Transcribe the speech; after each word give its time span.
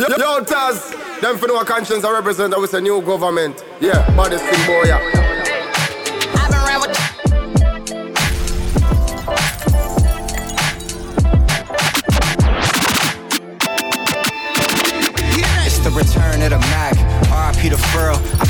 Yo, 0.00 0.06
yo 0.16 0.40
Taz, 0.42 1.20
them 1.20 1.36
for 1.36 1.46
no 1.46 1.62
conscience 1.62 2.04
I 2.04 2.10
represent, 2.10 2.54
I 2.54 2.56
was 2.56 2.72
a 2.72 2.80
new 2.80 3.02
government. 3.02 3.62
Yeah, 3.82 4.08
baddest 4.16 4.42
thing 4.46 4.66
boy, 4.66 4.84
yeah. 4.84 5.20
the 15.82 15.90
return 15.90 16.42
of 16.42 16.50
the 16.50 16.58
Mac. 16.68 16.94
RIP 17.30 17.70
the 17.70 17.78
furl. 17.78 18.16
I 18.16 18.44
promise 18.44 18.49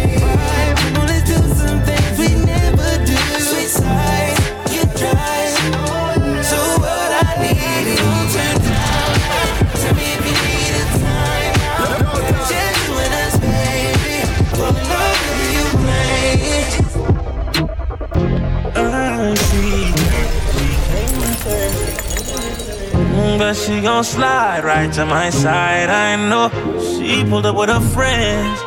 But 23.41 23.55
she 23.55 23.81
gon' 23.81 24.03
slide 24.03 24.63
right 24.63 24.93
to 24.93 25.03
my 25.03 25.31
side. 25.31 25.89
I 25.89 26.15
know 26.29 26.45
she 26.93 27.23
pulled 27.23 27.47
up 27.47 27.55
with 27.55 27.69
her 27.69 27.79
friends. 27.95 28.59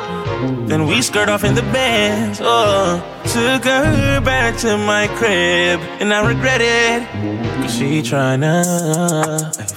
Then 0.68 0.88
we 0.88 1.00
skirt 1.00 1.28
off 1.28 1.44
in 1.44 1.54
the 1.54 1.62
bands. 1.78 2.40
Oh, 2.42 3.00
took 3.22 3.62
her 3.64 4.20
back 4.20 4.56
to 4.62 4.76
my 4.76 5.06
crib, 5.18 5.78
and 6.00 6.12
I 6.12 6.26
regret 6.26 6.60
it. 6.60 7.43
She 7.68 8.02
tryna 8.02 8.64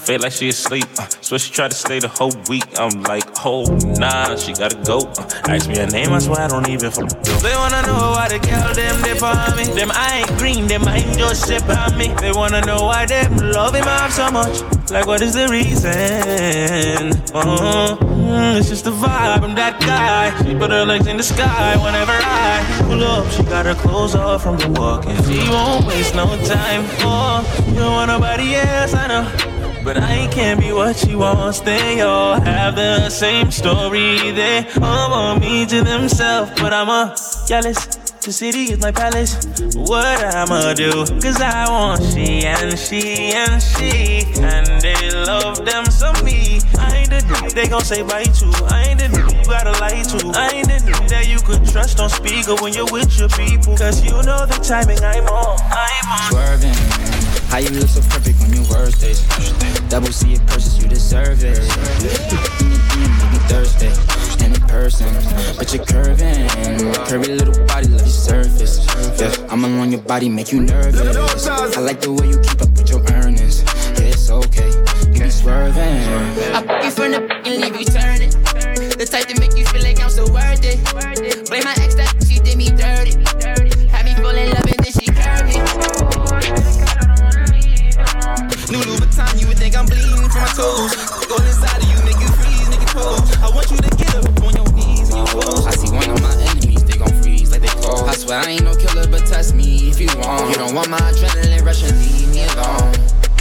feel 0.06 0.20
like 0.22 0.31
she 0.31 0.50
asleep. 0.50 0.86
Uh, 0.97 1.08
so 1.22 1.38
she 1.38 1.52
tried 1.52 1.72
to 1.72 1.78
stay 1.78 2.00
the 2.00 2.08
whole 2.08 2.33
week. 2.50 2.64
I'm 2.78 3.02
like, 3.03 3.23
oh 3.45 3.66
nah, 4.00 4.36
she 4.36 4.53
gotta 4.53 4.75
go. 4.83 5.00
Uh, 5.00 5.50
ask 5.50 5.67
me 5.70 5.78
her 5.78 5.88
name, 5.88 6.11
I 6.11 6.20
swear 6.20 6.42
I 6.42 6.48
don't 6.48 6.67
even. 6.70 6.92
They 6.92 7.55
wanna 7.55 7.81
know 7.83 8.11
why 8.16 8.28
the 8.30 8.39
girl 8.39 8.73
them 8.73 9.02
they 9.02 9.16
for 9.17 9.55
me. 9.55 9.66
Them 9.73 9.92
I 9.94 10.20
ain't 10.20 10.38
green, 10.39 10.67
them 10.67 10.88
I 10.88 10.98
ain't 10.98 11.17
just 11.17 11.48
shit 11.48 11.64
on 11.70 11.98
me. 11.98 12.08
They 12.20 12.31
wanna 12.31 12.61
know 12.61 12.83
why 12.83 13.05
them 13.05 13.38
love 13.38 13.75
him 13.75 13.88
off 13.88 14.11
so 14.11 14.31
much. 14.31 14.61
Like 14.92 15.05
what 15.05 15.22
is 15.22 15.33
the 15.33 15.48
reason? 15.48 17.14
Uh, 18.28 18.58
it's 18.58 18.70
just 18.70 18.83
the 18.83 18.92
vibe. 18.92 19.42
I'm 19.42 19.56
that 19.56 19.80
guy. 19.80 20.36
She 20.44 20.53
put 20.53 20.70
her 20.72 20.86
legs 20.86 21.08
in 21.08 21.17
the 21.17 21.23
sky 21.23 21.78
whenever 21.83 22.11
I 22.11 22.83
pull 22.83 23.03
up. 23.03 23.31
She 23.31 23.44
got 23.44 23.66
her 23.66 23.75
clothes 23.75 24.16
off 24.16 24.44
from 24.44 24.58
the 24.58 24.70
walking. 24.70 25.16
She 25.23 25.39
won't 25.50 25.88
waste 25.88 26.14
no 26.14 26.25
time. 26.44 26.83
Oh, 27.08 27.42
you 27.67 27.75
don't 27.75 27.94
want 27.94 28.09
nobody 28.11 28.55
else, 28.55 28.94
I 28.94 29.08
know. 29.08 29.83
But 29.83 29.98
I 29.98 30.28
can't 30.28 30.59
be 30.59 30.73
what 30.73 30.98
she 30.98 31.16
wants. 31.16 31.61
They 31.61 32.02
all 32.02 32.39
have 32.42 32.75
the 32.75 33.09
same 33.09 33.50
story. 33.52 34.31
They 34.31 34.67
all 34.81 35.11
want 35.11 35.42
me 35.42 35.66
to 35.66 35.81
themselves, 35.81 36.52
but 36.59 36.73
I'm 36.73 36.89
a 36.89 37.16
jealous. 37.48 38.06
The 38.28 38.33
city 38.33 38.64
is 38.73 38.80
my 38.81 38.92
palace. 38.92 39.47
What 39.73 40.20
I'ma 40.36 40.73
do? 40.73 40.92
Cause 41.22 41.39
I 41.39 41.64
want 41.70 42.03
she 42.11 42.44
and 42.44 42.78
she 42.78 43.31
and 43.31 43.64
she. 43.64 44.27
And 44.43 44.67
they 44.82 45.11
love 45.11 45.64
them 45.64 45.86
some 45.86 46.26
me. 46.26 46.60
I 46.77 46.98
ain't 46.98 47.10
the 47.10 47.23
dude 47.23 47.52
they 47.52 47.70
gon' 47.70 47.86
say 47.86 48.04
bye 48.04 48.26
to. 48.26 48.66
I 48.67 48.87
ain't 48.89 48.99
the 48.99 49.08
dude 49.08 49.32
you 49.32 49.43
gotta 49.45 49.71
lie 49.80 50.04
to. 50.04 50.37
I 50.37 50.49
ain't 50.60 50.67
the 50.67 50.83
dude 50.86 51.08
that 51.08 51.30
you 51.30 51.39
could 51.39 51.66
trust 51.71 52.02
on 52.02 52.10
speaker 52.10 52.55
when 52.61 52.73
you're 52.73 52.92
with 52.92 53.17
your 53.17 53.30
people. 53.30 53.77
Cause 53.77 54.04
you 54.04 54.11
know 54.11 54.45
the 54.45 54.60
timing 54.61 55.02
I'm 55.02 55.23
on. 55.27 55.58
I'm 55.71 56.11
on. 56.11 56.32
Swerving. 56.32 57.17
How 57.49 57.59
you 57.59 57.69
look 57.69 57.87
so 57.87 58.02
perfect 58.02 58.41
on 58.41 58.53
your 58.53 58.63
worst 58.69 59.02
days. 59.02 59.21
Double 59.89 60.11
C 60.11 60.33
it 60.33 60.45
purchase, 60.45 60.77
you 60.81 60.87
deserve 60.87 61.43
it. 61.43 61.59
Maybe 62.99 63.39
Thursday 63.47 63.91
and 64.43 64.55
in 64.55 64.61
person, 64.67 65.13
but 65.57 65.73
you're 65.73 65.86
curving. 65.86 66.47
Curvy 67.07 67.37
little 67.39 67.65
body, 67.65 67.87
love 67.87 68.02
your 68.02 68.09
surface. 68.09 68.86
Yeah, 69.19 69.33
I'm 69.49 69.63
along 69.63 69.91
your 69.91 70.02
body, 70.02 70.30
make 70.30 70.52
you 70.52 70.61
nervous. 70.61 71.47
I 71.47 71.80
like 71.80 72.02
the 72.02 72.11
way 72.11 72.27
you 72.27 72.39
keep 72.41 72.61
up 72.61 72.69
with 72.77 72.89
your 72.89 73.02
earnings. 73.13 73.63
Yeah, 73.97 74.13
it's 74.13 74.30
okay, 74.30 74.69
you 75.13 75.19
be 75.23 75.30
swerving. 75.30 76.03
I 76.53 76.61
put 76.61 76.83
you 76.83 76.91
from 76.91 77.11
the 77.11 77.21
and 77.45 77.61
leave 77.61 77.80
you 77.80 77.86
turning. 77.86 78.31
The 78.97 79.05
type 79.05 79.27
to 79.27 79.39
make 79.39 79.55
you 79.55 79.65
feel 79.65 79.83
like 79.83 80.02
I'm 80.02 80.09
so 80.09 80.25
worth 80.31 80.63
it. 80.63 80.77
Blame 81.49 81.63
my 81.63 81.75
ex 81.80 81.95
you 89.39 89.48
would 89.48 89.58
think 89.58 89.75
I'm 89.75 89.86
bleeding 89.86 90.30
from 90.30 90.42
my 90.42 90.52
toes. 90.53 90.93
Go 91.27 91.36
inside 91.43 91.81
of 91.81 91.89
you, 91.89 91.98
make 92.05 92.20
you 92.20 92.30
freeze, 92.39 92.70
you 92.70 92.86
pose. 92.93 93.30
I 93.42 93.49
want 93.53 93.70
you 93.71 93.77
to 93.77 93.92
get 93.98 94.15
up 94.15 94.25
on 94.43 94.53
your 94.55 94.70
knees 94.73 95.14
and 95.14 95.27
your 95.27 95.42
toes. 95.42 95.65
I 95.67 95.71
see 95.71 95.92
one 95.92 96.09
of 96.09 96.21
my 96.21 96.33
enemies, 96.49 96.83
they 96.86 96.98
gon' 96.98 97.14
freeze 97.21 97.52
like 97.52 97.61
they 97.61 97.73
cold. 97.81 98.09
I 98.09 98.15
swear 98.15 98.39
I 98.39 98.58
ain't 98.58 98.64
no 98.64 98.75
killer, 98.75 99.08
but 99.08 99.25
test 99.25 99.53
me 99.53 99.89
if 99.89 99.99
you 99.99 100.08
want. 100.17 100.49
You 100.49 100.55
don't 100.55 100.73
want 100.73 100.89
my 100.89 100.99
adrenaline 100.99 101.65
rushing, 101.65 101.93
leave 101.99 102.30
me 102.33 102.43
alone. 102.55 102.93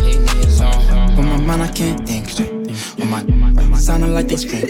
Leave 0.03 0.21
me 0.21 0.35
alone. 0.59 1.19
On 1.19 1.25
my 1.25 1.37
mind, 1.39 1.63
I 1.63 1.73
can't 1.73 2.07
think 2.07 2.29
straight. 2.29 2.53
On 3.01 3.11
my, 3.11 3.23
my 3.23 3.79
sounding 3.79 4.13
like 4.15 4.29
they 4.29 4.37
scream. 4.37 4.67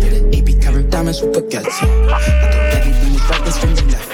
Get 0.00 0.12
an 0.12 0.34
AP 0.34 0.62
covered 0.62 0.90
diamonds 0.90 1.20
with 1.22 1.32
baguettes. 1.34 1.66
I 1.66 2.20
thought 2.20 2.74
everything 2.74 3.12
was 3.14 3.30
right, 3.30 3.44
then 3.44 3.52
strings 3.52 3.82
left. 3.92 4.09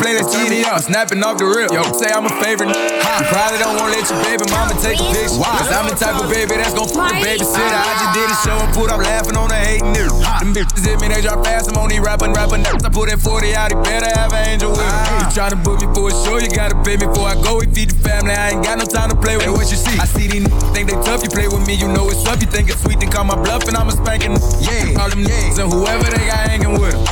I 0.00 0.16
ain't 0.16 0.20
come 0.20 0.30
to 0.30 0.32
play, 0.32 0.32
let's 0.32 0.32
get 0.32 0.52
it 0.52 0.66
up. 0.66 0.80
Snapping 0.82 1.22
off 1.22 1.36
the 1.38 1.44
rip. 1.44 1.70
Yo, 1.72 1.84
say 1.92 2.10
I'm 2.10 2.24
a 2.24 2.32
favorite. 2.40 2.72
You 2.72 3.26
probably 3.28 3.58
don't 3.60 3.76
wanna 3.76 3.92
let 3.92 4.08
your 4.08 4.20
baby 4.24 4.44
mama 4.48 4.74
take 4.80 4.96
a 4.96 5.06
picture. 5.12 5.40
Cause 5.40 5.72
I'm 5.72 5.88
the 5.88 5.96
type 5.96 6.16
of 6.16 6.30
baby 6.32 6.56
that's 6.56 6.72
gon' 6.72 6.88
fuck 6.88 7.12
the 7.12 7.20
babysitter. 7.20 7.80
I 7.80 7.92
just 8.00 8.12
did 8.16 8.28
a 8.28 8.36
show 8.40 8.56
and 8.56 8.72
put 8.72 8.88
up 8.90 9.00
laughing 9.04 9.36
on 9.36 9.48
the 9.48 9.60
hating 9.60 9.92
nigga. 9.92 10.12
Them 10.40 10.54
bitches 10.54 10.84
hit 10.84 11.00
me, 11.00 11.08
they 11.08 11.20
drop 11.20 11.44
fast. 11.44 11.68
I'm 11.70 11.76
on 11.76 11.88
these 11.90 12.00
rapping, 12.00 12.32
rapping. 12.32 12.64
I 12.64 12.88
put 12.88 13.12
that 13.12 13.20
40 13.20 13.54
out, 13.54 13.70
he 13.72 13.76
better 13.84 14.08
have 14.16 14.32
an 14.32 14.48
angel 14.48 14.72
with 14.72 14.80
him. 14.80 15.20
You 15.20 15.28
tryna 15.36 15.60
book 15.60 15.80
me 15.80 15.88
for 15.92 16.08
a 16.08 16.14
show, 16.24 16.40
you 16.40 16.48
gotta 16.48 16.76
pay 16.80 16.96
me 16.96 17.06
before 17.06 17.28
I 17.28 17.36
go. 17.36 17.60
We 17.60 17.66
feed 17.68 17.92
the 17.92 17.98
family, 18.00 18.32
I 18.32 18.56
ain't 18.56 18.64
got 18.64 18.78
no 18.78 18.86
time 18.88 19.10
to 19.10 19.16
play 19.16 19.36
with. 19.36 19.44
Hey, 19.44 19.52
what 19.52 19.68
you 19.68 19.76
see? 19.76 19.98
I 20.00 20.06
see 20.08 20.28
these 20.28 20.46
niggas 20.48 20.72
think 20.72 20.88
they 20.88 20.96
tough. 21.04 21.22
You 21.22 21.30
play 21.30 21.48
with 21.48 21.66
me, 21.66 21.74
you 21.74 21.88
know 21.88 22.08
it's 22.08 22.24
up. 22.24 22.40
You 22.40 22.48
think 22.48 22.70
it's 22.70 22.80
sweet, 22.80 23.00
then 23.00 23.10
call 23.10 23.24
my 23.24 23.36
bluff 23.36 23.68
and 23.68 23.76
I'm 23.76 23.88
a 23.88 23.92
spanking. 23.92 24.38
Yeah, 24.64 24.96
all 24.96 25.10
them 25.10 25.24
niggas 25.26 25.60
and 25.60 25.68
whoever 25.68 26.08
they 26.08 26.24
got 26.24 26.48
hanging 26.48 26.72
with 26.80 26.96
them. 26.96 27.09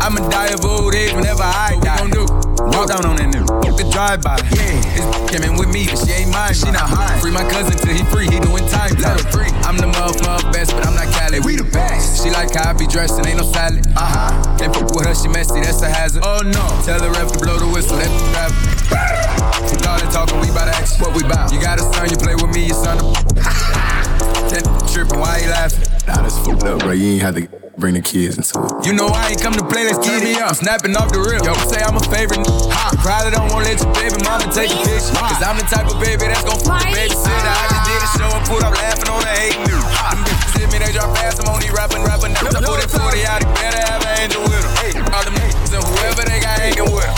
I'ma 0.00 0.28
die 0.28 0.52
of 0.52 0.64
old 0.64 0.94
age 0.94 1.12
whenever 1.14 1.42
I 1.42 1.78
die. 1.82 1.96
What 2.00 2.04
we 2.04 2.10
gon' 2.10 2.26
do? 2.26 2.46
Walk 2.76 2.88
down 2.88 3.06
on 3.06 3.16
that 3.16 3.28
nigga. 3.32 3.46
Fuck 3.64 3.76
the 3.76 3.86
drive-by. 3.90 4.36
Yeah, 4.52 4.76
this 4.92 5.06
came 5.30 5.44
in 5.48 5.56
with 5.56 5.70
me, 5.72 5.86
but 5.86 5.98
she 5.98 6.12
ain't 6.12 6.30
mine. 6.30 6.54
She 6.54 6.70
not 6.70 6.88
high. 6.88 7.18
Free 7.20 7.30
my 7.30 7.44
cousin 7.48 7.76
till 7.78 7.94
he 7.94 8.04
free. 8.12 8.28
He 8.28 8.38
doing 8.40 8.66
time. 8.68 8.92
Let 9.00 9.16
him 9.18 9.26
free. 9.32 9.50
I'm 9.64 9.76
the 9.76 9.88
motherfucker 9.88 10.52
best, 10.52 10.72
but 10.72 10.86
I'm 10.86 10.94
not 10.94 11.08
Cali. 11.14 11.40
We 11.40 11.56
the 11.56 11.68
best. 11.70 12.22
She 12.22 12.30
like 12.30 12.54
how 12.54 12.70
I 12.70 12.72
be 12.74 12.86
dressed 12.86 13.18
and 13.18 13.26
ain't 13.26 13.38
no 13.38 13.46
salad. 13.46 13.86
Uh 13.96 14.04
huh. 14.04 14.58
Can't 14.58 14.74
fuck 14.74 14.92
with 14.92 15.06
her, 15.06 15.14
she 15.14 15.28
messy. 15.28 15.60
That's 15.60 15.82
a 15.82 15.88
hazard. 15.88 16.22
Oh 16.24 16.42
no. 16.44 16.64
Tell 16.84 17.00
the 17.00 17.10
ref 17.10 17.32
to 17.32 17.38
blow 17.38 17.58
the 17.58 17.68
whistle. 17.68 17.96
Let 17.96 18.10
the 18.10 18.26
rap. 18.36 18.52
Fuck 18.90 19.86
all 19.88 19.98
that 19.98 20.10
talking, 20.12 20.40
we 20.40 20.48
bout 20.48 20.66
to 20.66 20.74
act. 20.76 21.00
What 21.00 21.14
we 21.14 21.22
bout? 21.22 21.52
You 21.52 21.60
got 21.60 21.78
a 21.78 21.82
son, 21.82 22.10
you 22.10 22.16
play 22.16 22.34
with 22.34 22.52
me, 22.54 22.66
your 22.66 22.76
son. 22.76 22.98
Ten 24.50 24.62
tripping, 24.92 25.18
why 25.18 25.38
you 25.42 25.50
laughing? 25.50 25.88
Nah, 26.06 26.22
that's 26.22 26.38
fucked 26.38 26.64
up, 26.64 26.80
bro. 26.80 26.92
You 26.92 27.18
ain't 27.18 27.22
have 27.22 27.34
to 27.34 27.65
bring 27.76 27.94
the 27.94 28.00
kids 28.00 28.40
into 28.40 28.56
it. 28.56 28.88
You 28.88 28.92
know 28.96 29.06
I 29.12 29.36
ain't 29.36 29.40
come 29.40 29.52
to 29.52 29.64
play, 29.64 29.84
let's 29.84 30.00
get 30.00 30.24
it. 30.24 30.40
I'm 30.40 30.56
snapping 30.56 30.96
off 30.96 31.12
the 31.12 31.20
rip. 31.20 31.44
Yo, 31.44 31.52
say 31.68 31.80
I'm 31.84 31.96
a 31.96 32.04
favorite. 32.08 32.40
Hot, 32.72 32.96
probably 33.04 33.36
don't 33.36 33.52
wanna 33.52 33.68
let 33.68 33.76
your 33.80 33.92
baby 33.92 34.16
mama 34.24 34.48
take 34.48 34.72
a 34.72 34.78
picture. 34.80 35.12
Cause 35.12 35.42
I'm 35.44 35.60
the 35.60 35.68
type 35.68 35.84
of 35.84 36.00
baby 36.00 36.24
that's 36.28 36.44
gon' 36.44 36.56
fuck 36.64 36.80
the 36.80 36.96
babysitter. 36.96 37.52
I 37.52 37.64
just 37.68 37.84
did 37.84 38.00
a 38.00 38.08
show 38.16 38.30
and 38.32 38.44
put 38.48 38.60
up 38.64 38.72
laughing 38.72 39.08
on 39.12 39.20
the 39.20 39.32
hate 39.36 39.60
new. 39.68 39.76
Them 39.76 40.20
bitches 40.24 40.52
hit 40.56 40.68
me, 40.72 40.78
they 40.80 40.92
drop 40.96 41.12
fast, 41.20 41.44
I'm 41.44 41.52
only 41.52 41.68
rapping, 41.68 42.00
rapping. 42.00 42.32
Now 42.32 42.48
I 42.48 42.60
put 42.64 42.80
it 42.80 42.88
40 42.88 43.28
out, 43.28 43.44
better 43.60 43.82
have 43.84 44.00
an 44.00 44.12
angel 44.24 44.42
with 44.48 44.64
them. 44.64 45.04
All 45.12 45.24
them 45.24 45.36
niggas 45.36 45.72
and 45.76 45.84
whoever 45.84 46.24
they 46.24 46.40
got 46.40 46.56
hanging 46.56 46.88
with 46.88 47.04
them. 47.04 47.16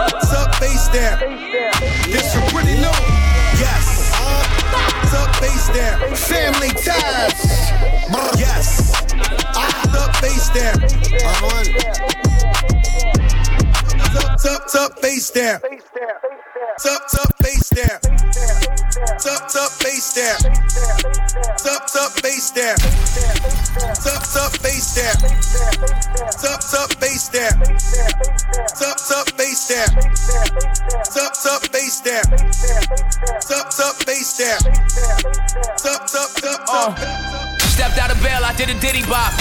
What's 0.00 0.32
up, 0.32 0.56
face 0.56 0.88
there? 0.88 1.20
This 2.08 2.32
your 2.32 2.44
pretty 2.48 2.80
new. 2.80 2.96
Yes. 3.60 4.16
What's 4.72 5.12
up, 5.12 5.28
face 5.36 5.68
there? 5.76 6.00
Family 6.16 6.72
ties 6.80 7.91
down. 10.54 10.76
I'm 10.82 11.44
on 11.44 11.64
it. 11.64 11.72
Tuck, 14.12 14.38
tuck, 14.42 14.62
tuck, 14.72 14.98
face 14.98 15.30
down. 15.30 15.60
Tuck, 16.82 17.02
tuck, 17.10 17.36
face 17.38 17.70
down. 17.70 18.00
Tuck, 19.18 19.48
tuck, 19.48 19.72
face 19.80 20.12
down. 20.12 20.38
Tuck, 21.58 21.86
tuck, 21.92 22.12
face 22.20 22.50
down. 22.50 22.76
Tuck, 24.02 24.22
tuck, 24.32 24.52
face 24.60 24.94
down. 24.94 25.16
Tuck, 26.42 26.60
tuck, 26.60 26.90
face 27.00 27.28
down. 27.28 27.58
Tuck, 28.78 28.98
tuck, 29.08 29.28
face 29.36 29.68
down. 29.68 29.90
Tuck, 31.14 31.32
tuck, 31.42 31.62
face 31.72 32.00
down. 32.00 32.24
Tuck, 33.40 33.70
tuck, 33.70 33.94
face 34.04 34.38
down. 34.38 34.60
Tuck, 35.78 36.06
tuck, 36.06 36.30
tuck, 36.34 36.66
tuck. 36.66 37.41
Stepped 37.72 37.96
out 37.96 38.12
of 38.12 38.20
bail, 38.22 38.44
I 38.44 38.52
did 38.52 38.68
a 38.68 38.78
diddy 38.78 39.00
bop. 39.08 39.32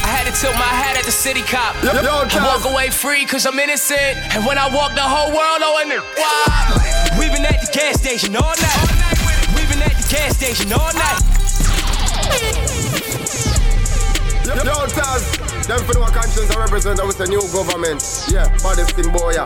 I 0.00 0.08
had 0.08 0.24
to 0.24 0.32
tilt 0.32 0.54
my 0.56 0.64
hat 0.64 0.96
at 0.96 1.04
the 1.04 1.12
city 1.12 1.42
cop. 1.42 1.76
Yo, 1.84 1.92
yo, 2.00 2.24
I 2.24 2.40
walk 2.48 2.64
away 2.64 2.88
free 2.88 3.26
cause 3.26 3.44
I'm 3.44 3.58
innocent. 3.58 4.16
And 4.32 4.46
when 4.46 4.56
I 4.56 4.64
walk 4.72 4.94
the 4.94 5.04
whole 5.04 5.28
world, 5.28 5.60
oh, 5.60 5.76
and 5.84 5.92
wow. 5.92 7.20
We've 7.20 7.28
been 7.28 7.44
at 7.44 7.60
the 7.60 7.68
gas 7.68 8.00
station 8.00 8.34
all 8.34 8.56
night. 8.56 8.80
We've 9.52 9.68
been 9.68 9.84
at 9.84 9.92
the 9.92 10.08
gas 10.08 10.40
station 10.40 10.72
all 10.72 10.88
night. 10.96 11.20
Yo, 14.48 14.56
yo, 14.56 14.88
Taz, 14.88 15.36
them 15.68 15.84
for 15.84 16.00
no 16.00 16.06
conscience 16.08 16.48
I 16.56 16.60
represent, 16.64 16.98
I 16.98 17.04
was 17.04 17.20
a 17.20 17.26
new 17.26 17.44
government. 17.52 18.00
Yeah, 18.32 18.48
baddest 18.64 18.96
thing, 18.96 19.12
boy, 19.12 19.36
yeah. 19.36 19.44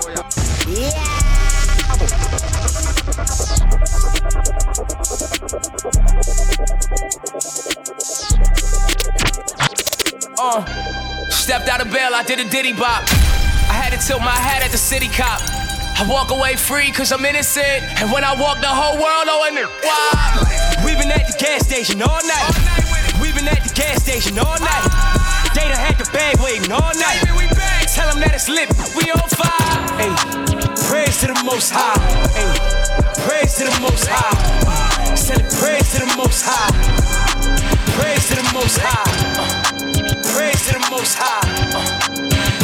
Uh, 10.43 10.65
stepped 11.29 11.69
out 11.69 11.85
of 11.85 11.93
bail, 11.93 12.17
I 12.17 12.25
did 12.25 12.41
a 12.41 12.49
diddy 12.49 12.73
bop. 12.73 13.05
I 13.69 13.77
had 13.77 13.93
to 13.93 14.01
tilt 14.01 14.25
my 14.25 14.33
hat 14.33 14.65
at 14.65 14.73
the 14.73 14.81
city 14.81 15.13
cop. 15.13 15.37
I 16.01 16.09
walk 16.09 16.33
away 16.33 16.57
free 16.57 16.89
cause 16.97 17.13
I'm 17.13 17.29
innocent. 17.29 17.85
And 18.01 18.09
when 18.09 18.25
I 18.25 18.33
walk 18.41 18.57
the 18.65 18.73
whole 18.73 18.97
world, 18.97 19.29
oh, 19.29 19.45
and 19.45 19.61
wow. 19.85 20.81
We've 20.81 20.97
been 20.97 21.13
at 21.13 21.29
the 21.29 21.37
gas 21.37 21.69
station 21.69 22.01
all 22.01 22.25
night. 22.25 22.57
We've 23.21 23.37
been 23.37 23.53
at 23.53 23.61
the 23.61 23.73
gas 23.77 24.01
station 24.01 24.41
all 24.41 24.57
night. 24.57 24.89
They 25.53 25.69
done 25.69 25.77
had 25.77 26.01
the 26.01 26.09
bag 26.09 26.41
waiting 26.41 26.73
all 26.73 26.89
night. 26.97 27.21
Tell 27.93 28.09
them 28.09 28.25
that 28.25 28.33
it's 28.33 28.49
lit, 28.49 28.73
we 28.97 29.13
on 29.13 29.29
fire. 29.29 29.77
Hey, 30.01 30.09
praise 30.89 31.21
to 31.21 31.29
the 31.29 31.37
most 31.45 31.69
high. 31.69 32.01
Hey, 32.33 32.49
praise 33.29 33.61
to 33.61 33.69
the 33.69 33.77
most 33.85 34.09
high. 34.09 34.41
Send 35.13 35.45
it 35.45 35.53
praise 35.61 35.85
to 35.93 36.01
the 36.01 36.17
most 36.17 36.49
high. 36.49 36.73
Praise 37.93 38.25
to 38.33 38.41
the 38.41 38.49
most 38.57 38.81
high. 38.81 39.05
Uh, 39.37 39.41
Praise 39.41 39.45
to 39.45 39.53
the 39.53 39.60
most 40.91 41.15
high. 41.17 41.39
Uh, 41.71 41.87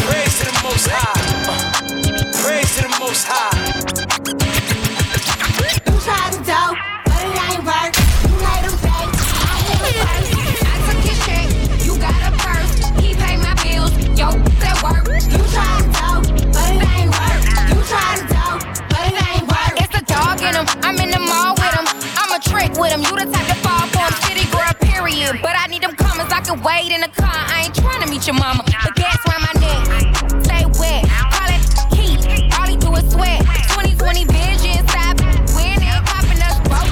praise 0.02 0.38
to 0.38 0.44
the 0.46 0.60
most 0.64 0.88
high. 0.90 1.14
Uh, 1.46 1.54
praise 2.42 2.74
to 2.74 2.82
the 2.82 2.90
most 2.98 3.22
high. 3.22 3.54
You 5.86 5.94
tried 6.02 6.34
to 6.34 6.40
dope, 6.42 6.74
but 7.06 7.22
it 7.22 7.38
ain't 7.46 7.62
work. 7.62 7.94
You 8.26 8.34
made 8.42 8.66
him 8.66 8.74
pay. 8.82 9.06
I 9.46 9.62
hit 9.62 9.78
him 9.78 10.02
first. 10.02 10.34
I 10.58 10.74
took 10.90 11.00
his 11.06 11.18
check, 11.22 11.46
you 11.86 11.94
got 12.02 12.18
a 12.26 12.34
purse. 12.42 12.74
He 12.98 13.14
paid 13.14 13.38
my 13.46 13.54
bills, 13.62 13.94
yo, 14.18 14.34
that 14.58 14.74
work. 14.82 15.06
You 15.30 15.38
tried 15.54 15.86
to 15.86 15.94
dope, 15.94 16.26
but 16.50 16.66
it 16.74 16.82
ain't 16.98 17.14
work. 17.14 17.42
You 17.70 17.78
tried 17.86 18.18
to 18.18 18.26
dope, 18.26 18.62
but 18.90 19.06
it 19.06 19.22
ain't 19.22 19.46
work. 19.46 19.74
It's 19.78 19.94
a 19.94 20.02
dog 20.02 20.42
in 20.42 20.58
him, 20.58 20.66
I'm 20.82 20.98
in 20.98 21.14
the 21.14 21.22
mall 21.22 21.54
with 21.54 21.74
him. 21.78 21.86
I'm 22.18 22.34
a 22.34 22.42
trick 22.42 22.74
with 22.74 22.90
him, 22.90 23.06
you 23.06 23.14
the 23.22 23.30
type 23.30 23.46
to 23.46 23.58
fall 23.62 23.86
for 23.94 24.02
him. 24.02 24.14
City 24.26 24.50
girl, 24.50 24.74
period. 24.82 25.38
But 25.42 25.54
I 25.54 25.70
need 25.70 25.82
them 25.82 25.94
commas, 25.94 26.04
I 26.04 26.05
can 26.46 26.62
wait 26.62 26.92
in 26.92 27.00
the 27.00 27.08
car. 27.08 27.26
I 27.26 27.64
ain't 27.66 27.74
trying 27.74 28.02
to 28.02 28.08
meet 28.08 28.26
your 28.26 28.38
mama. 28.38 28.62
The 28.62 28.92
gas 28.94 29.18
around 29.26 29.42
my 29.42 29.54
neck, 29.58 29.82
stay 30.46 30.62
wet. 30.78 31.02
Call 31.34 31.50
it 31.50 31.62
heat, 31.98 32.22
all 32.54 32.66
he 32.70 32.76
do 32.76 32.94
is 32.94 33.10
sweat. 33.10 33.42
2020 33.74 34.24
vision, 34.30 34.78
stop 34.86 35.18
winning, 35.58 35.90
popping 36.06 36.38
us 36.46 36.62
broke. 36.70 36.86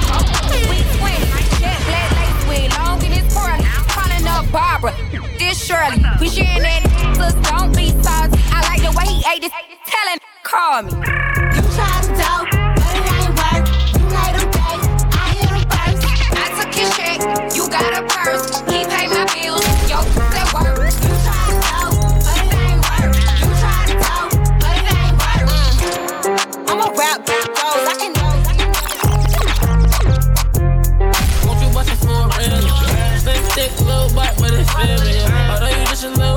We 0.51 0.83
twin, 0.99 1.23
jet 1.63 1.79
black 1.87 2.09
lace 2.19 2.41
with 2.51 2.67
long 2.75 2.99
in 3.05 3.11
his 3.15 3.27
curly. 3.31 3.63
Calling 3.95 4.27
up 4.27 4.43
Barbara, 4.51 4.91
this 5.39 5.55
Shirley. 5.63 6.03
We 6.19 6.27
sharing 6.27 6.63
that, 6.67 6.83
sis, 7.15 7.35
don't 7.47 7.71
be 7.71 7.95
salty. 8.03 8.35
I 8.51 8.59
like 8.67 8.83
the 8.83 8.91
way 8.91 9.07
he 9.07 9.23
ate 9.31 9.41
this, 9.41 9.55
telling, 9.87 10.19
call 10.43 10.83
me. 10.83 10.91
You 11.55 11.63
tried 11.71 12.03
to 12.03 12.11
dope, 12.19 12.54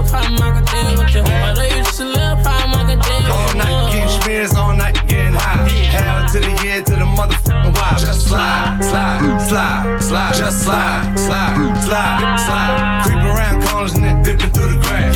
problem, 0.08 0.40
I 0.42 0.60
can 0.60 0.64
deal 0.64 0.98
with 0.98 1.14
you. 1.14 1.22
Although 1.22 1.62
you 1.62 1.82
just 1.84 2.00
a 2.00 2.04
little 2.04 2.36
problem, 2.42 2.72
I 2.74 2.84
can 2.88 2.98
deal 2.98 3.32
All 3.32 3.44
with 3.44 3.54
you. 3.54 3.60
night, 3.60 3.92
keep 3.92 4.08
spirits 4.08 4.54
all 4.54 4.74
night, 4.74 4.94
getting 5.08 5.34
high. 5.34 5.68
Hell 5.68 6.28
to 6.32 6.38
the 6.40 6.50
head, 6.62 6.86
to 6.86 6.92
the 6.92 7.08
motherfucking 7.18 7.74
wild. 7.76 7.98
Just 7.98 8.26
slide, 8.28 8.78
slide, 8.82 9.40
slide, 9.48 10.02
slide. 10.02 10.34
Just 10.34 10.62
slide, 10.64 11.18
slide, 11.18 11.56
slide, 11.84 12.36
slide. 12.46 13.02
Creep 13.04 13.22
around 13.22 13.62
corners 13.68 13.94
and 13.94 14.04
then 14.04 14.22
dipping 14.22 14.50
through 14.50 14.72
the 14.74 14.80
grass. 14.80 15.07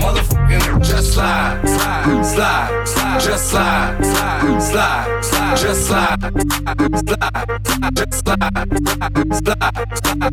Motherfucking. 0.00 0.82
Just 0.82 1.12
slide, 1.14 1.60
slide, 1.66 2.24
slide, 2.24 2.88
slide. 2.88 3.20
Just 3.20 3.50
slide, 3.50 4.04
slide, 4.04 4.62
slide, 4.62 5.24
slide. 5.24 5.56
Just 5.56 5.86
slide, 5.86 6.18
slide, 6.20 6.98
slide. 6.98 7.28
Slide, 7.66 7.94
just 7.94 8.24
slide, 8.24 8.48
slide, 8.48 9.12
slide. 9.38 9.68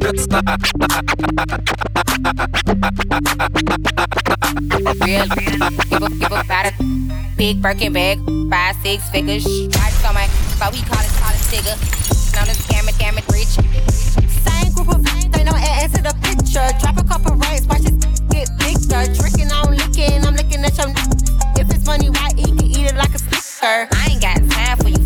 Just 0.01 0.29
slide. 0.29 0.65
real. 5.05 5.25
Give 5.25 6.01
a, 6.01 6.09
give 6.09 6.31
a 6.31 6.73
big 7.37 7.61
Birkin 7.61 7.93
bag, 7.93 8.19
five, 8.49 8.75
six 8.81 9.09
figures. 9.09 9.43
Stripes 9.43 10.05
on 10.05 10.13
my, 10.13 10.27
but 10.59 10.71
we 10.73 10.81
call 10.81 11.03
it, 11.03 11.11
call 11.19 11.33
it 11.33 11.41
nigga. 11.51 11.75
Known 12.35 12.49
as 12.49 12.57
scammer, 12.65 12.93
scammer, 12.97 13.23
rich. 13.33 13.53
Same 14.45 14.73
group 14.73 14.89
of 14.89 15.03
they 15.31 15.43
no 15.43 15.51
add 15.55 15.93
to 15.93 16.01
the 16.01 16.13
picture. 16.21 16.67
Drop 16.79 16.97
a 16.97 17.03
couple 17.03 17.35
rights, 17.35 17.65
watch 17.67 17.85
it 17.85 18.14
get. 18.35 18.65
Tricking, 19.15 19.51
I'm 19.51 19.73
licking, 19.73 20.25
I'm 20.25 20.35
looking 20.35 20.63
at 20.63 20.77
your. 20.77 20.89
If 21.57 21.69
it's 21.73 21.85
money, 21.85 22.09
right, 22.09 22.37
he 22.37 22.45
can 22.45 22.65
eat 22.65 22.91
it 22.91 22.95
like 22.95 23.13
a 23.13 23.19
snicker. 23.19 23.87
I 23.91 24.07
ain't 24.11 24.21
got 24.21 24.37
time 24.51 24.77
for 24.77 24.89
you 24.89 25.04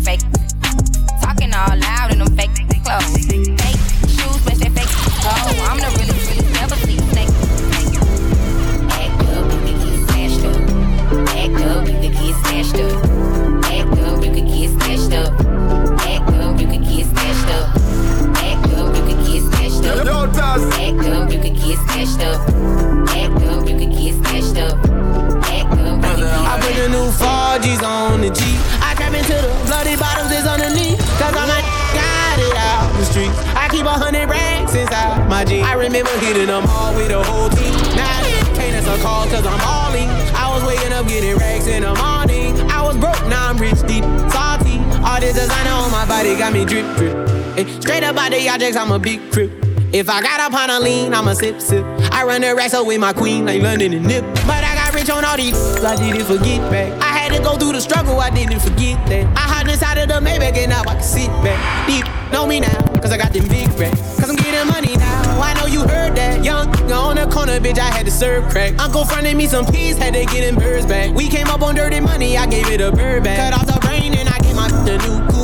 I'm 48.76 48.92
a 48.92 48.98
big 48.98 49.32
crip. 49.32 49.50
If 49.92 50.08
I 50.08 50.22
got 50.22 50.38
up 50.38 50.54
on 50.54 50.70
a 50.70 50.78
lean, 50.78 51.12
I'm 51.12 51.26
a 51.26 51.34
sip, 51.34 51.60
sip. 51.60 51.84
I 52.12 52.22
run 52.24 52.42
the 52.42 52.54
racks 52.54 52.74
up 52.74 52.86
with 52.86 53.00
my 53.00 53.12
queen, 53.12 53.46
like 53.46 53.60
London 53.60 53.92
and 53.92 54.06
Nip. 54.06 54.24
But 54.46 54.62
I 54.62 54.74
got 54.74 54.94
rich 54.94 55.10
on 55.10 55.24
all 55.24 55.36
these, 55.36 55.54
I 55.84 55.96
didn't 55.96 56.26
forget 56.26 56.60
back. 56.70 56.92
I 57.02 57.06
had 57.06 57.32
to 57.36 57.42
go 57.42 57.56
through 57.56 57.72
the 57.72 57.80
struggle, 57.80 58.20
I 58.20 58.30
didn't 58.30 58.60
forget 58.60 59.04
that. 59.08 59.26
I 59.36 59.40
hopped 59.40 59.68
inside 59.68 59.98
of 59.98 60.08
the 60.08 60.14
Maybach 60.14 60.56
and 60.56 60.70
now 60.70 60.82
I 60.82 60.94
can 60.94 61.02
sit 61.02 61.28
back. 61.42 61.86
Deep, 61.88 62.06
know 62.30 62.46
me 62.46 62.60
now, 62.60 62.78
cause 63.00 63.10
I 63.10 63.16
got 63.16 63.32
them 63.32 63.48
big 63.48 63.68
racks. 63.80 63.98
Cause 64.20 64.30
I'm 64.30 64.36
getting 64.36 64.68
money 64.68 64.96
now, 64.96 65.40
I 65.40 65.54
know 65.54 65.66
you 65.66 65.80
heard 65.80 66.14
that. 66.16 66.44
Young, 66.44 66.68
on 66.92 67.16
the 67.16 67.26
corner, 67.26 67.58
bitch, 67.58 67.78
I 67.78 67.90
had 67.90 68.06
to 68.06 68.12
serve 68.12 68.48
crack. 68.50 68.78
Uncle 68.78 69.04
fronted 69.04 69.36
me 69.36 69.48
some 69.48 69.66
peas, 69.66 69.96
had 69.98 70.14
to 70.14 70.24
get 70.26 70.42
them 70.42 70.54
birds 70.54 70.86
back. 70.86 71.12
We 71.14 71.28
came 71.28 71.48
up 71.48 71.62
on 71.62 71.74
dirty 71.74 71.98
money, 71.98 72.36
I 72.36 72.46
gave 72.46 72.68
it 72.68 72.80
a 72.80 72.92
bird 72.92 73.24
back. 73.24 73.38
Cut 73.38 73.58
off 73.58 73.66
the 73.66 73.88
rain 73.88 74.14
and 74.14 74.28
I 74.28 74.38
gave 74.38 74.54
my 74.54 74.68
the 74.84 74.98
new 74.98 75.39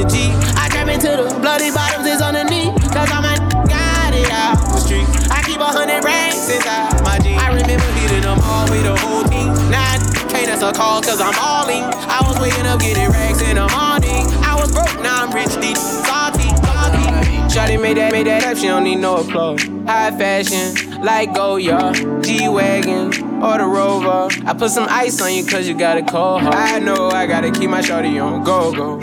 the 0.00 0.08
G. 0.08 0.32
I 0.56 0.68
trap 0.72 0.88
into 0.88 1.12
the 1.12 1.28
bloody 1.40 1.70
bottoms 1.70 2.06
is 2.06 2.20
underneath. 2.22 2.72
Cause 2.88 3.10
all 3.12 3.20
my 3.20 3.36
got 3.68 4.16
it 4.16 4.30
out 4.32 4.56
the 4.72 4.80
street. 4.80 5.06
I 5.28 5.42
keep 5.44 5.60
a 5.60 5.68
hundred 5.68 6.04
racks 6.04 6.48
inside 6.48 7.04
my 7.04 7.18
jeans. 7.20 7.36
I 7.36 7.52
remember 7.52 7.88
beating 8.00 8.24
them 8.24 8.40
all 8.40 8.64
with 8.70 8.84
the 8.84 8.96
whole 8.96 9.24
team. 9.28 9.52
Now 9.68 10.00
can't 10.32 10.48
answer 10.48 10.72
calls 10.72 11.04
cause 11.04 11.20
I'm 11.20 11.36
all 11.36 11.68
in. 11.68 11.84
I 12.08 12.24
was 12.24 12.40
waking 12.40 12.66
up 12.66 12.80
getting 12.80 13.10
racks 13.10 13.42
in 13.42 13.56
the 13.60 13.68
morning. 13.76 14.24
I 14.40 14.56
was 14.56 14.72
broke, 14.72 14.96
now 15.02 15.26
I'm 15.26 15.32
rich, 15.34 15.52
deep, 15.60 15.76
salty, 15.76 16.48
salty. 16.64 17.04
Shawty 17.52 17.80
made 17.80 17.96
that, 17.96 18.12
made 18.12 18.26
that 18.26 18.44
up, 18.44 18.56
she 18.56 18.68
don't 18.68 18.84
need 18.84 19.00
no 19.00 19.16
applause. 19.16 19.62
High 19.84 20.16
fashion, 20.16 21.02
like 21.02 21.34
Goyard, 21.34 22.24
G-Wagon 22.24 23.42
or 23.42 23.58
the 23.58 23.64
rover. 23.64 24.28
I 24.46 24.54
put 24.54 24.70
some 24.70 24.86
ice 24.88 25.20
on 25.20 25.34
you 25.34 25.44
cause 25.44 25.66
you 25.66 25.76
got 25.76 25.98
a 25.98 26.02
cold 26.02 26.42
heart. 26.42 26.54
I 26.54 26.78
know 26.78 27.08
I 27.08 27.26
gotta 27.26 27.50
keep 27.50 27.68
my 27.68 27.80
shorty 27.80 28.18
on 28.18 28.44
go 28.44 28.72
go. 28.72 29.00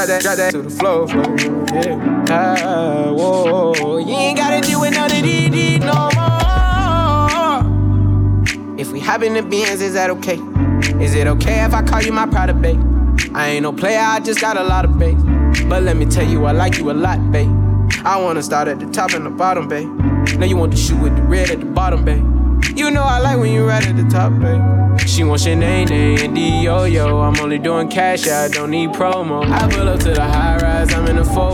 Drop 0.00 0.08
that, 0.08 0.22
drop 0.22 0.36
that 0.38 0.52
to 0.52 0.62
the 0.62 0.70
floor. 0.70 1.06
Yeah. 1.84 2.24
Ah, 2.30 3.12
whoa, 3.12 3.98
you 3.98 4.14
ain't 4.14 4.38
gotta 4.38 4.66
none 4.90 5.10
of 5.10 5.22
these, 5.22 5.80
no 5.80 6.08
more. 6.16 7.60
If 8.80 8.92
we 8.92 9.00
hop 9.00 9.20
in 9.22 9.34
the 9.34 9.42
Benz, 9.42 9.82
is 9.82 9.92
that 9.92 10.08
okay? 10.08 10.38
Is 11.04 11.14
it 11.14 11.26
okay 11.26 11.62
if 11.66 11.74
I 11.74 11.82
call 11.82 12.00
you 12.00 12.12
my 12.12 12.24
pride 12.24 12.62
babe? 12.62 12.80
I 13.34 13.48
ain't 13.50 13.62
no 13.62 13.74
player, 13.74 14.00
I 14.00 14.20
just 14.20 14.40
got 14.40 14.56
a 14.56 14.64
lot 14.64 14.86
of 14.86 14.98
bass. 14.98 15.20
But 15.64 15.82
let 15.82 15.98
me 15.98 16.06
tell 16.06 16.26
you, 16.26 16.46
I 16.46 16.52
like 16.52 16.78
you 16.78 16.90
a 16.90 16.94
lot, 16.94 17.30
babe. 17.30 17.50
I 18.02 18.18
wanna 18.18 18.42
start 18.42 18.68
at 18.68 18.80
the 18.80 18.86
top 18.86 19.12
and 19.12 19.26
the 19.26 19.30
bottom, 19.30 19.68
babe. 19.68 19.86
Now 20.38 20.46
you 20.46 20.56
want 20.56 20.72
the 20.72 20.78
shoe 20.78 20.96
with 20.96 21.14
the 21.14 21.22
red 21.24 21.50
at 21.50 21.60
the 21.60 21.66
bottom, 21.66 22.06
babe. 22.06 22.24
You 22.80 22.90
know 22.90 23.02
I 23.02 23.18
like 23.18 23.38
when 23.38 23.52
you 23.52 23.68
right 23.68 23.86
at 23.86 23.94
the 23.94 24.04
top, 24.04 24.32
babe. 24.40 25.06
She 25.06 25.22
wants 25.22 25.44
your 25.44 25.54
name, 25.54 25.92
and 25.92 26.34
D-O, 26.34 26.84
yo. 26.84 27.20
I'm 27.20 27.38
only 27.38 27.58
doing 27.58 27.90
cash, 27.90 28.26
I 28.26 28.48
don't 28.48 28.70
need 28.70 28.88
promo. 28.92 29.44
I 29.44 29.68
pull 29.70 29.86
up 29.86 30.00
to 30.00 30.12
the 30.12 30.24
high 30.24 30.56
rise, 30.56 30.90
I'm 30.94 31.06
in 31.06 31.16
the 31.16 31.24
4 31.26 31.50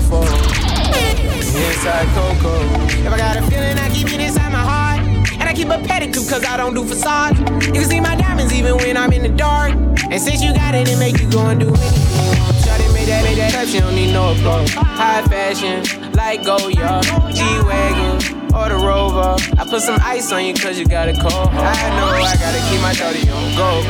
Inside 1.67 2.07
Coco. 2.15 2.63
If 3.05 3.13
I 3.13 3.19
got 3.19 3.37
a 3.39 3.43
feeling, 3.51 3.77
I 3.77 3.91
keep 3.91 4.07
it 4.13 4.21
inside 4.21 4.53
my 4.53 4.61
heart. 4.61 5.01
And 5.41 5.43
I 5.43 5.53
keep 5.53 5.67
a 5.67 5.79
pedicure, 5.79 6.31
cause 6.31 6.45
I 6.45 6.57
don't 6.57 6.75
do 6.75 6.85
facade. 6.85 7.37
You 7.65 7.73
can 7.73 7.85
see 7.85 7.99
my 7.99 8.15
diamonds 8.15 8.53
even 8.53 8.77
when 8.77 8.97
I'm 8.97 9.13
in 9.13 9.25
the 9.25 9.29
dark. 9.29 9.73
And 10.09 10.23
since 10.23 10.45
you 10.45 10.55
got 10.55 10.77
it, 10.77 10.89
it 10.89 10.97
make 11.01 11.19
you 11.21 11.29
go 11.29 11.45
and 11.45 11.59
do 11.59 11.67
anything. 11.67 12.37
Shawty 12.63 12.95
made 12.95 13.09
that, 13.09 13.25
made 13.25 13.39
that 13.39 13.53
up, 13.57 13.67
she 13.67 13.81
don't 13.81 13.97
need 13.97 14.13
no 14.13 14.31
applause. 14.31 14.73
High 14.75 15.23
fashion, 15.23 16.06
like 16.17 16.43
Goyard, 16.43 17.05
G-Wagon, 17.35 18.55
or 18.55 18.69
the 18.71 18.77
Rover. 18.77 19.37
I 19.59 19.65
put 19.69 19.83
some 19.83 19.99
ice 20.01 20.33
on 20.33 20.45
you 20.45 20.55
cause 20.55 20.79
you 20.79 20.87
got 20.87 21.09
a 21.09 21.13
cold. 21.13 21.49
I 21.53 21.91
know 21.97 22.09
I 22.09 22.35
gotta 22.41 22.59
keep 22.71 22.81
my 22.81 22.93
shawty 22.93 23.29
on 23.31 23.55
go. 23.55 23.83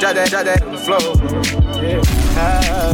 Drop 0.00 0.14
that, 0.14 0.30
drop 0.30 0.44
that 0.44 0.62
to 0.62 0.70
the 0.70 0.78
floor. 0.78 1.14
Yeah. 1.82 2.91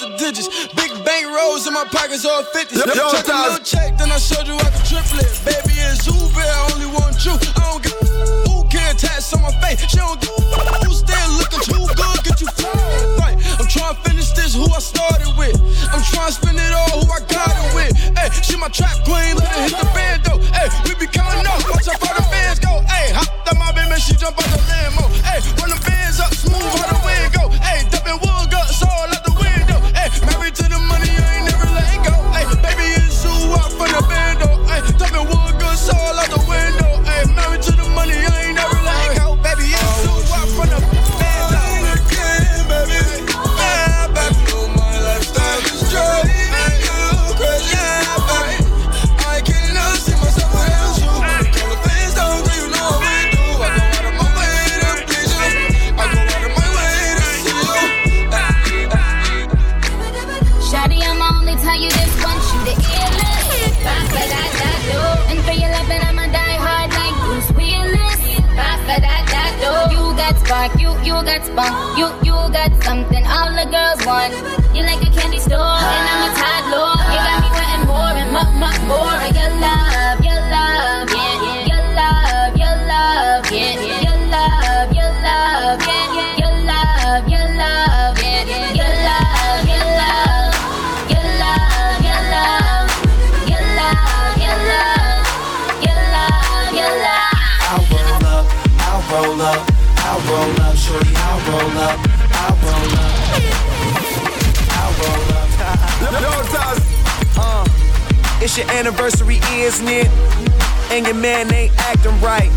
The 0.00 0.16
digits. 0.16 0.48
Big 0.74 0.92
bank 1.04 1.26
rolls 1.26 1.66
in 1.66 1.74
my 1.74 1.84
pockets, 1.84 2.24
all 2.24 2.42
50s. 2.42 2.76
Yo, 2.76 2.84
yo, 2.94 3.10
Check 3.10 3.28
a 3.28 3.36
little 3.36 3.64
check, 3.64 3.96
then 3.98 4.10
I 4.10 4.18
showed 4.18 4.46
you 4.46 4.54
I 4.54 4.70
can 4.70 4.84
Your 108.56 108.70
anniversary, 108.70 109.38
isn't 109.52 109.86
it? 109.86 110.08
And 110.90 111.04
your 111.04 111.14
man 111.14 111.52
ain't 111.52 111.76
acting 111.76 112.18
right. 112.22 112.50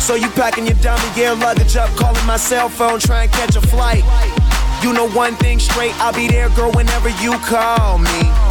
So 0.00 0.16
you 0.16 0.28
packing 0.30 0.66
your 0.66 0.74
dummy 0.78 1.14
gear 1.14 1.32
luggage 1.32 1.76
up, 1.76 1.90
calling 1.90 2.26
my 2.26 2.36
cell 2.36 2.68
phone, 2.68 2.98
trying 2.98 3.28
to 3.28 3.36
catch 3.36 3.54
a 3.54 3.60
flight. 3.60 4.02
You 4.82 4.92
know 4.92 5.08
one 5.10 5.36
thing 5.36 5.60
straight, 5.60 5.94
I'll 6.00 6.12
be 6.12 6.26
there, 6.26 6.48
girl, 6.50 6.72
whenever 6.72 7.10
you 7.22 7.38
call 7.38 7.98
me. 7.98 8.47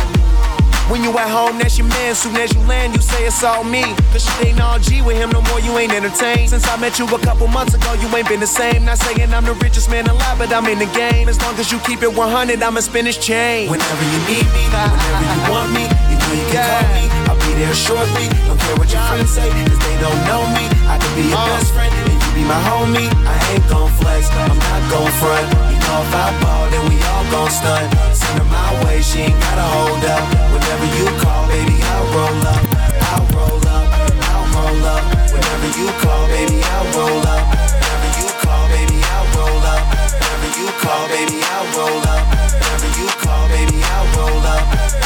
When 0.89 1.03
you 1.03 1.11
at 1.19 1.27
home, 1.27 1.59
that's 1.59 1.77
your 1.77 1.87
man. 1.87 2.15
Soon 2.15 2.37
as 2.37 2.53
you 2.53 2.61
land, 2.61 2.95
you 2.95 3.01
say 3.01 3.27
it's 3.27 3.43
all 3.43 3.63
me. 3.63 3.83
Cause 4.15 4.23
shit 4.23 4.47
ain't 4.47 4.61
all 4.61 4.79
G 4.79 5.01
with 5.01 5.17
him 5.17 5.29
no 5.31 5.41
more, 5.41 5.59
you 5.59 5.77
ain't 5.77 5.91
entertained. 5.91 6.49
Since 6.49 6.65
I 6.65 6.77
met 6.77 6.97
you 6.97 7.05
a 7.05 7.19
couple 7.19 7.47
months 7.47 7.73
ago, 7.73 7.91
you 7.99 8.07
ain't 8.15 8.29
been 8.29 8.39
the 8.39 8.47
same. 8.47 8.85
Not 8.85 8.97
saying 8.99 9.33
I'm 9.33 9.43
the 9.43 9.53
richest 9.55 9.89
man 9.89 10.07
alive, 10.07 10.37
but 10.39 10.51
I'm 10.53 10.65
in 10.67 10.79
the 10.79 10.87
game. 10.95 11.27
As 11.27 11.41
long 11.41 11.55
as 11.59 11.71
you 11.73 11.79
keep 11.79 12.03
it 12.03 12.13
100, 12.15 12.63
I'ma 12.63 12.79
spin 12.79 13.05
his 13.05 13.17
chain. 13.17 13.69
Whenever 13.69 14.03
you 14.15 14.19
need 14.31 14.47
me, 14.55 14.63
whenever 14.71 15.27
you 15.27 15.51
want 15.51 15.69
me, 15.75 15.83
you 16.07 16.15
know 16.15 16.31
you 16.39 16.47
can 16.55 16.63
call 16.63 16.87
me. 16.95 17.03
I'll 17.27 17.35
be 17.35 17.51
there 17.59 17.75
shortly. 17.75 18.31
Don't 18.47 18.59
care 18.59 18.75
what 18.79 18.87
your 18.87 19.03
friends 19.11 19.31
say, 19.31 19.49
cause 19.67 19.79
they 19.83 19.95
don't 19.99 20.21
know 20.23 20.47
me. 20.55 20.71
I 20.87 20.95
can 20.95 21.11
be 21.19 21.27
your 21.27 21.43
best 21.51 21.73
friend, 21.75 21.91
be 22.37 22.43
my 22.45 22.61
homie. 22.69 23.09
I 23.25 23.37
ain't 23.53 23.65
gon' 23.67 23.89
flex, 23.97 24.29
I'm 24.29 24.53
not 24.53 24.81
gon' 24.93 25.11
front. 25.17 25.47
You 25.73 25.79
know 25.81 25.97
if 26.05 26.13
I 26.13 26.29
ball, 26.41 26.65
then 26.69 26.83
we 26.89 26.97
all 27.09 27.25
gon' 27.33 27.49
stunt. 27.49 27.89
Send 28.13 28.37
her 28.37 28.49
my 28.53 28.69
way, 28.85 29.01
she 29.01 29.25
ain't 29.25 29.39
gotta 29.41 29.65
hold 29.73 30.03
up. 30.05 30.23
Whenever 30.53 30.87
you 30.97 31.05
call, 31.23 31.43
baby, 31.49 31.77
I'll 31.93 32.07
roll 32.13 32.45
up. 32.53 32.63
I'll 33.09 33.25
roll 33.33 33.63
up, 33.75 33.85
I'll 34.29 34.45
roll 34.53 34.85
up. 34.93 35.03
Whenever 35.33 35.69
you 35.79 35.89
call, 36.03 36.23
baby, 36.29 36.57
I'll 36.61 36.87
roll 36.97 37.25
up. 37.33 37.43
Whenever 37.81 38.09
you 38.21 38.29
call, 38.43 38.63
baby, 38.69 38.97
I'll 39.13 39.27
roll 39.37 39.63
up. 39.73 39.83
Whenever 40.21 40.51
you 40.61 40.69
call, 40.83 41.03
baby, 41.09 41.37
I'll 41.53 41.67
roll 41.77 42.03
up. 42.13 42.23
Whenever 42.53 42.91
you 42.99 43.07
call, 43.23 43.43
baby, 43.49 43.77
I'll 43.95 44.07
roll 44.17 44.45
up. 44.53 44.63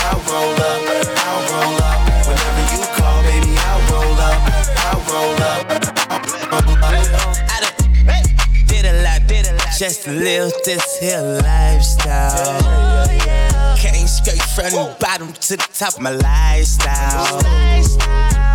I'll 0.08 0.22
roll 0.28 0.60
up, 0.70 0.82
I'll 1.28 1.44
roll 1.52 1.76
up. 1.76 1.81
Just 9.82 10.06
live 10.06 10.54
this 10.64 11.00
here 11.00 11.20
lifestyle. 11.42 12.62
Came 13.78 14.06
straight 14.06 14.40
from 14.54 14.70
the 14.70 14.96
bottom 15.00 15.34
to 15.34 15.58
the 15.58 15.68
top 15.74 15.96
of 15.96 16.02
my 16.02 16.12
lifestyle. 16.12 17.38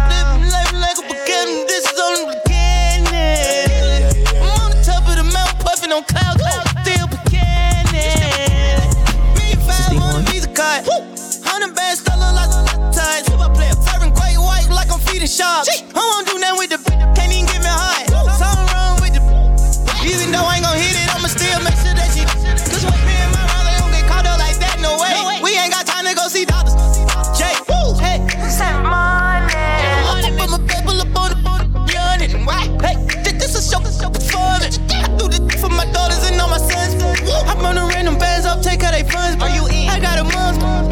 Living 0.07 0.49
life 0.49 0.73
like 0.73 0.99
a 0.99 1.03
beginning, 1.03 1.67
this 1.67 1.85
is 1.91 1.99
only 1.99 2.31
beginning. 2.31 4.07
I'm 4.39 4.55
on 4.55 4.71
the 4.71 4.79
top 4.87 5.03
of 5.03 5.17
the 5.19 5.25
mountain, 5.25 5.59
puffing 5.67 5.91
on 5.91 6.05
clouds, 6.05 6.47
still 6.87 7.11
beginning. 7.11 8.87
Me 9.35 9.51
and 9.51 9.63
five 9.67 9.99
on 9.99 10.23
the 10.23 10.31
Visa 10.31 10.47
card. 10.55 10.87
Hundred 11.43 11.75
bands, 11.75 12.07
still 12.07 12.23
look 12.23 12.39
like 12.39 12.55
ties. 12.95 13.27
I 13.27 13.51
play 13.51 13.67
a 13.67 13.75
serving 13.75 14.15
great 14.15 14.39
white 14.39 14.71
like 14.71 14.93
I'm 14.93 15.01
feeding 15.01 15.27
sharks. 15.27 15.83
I 15.91 15.99
won't 15.99 16.29
do 16.29 16.39
nothing 16.39 16.59
with 16.63 16.71
the 16.71 16.86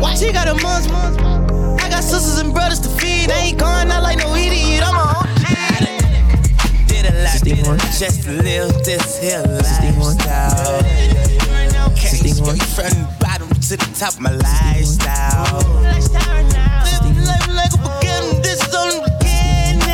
month, 0.05 0.19
she 0.21 0.33
got 0.33 0.49
a 0.49 0.55
month. 0.63 0.87
I 1.81 1.89
got 1.89 2.05
sisters 2.05 2.39
and 2.39 2.53
brothers 2.53 2.81
to 2.81 2.89
feed. 2.89 3.31
I 3.31 3.49
ain't 3.49 3.59
going 3.59 3.91
out 3.91 4.03
like 4.03 4.19
no 4.19 4.35
idiot. 4.35 4.83
I'm 4.85 4.95
a 4.95 4.99
whole 4.99 5.25
did 6.87 7.07
a 7.07 7.15
lot, 7.25 7.41
did 7.43 7.59
a 7.59 7.71
lot 7.71 7.81
just 7.99 8.27
live 8.29 8.73
this 8.85 9.19
here 9.19 9.43
lifestyle. 9.47 10.83
Came 11.97 12.35
straight 12.37 12.63
from 12.77 12.93
the 12.93 13.17
bottom 13.21 13.49
to 13.49 13.77
the 13.77 13.91
top 13.99 14.15
of 14.15 14.21
my 14.21 14.31
lifestyle. 14.31 15.63
Living 16.85 17.25
life 17.25 17.49
like 17.49 17.73
a 17.73 17.81
beginning, 17.81 18.43
this 18.43 18.61
is 18.67 18.75
only 18.75 19.01
beginning. 19.19 19.89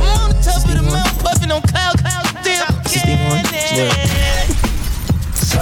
I'm 0.00 0.20
on 0.24 0.30
the 0.32 0.40
top 0.40 0.64
of 0.64 0.74
the 0.76 0.82
mountain, 0.82 1.18
puffing 1.20 1.52
on 1.52 1.62
cloud, 1.62 1.98
cloud, 1.98 2.24
still 2.42 2.64
beginning. 2.84 4.07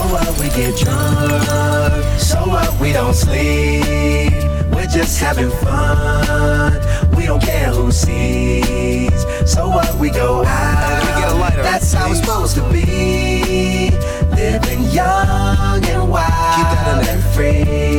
So 0.06 0.12
what 0.12 0.38
we 0.38 0.48
get 0.50 0.76
drunk, 0.78 2.04
so 2.16 2.36
what 2.46 2.80
we 2.80 2.92
don't 2.92 3.12
sleep. 3.12 3.82
We're 4.72 4.86
just 4.86 5.18
having 5.18 5.50
fun. 5.50 6.80
We 7.16 7.26
don't 7.26 7.42
care 7.42 7.72
who 7.72 7.90
sees. 7.90 9.10
So 9.52 9.68
what 9.68 9.92
we 9.96 10.10
go 10.10 10.44
out. 10.44 11.56
That's 11.56 11.92
how 11.92 12.08
it's 12.12 12.20
supposed 12.20 12.54
to 12.54 12.62
be. 12.70 13.90
Living 14.30 14.84
young 14.92 15.84
and 15.84 16.08
wild 16.08 17.04
and 17.08 17.24
free. 17.34 17.98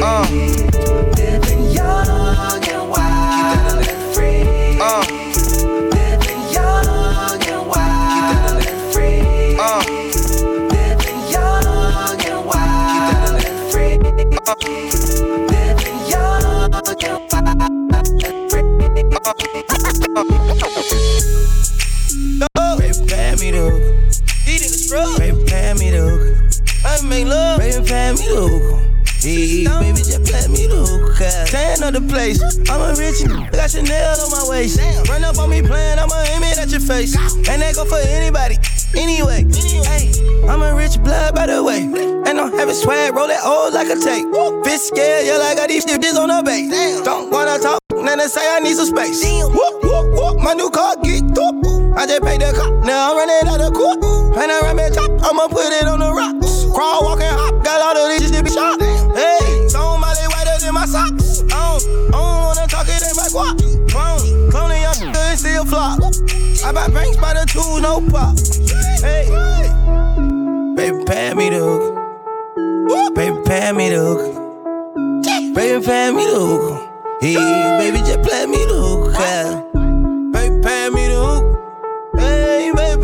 Living 1.18 1.72
young 1.72 2.64
and 2.70 2.90
wild 2.90 3.86
and 3.86 4.16
free. 4.16 4.80
Living 4.80 5.17
Chanel 33.78 34.20
on 34.22 34.32
my 34.32 34.46
waist. 34.50 34.80
Run 35.10 35.24
up 35.24 35.38
on 35.38 35.50
me 35.50 35.62
playing, 35.62 36.00
I'ma 36.00 36.24
aim 36.32 36.42
it 36.44 36.58
at 36.58 36.70
your 36.70 36.80
face. 36.80 37.16
And 37.50 37.62
that 37.62 37.76
go 37.76 37.86
for 37.86 37.98
anybody. 37.98 38.58
Anyway, 38.96 39.44
hey, 39.84 40.12
I'm 40.48 40.62
a 40.62 40.74
rich 40.76 41.02
blood 41.04 41.36
by 41.36 41.48
the 41.48 41.64
way. 41.64 41.84
And 41.84 42.40
I'm 42.40 42.52
having 42.54 42.76
swag, 42.76 43.14
roll 43.14 43.28
that 43.28 43.44
old 43.44 43.74
like 43.74 43.88
a 43.88 44.00
tape. 44.00 44.26
Bitch 44.64 44.80
scared, 44.80 45.26
yeah, 45.26 45.38
like 45.38 45.58
I 45.58 45.68
got 45.68 45.70
these 45.70 45.86
bitches 45.86 46.18
on 46.18 46.30
the 46.30 46.42
base. 46.44 47.02
Don't 47.04 47.32
wanna 47.32 47.60
talk, 47.60 47.80
then 47.90 48.18
they 48.18 48.28
say 48.28 48.42
I 48.44 48.60
need 48.60 48.76
some 48.76 48.88
space. 48.88 49.24
Whoop, 49.24 49.84
whoop, 49.84 50.06
whoop, 50.14 50.40
my 50.44 50.54
new 50.54 50.70
car 50.70 50.96
get 51.04 51.24
top. 51.36 51.56
I 51.98 52.06
just 52.06 52.24
paid 52.24 52.42
the 52.42 52.54
cop, 52.56 52.86
now 52.86 53.12
I'm 53.12 53.18
running 53.18 53.48
out 53.50 53.62
of 53.62 53.74
court. 53.74 54.02
Panoramic 54.36 54.94
top, 54.94 55.12
I'ma 55.24 55.48
put 55.48 55.72
it 55.74 55.88
on 55.88 56.00
the 56.00 56.12
rocks. 56.12 56.66
Crawl, 56.74 57.04
walk, 57.04 57.22
and 57.22 57.36
hop, 57.36 57.64
got 57.64 57.82
all 57.82 57.98
of 57.98 58.20
these 58.20 58.32
to 58.32 58.44
be 58.44 58.50
shot. 58.50 58.80
I 66.68 66.72
buy 66.74 66.90
banks 66.90 67.16
by 67.16 67.34
the 67.34 67.46
two, 67.46 67.80
no 67.80 68.02
pop. 68.12 68.38
Hey, 69.00 69.30
baby, 70.76 71.06
pay 71.06 71.34
me 71.34 71.50
the 71.50 71.60
hook. 71.60 73.16
Baby, 73.16 73.38
pay 73.46 73.72
me 73.72 73.88
the 73.90 73.96
hook. 73.96 75.56
Baby, 75.56 75.86
pay 75.86 76.12
me 76.12 76.26
the 76.26 76.34
hook. 76.36 77.22
Hey, 77.22 77.36
baby, 77.80 78.00
just 78.00 78.22
play 78.22 78.46
me 78.48 78.66
the 78.66 78.74
hook. 78.84 79.14
Baby, 80.34 80.62
pay 80.62 80.90
me 80.90 81.08
the 81.08 81.16
hook. 81.16 81.46
Hey, 82.20 82.72
baby, 82.76 83.02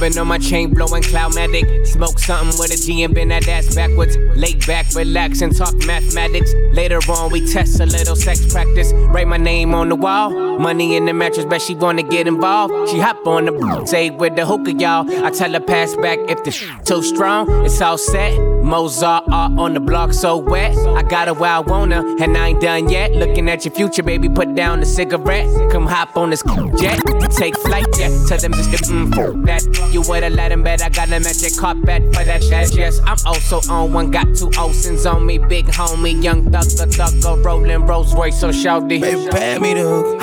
Rubbing 0.00 0.18
on 0.18 0.28
my 0.28 0.38
chain, 0.38 0.72
blowing 0.72 1.02
cloudmatic. 1.02 1.84
Smoke 1.84 2.20
something 2.20 2.56
with 2.60 2.72
a 2.72 2.76
G 2.76 3.02
and 3.02 3.12
bend 3.12 3.32
that 3.32 3.48
ass 3.48 3.74
backwards. 3.74 4.16
Lay 4.36 4.54
back, 4.54 4.86
relax, 4.94 5.40
and 5.40 5.56
talk 5.56 5.74
mathematics. 5.86 6.54
Later 6.72 7.00
on, 7.10 7.32
we 7.32 7.44
test 7.52 7.80
a 7.80 7.86
little 7.86 8.14
sex 8.14 8.52
practice. 8.52 8.92
Write 8.92 9.26
my 9.26 9.38
name 9.38 9.74
on 9.74 9.88
the 9.88 9.96
wall. 9.96 10.30
Money 10.60 10.94
in 10.94 11.04
the 11.06 11.12
mattress, 11.12 11.46
bet 11.46 11.62
she 11.62 11.74
wanna 11.74 12.04
get 12.04 12.28
involved. 12.28 12.90
She 12.90 13.00
hop 13.00 13.26
on 13.26 13.46
the 13.46 13.86
say 13.86 14.10
with 14.10 14.36
the 14.36 14.46
hookah, 14.46 14.74
y'all. 14.74 15.24
I 15.24 15.30
tell 15.30 15.52
her 15.52 15.58
pass 15.58 15.96
back 15.96 16.20
if 16.28 16.44
the 16.44 16.52
sh- 16.52 16.70
too 16.84 17.02
strong. 17.02 17.64
It's 17.64 17.80
all 17.80 17.98
set. 17.98 18.38
Mozart 18.62 19.24
art 19.32 19.58
on 19.58 19.74
the 19.74 19.80
block, 19.80 20.12
so 20.12 20.36
wet. 20.36 20.76
I 20.76 21.02
got 21.02 21.38
where 21.38 21.50
I 21.50 21.60
wanna, 21.60 22.04
and 22.20 22.36
I 22.36 22.48
ain't 22.48 22.60
done 22.60 22.88
yet. 22.88 23.12
Looking 23.12 23.48
at 23.48 23.64
your 23.64 23.74
future, 23.74 24.02
baby, 24.02 24.28
put 24.28 24.54
down 24.54 24.80
the 24.80 24.86
cigarette. 24.86 25.46
Come 25.72 25.86
hop 25.86 26.16
on 26.16 26.30
this 26.30 26.42
jet, 26.78 27.00
take 27.30 27.58
flight, 27.60 27.86
yeah. 27.98 28.10
Tell 28.28 28.38
them 28.38 28.52
just 28.52 28.70
to 28.70 28.92
mm, 28.92 29.46
that. 29.46 29.87
You 29.90 30.02
would've 30.02 30.32
let 30.32 30.52
him 30.52 30.62
bet 30.62 30.82
I 30.82 30.90
got 30.90 31.08
a 31.08 31.18
magic 31.18 31.56
carpet 31.56 32.02
for 32.14 32.22
that 32.24 32.42
shit. 32.42 32.74
Yes, 32.76 33.00
I'm 33.06 33.16
also 33.24 33.60
on 33.72 33.92
one, 33.92 34.10
got 34.10 34.36
two 34.36 34.50
Olsen's 34.58 35.06
on 35.06 35.24
me, 35.24 35.38
big 35.38 35.66
homie, 35.66 36.22
young 36.22 36.44
thugger, 36.44 36.86
thugger, 36.86 37.42
rolling 37.44 37.86
Rolls 37.86 38.14
Royce, 38.14 38.38
so 38.38 38.50
shouty. 38.50 39.00
Baby, 39.00 39.28
pay 39.30 39.58
me 39.58 39.74
the 39.74 39.80
hook. 39.80 40.20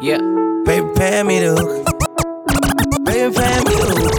Yeah. 0.00 0.18
Baby, 0.64 0.88
pay 0.96 1.22
me 1.22 1.38
the 1.40 1.54
hook. 1.54 1.84
Baby, 3.04 3.34
pay 3.34 3.58
me 3.60 3.74
the 3.76 3.86
hook. 4.00 4.14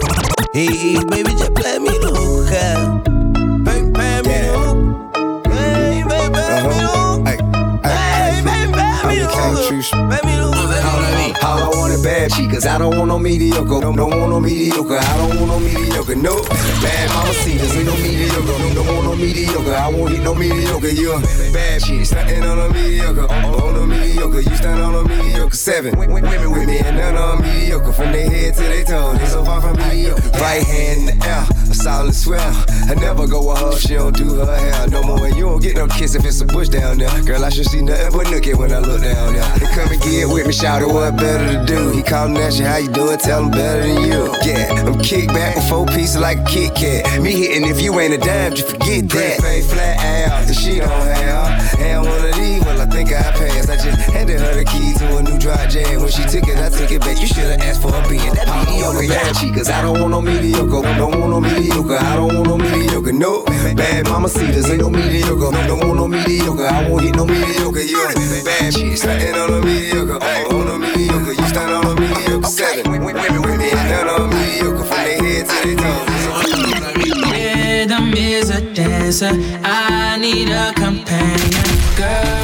Hey, 0.54 1.04
baby, 1.04 1.30
just 1.32 1.54
play 1.54 1.78
me 1.78 1.90
the 1.98 2.08
hook. 2.16 2.50
yeah. 2.50 3.02
Baby, 3.64 3.92
pay 3.92 4.22
me 4.22 4.34
the 4.40 4.52
hook. 4.56 4.76
Baby, 5.44 6.08
pay 6.08 6.28
me 6.28 6.40
the 6.40 6.88
hook. 6.88 7.24
Baby, 7.24 8.42
pay 8.42 9.08
me 9.08 9.18
the 9.18 9.26
hook. 9.28 10.22
Pay 10.22 10.35
Bad 12.26 12.32
chicas. 12.32 12.66
I 12.66 12.78
don't 12.78 12.96
want 12.98 13.06
no 13.06 13.18
mediocre. 13.20 13.80
Don't, 13.80 13.94
don't 13.94 14.10
want 14.10 14.30
no 14.30 14.40
mediocre. 14.40 14.98
I 14.98 15.16
don't 15.16 15.36
want 15.36 15.46
no 15.46 15.60
mediocre. 15.60 16.16
No 16.16 16.42
bad 16.82 17.08
mama 17.10 17.32
cedars. 17.34 17.76
Ain't 17.76 17.86
no 17.86 17.94
mediocre. 17.94 18.46
Don't, 18.46 18.74
don't 18.74 18.86
want 18.88 19.04
no 19.04 19.14
mediocre. 19.14 19.74
I 19.74 19.88
won't 19.88 20.10
hit 20.10 20.22
no 20.24 20.34
mediocre. 20.34 20.88
You 20.88 21.12
a 21.14 21.20
bad 21.52 21.82
chick. 21.82 22.04
Stunting 22.04 22.42
on 22.42 22.58
a 22.58 22.68
mediocre. 22.74 23.30
On, 23.30 23.76
a 23.76 23.86
mediocre. 23.86 24.40
You 24.40 24.56
stand 24.56 24.82
on 24.82 25.06
a 25.06 25.08
mediocre. 25.08 25.54
Seven 25.54 25.96
women 25.96 26.50
with 26.50 26.66
me 26.66 26.78
and 26.78 26.96
none 26.96 27.16
on 27.16 27.42
mediocre. 27.42 27.92
From 27.92 28.10
their 28.10 28.28
head 28.28 28.54
to 28.54 28.60
their 28.60 28.84
toes. 28.84 29.20
They 29.20 29.26
so 29.26 29.44
far 29.44 29.60
from 29.60 29.76
mediocre. 29.88 30.28
Right 30.30 30.64
hand 30.66 31.08
in 31.08 31.18
the 31.18 31.26
air. 31.26 31.46
A 31.70 31.74
solid 31.74 32.14
swell. 32.14 32.42
I 32.88 32.94
never 32.94 33.26
go 33.26 33.42
with 33.48 33.58
her. 33.58 33.72
She 33.76 33.94
don't 33.94 34.16
do 34.16 34.36
her 34.36 34.56
hair 34.56 34.88
no 34.88 35.02
more. 35.02 35.26
And 35.26 35.36
you 35.36 35.46
don't 35.46 35.62
get 35.62 35.76
no 35.76 35.86
kiss 35.86 36.14
if 36.14 36.24
it's 36.24 36.40
a 36.40 36.44
bush 36.46 36.68
down 36.68 36.98
there. 36.98 37.10
Girl, 37.22 37.44
I 37.44 37.50
should 37.50 37.66
see 37.66 37.82
nothing 37.82 38.12
but 38.12 38.26
nookie 38.26 38.56
when 38.56 38.72
I 38.72 38.78
look 38.78 39.02
down 39.02 39.34
there. 39.34 39.58
They 39.58 39.66
come 39.66 39.90
and 39.90 40.00
get 40.00 40.28
with 40.28 40.46
me. 40.46 40.52
Shout 40.52 40.82
it 40.82 40.88
what 40.88 41.16
better 41.16 41.58
to 41.58 41.64
do. 41.66 41.90
He 41.90 42.02
callin' 42.02 42.36
at 42.36 42.58
you, 42.58 42.64
how 42.64 42.76
you 42.76 42.88
doing? 42.88 43.18
Tell 43.18 43.42
him 43.44 43.50
better 43.50 43.82
than 43.82 44.02
you. 44.02 44.32
Yeah, 44.44 44.84
I'm 44.86 44.98
kick 45.00 45.28
back 45.28 45.56
with 45.56 45.68
four 45.68 45.86
pieces 45.86 46.18
like 46.18 46.38
a 46.38 46.44
Kit 46.44 46.74
Kat. 46.74 47.20
Me 47.20 47.32
hitting 47.32 47.68
if 47.68 47.80
you 47.80 47.98
ain't 47.98 48.14
a 48.14 48.18
dime, 48.18 48.54
just 48.54 48.70
forget 48.70 49.08
that. 49.10 49.40
Face 49.40 49.72
flat 49.72 49.98
ass, 49.98 50.48
and 50.48 50.56
she 50.56 50.78
don't 50.78 50.90
have. 50.90 51.80
And 51.80 52.02
one 52.04 52.24
of 52.24 52.34
these, 52.36 52.55
think 52.96 53.12
I 53.12 53.30
passed. 53.36 53.68
I 53.68 53.76
just 53.76 54.00
handed 54.08 54.40
her 54.40 54.54
the 54.56 54.64
key 54.64 54.94
to 54.96 55.18
a 55.18 55.22
new 55.22 55.38
dry 55.38 55.66
jam. 55.66 56.00
When 56.00 56.10
she 56.10 56.24
took 56.24 56.48
it, 56.48 56.56
I 56.56 56.70
took 56.70 56.90
it 56.90 57.00
back. 57.00 57.20
You 57.20 57.26
should've 57.28 57.60
asked 57.60 57.82
for 57.82 57.92
a 57.92 58.00
being 58.08 58.32
that 58.32 58.48
mediocre. 58.48 59.04
Bad 59.06 59.36
chicas, 59.36 59.68
I 59.68 59.82
don't 59.82 60.00
want 60.00 60.10
no 60.16 60.22
mediocre. 60.22 60.80
Don't 60.96 61.20
want 61.20 61.30
no 61.30 61.40
mediocre. 61.40 61.98
I 62.00 62.16
don't 62.16 62.32
want 62.32 62.48
no 62.48 62.56
mediocre. 62.56 63.12
No, 63.12 63.44
bad 63.44 64.08
mama 64.08 64.28
cedars 64.28 64.70
ain't 64.70 64.80
no 64.80 64.88
mediocre. 64.88 65.52
No, 65.52 65.60
don't 65.68 65.84
want 65.84 65.96
no 66.00 66.08
mediocre. 66.08 66.66
I 66.66 66.88
won't 66.88 67.04
hit 67.04 67.14
no 67.16 67.26
mediocre. 67.26 67.84
You 67.84 68.00
bad 68.44 68.72
chicks, 68.72 69.02
starting 69.02 69.34
on 69.34 69.52
a 69.52 69.60
mediocre. 69.60 70.16
On 70.56 70.66
a 70.72 70.78
mediocre. 70.80 71.34
You 71.36 71.46
mediocre. 72.00 72.48
Seven 72.48 72.90
women, 72.90 73.16
none 73.16 74.08
of 74.08 74.16
them 74.20 74.30
mediocre 74.40 74.84
from 74.88 75.00
their 75.04 75.20
head 75.20 75.44
to 75.44 75.56
their 75.64 75.76
toes. 75.76 76.24
Rhythm 77.32 78.14
is 78.14 78.48
a 78.50 78.60
dancer. 78.72 79.32
I 79.62 80.16
need 80.18 80.48
a 80.48 80.72
companion. 80.74 81.66
Girl, 81.96 82.35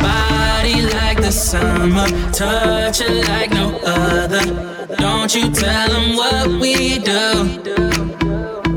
Body 0.00 0.80
like 0.94 1.20
the 1.20 1.30
summer, 1.30 2.08
touch 2.32 3.02
it 3.02 3.28
like 3.28 3.50
no 3.50 3.78
other. 3.84 4.96
Don't 4.96 5.34
you 5.34 5.50
tell 5.50 5.88
them 5.90 6.16
what 6.16 6.48
we 6.48 6.98
do. 6.98 7.60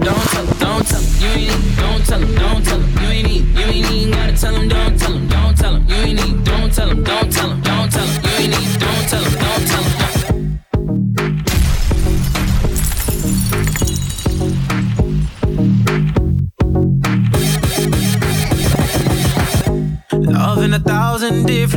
Don't 0.04 0.28
tell 0.34 0.46
don't 0.60 0.86
tell 0.86 1.04
you 1.22 1.48
ain't 1.48 1.78
don't 1.78 2.06
tell 2.06 2.20
don't 2.20 2.65
tell 2.65 2.82
you 2.82 3.08
ain't 3.08 3.30
you 3.30 3.65
ain't 3.65 3.91
even 3.91 4.12
gotta 4.12 4.36
tell 4.38 4.67
don't 4.67 5.00
tell 5.00 5.17
don't 5.20 5.58
tell 5.58 5.80
you 5.80 5.96
ain't 5.96 6.43
don't 6.46 6.74
tell 6.74 6.93
don't 6.93 7.32
tell 7.32 7.56
don't 7.62 7.89
tell 7.89 8.08
you 8.08 8.52
ain't 8.52 8.80
don't 8.80 9.10
tell 9.10 9.24
don't 9.24 9.67
tell. 9.67 9.97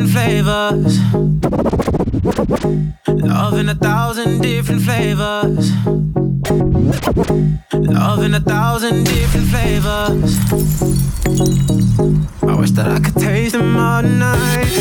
Different 0.01 0.13
flavors. 0.13 0.99
Love 3.07 3.59
in 3.59 3.69
a 3.69 3.75
thousand 3.75 4.41
different 4.41 4.83
flavors. 4.83 5.73
Love 7.73 8.23
in 8.23 8.35
a 8.35 8.41
thousand 8.41 9.05
different 9.05 9.49
flavors. 9.49 10.39
I 12.43 12.55
wish 12.55 12.71
that 12.73 12.89
I 12.89 13.01
could 13.01 13.17
taste 13.17 13.53
them 13.53 13.77
all 13.77 14.03
night. 14.03 14.73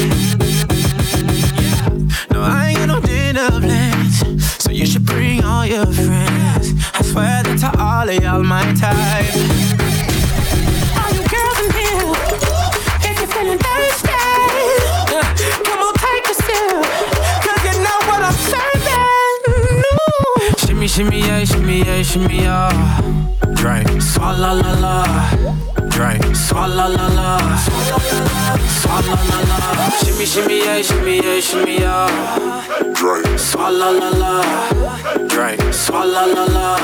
No, 2.31 2.41
I 2.41 2.69
ain't 2.69 2.77
got 2.77 2.87
no 2.87 3.01
dinner 3.01 3.49
plans. 3.49 4.63
So 4.63 4.71
you 4.71 4.85
should 4.85 5.05
bring 5.05 5.43
all 5.43 5.65
your 5.65 5.85
friends. 5.85 6.73
I 6.93 7.01
swear 7.01 7.43
that 7.43 7.57
to 7.59 7.81
all 7.81 8.07
of 8.07 8.23
y'all 8.23 8.43
my 8.43 8.73
type. 8.73 10.08
Shimmy, 20.79 20.87
shimmy, 20.87 21.19
yeah, 21.19 21.43
shimmy, 21.43 21.79
yeah, 21.79 22.01
shimmy, 22.03 22.37
yeah. 22.37 23.01
Drink. 23.53 23.89
Swalla 24.01 24.53
la 24.55 24.79
la. 24.79 25.03
Drink. 25.89 26.23
Swalla 26.33 26.87
la 26.87 27.07
la. 27.07 27.37
Swalla 28.79 29.15
la 29.27 29.39
la. 29.49 29.89
Shimmy, 29.99 30.25
shimmy, 30.25 30.59
yeah, 30.59 30.81
shimmy, 30.81 31.17
yeah, 31.17 31.39
shimmy, 31.41 31.79
yeah. 31.79 32.07
Drink. 32.95 33.27
Swalla 33.37 33.91
la 33.91 34.09
la. 34.21 34.41
Drink. 35.27 35.59
Swalla 35.75 36.23
la 36.33 36.45
la. 36.45 36.77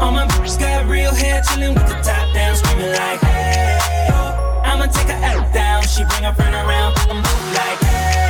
All 0.00 0.10
my 0.10 0.24
bitches 0.28 0.58
got 0.58 0.86
real 0.86 1.12
hair, 1.12 1.42
chillin' 1.42 1.74
with 1.74 1.86
the 1.86 2.00
top 2.02 2.32
down, 2.32 2.56
screaming 2.56 2.92
like, 2.92 3.20
hey, 3.20 4.08
yo. 4.08 4.62
I'ma 4.64 4.86
take 4.86 5.08
her 5.08 5.22
out 5.22 5.52
down, 5.52 5.82
she 5.82 6.02
bring 6.06 6.22
her 6.22 6.32
friend 6.32 6.54
around, 6.54 6.96
I'm 7.10 7.16
move 7.16 7.52
like, 7.52 7.78
hey, 7.80 8.16
yo. 8.16 8.21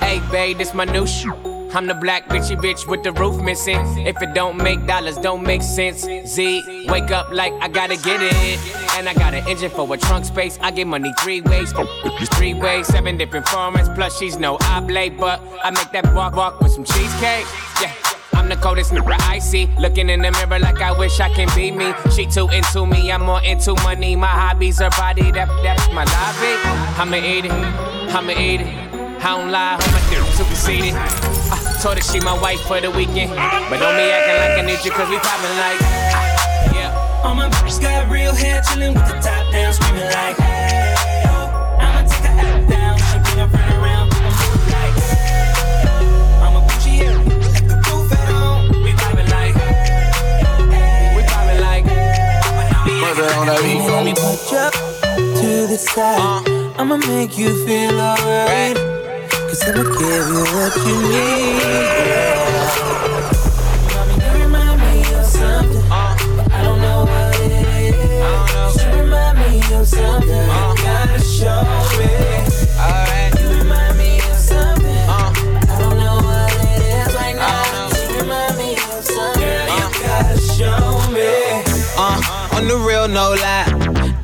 Hey, 0.00 0.20
babe, 0.30 0.58
this 0.58 0.74
my 0.74 0.84
new 0.84 1.06
shoe. 1.06 1.34
I'm 1.72 1.86
the 1.86 1.94
black 1.94 2.26
bitchy 2.28 2.56
bitch 2.56 2.88
with 2.88 3.04
the 3.04 3.12
roof 3.12 3.40
missing. 3.40 3.78
If 4.06 4.20
it 4.20 4.34
don't 4.34 4.56
make 4.56 4.86
dollars, 4.86 5.16
don't 5.18 5.44
make 5.44 5.62
sense. 5.62 6.00
Z, 6.26 6.86
wake 6.88 7.12
up 7.12 7.30
like 7.30 7.52
I 7.60 7.68
gotta 7.68 7.96
get 7.96 8.20
it. 8.20 8.58
And 8.96 9.08
I 9.08 9.14
got 9.14 9.34
an 9.34 9.46
engine 9.46 9.70
for 9.70 9.92
a 9.94 9.96
trunk 9.96 10.24
space. 10.24 10.58
I 10.60 10.72
get 10.72 10.88
money 10.88 11.12
three 11.20 11.40
ways. 11.42 11.72
Three 12.34 12.54
ways, 12.54 12.88
seven 12.88 13.16
different 13.16 13.46
formats. 13.46 13.94
Plus, 13.94 14.18
she's 14.18 14.36
no 14.36 14.58
oblate, 14.62 15.16
but 15.16 15.40
I 15.62 15.70
make 15.70 15.92
that 15.92 16.12
walk 16.12 16.34
walk 16.34 16.60
with 16.60 16.72
some 16.72 16.84
cheesecake. 16.84 17.46
Yeah. 17.80 17.94
I'm 18.40 18.48
the 18.48 18.56
coldest 18.56 18.90
nigga 18.90 19.20
I 19.28 19.38
see. 19.38 19.68
Looking 19.78 20.08
in 20.08 20.22
the 20.22 20.30
mirror 20.30 20.58
like 20.58 20.80
I 20.80 20.98
wish 20.98 21.20
I 21.20 21.28
can 21.28 21.46
be 21.54 21.70
me. 21.70 21.92
She 22.16 22.24
too 22.24 22.48
into 22.48 22.86
me, 22.86 23.12
I'm 23.12 23.20
more 23.24 23.42
into 23.42 23.74
money. 23.84 24.16
My 24.16 24.28
hobbies, 24.28 24.78
her 24.78 24.88
body, 24.96 25.30
that, 25.32 25.48
that's 25.62 25.86
my 25.92 26.08
lobby. 26.08 26.56
I'ma 26.96 27.16
eat 27.20 27.44
it, 27.44 27.52
I'ma 27.52 28.32
eat 28.32 28.62
it. 28.62 28.68
I 29.20 29.36
don't 29.36 29.50
lie, 29.50 29.76
dick, 30.08 30.24
too 30.38 30.44
conceited. 30.44 30.94
I 30.96 31.78
told 31.82 31.98
her 31.98 32.02
she 32.02 32.18
my 32.20 32.32
wife 32.40 32.62
for 32.62 32.80
the 32.80 32.90
weekend. 32.90 33.28
But 33.68 33.76
don't 33.76 33.92
be 34.00 34.08
acting 34.08 34.40
like 34.40 34.56
I 34.56 34.62
need 34.64 34.80
you, 34.86 34.90
cause 34.90 35.10
we 35.10 35.18
poppin' 35.20 35.56
like. 35.60 35.76
Ah, 35.84 36.72
yeah. 36.72 37.22
All 37.22 37.34
my 37.34 37.50
bitches 37.50 37.82
got 37.82 38.10
real 38.10 38.32
hair, 38.32 38.62
chillin' 38.62 38.94
with 38.94 39.04
the 39.04 39.20
top 39.20 39.52
down, 39.52 39.74
screaming 39.74 40.08
like, 40.16 40.36
hey, 40.40 41.28
yo. 41.28 41.36
I'ma 41.76 42.08
take 42.08 42.24
her 42.24 42.40
out 42.40 42.68
down, 42.72 42.96
she 42.96 43.20
friend 43.52 43.84
around, 43.84 44.08
Let 53.46 54.04
me 54.04 54.12
put 54.12 54.52
you 54.52 54.70
to 55.40 55.66
the 55.66 55.78
side. 55.78 56.46
I'ma 56.78 56.96
make 56.98 57.38
you 57.38 57.64
feel 57.66 57.98
alright. 57.98 58.76
Cause 59.48 59.62
I'ma 59.66 59.82
give 59.82 60.28
you 60.28 60.44
what 60.54 60.76
you 60.86 60.96
need. 61.08 61.56
Yeah. 62.06 62.68
Mommy, 63.94 64.14
you 64.24 64.30
remind 64.44 64.80
me 64.80 64.94
of 65.14 65.24
something. 65.24 65.84
But 65.88 66.52
I 66.52 66.54
don't 66.62 66.80
know 66.80 67.00
what 67.04 67.40
it 67.40 67.52
is. 67.96 68.76
You 68.82 68.88
remind 69.00 69.38
me 69.38 69.52
of 69.74 69.86
something. 69.88 70.28
You 70.28 70.74
gotta 70.84 71.20
show 71.20 71.62
the 82.70 82.78
real, 82.86 83.08
no 83.08 83.34
lie. 83.34 83.66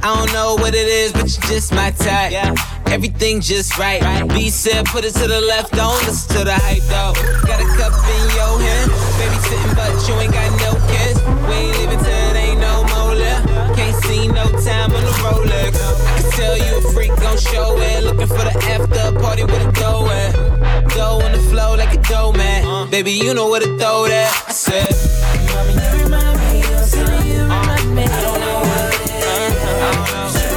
I 0.03 0.15
don't 0.15 0.33
know 0.33 0.55
what 0.55 0.75
it 0.75 0.87
is, 0.87 1.13
but 1.13 1.27
you're 1.27 1.51
just 1.51 1.75
my 1.75 1.91
type. 1.91 2.31
Yeah. 2.31 2.55
Everything 2.87 3.41
just 3.41 3.77
right. 3.77 4.01
B 4.29 4.51
said, 4.51 4.87
put 4.87 5.05
it 5.05 5.15
to 5.15 5.27
the 5.27 5.41
left, 5.41 5.73
don't 5.73 5.99
listen 6.07 6.37
to 6.39 6.45
the 6.45 6.55
hype 6.55 6.87
though. 6.87 7.13
Got 7.43 7.59
a 7.59 7.69
cup 7.75 7.91
in 7.91 8.25
your 8.39 8.55
hand, 8.63 8.91
baby 9.19 9.39
sitting, 9.43 9.75
but 9.75 9.91
you 10.07 10.15
ain't 10.23 10.33
got 10.33 10.51
no 10.63 10.79
kiss. 10.95 11.19
We 11.49 11.55
ain't 11.59 11.79
leaving 11.79 11.99
till 11.99 12.23
it 12.31 12.37
ain't 12.37 12.61
no 12.61 12.85
more 12.95 13.15
left. 13.19 13.49
Can't 13.75 13.97
see 14.05 14.29
no 14.29 14.47
time 14.63 14.95
on 14.95 15.03
the 15.03 15.15
Rolex. 15.27 15.75
I 16.07 16.23
can 16.23 16.31
tell 16.39 16.57
you 16.57 16.79
a 16.79 16.83
freak 16.95 17.11
gon' 17.19 17.39
show 17.39 17.75
it. 17.81 18.05
Looking 18.05 18.29
for 18.29 18.45
the 18.47 18.55
after 18.71 19.19
party 19.19 19.43
with 19.43 19.67
a 19.67 19.73
dough 19.73 20.07
at. 20.07 20.33
Dough 20.95 21.19
on 21.25 21.33
the 21.33 21.43
flow 21.51 21.75
like 21.75 21.93
a 21.99 22.03
dough 22.03 22.33
man. 22.33 22.65
Uh. 22.65 22.87
Baby, 22.87 23.11
you 23.11 23.35
know 23.35 23.51
where 23.51 23.61
to 23.61 23.77
throw 23.79 24.07
that. 24.07 24.31
I 24.47 24.53
said, 24.53 24.95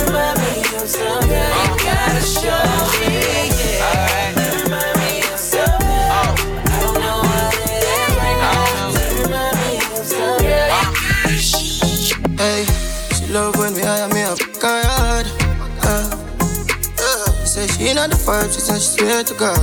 remind 0.06 0.38
me 0.40 0.54
of 0.78 0.88
something. 0.90 1.50
You 1.62 1.76
gotta 1.86 2.24
show 2.24 2.64
me. 3.00 3.14
Yeah. 3.80 4.64
Remind 4.64 4.96
me 5.00 5.12
of 5.32 5.40
something. 5.40 6.10
I 6.12 6.78
don't 6.82 6.98
know 7.04 7.18
what. 7.30 7.54
You 8.96 9.24
remind 9.24 9.56
me 9.62 9.72
of 9.98 10.04
something. 10.06 10.72
Hey, 12.38 12.62
she 13.16 13.26
love 13.34 13.56
when 13.58 13.74
we 13.74 13.82
hire 13.82 14.08
me 14.14 14.22
up 14.24 14.40
yard. 14.64 15.28
Uh, 15.84 16.10
uh, 17.00 17.32
say 17.46 17.68
she 17.68 17.94
not 17.94 18.10
the 18.10 18.16
vibe, 18.16 18.54
she 18.54 18.62
said 18.62 18.80
she 18.82 18.90
swear 18.98 19.24
to 19.24 19.34
God. 19.34 19.58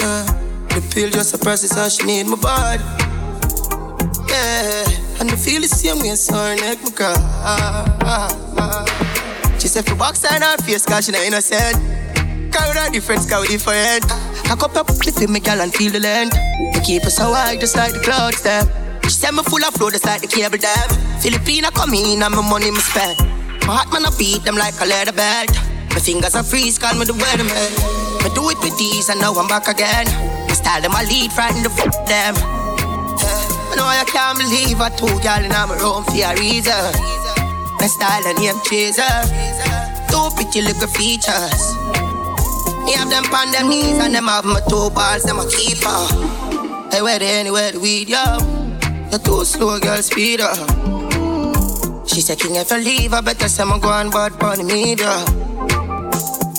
Uh, 0.00 0.24
the 0.68 0.80
pill 0.92 1.10
just 1.10 1.40
process, 1.42 1.72
how 1.76 1.88
she 1.88 2.04
need 2.06 2.26
my 2.26 2.36
body. 2.36 2.82
Yeah, 4.28 4.84
and 5.22 5.30
I 5.30 5.36
feel 5.36 5.62
the 5.62 5.68
same 5.68 6.02
way, 6.02 6.16
so 6.18 6.34
her 6.34 6.56
neck 6.58 6.82
my 6.82 6.90
cry. 6.90 7.14
She 9.60 9.68
said 9.68 9.86
for 9.86 9.94
box 9.94 10.24
and 10.26 10.42
her 10.42 10.58
face, 10.66 10.84
cause 10.84 11.06
she 11.06 11.12
not 11.12 11.22
innocent. 11.22 11.78
Cause 12.50 12.66
we 12.66 12.74
not 12.74 12.90
different, 12.92 13.30
cause 13.30 13.46
we 13.46 13.54
different. 13.54 14.02
Cock 14.50 14.66
up 14.66 14.74
your 14.74 14.82
pussy 14.82 15.12
for 15.14 15.30
me, 15.30 15.38
girl, 15.38 15.60
and 15.62 15.72
feel 15.72 15.92
the 15.92 16.00
length. 16.00 16.34
We 16.74 16.80
keep 16.82 17.06
us 17.06 17.22
so 17.22 17.32
high, 17.32 17.56
just 17.56 17.76
like 17.76 17.92
the 17.92 18.00
clouds, 18.00 18.42
them. 18.42 18.66
She 19.04 19.14
said 19.14 19.30
me 19.30 19.44
full 19.46 19.62
of 19.62 19.72
flow, 19.78 19.90
just 19.90 20.04
like 20.04 20.22
the 20.22 20.26
cable 20.26 20.58
dam. 20.58 20.90
Filipina 21.22 21.70
come 21.70 21.94
in 21.94 22.20
and 22.20 22.34
my 22.34 22.42
money 22.42 22.72
me 22.72 22.82
spend. 22.82 23.14
My 23.70 23.78
heart 23.78 23.94
man 23.94 24.02
I 24.04 24.10
beat 24.18 24.42
them 24.42 24.56
like 24.56 24.74
a 24.82 24.86
leather 24.86 25.14
belt. 25.14 25.54
My 25.94 26.02
fingers 26.02 26.34
are 26.34 26.42
freeze, 26.42 26.82
call 26.82 26.98
me 26.98 27.06
the 27.06 27.14
weatherman. 27.14 27.70
Me 28.26 28.28
do 28.34 28.50
it 28.50 28.58
with 28.58 28.74
these 28.76 29.08
and 29.08 29.20
now 29.20 29.34
I'm 29.38 29.46
back 29.46 29.70
again. 29.70 30.10
My 30.50 30.54
style 30.58 30.82
them 30.82 30.90
I 30.98 31.06
lead, 31.06 31.30
frighten 31.30 31.62
the 31.62 31.70
fuck 31.70 31.94
them. 32.10 32.34
I 33.72 33.74
know 33.74 33.88
I 33.88 34.04
can't 34.04 34.36
believe 34.36 34.82
I 34.82 34.90
told 34.90 35.24
y'all 35.24 35.42
in 35.42 35.48
my 35.48 35.64
room 35.80 36.04
for 36.04 36.12
a 36.12 36.36
reason. 36.36 36.76
My 37.80 37.88
style 37.88 38.20
and 38.28 38.36
name 38.36 38.60
chaser. 38.68 39.00
Two 40.12 40.28
pretty 40.36 40.60
little 40.60 40.88
features. 40.92 41.72
Me 42.84 42.92
have 42.92 43.08
them 43.08 43.24
on 43.32 43.50
them 43.50 43.70
knees 43.70 43.96
and 43.96 44.14
them 44.14 44.26
have 44.26 44.44
my 44.44 44.60
two 44.68 44.90
balls, 44.90 45.22
them 45.22 45.38
a 45.38 45.48
keeper. 45.48 45.88
Hey, 46.92 47.00
where 47.00 47.18
they 47.18 47.40
anywhere 47.40 47.72
the 47.72 47.80
weed, 47.80 48.10
yo? 48.10 48.20
You're 49.10 49.20
too 49.20 49.42
slow, 49.46 49.80
girl, 49.80 50.02
speed 50.02 50.42
up. 50.42 50.58
She 52.06 52.20
said, 52.20 52.40
King, 52.40 52.56
if 52.56 52.70
I 52.70 52.76
leave, 52.76 53.14
I 53.14 53.22
better 53.22 53.48
say 53.48 53.62
I'm 53.62 53.80
going 53.80 54.10
bad 54.10 54.38
bunny 54.38 54.64
media. 54.64 55.24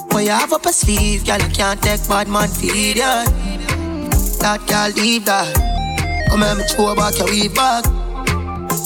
What 0.09 0.23
you 0.23 0.31
have 0.31 0.51
up 0.51 0.65
a 0.65 0.73
sleeve, 0.73 1.27
girl, 1.27 1.37
you 1.37 1.49
can't 1.49 1.79
take 1.79 2.07
bad 2.07 2.27
man 2.27 2.49
feed, 2.49 2.97
yeah. 2.97 3.25
That 4.41 4.65
girl, 4.65 4.89
leave 5.03 5.25
that. 5.25 5.72
Come 6.33 6.41
here, 6.41 6.55
me 6.57 6.63
throw 6.65 6.97
back 6.97 7.13
your 7.21 7.29
weave 7.29 7.53
back. 7.53 7.85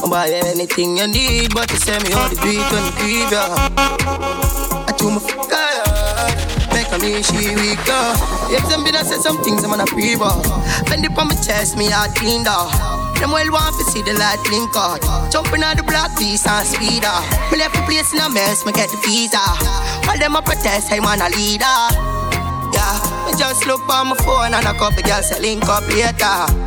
I'll 0.04 0.12
buy 0.12 0.28
anything 0.28 1.00
you 1.00 1.08
need, 1.08 1.56
but 1.56 1.72
you 1.72 1.80
send 1.80 2.04
me 2.04 2.12
all 2.12 2.28
the 2.28 2.36
beat 2.44 2.60
when 2.60 2.84
you 2.84 2.92
grieve, 3.00 3.32
yeah. 3.32 3.48
I 4.84 4.92
do 5.00 5.08
my 5.08 5.24
fucker, 5.24 5.56
Make 6.76 6.92
a 6.92 7.00
me 7.00 7.24
she 7.24 7.56
weak, 7.56 7.80
yeah. 7.88 8.52
If 8.52 8.68
them 8.68 8.84
be 8.84 8.92
that 8.92 9.08
say 9.08 9.16
some 9.24 9.40
things, 9.48 9.64
I'm 9.64 9.72
gonna 9.72 9.88
pre-ball. 9.88 10.44
Bend 10.92 11.08
it 11.08 11.16
on 11.16 11.32
my 11.32 11.40
chest, 11.40 11.80
me 11.80 11.88
heart 11.88 12.20
clean. 12.20 12.44
Them 12.44 13.32
well 13.32 13.48
want 13.48 13.80
to 13.80 13.84
see 13.96 14.04
the 14.04 14.12
light 14.20 14.44
blink 14.44 14.76
out. 14.76 15.00
Jumping 15.32 15.64
on 15.64 15.80
the 15.80 15.88
block, 15.88 16.20
piece 16.20 16.44
and 16.44 16.68
speed 16.68 17.08
up. 17.08 17.24
Me 17.48 17.64
left 17.64 17.80
the 17.80 17.82
place 17.88 18.12
in 18.12 18.20
a 18.20 18.28
mess, 18.28 18.68
me 18.68 18.76
get 18.76 18.92
the 18.92 19.00
visa. 19.08 19.40
While 20.04 20.20
them 20.20 20.36
a 20.36 20.44
protest, 20.44 20.92
I 20.92 21.00
want 21.00 21.24
a 21.24 21.32
leader. 21.32 21.80
Yeah, 22.76 23.00
me 23.24 23.40
just 23.40 23.64
look 23.64 23.88
on 23.88 24.12
my 24.12 24.20
phone 24.20 24.52
and 24.52 24.68
a 24.68 24.76
couple 24.76 25.00
girls 25.00 25.32
say 25.32 25.40
link 25.40 25.64
up 25.72 25.88
later. 25.88 26.67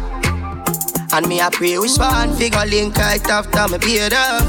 And 1.13 1.27
me 1.27 1.41
a 1.41 1.51
pray 1.51 1.77
which 1.77 1.99
one 1.99 2.33
figure 2.37 2.65
link 2.67 2.97
right 2.97 3.29
after 3.29 3.67
me 3.69 3.79
beard 3.79 4.13
up. 4.13 4.45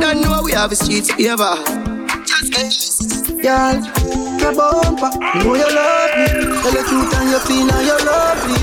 Don't 0.00 0.22
know 0.22 0.40
we 0.42 0.52
have 0.52 0.72
a 0.72 0.76
street 0.76 1.04
favor. 1.04 1.54
Just 2.24 2.50
get 2.50 2.72
Girl, 3.42 3.76
your 4.40 4.54
bumper, 4.56 5.10
you 5.34 5.44
know 5.44 5.54
you 5.54 5.68
love 5.68 6.16
me. 6.16 6.26
Tell 6.62 6.72
the 6.72 6.82
truth 6.88 7.14
and 7.14 7.30
you 7.30 7.38
feel 7.40 7.66
now 7.66 7.80
you're 7.80 8.04
lovely, 8.08 8.56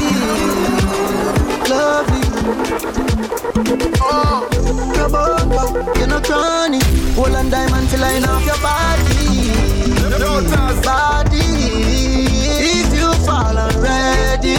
lovely. 1.69 2.23
Oh, 4.01 4.49
your 4.95 5.09
bumper, 5.09 5.99
you're 5.99 6.07
not 6.07 6.23
chronic. 6.23 6.83
Gold 7.15 7.35
and 7.35 7.51
diamond 7.51 7.89
to 7.89 7.97
line 7.97 8.23
up 8.23 8.43
your 8.43 8.57
body, 8.57 9.51
body. 10.83 11.45
If 12.57 12.91
you 12.91 13.13
fall 13.23 13.55
already, 13.55 14.57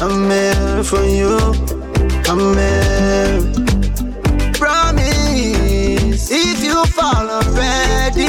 I'm 0.00 0.30
here 0.30 0.84
for 0.84 1.04
you. 1.04 1.77
Here. 2.28 3.40
Promise, 4.52 6.30
if 6.30 6.62
you 6.62 6.84
fall 6.84 7.26
already, 7.26 8.28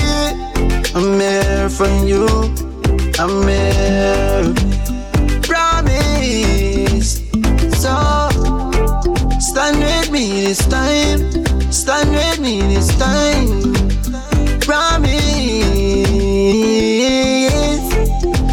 I'm 0.96 1.20
here 1.20 1.68
for 1.68 1.90
you. 2.08 2.26
I'm 3.20 3.46
here. 3.46 4.54
Promise. 5.44 7.20
So 7.76 7.94
stand 9.42 9.80
with 9.80 10.12
me 10.12 10.46
this 10.46 10.66
time. 10.66 11.20
Stand 11.70 12.12
with 12.12 12.40
me 12.40 12.62
this 12.62 12.98
time. 12.98 13.74
Promise. 14.62 15.20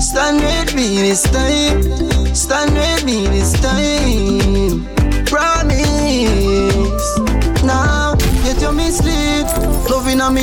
Stand 0.04 0.40
with 0.40 0.74
me 0.74 1.02
this 1.02 1.22
time. 1.22 2.34
Stand 2.34 2.74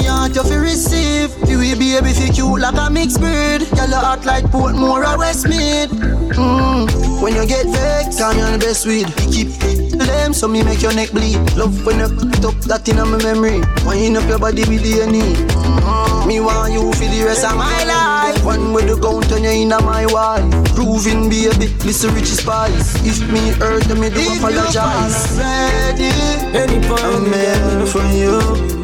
me 0.03 0.09
heart, 0.09 0.35
you 0.35 0.43
feel 0.43 0.59
receive. 0.59 1.31
You 1.47 1.57
will 1.59 1.79
be 1.79 1.95
able 1.95 2.13
to 2.13 2.27
cute 2.31 2.59
like 2.59 2.75
a 2.75 2.89
mixed 2.89 3.19
breed. 3.19 3.63
Girl, 3.75 3.87
you 3.87 4.01
act 4.11 4.25
like 4.25 4.45
Portmore 4.45 5.03
or 5.03 5.17
Westmead. 5.17 5.89
Mm. 6.35 7.21
When 7.21 7.35
you 7.35 7.45
get 7.45 7.65
vexed, 7.67 8.21
on 8.21 8.35
the 8.35 8.57
best 8.59 8.85
weed. 8.85 9.07
You 9.31 9.45
keep 9.45 9.91
them, 9.97 10.33
so 10.33 10.47
me 10.47 10.63
make 10.63 10.81
your 10.81 10.93
neck 10.93 11.11
bleed. 11.11 11.39
Love 11.55 11.85
when 11.85 11.99
you 11.99 12.07
top 12.41 12.55
that 12.67 12.87
in 12.89 12.97
my 12.97 13.17
memory. 13.23 13.61
Wind 13.85 14.17
up 14.17 14.27
your 14.27 14.39
body 14.39 14.63
with 14.67 14.83
the 14.83 15.07
knee. 15.07 15.35
Mm-hmm. 15.35 16.27
Me 16.27 16.39
want 16.39 16.73
you 16.73 16.91
for 16.93 17.05
the 17.05 17.23
rest 17.25 17.45
of 17.45 17.55
my 17.55 17.83
life. 17.85 18.43
One 18.43 18.73
with 18.73 18.87
the 18.87 18.99
count 18.99 19.31
on 19.31 19.43
you 19.43 19.63
in 19.63 19.69
my 19.69 20.05
wife. 20.07 20.43
Proving 20.75 21.29
baby, 21.29 21.67
listen 21.85 22.13
rich 22.13 22.33
spice. 22.33 22.95
If 23.05 23.21
me 23.31 23.51
hurt, 23.51 23.83
then 23.83 23.99
me 24.01 24.09
do 24.09 24.21
apologize. 24.37 25.37
Ready, 25.37 26.11
Any 26.51 26.79
point 26.87 27.31
I'm 27.31 27.87
for 27.87 28.03
you. 28.11 28.83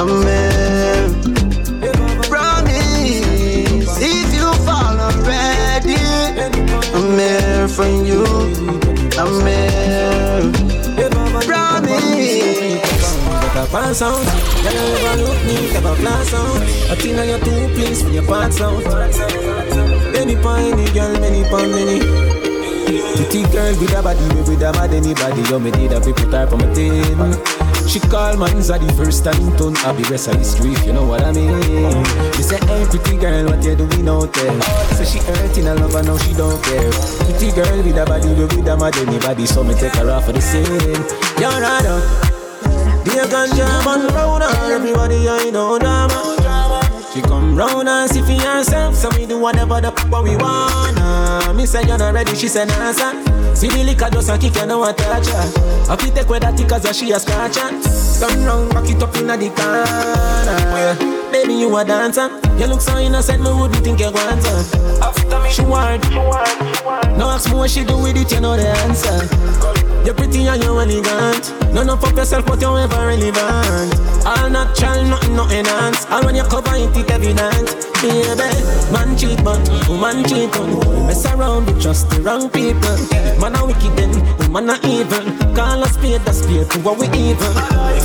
I'm 0.00 0.24
I'm 9.20 9.46
here. 9.46 10.50
Promise. 11.44 12.32
You 14.64 14.80
look 15.20 15.40
me. 15.44 15.68
I 15.76 16.94
many 21.20 21.44
many. 21.68 22.00
Pretty 23.16 23.42
girl 23.52 23.76
with 23.78 23.92
a 23.92 24.02
body, 24.02 24.24
with 24.48 24.62
a 24.62 24.72
mad 24.72 24.94
anybody. 24.94 25.42
You 25.50 25.58
me 25.60 25.70
need 25.72 25.92
a 25.92 26.00
put 26.00 26.32
her 26.32 26.48
on 26.48 26.58
my 26.58 26.72
team. 26.72 27.59
She 27.90 27.98
call 27.98 28.36
man's 28.36 28.68
the 28.68 28.94
first 28.96 29.24
time 29.24 29.50
turn 29.58 29.74
I 29.78 29.90
be 29.90 30.04
rest 30.04 30.28
of 30.28 30.36
history, 30.36 30.74
if 30.74 30.86
you 30.86 30.92
know 30.92 31.04
what 31.04 31.24
I 31.24 31.32
mean. 31.32 31.50
She 32.34 32.42
say, 32.46 32.58
hey 32.62 32.86
pretty 32.86 33.16
girl, 33.18 33.50
what 33.50 33.64
you 33.64 33.74
doing 33.74 34.08
out 34.08 34.32
there? 34.32 34.62
So 34.94 35.02
she 35.02 35.18
hurting 35.18 35.66
a 35.66 35.74
lover, 35.74 36.04
now 36.04 36.16
she 36.18 36.32
don't 36.32 36.62
care. 36.62 36.92
Pretty 37.26 37.50
girl 37.50 37.82
with 37.82 37.98
a 37.98 38.06
body, 38.06 38.28
we 38.28 38.44
with 38.46 38.68
a 38.68 38.76
mad 38.76 38.96
anybody. 38.96 39.44
So 39.44 39.64
me 39.64 39.74
take 39.74 39.96
her 39.96 40.08
off 40.08 40.26
for 40.26 40.32
the 40.32 40.40
scene. 40.40 40.62
You're 41.42 41.50
right 41.50 41.86
up. 41.90 42.30
Dear 43.02 43.26
ganja 43.26 43.66
man 43.84 44.06
round 44.14 44.44
her, 44.44 44.72
everybody 44.72 45.28
I 45.28 45.50
know 45.50 45.76
drama. 45.76 46.29
She 47.12 47.20
come 47.22 47.56
round 47.56 47.88
and 47.88 48.08
see 48.08 48.22
for 48.22 48.40
herself, 48.40 48.94
so 48.94 49.08
we 49.16 49.26
do 49.26 49.38
whatever 49.38 49.80
the 49.80 49.90
fuck 49.90 50.22
we 50.22 50.36
wanna. 50.36 51.52
Me 51.54 51.66
say 51.66 51.82
you're 51.82 51.98
not 51.98 52.14
ready, 52.14 52.36
she 52.36 52.46
say 52.46 52.64
nah 52.64 52.92
sir. 52.92 53.12
See 53.54 53.68
the 53.68 53.82
liquor 53.82 54.08
just 54.10 54.30
a 54.30 54.38
kick, 54.38 54.54
you 54.54 54.66
know 54.66 54.78
what 54.78 54.96
touch 54.96 55.26
her. 55.26 55.92
I 55.92 55.96
fit 55.96 56.14
take 56.14 56.28
with 56.28 56.42
that 56.42 56.56
cause 56.68 56.96
she 56.96 57.10
a 57.10 57.18
scratch 57.18 57.56
her. 57.56 57.70
Turn 58.20 58.44
round, 58.44 58.70
back 58.72 58.88
it 58.88 59.02
up 59.02 59.16
inna 59.16 59.36
the 59.36 59.50
corner. 59.50 61.32
Baby, 61.32 61.54
you 61.54 61.76
a 61.76 61.84
dancer. 61.84 62.49
You 62.60 62.66
look 62.66 62.82
so 62.82 62.98
innocent, 62.98 63.42
me 63.42 63.50
wouldn't 63.54 63.82
think 63.82 64.00
you 64.00 64.12
want 64.12 64.44
her. 64.44 65.00
After 65.00 65.40
me, 65.40 65.50
she 65.50 65.62
want. 65.62 66.04
No 67.16 67.30
ask 67.30 67.48
me 67.48 67.56
what 67.56 67.70
she 67.70 67.84
do 67.84 67.96
with 67.96 68.18
it, 68.18 68.30
you 68.30 68.38
know 68.38 68.54
the 68.54 68.68
answer. 68.84 69.16
You're 70.04 70.12
pretty 70.12 70.46
and 70.46 70.62
you're 70.62 70.78
elegant. 70.78 71.54
None 71.72 71.88
of 71.88 72.04
up 72.04 72.14
yourself, 72.14 72.44
but 72.44 72.60
you're 72.60 72.78
ever 72.78 73.06
relevant. 73.06 73.96
All 74.26 74.50
natural, 74.50 75.04
nothing, 75.08 75.36
no 75.36 75.48
enhance. 75.48 76.04
And 76.10 76.22
when 76.26 76.34
you 76.34 76.42
cover 76.42 76.76
it, 76.76 76.94
it 76.94 77.10
evident. 77.10 77.80
Baby, 78.04 78.52
man 78.92 79.16
cheat, 79.16 79.42
but 79.42 79.64
woman 79.88 80.22
cheat 80.28 80.54
on. 80.56 80.80
We 80.80 81.06
mess 81.08 81.24
around 81.32 81.64
with 81.64 81.80
just 81.80 82.10
the 82.10 82.20
wrong 82.20 82.50
people. 82.50 82.92
Man 83.40 83.56
a 83.56 83.64
wicked 83.64 83.96
then, 83.96 84.12
woman 84.36 84.68
a 84.68 84.76
evil. 84.84 85.24
Call 85.56 85.82
us 85.82 85.94
spade 85.94 86.20
a 86.28 86.32
spade 86.34 86.68
to 86.72 86.78
what 86.80 86.98
we 86.98 87.08
evil. 87.16 87.54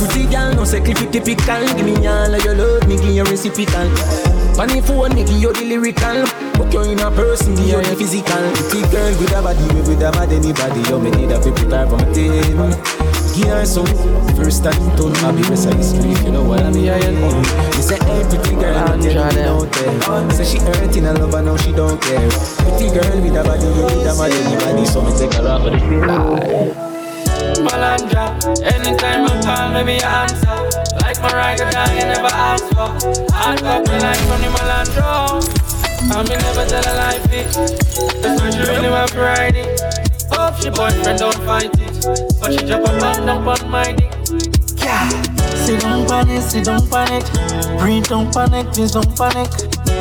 Pretty 0.00 0.24
girl, 0.32 0.54
no 0.54 0.64
say 0.64 0.80
clip 0.80 1.12
typical. 1.12 1.60
Give 1.76 1.84
me 1.84 2.06
all 2.06 2.32
of 2.32 2.42
your 2.42 2.54
love, 2.54 2.88
me 2.88 2.96
give 2.96 3.16
you 3.20 3.24
reciprocal. 3.24 4.45
Funny 4.56 4.80
phone, 4.80 5.14
me 5.14 5.22
give 5.22 5.36
you 5.36 5.52
the 5.52 5.68
lyrical. 5.68 6.24
Book 6.56 6.72
you 6.72 6.80
in 6.88 6.98
a 6.98 7.10
person, 7.10 7.52
me 7.56 7.76
you 7.76 7.82
physical. 7.92 8.40
Pretty 8.72 8.88
girl 8.88 9.12
with 9.20 9.36
a 9.36 9.42
body, 9.44 9.60
we 9.76 9.84
with 9.84 10.00
a 10.00 10.08
mad 10.16 10.32
anybody. 10.32 10.80
You 10.88 10.96
me 10.96 11.10
need 11.12 11.28
a 11.28 11.36
put 11.36 11.60
her 11.60 11.84
on 11.84 11.92
my 11.92 12.08
team. 12.16 12.56
Give 13.36 13.52
her 13.52 13.66
some 13.68 13.84
first 14.32 14.64
time 14.64 14.80
done. 14.96 15.12
I 15.20 15.36
be 15.36 15.44
rest 15.52 15.68
of 15.68 15.76
history, 15.76 16.16
if 16.16 16.24
you 16.24 16.32
know 16.32 16.42
what 16.42 16.64
I 16.64 16.72
mean. 16.72 16.88
You 16.88 17.20
oh, 17.20 17.44
say, 17.84 18.00
hey, 18.00 18.24
pretty 18.32 18.56
girl, 18.56 18.72
I'm 18.80 18.96
telling 18.96 19.36
you 19.36 19.44
out 19.44 19.68
there. 19.76 20.30
Say 20.32 20.56
she 20.56 20.58
hurting 20.64 21.04
love, 21.04 21.20
lover, 21.20 21.42
now 21.44 21.56
she 21.58 21.72
don't 21.72 22.00
care. 22.00 22.24
Pretty 22.64 22.88
girl 22.96 23.12
with 23.20 23.36
a 23.36 23.44
body, 23.44 23.68
we 23.76 23.84
with 23.92 24.08
a 24.08 24.16
mad 24.16 24.32
anybody. 24.32 24.88
So 24.88 25.04
me 25.04 25.12
take 25.20 25.36
her 25.36 25.44
off 25.44 25.68
for 25.68 25.70
the 25.70 25.78
field. 25.84 26.72
Malandra. 27.60 28.32
Anytime 28.64 29.28
you 29.28 29.36
call 29.44 29.68
me, 29.76 29.84
me 29.84 30.00
answer. 30.00 30.55
Like 31.06 31.22
my 31.22 31.32
rider 31.34 31.70
dog, 31.70 31.90
you 31.90 32.02
never 32.02 32.26
ask 32.26 32.64
for. 32.74 32.90
Hard 33.30 33.62
up 33.62 33.86
me 33.86 33.94
like 34.02 34.18
money 34.26 34.50
Malandro. 34.50 35.38
And 36.02 36.28
me 36.28 36.34
never 36.34 36.66
tell 36.66 36.82
a 36.82 36.94
lie, 36.98 37.20
fit. 37.30 37.46
That's 38.20 38.42
why 38.42 38.50
she 38.50 38.58
really 38.66 38.90
want 38.90 39.12
to 39.12 39.20
ride 39.20 39.54
it. 39.54 39.80
Hope 40.32 40.56
she 40.56 40.68
boyfriend 40.68 41.20
don't 41.20 41.38
fight 41.46 41.70
it. 41.78 42.40
But 42.40 42.58
she 42.58 42.66
drop 42.66 42.88
a 42.88 42.92
man 42.98 43.24
down 43.24 43.46
on 43.46 43.70
my 43.70 43.92
dick. 43.92 44.12
Yeah. 44.82 45.08
Sit 45.54 45.82
down 45.82 46.10
on 46.10 46.28
it, 46.28 46.42
sit 46.42 46.64
down 46.64 46.82
on 46.92 47.12
it. 47.12 47.78
Breathe, 47.78 48.06
don't 48.06 48.34
panic, 48.34 48.66
please 48.72 48.90
don't 48.90 49.16
panic. 49.16 49.48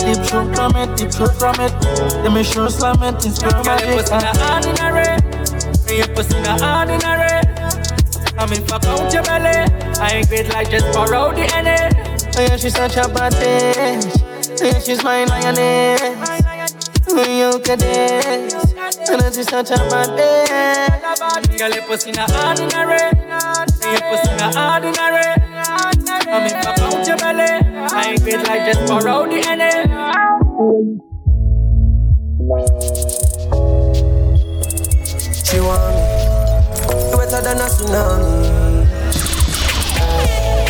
Deep 0.02 0.26
throat 0.26 0.56
from 0.56 0.76
it, 0.76 0.98
deep 0.98 1.12
throat 1.12 1.36
from 1.38 1.54
it. 1.62 1.72
Let 2.26 2.34
me 2.34 2.42
sure 2.42 2.68
slam 2.68 3.04
it, 3.04 3.24
it's 3.24 3.38
Girl, 3.38 3.54
your 3.54 4.02
pussy 4.02 4.18
not 4.18 4.42
ordinary. 4.42 5.22
Your 5.96 6.08
pussy 6.16 6.42
not 6.42 6.64
ordinary. 6.64 7.45
I 8.38 8.46
mean, 8.48 8.68
fuck 8.68 8.84
out 8.86 9.14
your 9.14 9.24
belly. 9.24 9.72
I 10.00 10.10
ain't 10.16 10.28
great 10.28 10.50
like 10.50 10.70
just 10.70 10.92
borrow 10.94 11.32
the 11.32 11.46
NA. 11.64 11.90
Oh 12.38 12.42
yeah, 12.42 12.58
she's 12.58 12.74
such 12.74 12.98
a 12.98 13.08
bad 13.08 13.34
bitch. 13.34 14.62
Oh 14.62 14.66
yeah, 14.66 14.80
she's 14.80 15.04
my 15.04 15.24
lioness. 15.24 16.02
Oh, 17.08 17.24
you 17.24 17.60
can 17.62 17.80
dance. 17.80 18.54
And 19.10 19.22
I 19.22 19.30
just 19.30 19.50
touch 19.50 19.72
up 19.72 19.90
my 19.90 20.06
bed. 20.16 21.02
Girl, 21.58 21.70
your 21.72 21.84
pussy 21.84 22.12
not 22.12 22.30
ordinary. 22.32 23.00
Your 23.00 24.02
pussy 24.12 24.36
not 24.36 24.56
ordinary. 24.58 25.36
I'm 26.28 26.44
in 26.44 26.62
fuck 26.62 26.80
out 26.80 27.08
your 27.08 27.18
belly. 27.18 27.52
I 27.88 28.12
ain't 28.12 28.22
great 28.22 28.44
like 28.48 28.66
just 28.66 28.86
pour 28.86 29.08
out 29.08 29.30
the 29.30 29.40
energy. 29.48 29.94
She 35.46 35.60
want 35.62 35.96
me. 35.96 36.15
You 37.36 37.42
better 37.42 37.54
than 37.54 37.60
a 37.60 37.70
tsunami. 37.70 38.88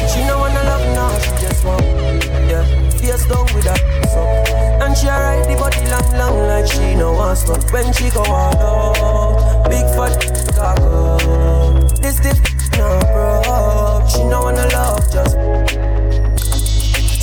She 0.10 0.24
no 0.26 0.40
wanna 0.40 0.64
love 0.64 0.82
now, 0.96 1.20
she 1.20 1.30
just 1.46 1.64
want, 1.64 1.84
yeah. 2.50 2.66
Face 2.90 3.26
down 3.28 3.46
with 3.54 3.66
her, 3.66 3.78
so. 4.10 4.26
And 4.82 4.98
she 4.98 5.08
ride 5.08 5.46
the 5.48 5.56
body 5.60 5.86
long, 5.92 6.18
long 6.18 6.48
like 6.48 6.66
she 6.66 6.96
no 6.96 7.14
want 7.14 7.38
stop. 7.38 7.72
When 7.72 7.94
she 7.94 8.10
go 8.10 8.22
on, 8.22 8.56
oh, 8.58 9.64
big 9.70 9.86
fat 9.94 10.18
cock 10.56 10.82
This 12.02 12.20
this 12.20 12.40
no 12.80 13.00
bro. 13.14 14.08
She 14.10 14.24
no 14.24 14.42
wanna 14.42 14.66
love 14.74 15.06
just. 15.14 15.36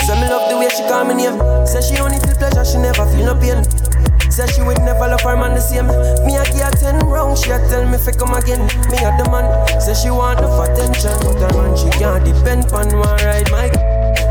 Say 0.06 0.20
me 0.20 0.28
love 0.30 0.50
the 0.50 0.56
way 0.56 0.68
she 0.68 0.84
call 0.86 1.04
me 1.04 1.14
name. 1.14 1.66
Say 1.66 1.80
she 1.82 2.00
only 2.00 2.20
feel 2.20 2.36
pleasure, 2.36 2.64
she 2.64 2.78
never 2.78 3.06
feel 3.10 3.26
no 3.26 3.34
pain. 3.34 3.91
Say 4.32 4.46
she 4.48 4.62
would 4.62 4.80
never 4.80 5.12
love 5.12 5.20
her 5.28 5.36
man 5.36 5.52
the 5.52 5.60
same. 5.60 5.92
Me 6.24 6.40
a 6.40 6.44
give 6.48 6.64
her 6.64 6.72
ten 6.72 6.96
round, 7.04 7.36
she 7.36 7.52
a 7.52 7.60
tell 7.68 7.84
me 7.84 8.00
fi 8.00 8.16
come 8.16 8.32
again. 8.32 8.64
Me 8.88 8.96
a 9.04 9.12
the 9.20 9.28
man. 9.28 9.44
Say 9.76 9.92
she 9.92 10.08
want 10.08 10.40
enough 10.40 10.56
attention, 10.56 11.12
but 11.20 11.36
her 11.36 11.52
man 11.52 11.76
she 11.76 11.92
can't 12.00 12.24
depend 12.24 12.64
on 12.72 12.88
one 12.96 13.20
ride 13.28 13.52
my. 13.52 13.68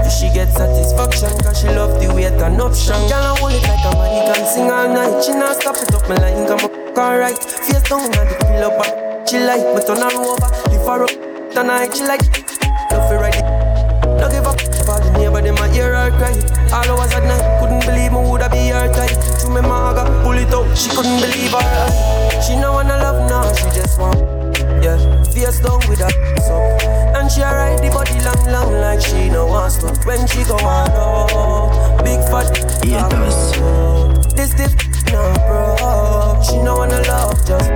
If 0.02 0.10
she 0.10 0.34
get 0.34 0.50
satisfaction, 0.58 1.38
cause 1.46 1.62
she 1.62 1.70
love 1.70 2.02
the 2.02 2.10
turn 2.34 2.58
up 2.58 2.74
strong. 2.74 3.06
Girl 3.14 3.30
I 3.30 3.38
hold 3.38 3.54
it 3.54 3.62
like 3.62 3.86
a 3.86 3.94
man, 3.94 4.10
he 4.10 4.20
can 4.26 4.42
sing 4.50 4.74
all 4.74 4.90
night. 4.90 5.22
She 5.22 5.38
not 5.38 5.62
stop 5.62 5.78
it 5.78 5.94
up 5.94 6.02
my 6.10 6.18
line, 6.18 6.50
come 6.50 6.66
up 6.66 6.98
alright. 6.98 7.38
Face 7.38 7.86
down 7.86 8.02
and 8.02 8.26
the 8.26 8.36
pillow 8.42 8.74
back. 8.82 9.30
She 9.30 9.38
like 9.38 9.62
me 9.62 9.86
turn 9.86 10.02
her 10.02 10.10
over, 10.18 10.50
lift 10.74 10.82
her 10.90 11.06
up 11.06 11.14
tonight. 11.54 11.94
She 11.94 12.02
like 12.10 12.26
love 12.90 13.06
it. 13.30 13.38
No 14.18 14.30
give 14.30 14.50
up, 14.50 14.58
all 14.90 14.98
the 14.98 15.14
neighbor 15.14 15.42
them 15.42 15.58
a 15.62 15.70
hear 15.70 15.94
her 15.94 16.10
cry. 16.18 16.34
All 16.74 16.90
hours 16.90 17.14
at 17.14 17.24
night, 17.26 17.42
couldn't 17.62 17.86
believe 17.86 18.12
me 18.12 18.18
woulda 18.18 18.50
be 18.50 18.58
her 18.58 18.61
type. 18.61 18.61
To 19.42 19.50
me 19.50 19.62
maga, 19.62 20.06
pull 20.24 20.38
it 20.38 20.54
out, 20.54 20.78
she 20.78 20.90
couldn't 20.92 21.20
believe 21.20 21.50
her 21.50 21.58
eyes. 21.58 22.46
She 22.46 22.56
no 22.56 22.74
wanna 22.74 22.98
love 22.98 23.28
now, 23.28 23.52
she 23.54 23.66
just 23.74 24.00
want, 24.00 24.20
yeah, 24.84 24.98
face 25.24 25.60
down 25.60 25.80
with 25.90 26.00
her 26.00 26.12
so. 26.46 26.62
And 27.18 27.32
she 27.32 27.42
ride 27.42 27.80
the 27.82 27.90
body 27.90 28.20
long, 28.22 28.46
long 28.54 28.72
like 28.82 29.02
she 29.02 29.30
no 29.30 29.48
want 29.48 29.74
stop. 29.74 30.06
When 30.06 30.28
she 30.28 30.44
go 30.44 30.58
on, 30.58 30.92
oh, 30.94 31.98
big 32.04 32.22
fat, 32.30 32.54
yeah, 32.86 33.10
oh. 33.12 34.14
This 34.36 34.54
tip, 34.54 34.72
no 35.12 35.34
bro, 35.48 36.40
she 36.44 36.62
no 36.62 36.78
wanna 36.78 37.02
love 37.08 37.44
just. 37.44 37.70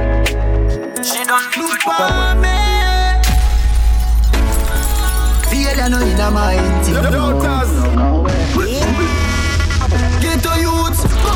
She 1.01 1.25
don't 1.25 1.58
look 1.58 1.82
for 1.82 2.36
me. 2.36 2.62
Feel 5.49 5.82
I 5.82 5.88
know 5.89 6.01
in 6.01 6.19
a 6.19 6.30
mind 6.30 6.86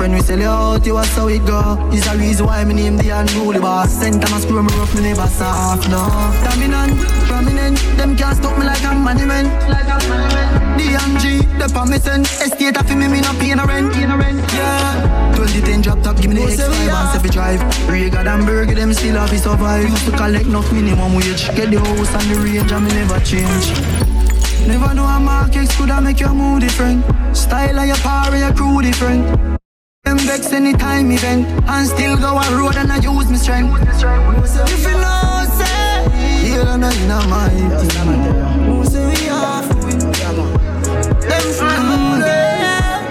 Friend, 0.00 0.14
we 0.14 0.22
sell 0.22 0.38
you 0.38 0.46
out, 0.46 0.86
you 0.86 0.94
was 0.94 1.14
how 1.14 1.28
it 1.28 1.44
go. 1.44 1.76
Is 1.92 2.08
the 2.08 2.16
reason 2.16 2.46
why 2.46 2.64
me 2.64 2.72
name 2.72 2.96
the 2.96 3.10
unruly 3.10 3.60
boss. 3.60 3.92
Send 3.92 4.22
time 4.22 4.32
I 4.32 4.40
screw 4.40 4.62
me 4.62 4.72
rough, 4.80 4.94
me 4.94 5.02
never 5.02 5.26
soft, 5.28 5.90
no. 5.90 6.00
Dominant, 6.40 6.96
prominent, 7.28 7.76
them 7.98 8.16
can't 8.16 8.34
stop 8.34 8.56
me 8.56 8.64
like 8.64 8.82
a 8.82 8.94
monument. 8.94 9.52
Like 9.68 9.84
a 9.84 10.00
monument. 10.08 10.80
DMG, 10.80 11.44
the 11.60 11.68
permission. 11.68 12.22
Estate 12.40 12.80
of 12.80 12.88
me, 12.96 13.08
me 13.08 13.20
not 13.20 13.36
pay 13.36 13.54
no 13.54 13.66
rent. 13.66 13.94
Yeah. 14.56 15.36
2010 15.36 15.82
drop 15.82 16.00
top, 16.00 16.16
give 16.16 16.32
me 16.32 16.36
the 16.36 16.48
X5 16.48 16.64
and 16.64 17.08
selfie 17.12 17.30
drive. 17.30 17.60
Regal 17.86 18.26
and 18.26 18.46
Burger, 18.46 18.74
them 18.74 18.94
still 18.94 19.16
have 19.16 19.28
to 19.28 19.38
survive. 19.38 19.84
Used 19.84 20.06
to 20.06 20.12
collect 20.16 20.46
enough 20.46 20.72
minimum 20.72 21.12
wage. 21.12 21.44
Get 21.52 21.68
the 21.68 21.76
house 21.76 22.14
and 22.16 22.30
the 22.32 22.40
range, 22.40 22.72
and 22.72 22.84
me 22.86 22.90
never 22.96 23.20
change. 23.20 23.68
Never 24.66 24.94
know 24.94 25.04
a 25.04 25.20
market 25.20 25.68
could 25.76 25.90
I 25.90 26.00
make 26.00 26.20
your 26.20 26.32
mood 26.32 26.62
different. 26.62 27.04
Style 27.36 27.78
of 27.78 27.86
your 27.86 27.96
power, 27.96 28.34
your 28.34 28.54
crew 28.54 28.80
different. 28.80 29.49
Vex 30.26 30.52
anytime 30.52 31.10
event 31.10 31.46
and 31.68 31.86
still 31.88 32.16
go 32.16 32.38
a 32.38 32.56
road 32.56 32.76
and 32.76 32.92
I 32.92 32.96
use 32.96 33.28
my 33.30 33.36
strength. 33.36 33.76
If 33.82 34.82
you 34.84 34.92
know, 34.92 35.46
say, 35.58 36.48
you 36.48 36.64
don't 36.64 36.80
know 36.80 36.90
in 36.90 37.10
a 37.10 37.26
mind. 37.28 37.72
Who 38.66 38.84
say 38.84 39.06
we 39.06 39.28
are 39.28 39.62
for 39.62 39.78
win? 39.86 39.98
Them 39.98 41.46
from 41.58 42.22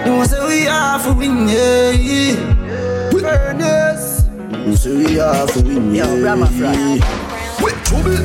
Who 0.04 0.24
say 0.24 0.46
we 0.46 0.68
are 0.68 0.98
for 1.00 1.14
win? 1.14 1.48
Yeah. 1.48 3.10
Furnace. 3.10 4.24
Who 4.64 4.76
say 4.76 4.96
we 4.96 5.20
are 5.20 5.46
for 5.48 5.62
win? 5.62 5.94
Yo, 5.94 6.20
Brahma 6.20 6.46
Fry. 6.46 7.00
With 7.62 7.84
trouble. 7.84 8.16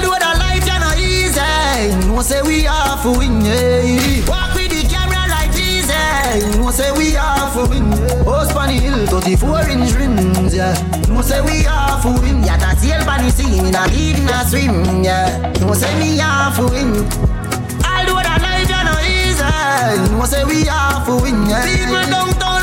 Do 0.00 0.08
the 0.08 0.32
life, 0.38 0.66
you 0.66 0.78
know 0.80 0.94
easy. 0.96 2.08
No 2.08 2.22
say 2.22 2.40
we 2.42 2.66
are 2.66 2.96
for 3.02 3.18
win, 3.18 3.44
yeah. 3.44 4.49
No 6.58 6.70
say 6.70 6.90
we 6.92 7.16
are 7.16 7.50
for 7.52 7.68
win. 7.68 7.84
Oh, 8.26 8.40
Host 8.40 8.56
on 8.56 8.68
the 8.68 8.74
hill, 8.74 9.06
34 9.06 9.70
inch 9.70 9.92
rims, 9.92 10.54
yeah. 10.54 10.74
No 11.08 11.20
say 11.22 11.40
we 11.42 11.66
are 11.66 12.00
for 12.02 12.12
win. 12.20 12.42
Yeah, 12.44 12.56
that's 12.56 12.80
the 12.82 12.92
on 12.94 13.30
scene, 13.30 13.66
in 13.66 13.74
a 13.74 13.86
lead 13.88 14.18
in 14.18 14.28
a 14.28 14.44
swim, 14.48 15.02
yeah. 15.04 15.52
No 15.60 15.74
say 15.74 15.92
we 16.00 16.20
are 16.20 16.52
for 16.54 16.68
win. 16.70 16.92
Do 18.06 18.16
the 18.16 18.36
life, 18.42 18.64
you 18.64 18.82
know 18.86 18.98
easy. 19.04 20.12
No 20.16 20.24
say 20.24 20.44
we 20.44 20.68
are 20.68 21.04
for 21.04 21.20
win, 21.22 21.46
yeah. 21.46 21.64
People 21.66 22.02
downtown, 22.08 22.59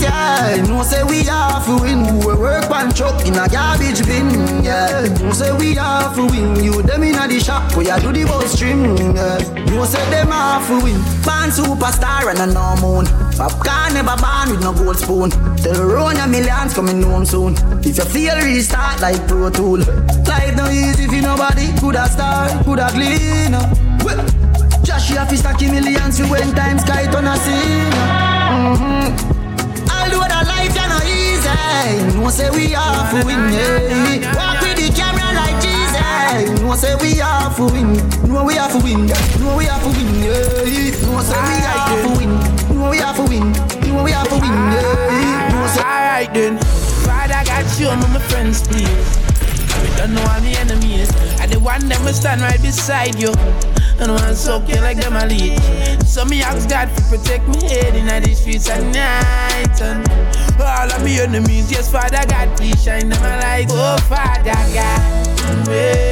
yeah. 0.00 0.62
No 0.66 0.82
say 0.82 1.02
we 1.04 1.28
are 1.28 1.60
for 1.60 1.80
win. 1.80 2.18
We 2.20 2.34
work 2.34 2.68
one 2.70 2.92
truck 2.92 3.26
in 3.26 3.34
a 3.34 3.48
garbage 3.48 4.04
bin, 4.06 4.62
yeah. 4.62 5.06
No 5.20 5.32
say 5.32 5.52
we 5.56 5.76
are 5.78 6.12
for 6.14 6.26
win. 6.26 6.62
You 6.62 6.82
them 6.82 7.02
in 7.02 7.16
a 7.16 7.26
the 7.26 7.40
shop, 7.40 7.76
we 7.76 7.88
a 7.90 8.00
do 8.00 8.12
the 8.12 8.24
bus 8.24 8.58
trim, 8.58 8.96
yeah. 9.16 9.38
No 9.74 9.84
say 9.84 10.04
them 10.10 10.32
are 10.32 10.60
for 10.62 10.82
win. 10.82 11.00
Born 11.24 11.50
superstar 11.50 12.30
and 12.30 12.38
a 12.38 12.46
no 12.46 12.76
moon. 12.80 13.06
Popcorn 13.36 13.94
never 13.94 14.16
born 14.16 14.50
with 14.50 14.62
no 14.62 14.72
gold 14.72 14.96
spoon. 14.96 15.30
Tell 15.58 15.84
run 15.84 16.16
a 16.16 16.26
millions 16.26 16.74
coming 16.74 17.02
home 17.02 17.24
soon. 17.24 17.54
If 17.84 17.98
you 17.98 18.04
feel 18.04 18.36
restart 18.36 19.00
like 19.00 19.26
Pro 19.26 19.50
Tool. 19.50 19.78
Life 20.26 20.56
no 20.56 20.68
easy 20.70 21.04
if 21.04 21.12
you 21.12 21.22
nobody 21.22 21.72
could 21.80 21.96
have 21.96 22.10
start, 22.10 22.64
could 22.64 22.78
have 22.78 22.92
clean 22.92 23.54
up. 23.54 23.76
Josh, 24.82 25.10
you 25.10 25.16
have 25.16 25.28
to 25.28 25.36
stack 25.36 25.60
millions 25.60 26.18
for 26.18 26.26
when 26.28 26.54
times 26.54 26.82
sky 26.82 27.10
turn 27.10 27.26
a 27.26 27.36
scene. 27.36 27.92
Mm-hmm. 27.92 29.27
Know. 31.58 32.22
No 32.22 32.30
say 32.30 32.50
we 32.50 32.74
are 32.74 33.06
for 33.10 33.24
win. 33.24 33.52
Walk 34.34 34.60
with 34.62 34.76
the 34.78 34.92
camera 34.94 35.32
like 35.34 35.58
Jesus. 35.62 36.60
No 36.60 36.74
say 36.74 36.94
we 37.00 37.20
are 37.20 37.50
for 37.50 37.66
win. 37.72 37.94
No 38.28 38.44
we 38.44 38.58
are 38.58 38.68
for 38.68 38.82
win. 38.82 39.06
No 39.40 39.56
we 39.56 39.68
are 39.68 39.80
for 39.80 39.88
win, 39.88 40.22
yeah. 40.22 40.32
Say 41.18 41.40
we 41.50 41.58
are 41.66 41.98
for 42.02 42.12
win. 42.18 42.32
No 42.76 42.90
we 42.90 43.00
are 43.00 43.14
for 43.14 43.26
win. 43.28 43.52
No 43.88 44.02
we 44.04 44.12
are 44.12 44.24
for 44.26 44.38
win, 44.40 44.52
yeah. 44.52 45.48
No 45.52 45.66
say. 45.66 45.80
Alright 45.82 46.32
then, 46.34 46.58
Father 47.04 47.42
got 47.44 47.80
you 47.80 47.88
among 47.88 48.12
my 48.12 48.20
friends, 48.20 48.66
please. 48.66 48.88
We 49.82 49.88
don't 49.96 50.14
know 50.14 50.22
how 50.26 50.40
the 50.40 50.56
enemies. 50.58 51.10
I 51.40 51.46
the 51.46 51.58
one 51.58 51.88
them 51.88 52.04
will 52.04 52.12
stand 52.12 52.40
right 52.40 52.60
beside 52.60 53.14
you. 53.20 53.32
And 54.00 54.12
one 54.12 54.34
soak 54.36 54.68
you 54.68 54.80
like 54.80 54.98
them 54.98 55.16
a 55.16 55.26
lead. 55.26 56.06
So 56.06 56.24
me 56.24 56.42
ask 56.42 56.68
God 56.68 56.86
to 56.96 57.02
protect 57.04 57.48
me 57.48 57.68
head 57.68 57.96
in 57.96 58.06
the 58.06 58.34
streets 58.34 58.68
at 58.68 58.82
night. 58.82 59.82
And 59.82 60.08
all 60.60 60.90
of 60.90 61.04
me 61.04 61.20
enemies, 61.20 61.70
yes, 61.70 61.90
Father 61.90 62.24
God, 62.28 62.56
please 62.56 62.82
shine 62.82 63.08
them 63.08 63.22
a 63.22 63.40
light. 63.42 63.66
Oh, 63.70 63.98
Father 64.08 64.44
God, 64.44 64.72
yeah. 64.72 66.07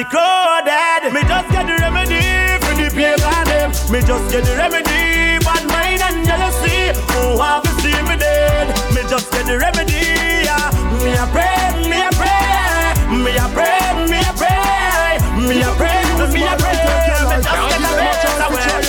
They 0.00 0.08
can't 0.08 0.62
see 0.64 1.04
crowded. 1.04 1.12
Me 1.12 1.20
just 1.28 1.48
get 1.50 1.66
the 1.66 1.76
remedy 1.80 2.24
for 2.64 2.74
the 2.74 2.88
pagan 2.94 3.44
them. 3.48 3.70
Me 3.92 4.00
just 4.00 4.30
get 4.32 4.44
the 4.44 4.56
remedy, 4.56 5.38
bad 5.44 5.64
mind 5.68 6.00
and 6.00 6.26
jealousy. 6.26 6.96
Who 7.12 7.40
have 7.40 7.62
to 7.62 7.70
see 7.80 7.96
me 8.08 8.16
dead? 8.16 8.68
Me 8.94 9.02
just 9.08 9.30
get 9.32 9.46
the 9.46 9.58
remedy. 9.58 10.44
Yeah. 10.46 10.70
Me 11.04 11.12
a 11.12 11.26
pray, 11.28 11.76
me 11.88 12.00
a 12.00 12.10
pray, 12.16 12.96
me 13.10 13.36
a 13.36 13.46
pray, 13.52 14.08
me 14.08 14.20
a 14.20 14.32
pray, 14.36 15.18
me 15.48 15.60
a 15.60 15.72
pray, 15.76 16.00
me 16.24 16.42
a 16.42 16.56
pray. 16.56 16.80
Me 16.80 16.80
just 16.80 17.06
get 17.06 17.16
the 17.16 17.28
remedy. 17.28 18.40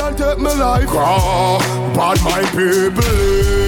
and 0.07 0.17
take 0.17 0.39
my 0.39 0.53
life. 0.53 0.89
Ah, 0.91 1.57
bad 1.95 2.17
my 2.23 2.41
people 2.55 3.60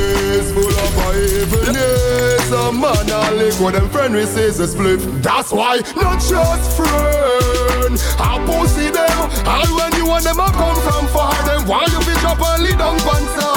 is 0.44 0.52
full 0.52 0.68
of 0.68 0.92
evilness. 1.16 2.52
A 2.52 2.72
man 2.72 3.10
a 3.10 3.32
lick 3.36 3.56
what 3.60 3.74
them 3.74 3.90
friend 3.90 4.14
we 4.14 4.26
says 4.26 4.60
a 4.60 4.68
split. 4.68 5.00
That's 5.22 5.52
why 5.52 5.82
not 5.96 6.20
just 6.20 6.78
friend. 6.78 7.96
I 8.20 8.38
pussy 8.46 8.90
them. 8.92 9.20
And 9.48 9.70
when 9.76 9.92
you 9.96 10.06
want 10.06 10.24
them 10.24 10.40
a 10.40 10.52
come 10.52 10.80
from 10.82 11.08
far, 11.08 11.34
then 11.48 11.66
why 11.68 11.86
you 11.92 12.00
be 12.00 12.14
drop 12.22 12.42
and 12.42 12.64
lead 12.64 12.78
down 12.78 12.98
pansar? 13.00 13.56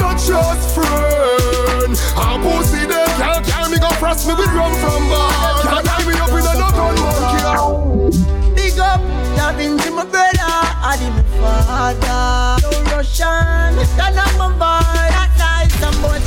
Not 0.00 0.18
just 0.18 0.74
friend. 0.74 1.94
I 2.16 2.38
pussy 2.44 2.86
them. 2.86 3.08
Can't 3.18 3.44
carry 3.46 3.70
me 3.72 3.78
go 3.78 3.90
frost 4.00 4.26
me 4.28 4.34
with 4.34 4.52
rum 4.52 4.72
from 4.82 5.02
bar. 5.08 5.32
Can't 5.62 5.86
tie 5.86 6.04
me 6.06 6.14
up 6.18 6.30
in 6.30 6.44
a 6.46 6.54
no 6.60 6.68
gun 6.76 6.94
monkey. 7.00 8.54
Big 8.54 8.78
up, 8.78 9.00
loving 9.36 9.78
to 9.78 9.90
my 9.90 10.04
brother, 10.04 10.38
I 10.38 10.96
did 10.98 11.12
my 11.14 11.22
father. 11.40 12.62
No 12.62 12.96
Russian, 12.96 13.74
that 13.96 14.12
not 14.14 14.32
my 14.38 14.48
boy. 14.58 15.27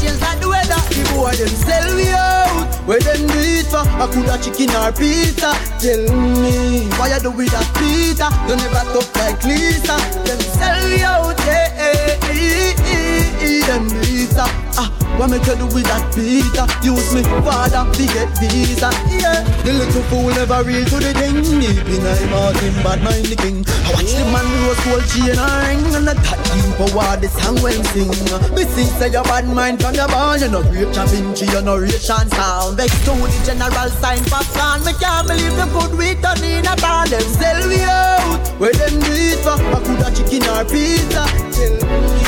Change 0.01 0.19
like 0.21 0.39
the 0.41 0.49
weather. 0.49 0.81
The 0.89 1.03
boy 1.13 1.31
them 1.37 1.53
sell 1.61 1.87
me 1.95 2.09
out. 2.09 2.67
Where 2.89 2.99
them 2.99 3.27
do 3.29 3.37
it 3.37 3.67
for? 3.69 3.85
I 3.85 4.09
could 4.11 4.25
have 4.25 4.41
chicken 4.43 4.73
or 4.75 4.91
pizza. 4.91 5.53
Tell 5.77 6.03
me, 6.41 6.89
why 6.97 7.13
you 7.13 7.19
do 7.21 7.31
with 7.31 7.51
that 7.53 7.67
pizza? 7.77 8.27
You 8.49 8.55
never 8.57 8.83
talk 8.91 9.07
like 9.21 9.43
Lisa. 9.45 9.95
Them 10.25 10.41
sell 10.57 10.81
me 10.89 11.01
out, 11.05 11.37
yeah, 11.45 11.69
yeah, 11.77 12.33
yeah, 12.33 12.73
yeah, 12.89 13.45
yeah. 13.45 13.67
Them 13.67 13.85
Lisa. 14.01 14.45
Ah, 14.81 14.89
what 15.17 15.31
tell 15.43 15.57
you 15.57 15.67
with 15.73 15.87
that 15.87 16.03
pizza? 16.13 16.63
Use 16.83 17.13
me 17.13 17.23
father 17.43 17.83
to 17.89 18.03
get 18.11 18.29
visa. 18.39 18.89
Yeah, 19.09 19.43
the 19.63 19.73
little 19.73 20.03
fool 20.09 20.29
never 20.31 20.63
real 20.63 20.85
to 20.85 20.97
the 20.99 21.11
thing. 21.15 21.41
Deep 21.59 21.87
in 21.87 22.01
my 22.03 22.19
Martin, 22.31 22.73
bad 22.83 22.99
mind 23.03 23.25
the 23.27 23.35
king. 23.35 23.65
I 23.67 23.95
watch 23.95 24.11
the 24.13 24.23
man 24.31 24.47
rose 24.63 24.81
gold 24.85 25.05
chain 25.11 25.37
and 25.37 25.55
ring 25.67 25.83
and 25.95 26.07
the 26.07 26.15
touch 26.23 26.47
him 26.53 26.71
for 26.79 26.89
what 26.95 27.21
the 27.21 27.29
song 27.29 27.57
when 27.61 27.81
sing. 27.91 28.11
Me 28.55 28.63
see 28.63 28.87
say 28.99 29.11
your 29.11 29.23
bad 29.23 29.47
mind 29.47 29.81
from 29.81 29.95
your 29.95 30.07
born, 30.07 30.39
you 30.39 30.49
know 30.49 30.63
rape 30.71 30.91
Da 30.93 31.05
Vinci, 31.05 31.45
you 31.45 31.61
know 31.61 31.77
ration 31.77 32.27
sound. 32.31 32.77
Vex 32.77 32.93
to 33.05 33.11
the 33.11 33.39
general 33.45 33.89
sign 33.99 34.21
popcorn. 34.29 34.85
Me 34.85 34.93
can't 34.99 35.27
believe 35.27 35.55
the 35.57 35.67
good 35.73 35.91
we 35.97 36.15
done 36.21 36.43
in 36.43 36.65
a 36.65 36.75
bar. 36.77 37.07
Them 37.07 37.25
sell 37.35 37.61
me 37.67 37.81
out. 37.83 38.47
Where 38.59 38.73
them 38.73 38.99
do 38.99 39.11
it 39.11 39.39
for? 39.43 39.57
I 39.57 39.79
could 39.81 40.15
chicken 40.15 40.45
or 40.49 40.63
pizza. 40.65 42.20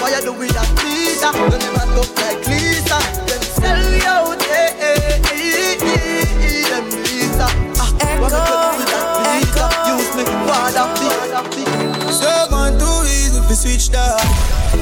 Why 0.00 0.10
you 0.16 0.20
do 0.24 0.32
with 0.32 0.52
that 0.56 0.68
pizza? 0.80 1.28
You 1.36 1.58
never 1.60 1.84
talk 1.92 2.10
like 2.20 2.40
Lisa. 2.48 2.98
Them 3.28 3.42
sell 3.44 3.80
me 3.92 4.00
out. 4.08 4.40
Eh, 4.48 4.72
eh, 4.80 5.20
eh, 5.28 5.76
eh, 5.80 6.24
eh, 6.40 6.68
them 6.72 6.86
Lisa. 7.04 7.46
Ah, 7.76 7.90
tell 8.00 8.16
you 8.16 8.24
with 8.24 8.90
that 8.90 9.06
pizza? 9.20 9.64
Use 9.92 10.10
me 10.16 10.24
father, 10.48 10.86
father. 10.96 12.12
So 12.12 12.30
gone 12.50 12.78
too 12.80 12.98
easy 13.06 13.38
if 13.38 13.48
you 13.50 13.56
switch 13.56 13.90
that. 13.90 14.16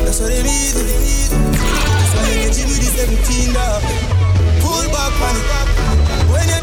That's 0.05 0.21
what 0.21 0.31
it 0.33 0.47
is. 0.47 1.31
That's 1.31 2.15
why 2.15 2.23
you 2.31 2.47
get 2.47 2.55
Jimmy 2.55 2.79
the 2.79 2.91
17 2.95 3.53
dog. 3.55 3.83
Pull 4.63 4.87
back 4.93 5.15
on 5.19 5.98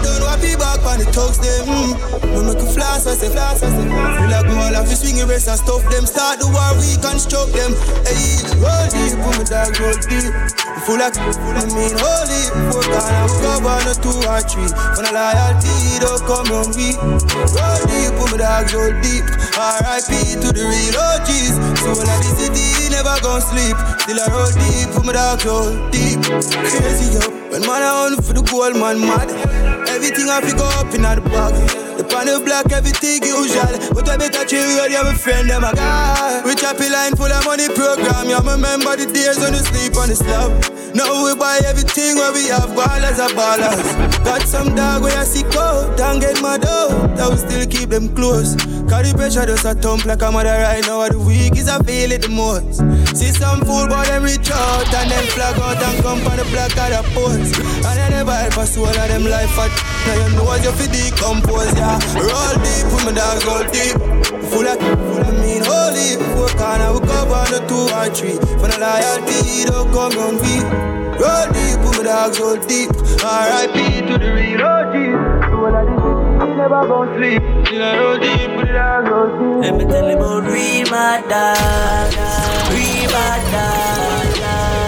done, 0.05 0.21
what 0.21 0.37
be 0.41 0.53
back 0.53 0.85
on 0.85 1.01
the 1.01 1.09
talks 1.09 1.41
them. 1.41 1.65
Mm. 1.65 1.97
We 2.37 2.39
make 2.45 2.61
a 2.61 2.67
flash, 2.69 3.09
I 3.09 3.17
say 3.17 3.29
flash, 3.33 3.65
I 3.65 3.69
say. 3.73 3.89
Feel 3.89 4.29
like 4.29 4.45
goal, 4.45 4.73
have 4.77 4.89
you 4.89 4.95
swing 4.95 5.17
wrist 5.25 5.49
and 5.49 5.57
stuff 5.57 5.81
them. 5.89 6.05
Start 6.05 6.39
the 6.39 6.47
war, 6.53 6.77
we 6.77 6.93
can 6.93 7.17
construct 7.17 7.57
them. 7.57 7.73
Hey, 8.05 8.45
roll 8.61 8.85
deep, 8.93 9.17
put 9.25 9.33
me 9.41 9.45
dog, 9.49 9.73
roll 9.81 9.97
deep. 10.05 10.64
You 10.85 10.93
Full 10.93 11.01
of, 11.01 11.17
full 11.17 11.57
of 11.57 11.65
mean, 11.73 11.97
holy. 11.97 12.45
Four 12.69 12.85
kind 12.85 13.17
of 13.25 13.33
cover, 13.41 13.77
no 13.89 13.93
two 14.05 14.21
or 14.21 14.41
three. 14.45 14.69
When 14.93 15.09
a 15.09 15.17
loyalty, 15.17 15.97
don't 15.97 16.21
come 16.29 16.53
on 16.53 16.69
me. 16.77 16.93
Roll 17.57 17.81
deep, 17.89 18.13
put 18.13 18.29
me 18.29 18.37
dog, 18.37 18.69
roll 18.69 18.93
deep. 19.01 19.25
R.I.P. 19.57 20.45
to 20.45 20.53
the 20.53 20.61
real 20.61 20.93
OGs. 20.93 21.57
So 21.81 21.89
when 21.97 22.05
I 22.05 22.21
this 22.21 22.37
city, 22.37 22.93
never 22.93 23.17
gon' 23.25 23.41
sleep. 23.41 23.73
Still 24.05 24.21
I 24.21 24.29
roll 24.29 24.53
deep, 24.53 24.93
put 24.93 25.05
me 25.09 25.13
dog, 25.17 25.41
roll 25.41 25.73
deep. 25.89 26.21
Crazy, 26.21 27.17
yo. 27.17 27.33
When 27.49 27.65
man 27.65 27.81
I 27.81 28.05
on 28.05 28.21
for 28.21 28.37
the 28.37 28.45
gold, 28.45 28.77
man 28.77 29.01
mad. 29.01 29.33
Everything 29.89 30.29
I 30.29 30.37
pick 30.45 30.61
up 30.61 30.93
in 30.93 31.01
the 31.01 31.17
bag. 31.33 31.55
The 31.97 32.03
pan 32.03 32.29
of 32.29 32.45
black, 32.45 32.69
everything 32.71 33.23
usual. 33.25 33.73
But 33.89 34.05
I 34.05 34.17
better 34.17 34.45
chill, 34.45 34.61
you 34.61 34.77
already 34.77 34.93
have 34.93 35.07
a 35.07 35.17
friend, 35.17 35.49
them 35.49 35.63
a 35.63 35.73
guy. 35.73 36.43
We 36.45 36.53
choppy 36.53 36.93
line 36.93 37.15
full 37.17 37.31
of 37.31 37.41
money 37.41 37.73
program. 37.73 38.29
You 38.29 38.37
remember 38.37 38.93
the 38.99 39.09
days 39.09 39.41
when 39.41 39.57
you 39.57 39.65
sleep 39.65 39.97
on 39.97 40.09
the 40.09 40.15
slab. 40.15 40.74
Now 40.93 41.25
we 41.25 41.35
buy 41.35 41.59
everything 41.65 42.15
where 42.15 42.33
we 42.33 42.47
have 42.47 42.69
ballers 42.71 43.19
are 43.19 43.33
ballers. 43.35 44.23
Got 44.23 44.41
some 44.43 44.75
dog 44.75 45.03
where 45.03 45.17
I 45.17 45.23
see 45.23 45.43
cold, 45.43 45.95
don't 45.97 46.19
get 46.19 46.41
my 46.41 46.57
dough. 46.57 46.89
That 47.15 47.29
will 47.29 47.37
still 47.37 47.65
keep 47.67 47.89
them 47.89 48.13
close. 48.15 48.55
Carry 48.89 49.11
pressure 49.13 49.45
just 49.45 49.65
a 49.65 49.73
thump 49.73 50.05
like 50.05 50.21
a 50.21 50.31
mother 50.31 50.49
right 50.49 50.85
now. 50.85 51.07
The 51.07 51.19
week 51.19 51.57
is 51.57 51.67
I 51.67 51.79
feel 51.83 52.11
it 52.11 52.21
the 52.21 52.29
most. 52.29 52.79
See 53.15 53.31
some 53.31 53.61
fool 53.65 53.87
boy 53.87 54.03
them 54.05 54.23
reach 54.23 54.51
out 54.51 54.93
and 54.93 55.11
then 55.11 55.25
flag 55.31 55.57
out 55.59 55.81
and 55.81 56.03
come 56.03 56.19
on 56.27 56.37
the 56.37 56.45
black 56.51 56.75
of 56.75 56.89
the 56.91 57.01
post. 57.15 57.55
And 57.85 57.99
I 57.99 58.09
never 58.09 58.35
help 58.35 58.57
a 58.57 58.65
soul 58.65 58.87
of 58.87 58.95
them 58.95 59.23
life 59.23 59.57
at 59.59 59.71
now 60.05 60.13
you 60.13 60.29
know 60.35 60.53
you 60.61 60.71
fi 60.71 60.85
decompose, 60.87 61.73
yeah. 61.75 61.97
Roll 62.13 62.55
deep, 62.61 62.85
put 62.93 63.01
my 63.05 63.11
dogs 63.11 63.45
roll 63.45 63.65
deep. 63.73 63.97
Full 64.53 64.67
of, 64.67 64.77
full 64.77 65.23
of 65.25 65.33
mean 65.41 65.63
holy. 65.65 66.17
Four 66.33 66.49
corner 66.53 66.93
we 66.93 67.04
cover 67.15 67.45
the 67.53 67.59
two 67.69 67.87
or 67.99 68.07
three. 68.11 68.37
For 68.59 68.67
the 68.67 68.77
loyalty, 68.83 69.63
don't 69.65 69.89
come 69.95 70.11
round 70.19 70.37
me. 70.43 70.55
Roll 71.15 71.47
deep, 71.55 71.79
put 71.83 71.97
my 71.97 72.03
dogs 72.03 72.39
roll 72.39 72.59
deep. 72.67 72.91
R.I.P. 73.23 73.77
to 74.07 74.17
the 74.19 74.29
real 74.35 74.61
OGs. 74.61 75.15
So 75.47 75.55
all 75.63 75.75
of 75.79 75.85
this, 75.87 76.03
we 76.43 76.55
never 76.59 76.81
gon' 76.91 77.07
sleep. 77.15 77.41
Till 77.67 77.83
I 77.83 77.91
roll 77.99 78.17
deep, 78.19 78.49
put 78.55 78.67
dogs 78.75 79.09
roll 79.09 79.31
deep. 79.39 79.63
Let 79.63 79.73
me 79.79 79.83
tell 79.91 80.09
you 80.09 80.17
about 80.17 80.43
real 80.51 80.85
my 80.91 81.23
dogs, 81.31 82.15
real 82.75 83.07
my 83.15 83.35
dogs, 83.55 84.39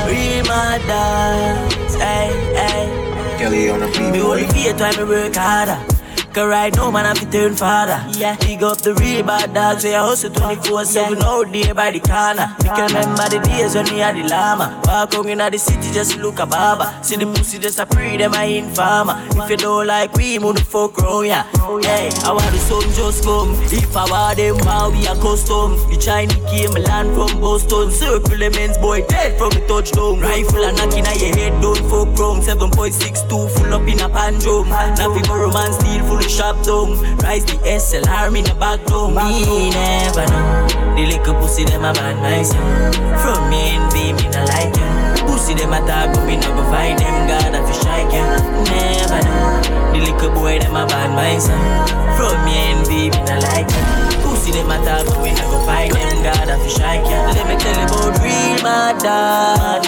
real 0.09 0.43
my 0.51 0.75
dogs. 0.91 1.95
Hey, 1.95 2.31
hey. 2.59 3.37
Kelly 3.39 3.69
on 3.69 3.79
the 3.79 3.87
beat. 3.87 4.11
Me 4.11 4.21
only 4.21 4.47
faith 4.47 4.79
when 4.79 4.97
me 4.97 5.03
work 5.03 5.35
harder. 5.35 5.96
Right 6.37 6.75
now, 6.75 6.91
man, 6.91 7.07
I 7.07 7.15
fi 7.15 7.25
turn 7.25 7.55
father. 7.55 8.05
Yeah, 8.15 8.35
dig 8.35 8.61
up 8.61 8.77
the 8.77 8.93
real 8.93 9.25
bad 9.25 9.55
dogs. 9.55 9.81
Say 9.81 9.95
I 9.95 9.99
hustle 10.05 10.29
24 10.29 10.85
7 10.85 11.23
out 11.23 11.51
there 11.51 11.73
by 11.73 11.89
the 11.89 11.99
corner. 11.99 12.53
We 12.59 12.69
can 12.69 12.87
remember 12.93 13.27
the 13.27 13.39
days 13.39 13.73
when 13.73 13.85
we 13.85 13.99
had 13.99 14.15
the 14.15 14.29
llama. 14.29 14.79
Walk 14.85 15.15
on 15.15 15.29
in 15.29 15.39
the 15.39 15.57
city, 15.57 15.91
just 15.91 16.15
look 16.17 16.37
a 16.37 16.45
Baba. 16.45 17.03
See 17.03 17.15
the 17.15 17.25
pussy, 17.25 17.57
just 17.57 17.79
a 17.79 17.87
pre 17.87 18.17
them, 18.17 18.35
I 18.35 18.61
informer. 18.61 19.17
If 19.31 19.49
you 19.49 19.57
don't 19.57 19.87
like 19.87 20.13
we, 20.13 20.37
move 20.37 20.57
the 20.57 20.61
fuck 20.63 20.97
round, 20.99 21.25
yeah. 21.25 21.43
Yeah, 21.81 22.09
I 22.23 22.31
want 22.31 22.51
the 22.53 22.61
sun 22.69 22.85
just 22.93 23.23
come. 23.23 23.57
If 23.73 23.97
I 23.97 24.05
want 24.05 24.37
them, 24.37 24.57
wow, 24.61 24.91
we 24.91 25.07
are 25.07 25.17
custom. 25.17 25.73
The 25.89 25.97
Chinese 25.97 26.37
came 26.53 26.71
land 26.85 27.15
from 27.17 27.41
Boston. 27.41 27.89
Circle 27.89 28.37
the 28.37 28.51
men's 28.51 28.77
boy 28.77 29.01
dead 29.07 29.39
from 29.39 29.49
the 29.57 29.65
touchdown. 29.65 30.21
Rifle 30.21 30.69
and 30.69 30.77
knocking 30.77 31.07
at 31.07 31.19
your 31.19 31.35
head, 31.35 31.59
don't 31.61 31.81
fuck 31.89 32.13
wrong. 32.19 32.41
7.62 32.41 33.25
full 33.25 33.73
up 33.73 33.87
in 33.89 33.99
a 33.99 34.07
pandro. 34.07 34.63
Now 34.63 35.17
borrow 35.25 35.51
man 35.51 35.73
steal 35.73 36.05
full 36.05 36.26
shop 36.29 36.61
down. 36.63 36.99
Rise 37.23 37.45
the 37.45 37.57
SLR 37.63 38.35
in 38.35 38.43
the 38.43 38.53
back 38.55 38.83
door. 38.85 39.09
Me 39.09 39.69
never 39.69 40.25
know. 40.27 40.67
The 40.95 41.05
little 41.05 41.35
pussy 41.35 41.63
them 41.63 41.85
a 41.85 41.93
bad 41.93 42.17
myself. 42.21 42.95
From 43.21 43.49
me 43.49 43.75
and 43.75 43.91
be 43.93 44.13
me 44.13 44.29
not 44.29 44.49
like 44.49 44.75
you. 44.75 44.87
Pussy 45.27 45.53
them 45.53 45.73
a 45.73 45.79
talk, 45.87 46.13
but 46.13 46.25
me 46.25 46.35
not 46.35 46.55
go 46.55 46.63
find 46.71 46.99
them. 46.99 47.27
God 47.27 47.55
I 47.55 47.61
fi 47.65 47.73
strike 47.73 48.11
you. 48.11 48.25
Never 48.67 49.21
know. 49.23 49.61
The 49.93 49.99
little 50.03 50.31
boy 50.35 50.59
them 50.59 50.75
a 50.75 50.85
bad 50.85 51.11
myself. 51.15 51.89
From 52.17 52.35
me 52.45 52.55
and 52.73 52.87
be 52.87 53.09
me 53.09 53.19
not 53.25 53.43
like 53.43 53.69
you. 53.69 53.85
Pussy 54.23 54.51
them 54.51 54.71
a 54.71 54.77
talk, 54.83 55.05
but 55.07 55.21
me 55.23 55.31
not 55.31 55.47
go 55.47 55.65
find 55.65 55.93
them. 55.93 56.23
God 56.23 56.49
I 56.49 56.57
fi 56.59 56.69
strike 56.69 57.05
you. 57.05 57.19
Let 57.35 57.45
me 57.47 57.55
tell 57.61 57.77
you 57.77 57.87
about 57.87 58.19
real 58.19 58.57
dogs. 58.99 59.87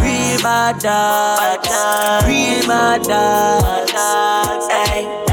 Real 0.00 0.38
dogs. 0.78 1.68
Real 2.24 2.62
dogs. 3.04 4.66
Hey, 4.70 5.23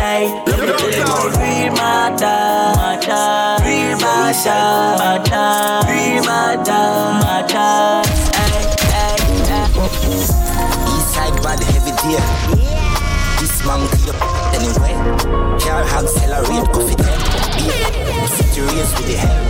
about 9.82 10.04
real. 10.06 10.30
Eastside 10.92 11.38
bad 11.44 11.62
heavy 11.64 11.94
deal. 12.02 12.26
This 13.40 13.56
man 13.66 13.82
clear 13.90 14.18
anyway. 14.54 14.96
Car 15.60 15.84
accelerate 15.84 16.70
off 16.70 16.92
it. 16.92 17.00
Yeah, 17.66 18.28
serious 18.52 18.92
with 18.98 19.08
the 19.08 19.16
hell. 19.18 19.42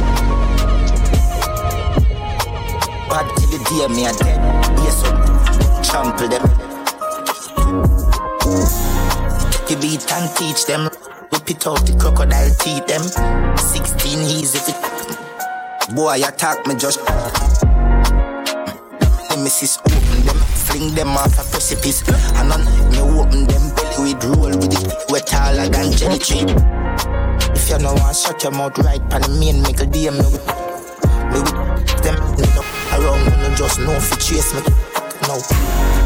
Bad 3.10 3.26
till 3.38 3.50
the 3.50 3.58
day 3.68 3.88
me 3.94 4.02
a 4.06 4.08
dead. 4.14 4.40
Yes, 4.84 4.98
trample 5.90 6.28
them. 6.28 6.44
A 9.72 9.76
beat 9.80 10.12
and 10.12 10.36
teach 10.36 10.66
them. 10.66 10.90
Whip 11.32 11.50
it 11.50 11.66
out 11.66 11.80
the 11.88 11.96
crocodile 11.96 12.52
teeth 12.60 12.86
them. 12.92 13.04
16 13.56 14.20
he's 14.20 14.54
if 14.54 14.68
it. 14.68 15.96
Boy, 15.96 16.20
attack 16.28 16.68
me 16.68 16.76
just. 16.76 17.00
Nemesis 19.30 19.80
open 19.80 20.26
them, 20.28 20.36
fling 20.36 20.94
them 20.94 21.16
off 21.16 21.40
a 21.40 21.44
precipice. 21.50 22.04
And 22.36 22.52
on 22.52 22.66
me 22.92 23.00
open 23.00 23.48
them 23.48 23.64
belly 23.72 24.12
with 24.12 24.24
roll 24.26 24.52
with 24.60 24.76
it. 24.76 24.92
We're 25.10 25.20
taller 25.24 25.70
than 25.70 25.94
jelly 25.94 26.20
tree. 26.20 26.44
If 27.56 27.70
you 27.70 27.80
know 27.80 27.94
want 27.94 28.18
shut 28.18 28.44
your 28.44 28.52
mouth 28.52 28.78
right 28.80 29.00
pan 29.10 29.22
the 29.22 29.30
main 29.40 29.62
make 29.62 29.80
a 29.80 29.86
DM 29.86 30.20
me 30.20 30.28
with 30.36 30.44
me 31.32 31.40
with 31.40 32.04
them 32.04 32.20
me 32.36 32.44
around 32.92 33.24
me 33.24 33.32
no 33.40 33.56
just 33.56 33.80
know 33.80 33.96
if 33.96 34.12
you 34.12 34.18
chase 34.36 34.54
me 34.54 34.62
no. 35.28 36.01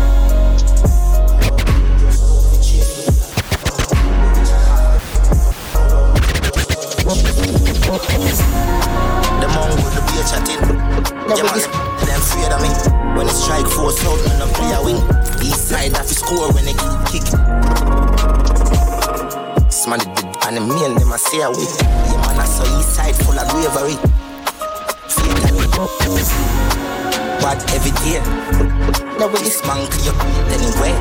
But 28.06 28.14
every 28.14 28.70
day, 28.70 29.18
now 29.18 29.28
when 29.34 29.42
this 29.42 29.66
man 29.66 29.82
clear, 29.90 30.14
anyway. 30.54 30.94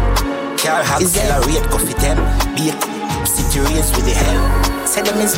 Car 0.57 0.81
accelerate, 0.81 1.69
go 1.69 1.77
fit 1.77 1.97
them. 2.01 2.17
Be 2.57 2.71
a 2.71 3.27
city 3.27 3.61
race 3.61 3.93
with 3.93 4.07
the 4.09 4.15
hell. 4.17 4.87
Say 4.87 5.03
them 5.03 5.21
is. 5.21 5.33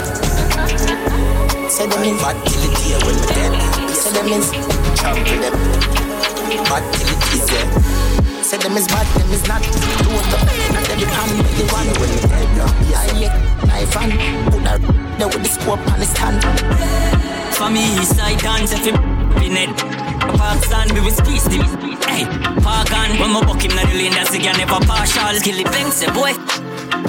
Say 1.67 1.87
them 1.89 2.03
is. 2.07 2.23
Bad 2.23 2.39
till 2.47 2.62
it 2.71 2.79
here 2.79 2.99
when 3.03 3.19
we 3.19 3.27
dead. 3.35 3.91
Say 3.91 4.12
them 4.14 4.29
is. 4.31 4.47
Champ 4.95 5.19
with 5.19 5.43
them. 5.43 5.55
Bad 6.71 6.87
till 6.95 7.09
it 7.11 7.35
is 7.35 7.47
there. 7.51 8.45
Say 8.45 8.59
them 8.59 8.77
is 8.77 8.87
bad, 8.87 9.07
them 9.19 9.33
is 9.33 9.43
not. 9.49 9.62
Do 9.62 10.07
what 10.14 10.25
the 10.31 10.39
not 10.73 10.89
every 10.89 11.07
pan, 11.07 11.29
but 11.37 11.51
the 11.51 11.67
one 11.75 11.89
when 11.99 12.11
we 12.14 12.21
dead. 12.31 12.49
No, 12.57 12.67
yeah, 12.87 13.19
yeah. 13.19 13.64
Knife 13.67 13.97
and 13.97 14.12
put 14.53 14.62
that 14.62 14.81
there 15.19 15.27
with 15.27 15.43
the 15.43 15.49
scope 15.49 15.83
on 15.91 15.99
the 15.99 16.07
stand. 16.07 16.45
For 17.57 17.69
me, 17.69 17.99
east 17.99 18.14
side 18.14 18.39
dance 18.39 18.73
if 18.73 18.87
you 18.87 18.93
be 19.41 19.49
net. 19.49 19.95
Park 20.35 20.64
stand 20.64 20.93
we 20.93 21.01
will 21.01 21.11
squeeze 21.11 21.45
them. 21.45 21.62
Hey, 22.11 22.27
park 22.62 22.91
on 22.93 23.18
when 23.18 23.31
my 23.31 23.41
buck 23.45 23.62
him 23.62 23.74
na 23.77 23.85
the 23.87 23.95
lane 23.95 24.12
that's 24.12 24.35
again 24.35 24.57
never 24.59 24.81
partial. 24.87 25.39
Kill 25.43 25.59
it 25.61 25.70
banks, 25.70 26.03
eh, 26.03 26.11
boy. 26.11 26.35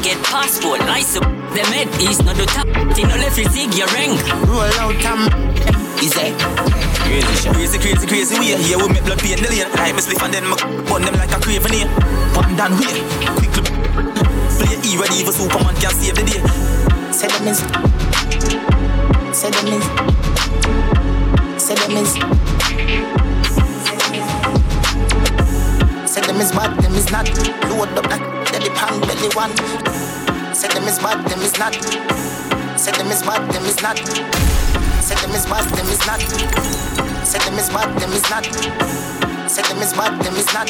Get 0.03 0.21
passport, 0.23 0.79
license. 0.85 1.25
The 1.53 1.63
head 1.73 1.89
is 2.01 2.21
not 2.21 2.35
the 2.35 2.45
top. 2.45 2.67
They 2.95 3.03
no 3.03 3.15
left 3.17 3.37
you 3.37 3.49
sig 3.49 3.73
your 3.73 3.87
ring. 3.97 4.13
Roll 4.45 4.69
out 4.83 5.05
um. 5.05 5.25
Is 5.97 6.13
it? 6.13 6.37
Crazy, 7.07 7.49
crazy, 7.49 7.77
crazy, 7.79 8.05
crazy 8.05 8.35
way. 8.37 8.61
Here 8.61 8.77
we 8.77 8.87
make 8.89 9.03
blood 9.05 9.19
pain 9.19 9.41
the 9.41 9.49
lane. 9.49 9.65
I 9.73 9.91
miss 9.93 10.07
lift 10.07 10.21
and 10.21 10.33
then 10.33 10.45
my 10.45 10.57
burn 10.85 11.01
them 11.01 11.15
like 11.15 11.31
a 11.31 11.39
craven 11.41 11.73
here. 11.73 11.89
One 12.37 12.55
down 12.55 12.77
way, 12.77 13.01
quickly. 13.39 13.63
Play 14.61 14.77
E 14.85 14.97
ready 14.97 15.23
for 15.23 15.31
Superman 15.31 15.73
can 15.81 15.91
save 15.95 16.15
the 16.15 16.23
day. 16.27 16.41
Say 17.11 17.27
them 17.27 17.47
is. 17.47 17.59
Say 19.35 19.49
them 19.49 19.67
is. 19.73 19.85
Say 21.63 21.75
them 21.75 21.97
is. 21.97 22.46
Say 26.07 26.21
them 26.21 26.39
is 26.39 26.51
bad, 26.51 26.79
them 26.79 26.95
is 26.95 27.11
not. 27.11 27.27
Load 27.67 27.89
up 27.99 28.07
that 28.07 28.21
belly 28.51 28.69
pan 28.71 29.01
belly 29.01 29.29
one. 29.35 29.51
Say 30.55 30.69
them 30.69 30.87
is 30.87 30.97
bad, 30.99 31.27
them 31.27 31.41
is 31.41 31.57
not. 31.59 31.75
Say 32.79 32.91
them 32.93 33.11
is 33.11 33.21
bad, 33.23 33.43
them 33.51 33.65
is 33.65 33.81
not. 33.81 33.97
Say 35.03 35.15
them 35.15 35.31
is 35.35 35.45
bad, 35.45 35.67
them 35.75 35.87
is 35.87 36.05
not. 36.07 36.21
Say 37.27 37.39
them 37.39 37.59
is 37.59 37.69
bad, 37.69 37.89
them 37.99 38.11
is 38.13 38.29
not. 38.29 38.45
Say 39.49 39.61
them 39.63 39.81
is 39.83 39.93
bad, 39.93 40.23
them 40.23 40.35
is 40.35 40.53
not. 40.53 40.69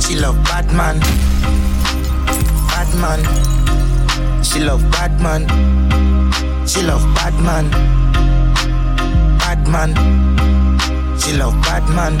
She 0.00 0.14
love 0.16 0.38
bad 0.44 0.72
man. 0.72 1.00
Bad 2.70 2.94
man. 3.02 3.20
She 4.44 4.60
love 4.60 4.82
bad 4.92 5.20
man. 5.20 5.46
She 6.66 6.82
love 6.82 7.02
bad 7.16 7.34
man. 7.42 7.97
Man. 9.70 9.94
She 11.18 11.32
love 11.36 11.54
bad 11.62 11.86
man. 11.94 12.16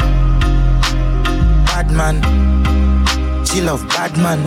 Bad 1.64 1.90
man. 1.90 2.22
She 3.46 3.62
love 3.62 3.88
bad 3.88 4.16
man. 4.18 4.44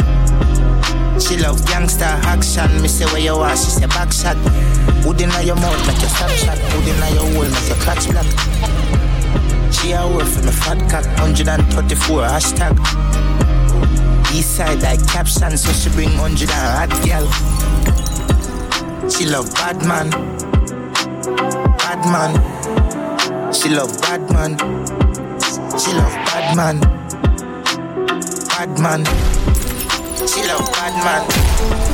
She 1.19 1.37
love 1.37 1.65
gangster 1.65 2.05
action. 2.05 2.81
Me 2.81 2.87
say 2.87 3.05
where 3.05 3.19
you 3.19 3.33
are, 3.33 3.55
she 3.55 3.71
say 3.71 3.87
back 3.87 4.11
shot. 4.13 4.37
Wood 5.03 5.21
inna 5.21 5.41
your 5.41 5.55
mouth 5.55 5.87
like 5.87 5.99
your 5.99 6.09
stop 6.09 6.29
shot. 6.31 6.57
Wood 6.75 6.87
inna 6.87 7.09
your 7.09 7.25
hole 7.33 7.49
like 7.49 7.67
your 7.67 7.77
clutch 7.77 8.07
block. 8.11 8.25
She 9.73 9.93
a 9.93 10.07
work 10.07 10.27
for 10.27 10.43
me 10.43 10.51
fat 10.51 10.79
cock. 10.89 11.05
134 11.17 12.21
hashtag. 12.21 12.77
East 14.33 14.55
side 14.57 14.81
like 14.83 15.05
caption, 15.07 15.57
so 15.57 15.71
she 15.71 15.89
bring 15.89 16.15
100 16.17 16.49
and 16.49 16.51
hot 16.51 16.91
girl. 17.05 17.27
She 19.09 19.25
love 19.25 19.51
bad 19.55 19.77
man. 19.85 20.09
Bad 21.77 22.05
man. 22.05 22.50
She 23.53 23.69
love 23.69 23.91
bad 24.01 24.21
man. 24.31 24.57
She 25.77 25.91
love 25.93 26.13
bad 26.29 26.55
man. 26.55 26.79
Bad 28.49 28.79
man. 28.79 29.05
She 30.27 30.41
love 30.47 30.71
bad 30.71 30.93
man. 31.03 31.90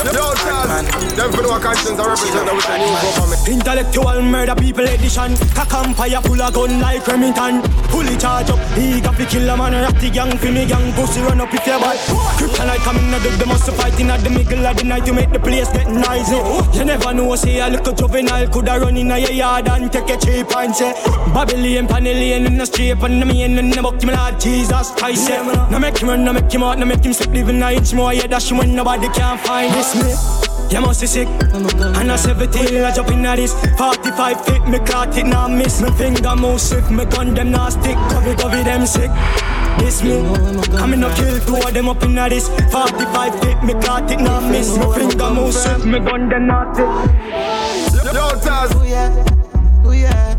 Yo, 0.00 0.32
Taz, 0.32 0.88
them 1.14 1.30
for 1.30 1.42
no 1.42 1.60
conscience 1.60 2.00
are 2.00 2.08
represented 2.08 2.54
with 2.54 2.64
the 2.64 2.78
new 2.78 2.88
government. 2.88 3.48
Intellectual 3.48 4.22
murder 4.22 4.54
people 4.54 4.84
edition. 4.88 5.36
Cock 5.52 5.74
empire 5.74 6.20
full 6.22 6.40
of 6.40 6.54
gun 6.54 6.80
like 6.80 7.06
Remington. 7.06 7.60
Fully 7.92 8.16
charge 8.16 8.48
up, 8.48 8.58
he 8.78 9.00
got 9.02 9.16
to 9.16 9.26
kill 9.26 9.48
a 9.48 9.56
man. 9.56 9.72
Rap 9.72 9.94
the 10.00 10.08
gang 10.08 10.38
for 10.38 10.50
me 10.50 10.64
gang. 10.64 10.92
Pussy 10.94 11.20
run 11.20 11.40
up 11.40 11.52
if 11.52 11.66
you 11.66 11.78
bad. 11.78 11.98
Kryptonite 12.40 12.80
coming 12.80 13.12
out 13.12 13.26
of 13.26 13.38
the 13.38 13.46
must 13.46 13.70
fight 13.72 14.00
in 14.00 14.10
at 14.10 14.20
the 14.24 14.30
middle 14.30 14.66
of 14.66 14.76
the 14.78 14.84
night 14.84 15.04
to 15.04 15.12
make 15.12 15.30
the 15.32 15.38
place 15.38 15.68
get 15.68 15.88
noisy. 15.88 16.34
Eh. 16.34 16.78
You 16.78 16.84
never 16.86 17.12
know, 17.12 17.36
say 17.36 17.60
a 17.60 17.68
little 17.68 17.92
juvenile 17.92 18.48
coulda 18.48 18.80
run 18.80 18.96
in 18.96 19.08
your 19.08 19.18
yard 19.18 19.68
and 19.68 19.92
take 19.92 20.08
eh. 20.08 20.14
a 20.14 20.18
cheap 20.18 20.56
and 20.56 20.74
say 20.74 20.92
Babylon, 21.34 21.86
Panellian 21.86 22.46
in 22.46 22.56
the 22.56 22.64
street 22.64 22.96
and 23.02 23.20
the 23.20 23.26
main 23.26 23.58
in 23.58 23.68
the 23.68 23.82
book, 23.82 24.02
me 24.02 24.14
Lord 24.16 24.40
Jesus 24.40 24.92
Christ. 24.92 25.28
Eh. 25.28 25.34
Yeah. 25.34 25.68
No 25.70 25.78
make 25.78 25.98
him 25.98 26.08
run, 26.08 26.24
no 26.24 26.32
make 26.32 26.50
him 26.50 26.62
out, 26.62 26.78
no 26.78 26.86
make 26.86 27.04
him 27.04 27.12
slip, 27.12 27.30
living 27.30 27.62
an 27.62 27.74
inch 27.74 27.92
more. 27.92 28.14
Yeah, 28.14 28.26
dash 28.26 28.50
when 28.50 28.74
nobody 28.74 29.08
can 29.10 29.36
find 29.38 29.74
this 29.74 29.89
me. 29.94 30.14
You 30.70 30.80
must 30.80 31.00
be 31.00 31.06
sick. 31.06 31.28
And 31.28 32.12
I 32.12 32.16
17, 32.16 32.84
I 32.84 32.92
jump 32.94 33.10
in 33.10 33.26
at 33.26 33.36
this. 33.36 33.52
45 33.76 34.44
feet, 34.44 34.62
me 34.68 34.78
caught 34.78 35.16
it, 35.16 35.26
now 35.26 35.48
miss. 35.48 35.80
Me 35.80 35.90
finger 35.92 36.36
move 36.36 36.60
swift, 36.60 36.90
me 36.90 37.04
gun 37.04 37.34
them 37.34 37.50
now 37.50 37.68
stick. 37.68 37.96
Cover, 38.10 38.34
cover 38.36 38.62
them 38.62 38.86
sick. 38.86 39.10
This 39.78 40.02
me. 40.02 40.18
I'm 40.76 40.92
in 40.92 41.02
a 41.02 41.14
kill 41.14 41.40
two 41.40 41.56
of 41.56 41.74
them 41.74 41.88
up 41.88 42.02
in 42.04 42.18
at 42.18 42.30
this. 42.30 42.48
45 42.70 43.40
feet, 43.40 43.62
me 43.64 43.72
caught 43.82 44.10
it, 44.10 44.20
now 44.20 44.40
miss. 44.40 44.76
Me 44.76 44.86
finger 44.94 45.30
move 45.30 45.54
swift, 45.54 45.84
me 45.84 45.98
gun 45.98 46.28
them 46.28 46.46
now 46.46 46.72
stick. 46.72 46.86
Yo, 48.14 48.30
Taz. 48.38 48.70
Oh 48.74 48.84
yeah, 48.84 49.84
oh 49.84 49.92
yeah. 49.92 50.29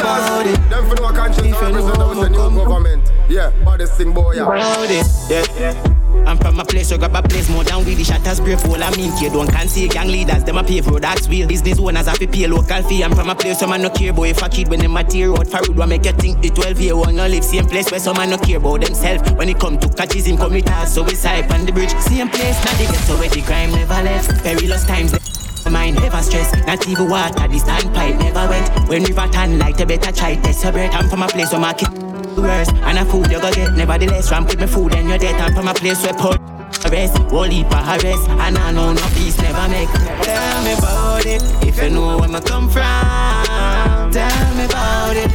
Yo, 0.00 0.06
Tell 0.06 0.16
me 0.16 0.24
about 0.24 0.46
Taz. 0.46 0.54
it. 0.54 0.70
Them 0.70 0.88
for 0.88 0.96
no 0.96 1.12
conscience 1.12 1.46
If 1.46 1.62
you 1.62 1.68
know 1.68 1.88
represented 1.88 2.16
the 2.16 2.28
new 2.30 2.40
I'm 2.40 2.54
government. 2.56 3.12
Yeah, 3.28 3.50
baddest 3.64 3.94
thing, 3.94 4.12
boy. 4.12 4.34
Yeah. 4.34 4.44
About 4.44 4.90
it. 4.90 5.06
Yeah. 5.30 5.96
I'm 6.26 6.36
from 6.38 6.60
a 6.60 6.64
place, 6.64 6.88
so 6.88 6.98
grab 6.98 7.14
a 7.16 7.22
place 7.22 7.48
more 7.48 7.64
down 7.64 7.84
with 7.84 7.96
the 7.96 8.04
shatters, 8.04 8.40
brave 8.40 8.60
full 8.60 8.82
I 8.82 8.90
mean, 8.94 9.10
you 9.18 9.30
don't 9.30 9.50
can 9.50 9.68
see 9.68 9.88
gang 9.88 10.08
leaders, 10.08 10.44
them 10.44 10.58
a 10.58 10.62
pay 10.64 10.80
for 10.80 11.00
that's 11.00 11.28
wheel. 11.28 11.48
Business 11.48 11.78
owners 11.78 12.06
have 12.06 12.18
to 12.18 12.28
pay 12.28 12.46
local 12.46 12.82
fee. 12.82 13.02
I'm 13.02 13.14
from 13.14 13.30
a 13.30 13.34
place, 13.34 13.58
some 13.58 13.70
man 13.70 13.82
no 13.82 13.90
care 13.90 14.12
boy. 14.12 14.28
If 14.28 14.42
a 14.42 14.48
kid 14.48 14.68
when 14.68 14.80
them 14.80 14.96
a 14.96 15.02
tear 15.04 15.32
out 15.32 15.46
for 15.48 15.58
road, 15.58 15.76
what 15.78 15.88
make 15.88 16.04
you 16.04 16.12
think 16.12 16.40
the 16.40 16.50
12 16.50 16.80
year 16.80 16.96
one 16.96 17.16
no 17.16 17.26
live 17.26 17.44
same 17.44 17.66
place 17.66 17.90
where 17.90 18.00
some 18.00 18.16
man 18.16 18.30
no 18.30 18.38
care 18.38 18.58
about 18.58 18.82
themselves. 18.82 19.30
When 19.32 19.48
it 19.48 19.58
come 19.58 19.78
to 19.78 19.88
catches 19.88 20.26
him 20.26 20.36
commit 20.36 20.70
us, 20.70 20.94
so 20.94 21.02
we 21.02 21.14
side 21.14 21.50
on 21.52 21.64
the 21.66 21.72
bridge. 21.72 21.90
Same 22.00 22.28
place, 22.28 22.64
now 22.64 22.72
they 22.78 22.86
get 22.86 22.96
so 23.06 23.16
where 23.16 23.28
the 23.28 23.42
crime 23.42 23.70
never 23.72 24.02
left. 24.02 24.42
Perilous 24.44 24.84
times. 24.84 25.29
Mind 25.70 25.96
never 25.96 26.20
stress, 26.22 26.52
not 26.66 26.86
even 26.88 27.08
water, 27.08 27.46
the 27.46 27.58
standpipe 27.58 28.18
never 28.18 28.48
wet. 28.48 28.88
When 28.88 29.04
river 29.04 29.28
turn 29.32 29.58
light, 29.58 29.78
you 29.78 29.86
better 29.86 30.12
try 30.12 30.34
test 30.36 30.64
your. 30.64 30.92
I'm 30.92 31.08
from 31.08 31.22
a 31.22 31.28
place 31.28 31.52
where 31.52 31.60
my 31.60 31.72
market 31.72 31.88
worse, 32.36 32.68
and 32.68 32.98
a 32.98 33.04
food 33.04 33.30
you 33.30 33.40
go 33.40 33.52
get. 33.52 33.74
Nevertheless, 33.74 34.30
ramp 34.30 34.48
with 34.48 34.60
me 34.60 34.66
food 34.66 34.94
and 34.94 35.08
you're 35.08 35.18
dead. 35.18 35.40
I'm 35.40 35.54
from 35.54 35.68
a 35.68 35.74
place 35.74 36.02
where 36.02 36.14
put 36.14 36.40
arrest, 36.86 37.18
whole 37.30 37.44
heap 37.44 37.66
of 37.66 37.86
arrest, 37.86 38.28
and 38.28 38.58
I 38.58 38.72
know 38.72 38.92
no 38.92 39.08
peace 39.14 39.38
never 39.38 39.68
make. 39.68 39.88
Tell 40.22 40.64
me 40.64 40.72
about 40.72 41.26
it, 41.26 41.42
if 41.66 41.80
you 41.82 41.90
know 41.90 42.18
where 42.18 42.30
I 42.30 42.40
come 42.40 42.68
from. 42.68 44.10
Tell 44.12 44.54
me 44.56 44.64
about 44.64 45.16
it, 45.16 45.30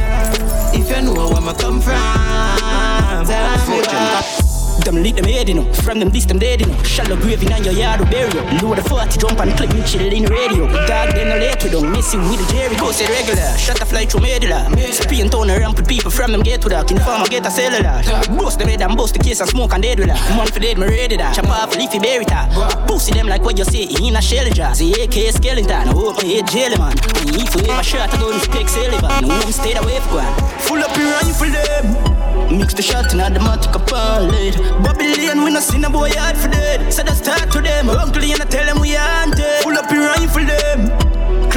if 0.78 0.90
you 0.90 1.02
know 1.02 1.28
where 1.28 1.48
I 1.48 1.54
come 1.58 1.80
from. 1.80 3.26
Tell 3.26 3.68
me 3.68 3.78
about 3.80 4.40
it. 4.40 4.45
Them 4.86 4.94
them 4.94 5.02
lick 5.02 5.16
them 5.16 5.24
head, 5.24 5.48
you 5.48 5.56
know. 5.56 5.72
From 5.82 5.98
them, 5.98 6.10
this 6.10 6.26
them 6.26 6.38
dead, 6.38 6.60
you 6.60 6.66
know. 6.66 6.82
Shallow 6.82 7.16
grave 7.16 7.42
in 7.42 7.50
your 7.64 7.74
yard, 7.74 8.00
or 8.00 8.06
bury 8.06 8.30
you. 8.32 8.42
Load 8.62 8.78
the 8.78 8.84
40, 8.88 9.18
jump 9.18 9.40
and 9.40 9.50
click 9.56 9.74
me, 9.74 9.82
chill 9.82 10.12
in 10.12 10.22
the 10.24 10.30
radio. 10.30 10.66
Dog, 10.86 11.10
then 11.10 11.32
I 11.32 11.38
let 11.38 11.62
you 11.64 11.70
down, 11.70 11.90
messing 11.90 12.22
with 12.30 12.38
the 12.38 12.46
Jerry. 12.52 12.76
Go 12.76 12.92
say 12.92 13.06
regular, 13.10 13.50
shut 13.58 13.78
the 13.78 13.84
fly 13.84 14.06
through 14.06 14.22
medulla. 14.22 14.70
Spin 14.92 15.28
on 15.34 15.50
a 15.50 15.58
ramp 15.58 15.76
with 15.76 15.88
people 15.88 16.10
from 16.10 16.32
them 16.32 16.42
get 16.42 16.62
to 16.62 16.68
that. 16.68 16.90
In 16.90 16.98
farm, 16.98 17.22
I 17.22 17.26
get 17.26 17.44
a 17.44 17.50
cellular. 17.50 18.00
Bust 18.38 18.58
the 18.58 18.64
red 18.64 18.80
and 18.80 18.96
bust 18.96 19.14
the 19.14 19.18
case 19.18 19.40
and 19.40 19.50
smoke 19.50 19.74
and 19.74 19.82
dead 19.82 19.98
with 19.98 20.08
that. 20.08 20.22
Man 20.36 20.46
for 20.46 20.60
dead, 20.60 20.78
me 20.78 20.86
ready 20.86 21.16
that. 21.16 21.34
Chop 21.34 21.48
off 21.48 21.76
leafy 21.76 21.98
berry 21.98 22.24
top. 22.24 22.48
Pussy 22.86 23.12
them 23.12 23.26
like 23.26 23.42
what 23.42 23.58
you 23.58 23.64
say 23.64 23.84
in 23.84 24.16
a 24.16 24.22
shell 24.22 24.48
jar. 24.50 24.74
See 24.74 24.94
AK 24.94 25.34
skeleton, 25.34 25.88
hope 25.88 26.16
my 26.16 26.24
head 26.24 26.46
jelly 26.46 26.78
man. 26.78 26.94
When 27.18 27.34
you 27.34 27.42
eat 27.42 27.50
to 27.52 27.58
have 27.70 27.80
a 27.80 27.82
shot, 27.82 28.14
I 28.14 28.18
don't 28.18 28.40
speak 28.40 28.68
Sullivan. 28.68 29.26
No 29.26 29.34
home 29.34 29.52
stayed 29.52 29.78
away 29.78 29.98
for 30.06 30.22
one. 30.22 30.32
Full 30.62 30.78
up 30.78 30.96
your 30.96 31.10
rifle 31.10 31.50
them. 31.50 32.16
Mix 32.46 32.74
the 32.74 32.82
shot 32.82 33.10
in 33.12 33.18
the 33.18 33.40
matic 33.40 33.74
upon 33.74 34.30
lead. 34.30 34.54
Babylon, 34.82 35.44
we 35.44 35.50
no 35.50 35.60
see 35.60 35.78
no 35.78 35.90
boy 35.90 36.10
hard 36.14 36.36
for 36.36 36.48
dead. 36.48 36.92
So 36.92 37.02
that's 37.02 37.18
start 37.18 37.50
to 37.52 37.60
them. 37.60 37.88
Uncle, 37.90 38.22
you 38.22 38.36
tell 38.36 38.66
them 38.66 38.80
we 38.80 38.94
haunted. 38.94 39.62
Pull 39.62 39.76
up 39.76 39.90
your 39.90 40.06
rifle 40.06 40.44
them. 40.44 41.06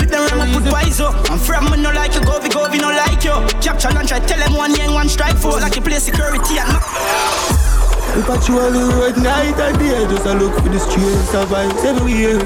Them 0.09 0.39
ram 0.39 0.51
put 0.51 0.71
wise 0.71 0.99
up. 0.99 1.29
I'm 1.29 1.37
from 1.37 1.69
me 1.69 1.77
no 1.77 1.91
like 1.91 2.15
you, 2.15 2.21
go, 2.21 2.39
go, 2.49 2.65
no 2.67 2.89
like 2.89 3.23
you. 3.23 3.33
Capture 3.61 3.91
lunch, 3.91 4.11
I 4.11 4.19
tell 4.19 4.39
them 4.39 4.55
one 4.55 4.73
young, 4.73 4.95
one 4.95 5.07
strike 5.07 5.37
force. 5.37 5.61
Like 5.61 5.75
you 5.75 5.83
play 5.83 5.99
security 5.99 6.57
and 6.57 6.73
no. 6.73 7.68
We 8.15 8.21
patrol 8.23 8.71
the 8.71 8.91
road 8.95 9.17
night 9.21 9.59
and 9.59 9.77
day 9.79 10.05
Just 10.07 10.25
a 10.25 10.33
look 10.33 10.53
for 10.55 10.69
the 10.69 10.79
streets 10.79 11.33
of 11.33 11.49
vibes 11.49 11.83
everywhere 11.85 12.39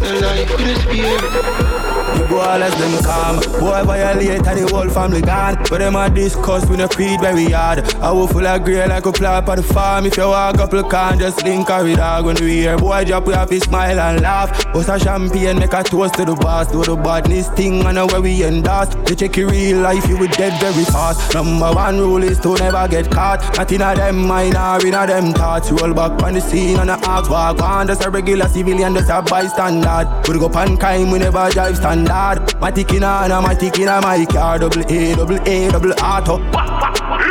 The 0.00 0.20
life 0.20 0.60
in 0.60 0.66
the 0.68 0.80
spirit 0.80 1.84
the 2.14 2.26
boy 2.26 2.36
less 2.36 2.74
them 2.78 3.02
calm. 3.02 3.36
Boy 3.58 3.82
violate 3.84 4.46
and 4.46 4.58
the 4.58 4.72
whole 4.72 4.88
family 4.88 5.20
gone. 5.20 5.56
But 5.68 5.78
them 5.78 5.96
a 5.96 6.08
discuss, 6.08 6.64
we 6.68 6.76
no 6.76 6.86
creed 6.86 7.20
very 7.20 7.46
hard. 7.46 7.80
I 7.96 8.12
will 8.12 8.28
full 8.28 8.46
of 8.46 8.62
grey 8.62 8.86
like 8.86 9.06
a 9.06 9.12
plant 9.12 9.48
on 9.48 9.56
the 9.56 9.62
farm. 9.62 10.06
If 10.06 10.16
you 10.16 10.28
walk 10.28 10.58
up, 10.58 10.72
you 10.72 10.84
can't 10.84 11.18
just 11.20 11.42
link 11.44 11.68
her 11.68 11.82
with 11.82 11.96
dog. 11.96 12.26
When 12.26 12.36
we 12.36 12.62
hear 12.62 12.78
boy 12.78 13.04
drop, 13.04 13.26
we 13.26 13.34
have 13.34 13.50
to 13.50 13.60
smile 13.60 13.98
and 13.98 14.20
laugh. 14.20 14.72
Bust 14.72 14.88
a 14.88 14.98
champagne, 14.98 15.58
make 15.58 15.72
a 15.72 15.82
toast 15.82 16.14
to 16.14 16.24
the 16.24 16.34
boss. 16.34 16.70
Do 16.70 16.84
the 16.84 16.94
badness 16.96 17.48
thing, 17.50 17.84
and 17.84 17.96
know 17.96 18.06
where 18.06 18.22
we 18.22 18.44
endorse. 18.44 18.94
They 19.06 19.16
check 19.16 19.36
your 19.36 19.50
real 19.50 19.80
life, 19.80 20.06
you 20.08 20.16
will 20.16 20.28
dead 20.28 20.60
very 20.60 20.84
fast. 20.84 21.34
Number 21.34 21.72
one 21.72 21.98
rule 21.98 22.22
is 22.22 22.38
to 22.40 22.54
never 22.54 22.86
get 22.86 23.10
caught. 23.10 23.40
Not 23.56 23.72
in 23.72 23.82
a 23.82 23.94
them 23.94 24.26
mind 24.26 24.53
or 24.56 24.86
in 24.86 24.94
a 24.94 25.06
them 25.06 25.32
thoughts. 25.32 25.70
Roll 25.70 25.94
back 25.94 26.22
on 26.22 26.34
the 26.34 26.40
scene 26.40 26.78
and 26.78 26.88
the 26.88 26.94
ask 27.08 27.30
walk 27.30 27.60
on. 27.62 27.86
Just 27.86 28.04
a 28.04 28.10
regular 28.10 28.48
civilian, 28.48 28.94
just 28.94 29.10
a 29.10 29.22
bystander. 29.22 30.22
We 30.28 30.38
go 30.38 30.48
pan 30.48 30.76
crime, 30.76 31.10
we 31.10 31.18
never 31.18 31.48
drive 31.50 31.76
stand 31.76 32.06
standard. 32.08 32.60
My 32.60 32.70
tick 32.70 32.92
in 32.92 33.04
on, 33.04 33.30
my 33.42 33.54
tick 33.54 33.78
in 33.78 33.86
my 33.86 34.24
car. 34.26 34.58
Double 34.58 34.82
A, 34.90 35.14
double 35.14 35.48
A, 35.48 35.70
double 35.70 35.92
auto. 36.02 37.23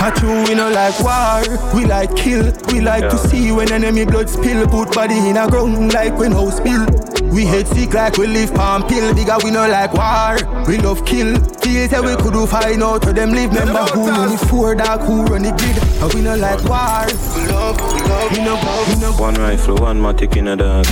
I 0.00 0.10
true, 0.10 0.44
we 0.44 0.54
no 0.54 0.70
like 0.70 0.98
war, 1.00 1.42
we 1.74 1.84
like 1.84 2.14
kill. 2.14 2.52
We 2.72 2.80
like 2.80 3.02
yeah. 3.02 3.10
to 3.10 3.18
see 3.18 3.50
when 3.50 3.72
enemy 3.72 4.04
blood 4.04 4.30
spill. 4.30 4.66
Put 4.68 4.94
body 4.94 5.18
in 5.28 5.36
a 5.36 5.48
ground 5.50 5.92
like 5.92 6.16
when 6.16 6.32
house 6.32 6.58
spill. 6.58 6.86
We 7.32 7.44
hate 7.44 7.66
sick 7.66 7.94
like 7.94 8.16
we 8.16 8.26
live 8.28 8.54
palm 8.54 8.86
pill. 8.86 9.12
Bigger 9.14 9.36
we 9.42 9.50
no 9.50 9.68
like 9.68 9.92
war, 9.92 10.38
we 10.66 10.78
love 10.78 11.04
kill. 11.04 11.34
Feel 11.60 11.88
that 11.88 12.02
we 12.04 12.14
could 12.22 12.32
do 12.32 12.46
find 12.46 12.82
out 12.82 13.02
to 13.02 13.12
them 13.12 13.32
live. 13.32 13.50
Remember 13.50 13.84
who 13.92 14.08
run 14.08 14.30
the 14.30 14.38
four 14.46 14.74
dark, 14.74 15.00
who 15.02 15.24
run 15.24 15.42
the 15.42 15.50
grid. 15.50 15.76
And 16.02 16.14
we 16.14 16.20
no 16.22 16.36
like 16.36 16.62
war. 16.64 17.06
We 17.34 17.50
love, 17.50 17.76
we 17.92 18.00
love, 18.08 18.30
we 18.32 18.38
no, 18.44 18.54
we 18.88 19.00
no. 19.00 19.12
One 19.20 19.34
rifle, 19.34 19.76
one 19.76 20.00
matic 20.00 20.36
in 20.36 20.48
a 20.48 20.56
dog. 20.56 20.86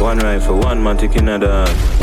One 0.00 0.18
rifle, 0.18 0.58
one 0.58 0.82
man 0.82 0.98
taking 0.98 1.26
a 1.28 1.38
dog. 1.38 1.95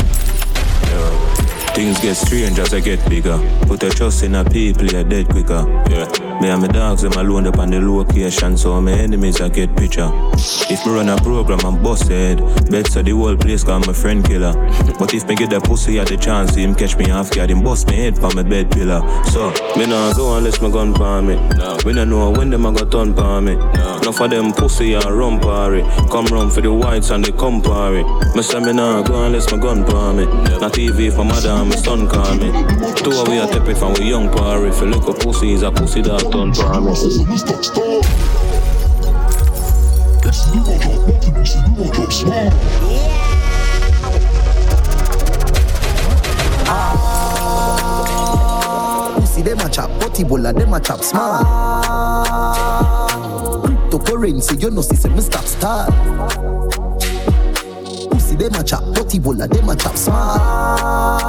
Things 1.74 2.00
get 2.00 2.14
strange 2.14 2.56
as 2.60 2.72
I 2.72 2.78
get 2.78 3.04
bigger. 3.08 3.36
Put 3.66 3.82
a 3.82 3.90
trust 3.90 4.22
in 4.22 4.36
a 4.36 4.44
people, 4.44 4.86
you're 4.86 5.02
dead 5.02 5.28
quicker. 5.28 5.66
Yeah. 5.90 6.06
Me 6.40 6.48
and 6.48 6.62
my 6.62 6.68
dogs, 6.68 7.02
them 7.02 7.12
alone 7.14 7.48
up 7.48 7.58
on 7.58 7.70
the 7.70 7.80
location, 7.80 8.56
so 8.56 8.80
my 8.80 8.92
enemies 8.92 9.40
I 9.40 9.48
get 9.48 9.74
picture. 9.76 10.08
If 10.70 10.86
me 10.86 10.92
run 10.92 11.08
a 11.08 11.16
program, 11.16 11.58
I'm 11.64 11.82
busted. 11.82 12.38
Bet 12.70 12.86
so 12.86 13.02
the 13.02 13.10
whole 13.10 13.36
place 13.36 13.64
call 13.64 13.80
my 13.80 13.92
friend 13.92 14.24
killer. 14.24 14.52
But 15.00 15.14
if 15.14 15.26
me 15.26 15.34
get 15.34 15.50
that 15.50 15.64
pussy 15.64 15.98
at 15.98 16.08
the 16.08 16.16
chance, 16.16 16.54
him 16.54 16.76
catch 16.76 16.96
me 16.96 17.10
off 17.10 17.32
guard, 17.32 17.50
him 17.50 17.62
bust 17.62 17.88
me 17.88 17.96
head 17.96 18.16
for 18.18 18.30
my 18.34 18.44
bed 18.44 18.70
pillar. 18.70 19.00
So, 19.32 19.50
me 19.76 19.86
nah 19.86 20.12
go 20.14 20.36
unless 20.36 20.60
my 20.60 20.70
gun 20.70 20.94
palm 20.94 21.26
me. 21.26 21.34
No. 21.56 21.76
We 21.84 21.92
don't 21.92 22.08
know 22.08 22.30
when 22.30 22.50
them 22.50 22.66
I 22.66 22.72
got 22.72 22.92
turn 22.92 23.14
palm 23.14 23.46
me. 23.46 23.56
No. 23.56 23.98
Enough 24.02 24.20
of 24.20 24.30
them 24.30 24.52
pussy 24.52 24.94
and 24.94 25.04
run 25.06 25.40
party. 25.40 25.82
Come 26.10 26.26
run 26.26 26.50
for 26.50 26.60
the 26.60 26.72
whites 26.72 27.10
and 27.10 27.24
they 27.24 27.32
come 27.32 27.62
party. 27.62 28.04
Me 28.36 28.42
say 28.42 28.60
me 28.60 28.72
nah 28.72 29.02
go 29.02 29.24
unless 29.24 29.50
my 29.50 29.58
gun 29.58 29.84
palm 29.84 30.18
me. 30.18 30.24
No. 30.26 30.58
Not 30.58 30.72
TV 30.72 31.12
for 31.12 31.24
madam 31.24 31.63
my 31.64 31.76
son 31.76 32.08
call 32.08 32.34
me. 32.36 32.50
Two 32.94 33.10
of 33.12 33.28
we 33.28 33.38
are 33.38 33.48
tepid 33.48 33.76
from 33.76 33.94
we 33.94 34.04
young 34.10 34.30
par. 34.30 34.66
If 34.66 34.80
you 34.80 34.86
look 34.86 35.08
a 35.08 35.12
pussy, 35.12 35.52
is 35.52 35.62
a 35.62 35.70
pussy 35.70 36.02
dog 36.02 36.30
done 36.30 36.52
promise. 36.52 37.18
Ah. 46.66 47.00
Pussy 49.16 49.42
them 49.42 49.60
a 49.60 49.68
chop, 49.68 49.90
body 50.00 50.24
bola 50.24 50.52
them 50.52 50.74
a 50.74 50.80
chop 50.80 51.00
small. 51.00 51.44
Cryptocurrency, 53.62 54.62
you 54.62 54.70
know, 54.70 54.82
see, 54.82 55.08
me 55.08 55.20
stop 55.20 55.44
start 55.44 55.90
see 58.34 58.48
them 58.48 58.60
a 58.60 58.64
chop 58.64 58.82
dirty 58.94 59.18
bola, 59.18 59.46
them 59.48 59.68
a 59.68 59.76
chop 59.76 59.96
small. 59.96 61.23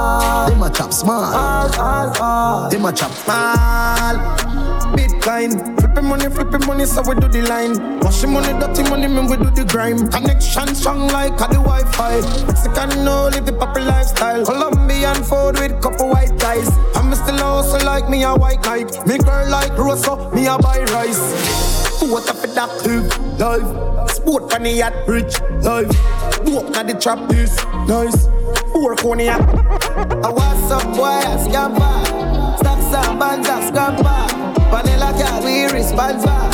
Them 0.46 0.62
a 0.62 0.70
chop 0.70 0.92
small. 0.92 1.68
Them 2.70 2.84
a 2.84 2.92
chop 2.92 3.10
small. 3.10 4.14
Bitcoin, 4.94 5.78
flipping 5.80 6.04
money, 6.04 6.28
flipping 6.30 6.66
money, 6.66 6.84
so 6.86 7.02
we 7.02 7.14
do 7.16 7.28
the 7.28 7.42
line. 7.42 8.00
Washing 8.00 8.32
money, 8.32 8.52
dirty 8.58 8.82
money, 8.88 9.08
man, 9.08 9.26
we 9.26 9.36
do 9.36 9.50
the 9.50 9.64
grime. 9.64 10.08
Connection 10.08 10.74
strong 10.74 11.08
like 11.08 11.34
a 11.34 11.48
the 11.48 11.60
Wi-Fi. 11.60 12.20
Mexican 12.46 13.04
no 13.04 13.28
live 13.28 13.44
the 13.44 13.52
proper 13.52 13.80
lifestyle. 13.80 14.44
Colombian 14.44 15.16
food 15.24 15.58
with 15.58 15.82
couple 15.82 16.08
white 16.08 16.38
ties. 16.38 16.70
I'm 16.94 17.12
still 17.14 17.42
also 17.42 17.84
like 17.84 18.08
me 18.08 18.22
a 18.22 18.34
white 18.34 18.62
knight. 18.62 19.06
Me 19.06 19.18
girl 19.18 19.48
like 19.50 19.76
Rosa, 19.76 20.30
me 20.34 20.46
a 20.46 20.56
buy 20.58 20.84
rice. 20.94 21.20
What 22.02 22.28
up 22.28 22.40
with 22.40 22.54
that 22.54 22.70
life? 23.38 24.10
Sport 24.10 24.50
funny 24.50 24.78
yacht, 24.78 24.94
rich 25.08 25.40
life. 25.62 25.90
Walk 26.46 26.76
at 26.76 26.86
the 26.86 26.94
trap 27.00 27.28
this 27.28 27.56
nice. 27.88 28.35
Four 28.76 28.92
corny 28.96 29.30
I 29.30 29.38
what's 29.38 30.70
up 30.70 30.84
boy, 30.94 31.22
scamper. 31.48 31.96
Stop 32.58 32.78
some 32.92 33.18
bands, 33.18 33.48
scamper. 33.48 34.26
Vanilla 34.68 35.14
girl, 35.16 35.40
we 35.42 35.64
responsible. 35.72 36.50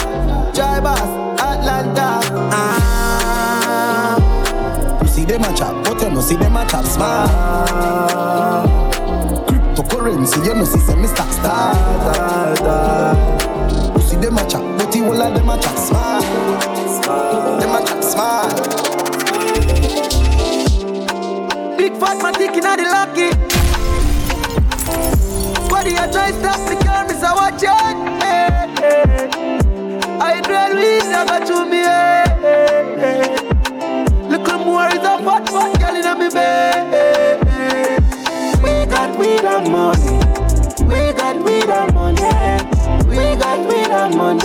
Drivers, 0.54 1.10
Atlanta. 1.42 2.20
Ah. 2.54 4.14
You 5.02 5.08
see 5.08 5.24
them 5.24 5.42
a 5.42 5.52
chop, 5.52 5.84
but 5.84 6.00
you 6.00 6.10
no 6.10 6.20
see 6.20 6.36
them 6.36 6.56
a 6.56 6.64
chop 6.64 6.84
smart. 6.84 7.28
Cryptocurrency, 9.48 10.46
you 10.46 10.54
no 10.54 10.64
see 10.64 10.78
some 10.78 11.02
Mr. 11.02 11.26
Star. 11.32 11.74
You 13.96 14.02
see 14.02 14.14
them 14.14 14.38
a 14.38 14.46
chop, 14.48 14.62
but 14.78 14.94
you 14.94 15.06
all 15.06 15.20
of 15.20 15.34
them 15.34 15.48
a 15.48 15.58
chop 15.60 15.76
smart. 15.76 16.22
Them 17.60 17.74
a 17.74 17.84
chop 17.84 18.04
smart. 18.04 19.01
Fat 21.99 22.16
man 22.22 22.34
ticking 22.34 22.64
at 22.64 22.76
the 22.76 22.84
lucky. 22.84 23.30
Body 25.68 25.97
I 25.97 26.07
try 26.11 26.30
stop 26.32 26.61
the 26.68 26.76
car, 26.84 27.05
miss 27.07 27.22
I 27.22 27.32
watch 27.34 27.62
it. 27.62 27.97
Hey, 28.22 28.49
hey. 28.80 29.28
I 30.20 30.40
drill 30.40 30.74
weed 30.76 31.05
never 31.11 31.38
to 31.47 31.64
me. 31.64 31.82
Hey, 31.82 32.24
hey. 33.03 33.36
Little 34.28 34.59
more 34.64 34.88
is 34.88 34.99
a 34.99 35.18
fat 35.24 35.49
fat 35.49 35.72
girl 35.80 35.97
in 35.97 36.18
me 36.18 36.28
bed. 36.30 37.40
We 38.62 38.72
got 38.86 39.18
weed 39.18 39.45
and 39.45 39.70
money. 39.70 40.18
We 40.86 41.12
got 41.12 41.36
weed 41.43 41.70
and 41.70 41.95
money. 41.95 42.30
We 43.09 43.36
got 43.36 43.59
weed 43.68 43.90
and 43.90 44.14
money. 44.16 44.40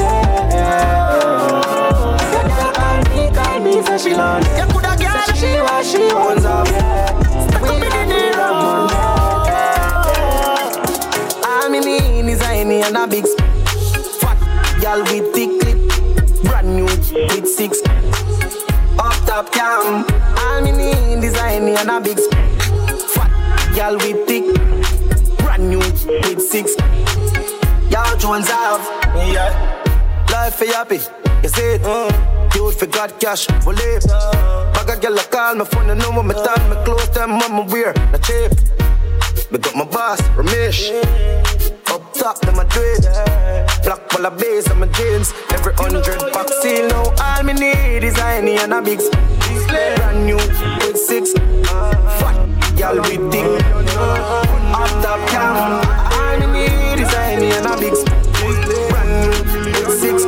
Girl 2.31 2.71
call 2.73 2.99
me, 3.09 3.21
call 3.35 3.59
me, 3.59 3.81
say 3.83 3.97
she 3.97 4.15
lonely. 4.15 4.76
And 12.87 12.95
a 12.95 13.05
big 13.05 13.27
fat 14.21 14.39
gal 14.79 15.01
with 15.03 15.33
thick 15.33 15.49
clip, 15.59 16.43
brand 16.43 16.73
new 16.73 16.85
with 16.85 17.47
six 17.47 17.81
up 18.97 19.13
top 19.25 19.51
cam. 19.51 20.05
I'm 20.37 20.65
in 20.65 20.77
the 20.77 21.19
design 21.21 21.67
and 21.67 21.89
a 21.89 21.99
big 21.99 22.17
fat 23.11 23.75
gal 23.75 23.95
with 23.97 24.25
thick, 24.25 24.45
brand 25.39 25.69
new 25.69 25.79
with 25.79 26.41
six. 26.41 26.75
Y'all 27.91 28.17
Jones 28.17 28.47
have, 28.47 28.81
yeah. 29.33 30.25
Life 30.31 30.55
for 30.55 30.65
happy, 30.67 30.99
you 31.43 31.49
see 31.49 31.61
it. 31.61 31.83
Uh. 31.83 32.09
Youth 32.55 32.79
for 32.79 32.85
God 32.87 33.19
cash, 33.19 33.47
for 33.63 33.73
live. 33.73 34.03
Bag 34.73 34.89
a 34.89 34.99
girl 35.01 35.17
a 35.17 35.23
call 35.23 35.55
me 35.55 35.65
phone, 35.65 35.89
you 35.89 35.95
know 35.95 36.11
what 36.11 36.25
me 36.25 36.33
time, 36.33 36.69
me 36.69 36.75
close 36.85 37.09
them, 37.09 37.31
mama 37.31 37.63
wear, 37.69 37.93
not 38.11 38.23
cheap. 38.23 38.51
Me 39.51 39.59
got 39.59 39.75
my 39.75 39.83
boss, 39.83 40.21
Ramesh. 40.37 40.89
Up 40.91 41.46
top, 42.27 42.39
them 42.41 42.59
a 42.59 42.65
do 42.65 42.81
it. 42.83 43.03
Black 43.83 44.01
full 44.11 44.25
of 44.25 44.37
bass 44.37 44.69
on 44.69 44.79
my 44.79 44.87
jeans. 44.87 45.33
Every 45.51 45.73
hundred 45.75 46.19
pack 46.33 46.49
seal 46.61 46.87
now. 46.87 47.13
All 47.23 47.43
me 47.43 47.53
need 47.53 48.03
is 48.03 48.17
a 48.17 48.25
any 48.39 48.57
and 48.57 48.73
a 48.73 48.81
big. 48.81 48.99
Brand 49.67 50.25
new 50.25 50.35
with 50.35 50.97
six. 50.97 51.33
Fat 52.19 52.37
girl 52.77 52.97
with 53.07 53.23
thick. 53.31 53.47
Off 54.75 54.91
top 55.03 55.21
cam. 55.31 55.55
All 56.17 56.37
me 56.39 56.47
need 56.55 56.99
is 57.03 57.13
a 57.13 57.21
any 57.33 57.49
and 57.57 57.67
a 57.71 57.73
big 57.79 57.95
Brand 58.91 59.11
new 59.23 59.35
with 59.63 59.91
six. 60.01 60.25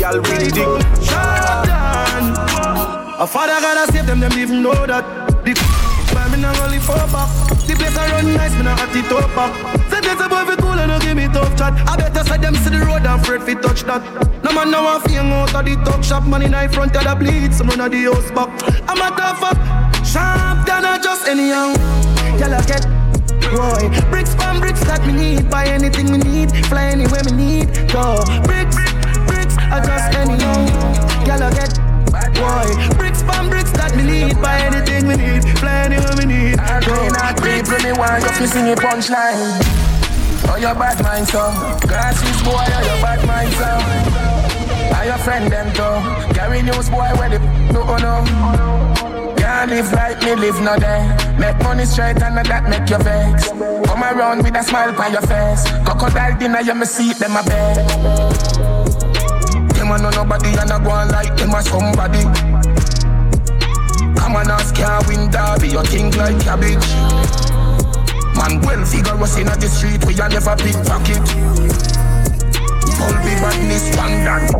Girl 0.00 0.16
with 0.20 0.54
thick. 0.54 0.70
Jordan. 1.08 2.26
A 3.18 3.26
father 3.26 3.58
gotta 3.60 3.92
save 3.92 4.06
them, 4.06 4.20
them 4.20 4.32
even 4.38 4.62
know 4.62 4.86
that. 4.86 5.04
The 5.44 5.52
man 6.14 6.30
me 6.30 6.38
not 6.38 6.58
only 6.60 6.78
fall 6.78 7.06
back. 7.14 7.28
The 7.66 7.74
place 7.74 7.96
I 7.96 8.10
run 8.12 8.34
nice, 8.34 8.54
me 8.56 8.62
not 8.62 8.80
at 8.80 8.94
it 8.94 9.10
up 9.10 9.34
back. 9.34 9.93
A 10.04 10.28
boy 10.28 10.44
fi 10.44 10.56
cool 10.56 10.78
and 10.78 10.90
no 10.90 10.98
give 10.98 11.16
me 11.16 11.26
tough 11.28 11.56
chat. 11.56 11.72
I 11.88 11.96
better 11.96 12.24
say 12.24 12.38
them 12.38 12.54
see 12.54 12.70
the 12.70 12.84
road 12.84 13.04
and 13.04 13.20
afraid 13.20 13.42
fi 13.42 13.54
touch 13.54 13.82
that. 13.84 14.02
No 14.44 14.52
man 14.52 14.70
now 14.70 14.84
want 14.84 15.10
hang 15.10 15.32
out 15.32 15.54
of 15.54 15.64
the 15.64 15.74
talk 15.84 16.04
shop. 16.04 16.24
Man 16.24 16.42
in 16.42 16.52
front 16.70 16.96
of 16.96 17.04
the 17.04 17.14
bleed, 17.14 17.52
some 17.52 17.68
run 17.68 17.80
of 17.80 17.90
the 17.90 18.04
house 18.04 18.30
back. 18.30 18.48
I'm 18.88 19.00
a 19.00 19.08
tough 19.16 19.42
up, 19.42 19.58
sharp 20.04 20.66
than 20.66 20.84
I 20.84 20.98
just 21.02 21.26
anyhow. 21.26 21.74
Y'all 22.38 22.60
get 22.66 22.84
Boy, 23.54 23.88
bricks 24.10 24.34
from 24.34 24.60
bricks 24.60 24.80
that 24.84 25.04
me 25.06 25.12
need. 25.12 25.50
Buy 25.50 25.66
anything 25.66 26.10
me 26.10 26.18
need, 26.18 26.50
fly 26.66 26.86
anywhere 26.86 27.22
me 27.24 27.32
need. 27.32 27.68
Go 27.92 28.18
bricks, 28.44 28.76
bricks, 29.28 29.54
I 29.58 29.78
just 29.84 30.10
anyhow. 30.16 30.64
Y'all 31.28 31.50
get 31.52 31.76
boy, 32.34 32.66
bricks 32.96 33.22
from 33.22 33.48
bricks 33.50 33.70
that 33.72 33.94
me 33.96 34.02
need. 34.02 34.40
Buy 34.40 34.58
anything 34.60 35.06
me 35.06 35.16
need, 35.16 35.44
fly 35.58 35.86
anywhere 35.86 36.16
me 36.16 36.26
need. 36.26 36.58
Go 36.86 37.08
bricks 37.38 37.70
when 37.70 37.82
me 37.82 37.92
want 37.92 38.22
you 38.22 38.30
fi 38.30 38.46
sing 38.46 38.72
a 38.72 38.74
punchline. 38.74 39.93
Oh, 40.48 40.56
your 40.56 40.74
bad 40.74 41.02
mind 41.02 41.28
song. 41.28 41.54
Glasses 41.80 42.42
boy, 42.42 42.52
oh, 42.54 42.82
your 42.84 43.00
bad 43.02 43.26
mind 43.26 43.52
song. 43.54 44.34
Are 44.94 45.04
your 45.06 45.18
friend 45.18 45.50
them 45.50 45.68
too? 45.72 46.34
Gary 46.34 46.62
News 46.62 46.88
boy, 46.88 47.10
where 47.18 47.30
the 47.30 47.38
no 47.72 47.82
oh 47.82 47.96
no. 47.98 49.34
Can't 49.36 49.70
live 49.70 49.92
like 49.92 50.22
me 50.22 50.34
live 50.34 50.60
no 50.62 50.76
day. 50.76 51.02
Make 51.38 51.58
money 51.62 51.84
straight 51.84 52.22
and 52.22 52.36
that 52.36 52.68
make 52.68 52.88
you 52.88 52.98
vex. 52.98 53.48
Come 53.50 54.02
around 54.02 54.42
with 54.42 54.56
a 54.56 54.62
smile 54.62 54.98
on 55.00 55.12
your 55.12 55.22
face. 55.22 55.64
Crocodile 55.84 56.38
dinner, 56.38 56.60
you 56.60 56.74
me 56.74 56.86
see 56.86 57.12
them 57.12 57.36
a 57.36 57.42
bed. 57.42 57.76
Them 59.74 59.90
a 59.90 59.98
know 59.98 60.10
nobody 60.10 60.50
and 60.56 60.70
I 60.70 60.82
go 60.82 60.90
on 60.90 61.08
like 61.08 61.36
them 61.36 61.54
a 61.54 61.62
somebody. 61.62 62.22
Come 64.18 64.36
on, 64.36 64.50
ask 64.50 64.74
can't 64.74 65.06
win 65.08 65.30
derby. 65.30 65.68
You 65.68 65.82
think 65.84 66.16
like 66.16 66.40
cabbage. 66.40 67.53
Man, 68.44 68.60
well 68.60 68.84
figure 68.84 69.16
us 69.22 69.38
in 69.38 69.46
the 69.46 69.68
street, 69.68 70.04
we 70.04 70.20
a 70.20 70.28
never 70.28 70.54
pickpocket. 70.56 71.24
Pull 73.00 73.16
be 73.24 73.32
badness, 73.40 73.88
one 73.96 74.20
that. 74.20 74.52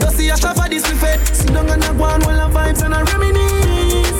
You 0.00 0.10
see 0.14 0.30
a 0.30 0.36
shop 0.36 0.56
for 0.56 0.68
this 0.68 0.86
buffet. 0.86 1.18
Sit 1.34 1.52
down 1.52 1.68
and 1.70 1.82
a 1.82 1.92
go 1.92 2.04
on 2.04 2.22
a 2.22 2.46
vibes 2.46 2.82
and 2.84 2.94
a 2.94 3.02
reminisce. 3.02 4.14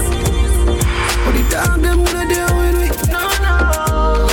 But 1.22 1.32
the 1.38 1.42
dog 1.54 1.82
them 1.82 2.02
wanna 2.02 2.26
deal 2.26 2.50
with 2.58 2.76
me. 2.82 2.88
No, 3.12 3.22
no. 3.46 3.54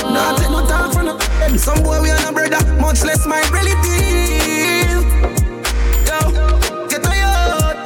Nah, 0.09 0.37
take 0.37 0.49
no 0.49 0.65
talk 0.65 0.93
from 0.93 1.05
no. 1.05 1.19
Some 1.57 1.83
boy 1.83 2.01
we 2.01 2.09
are 2.09 2.19
no 2.21 2.31
brother, 2.31 2.65
much 2.81 3.03
less 3.03 3.27
my 3.27 3.41
relative. 3.53 5.05
Yo, 6.09 6.17
get 6.89 7.03
tired. 7.03 7.77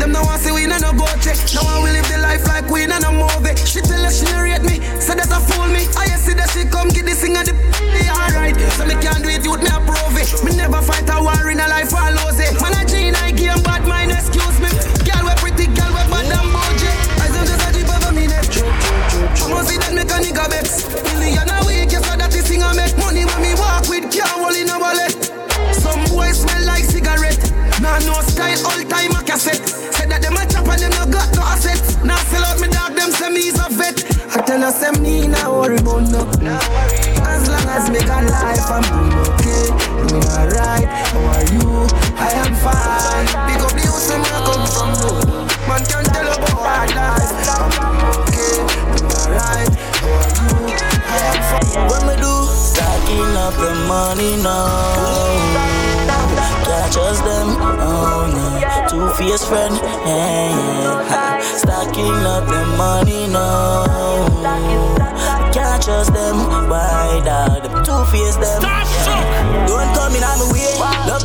Them 0.00 0.10
no 0.10 0.22
want 0.22 0.42
see 0.42 0.50
we 0.50 0.66
no 0.66 0.78
go 0.98 1.06
check. 1.22 1.38
Now 1.54 1.62
I 1.62 1.78
will 1.78 2.03
life 2.34 2.46
like 2.48 2.70
we 2.70 2.86
no 2.86 2.98
movie. 3.12 3.54
She 3.62 3.80
tell 3.80 4.02
us 4.02 4.18
she 4.18 4.26
rate 4.34 4.62
me, 4.62 4.82
say 4.98 5.14
that 5.14 5.30
a 5.30 5.38
fool 5.38 5.70
me. 5.70 5.86
I 5.94 6.10
see 6.18 6.34
that 6.34 6.50
she 6.50 6.66
come 6.66 6.88
get 6.90 7.06
this 7.06 7.22
thing 7.22 7.36
at 7.38 7.46
the 7.46 7.54
alright. 8.10 8.58
So 8.74 8.86
me 8.86 8.98
can't 8.98 9.22
do 9.22 9.30
it, 9.30 9.46
youth 9.46 9.62
me 9.62 9.70
approve 9.70 10.18
it. 10.18 10.26
Me 10.42 10.50
never 10.56 10.82
fight 10.82 11.06
a 11.06 11.22
war 11.22 11.50
in 11.50 11.62
a 11.62 11.66
life 11.70 11.94
I 11.94 12.10
lose 12.10 12.42
it. 12.42 12.58
Man 12.58 12.74
a 12.74 12.82
Gene, 12.82 13.14
I 13.14 13.30
game 13.30 13.62
bad 13.62 13.86
mind, 13.86 14.10
excuse 14.10 14.58
me. 14.58 14.70
Girl 15.06 15.22
we 15.22 15.34
pretty, 15.38 15.70
girl 15.70 15.90
we 15.94 16.02
bad 16.10 16.26
and 16.26 16.50
bougie. 16.50 16.90
I 17.22 17.26
don't 17.30 17.46
just 17.46 17.62
a 17.62 17.70
deep 17.70 17.90
over 17.90 18.10
me 18.10 18.26
neck. 18.26 18.50
I 18.50 19.46
must 19.46 19.70
see 19.70 19.78
that 19.78 19.94
make 19.94 20.10
a 20.10 20.18
nigga 20.18 20.46
vex. 20.50 20.90
Million 21.14 21.46
a 21.46 21.62
week, 21.62 21.94
yes, 21.94 22.02
so 22.02 22.18
that 22.18 22.34
this 22.34 22.50
thing 22.50 22.66
I 22.66 22.74
make 22.74 22.98
money 22.98 23.22
when 23.22 23.40
me 23.46 23.54
walk 23.54 23.86
with 23.86 24.10
can't 24.10 24.26
hold 24.34 24.58
in 24.58 24.70
a 24.70 24.76
wallet. 24.78 25.14
Some 25.70 26.02
boys 26.10 26.42
smell 26.42 26.66
like 26.66 26.82
cigarette. 26.82 27.38
Nah, 27.78 28.02
no 28.02 28.18
style, 28.26 28.58
all 28.66 28.82
time 28.90 29.14
a 29.14 29.22
cassette. 29.22 29.62
Said 29.94 30.10
that 30.10 30.22
them 30.22 30.34
a 30.34 30.42
chop 30.50 30.66
and 30.66 30.82
them 30.82 30.90
no 30.98 31.13
tell 34.54 34.70
her, 34.70 34.78
say 34.78 35.00
me 35.00 35.26
nah 35.26 35.50
worry 35.50 35.76
about 35.78 36.08
no. 36.10 36.20
As 37.26 37.48
long 37.48 37.66
as 37.74 37.90
me 37.90 37.98
got 38.06 38.24
life, 38.24 38.70
I'm 38.70 38.82
doing 38.86 39.14
okay. 39.34 39.66
Doing 40.06 40.28
alright. 40.38 40.86
How 41.10 41.24
are 41.34 41.46
you? 41.54 41.86
I 42.14 42.30
am 42.42 42.52
fine. 42.62 43.26
Pick 43.50 43.62
up 43.64 43.72
the 43.74 43.82
youth, 43.82 44.06
them 44.08 44.22
I 44.22 44.38
come 44.46 44.66
from 44.74 44.90
no. 45.00 45.10
Man 45.66 45.82
can't 45.90 46.06
tell 46.06 46.30
about 46.30 46.58
hard 46.62 46.90
life. 46.94 47.34
I'm 47.50 47.70
doing 47.74 48.02
okay. 48.22 48.54
Doing 48.94 49.14
alright. 49.26 49.70
How 49.98 50.22
are 50.22 50.32
you? 50.38 50.56
I 51.02 51.18
am 51.30 51.40
fine. 51.50 51.86
What 51.88 52.02
me 52.06 52.14
do? 52.22 52.34
Stacking 52.54 53.34
up 53.36 53.54
the 53.54 53.74
money 53.88 54.42
now. 54.42 55.73
Can't 56.74 56.92
trust 56.92 57.22
them. 57.22 57.48
Oh 57.86 58.26
no. 58.34 58.50
Two 58.90 59.06
fierce 59.14 59.44
friend. 59.46 59.76
Yeah, 59.76 60.50
yeah. 60.50 61.40
Stacking 61.54 62.18
up 62.26 62.46
the 62.50 62.66
money 62.76 63.28
now. 63.28 64.26
Can't 65.54 65.80
trust 65.80 66.12
them. 66.12 66.36
Why 66.68 67.22
dog? 67.24 67.62
Them 67.62 67.84
two 67.86 68.04
fierce 68.10 68.34
them. 68.42 68.62
Yeah. 68.62 69.66
Don't 69.68 69.94
come 69.94 70.16
in 70.16 70.24
on 70.24 70.50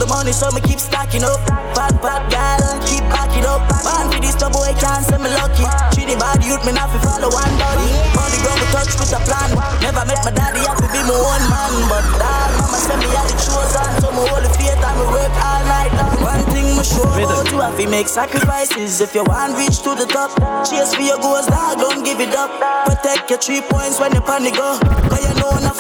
money, 0.10 0.34
so 0.34 0.50
me 0.52 0.60
keep 0.66 0.82
stacking 0.82 1.24
up. 1.24 1.40
Bad, 1.78 1.94
bad 2.02 2.26
girl, 2.34 2.82
keep 2.84 3.06
backing 3.14 3.46
up. 3.46 3.62
Man, 3.86 4.10
for 4.10 4.20
this 4.20 4.36
the 4.36 4.50
boy 4.50 4.74
can't 4.82 5.06
say 5.06 5.22
me 5.22 5.30
lucky. 5.30 5.64
Treat 5.94 6.10
the 6.10 6.18
bad 6.18 6.42
youth, 6.42 6.66
me 6.66 6.74
not 6.74 6.90
fi 6.90 6.98
follow 7.06 7.30
one 7.30 7.54
body. 7.62 7.88
On 8.18 8.28
the 8.34 8.38
ground, 8.42 8.60
we 8.60 8.68
touch 8.74 8.92
with 8.98 9.14
a 9.14 9.22
plan. 9.24 9.54
Never 9.86 10.04
met 10.10 10.20
my 10.26 10.34
daddy, 10.34 10.66
I 10.66 10.74
to 10.74 10.88
be 10.90 11.00
my 11.06 11.14
own 11.14 11.44
man. 11.48 11.74
But 11.88 12.06
dad, 12.18 12.50
mama 12.58 12.78
send 12.82 13.00
me 13.00 13.08
all 13.14 13.28
the 13.30 13.38
chosen. 13.38 13.90
So 14.02 14.10
me 14.12 14.26
hold 14.26 14.44
the 14.44 14.52
faith 14.58 14.82
and 14.82 14.96
me 14.98 15.06
work 15.14 15.34
all 15.40 15.62
night 15.70 15.94
long. 15.94 16.18
One 16.26 16.44
thing 16.50 16.68
me 16.74 16.84
sure 16.84 17.06
about 17.06 17.48
you 17.54 17.62
have 17.62 17.78
to 17.78 17.86
make 17.88 18.10
sacrifices 18.10 19.00
if 19.00 19.14
you 19.14 19.24
want 19.24 19.56
reach 19.56 19.86
to 19.86 19.94
the 19.94 20.10
top. 20.10 20.34
Chase 20.66 20.98
for 20.98 21.06
your 21.06 21.22
goals, 21.22 21.46
dog, 21.48 21.78
don't 21.78 22.02
give 22.04 22.20
it 22.20 22.34
up. 22.34 22.50
Protect 22.90 23.30
your 23.30 23.40
three 23.40 23.62
points 23.62 24.02
when 24.02 24.12
you 24.18 24.22
panic 24.26 24.58
go. 24.58 24.82
Cause 25.08 25.22
you 25.22 25.34
know 25.38 25.54
enough 25.56 25.79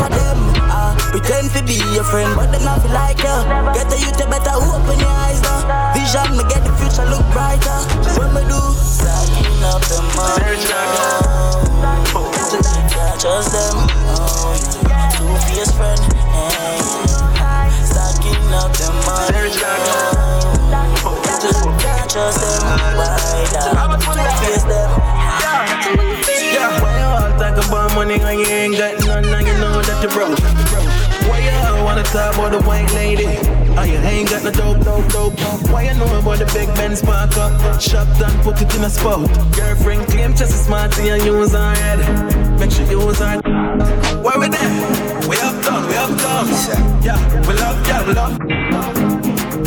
pretend 1.10 1.50
to 1.52 1.64
be 1.64 1.82
your 1.94 2.04
friend, 2.04 2.36
but 2.36 2.52
them 2.52 2.64
not 2.64 2.82
feel 2.82 2.92
like 2.94 3.18
you. 3.20 3.38
Get 3.74 3.90
the 3.90 3.98
youth, 3.98 4.18
you 4.20 4.28
better 4.30 4.54
open 4.56 5.00
your 5.00 5.10
eyes 5.10 5.42
now. 5.42 5.94
Vision, 5.94 6.38
me 6.38 6.44
get 6.50 6.64
the 6.64 6.74
future 6.78 7.06
look 7.10 7.26
brighter. 7.34 7.80
What 8.18 8.30
me 8.34 8.42
do? 8.46 8.62
Stacking 8.78 9.64
up 9.66 9.82
the 9.90 10.00
money. 10.16 10.62
Trust 13.20 13.52
them. 13.52 13.76
Oh, 14.16 14.56
two 15.18 15.34
fierce 15.50 15.74
friend. 15.76 16.00
Yeah, 16.00 16.78
yeah. 17.36 17.84
Stacking 17.84 18.54
up 18.54 18.72
the 18.78 18.90
money. 19.06 19.50
Can't 21.82 22.10
trust 22.10 22.40
them. 22.42 22.62
Why 22.96 23.18
that? 23.52 23.74
Two 24.00 24.46
fierce 24.46 24.64
them. 24.64 25.19
About 27.70 27.94
money 27.94 28.16
and 28.16 28.40
you 28.40 28.46
ain't 28.48 28.78
got 28.78 28.98
none 29.06 29.26
and 29.26 29.48
you 29.48 29.54
know 29.54 29.82
that 29.82 30.02
you 30.02 30.10
broke? 30.10 30.38
Why 31.30 31.40
you 31.46 31.84
wanna 31.86 32.04
talk 32.04 32.34
about 32.34 32.52
the 32.52 32.62
white 32.66 32.92
lady? 32.94 33.28
Oh, 33.78 33.84
you 33.84 33.98
ain't 34.10 34.30
got 34.30 34.44
no 34.44 34.52
dope, 34.52 34.84
dope, 34.84 35.08
dope. 35.08 35.70
Why 35.70 35.84
you 35.84 35.94
know 35.94 36.10
about 36.20 36.40
the 36.40 36.46
big 36.46 36.68
Benz 36.76 37.02
park 37.02 37.38
up? 37.38 37.80
Shop 37.80 38.08
and 38.26 38.42
put 38.42 38.60
it 38.62 38.74
in 38.76 38.84
a 38.84 38.90
spot. 38.90 39.30
Girlfriend 39.56 40.08
claim 40.08 40.32
just 40.32 40.52
as 40.52 40.66
smart 40.66 40.98
and 40.98 41.24
you 41.24 41.38
use 41.40 41.54
her 41.54 41.76
head. 41.76 42.60
Make 42.60 42.72
sure 42.72 42.86
you 42.86 43.06
use 43.06 43.20
her. 43.20 43.40
Why 44.24 44.34
we 44.38 44.50
there? 44.50 45.30
We 45.30 45.38
up 45.38 45.62
done, 45.64 45.88
we 45.88 45.96
up 45.96 46.10
done. 46.18 46.48
Yeah, 47.06 47.22
we 47.48 47.54
love, 47.54 47.78
yeah, 47.88 48.02
we 48.08 48.14
love. 48.14 48.34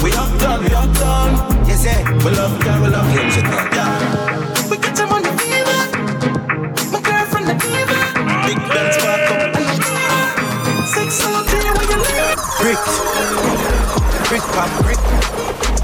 We 0.03 0.11
up 0.13 0.33
done, 0.41 0.65
we 0.65 0.75
up 0.75 0.93
done. 0.99 1.33
Yes, 1.69 1.85
yeah. 1.85 2.03
We 2.25 2.31
love, 2.35 2.59
yeah, 2.65 2.83
we 2.83 2.89
love. 2.89 3.07
Yeah. 3.15 4.32
Pam 14.53 14.71
brick, 14.83 15.01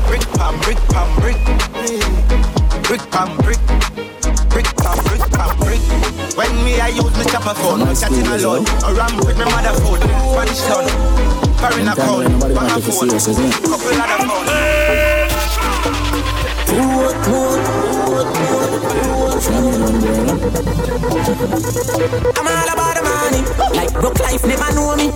brick 0.07 0.25
pam 0.37 0.55
brick 0.61 0.79
pam 0.93 1.09
brick, 1.21 1.39
brick 2.85 3.03
pam 3.11 3.31
brick, 3.39 3.61
brick 4.51 4.69
pam 4.77 4.99
brick 5.09 5.25
pam 5.33 5.51
brick. 5.59 5.83
When 6.37 6.53
me 6.65 6.81
I 6.81 6.89
use 6.89 7.17
me 7.17 7.25
chopper 7.33 7.55
phone, 7.55 7.81
chatting 7.97 8.27
alone, 8.27 8.65
with 9.25 9.39
my 9.39 9.45
mother 9.49 9.75
phone, 9.81 10.01
Spanish 10.33 10.63
town, 10.69 10.87
foreign 11.59 11.89
account, 11.89 12.29
bang 12.55 12.71
a 12.71 12.81
phone, 12.81 13.09
couple 13.09 14.01
other 14.01 14.19
phone. 14.29 14.59
I'm 22.37 22.45
the 22.45 22.68
money. 23.31 23.45
Like 23.77 23.93
Brooklyn 23.93 24.29
life 24.29 24.45
never 24.45 24.71
know 24.75 24.97
me. 24.97 25.09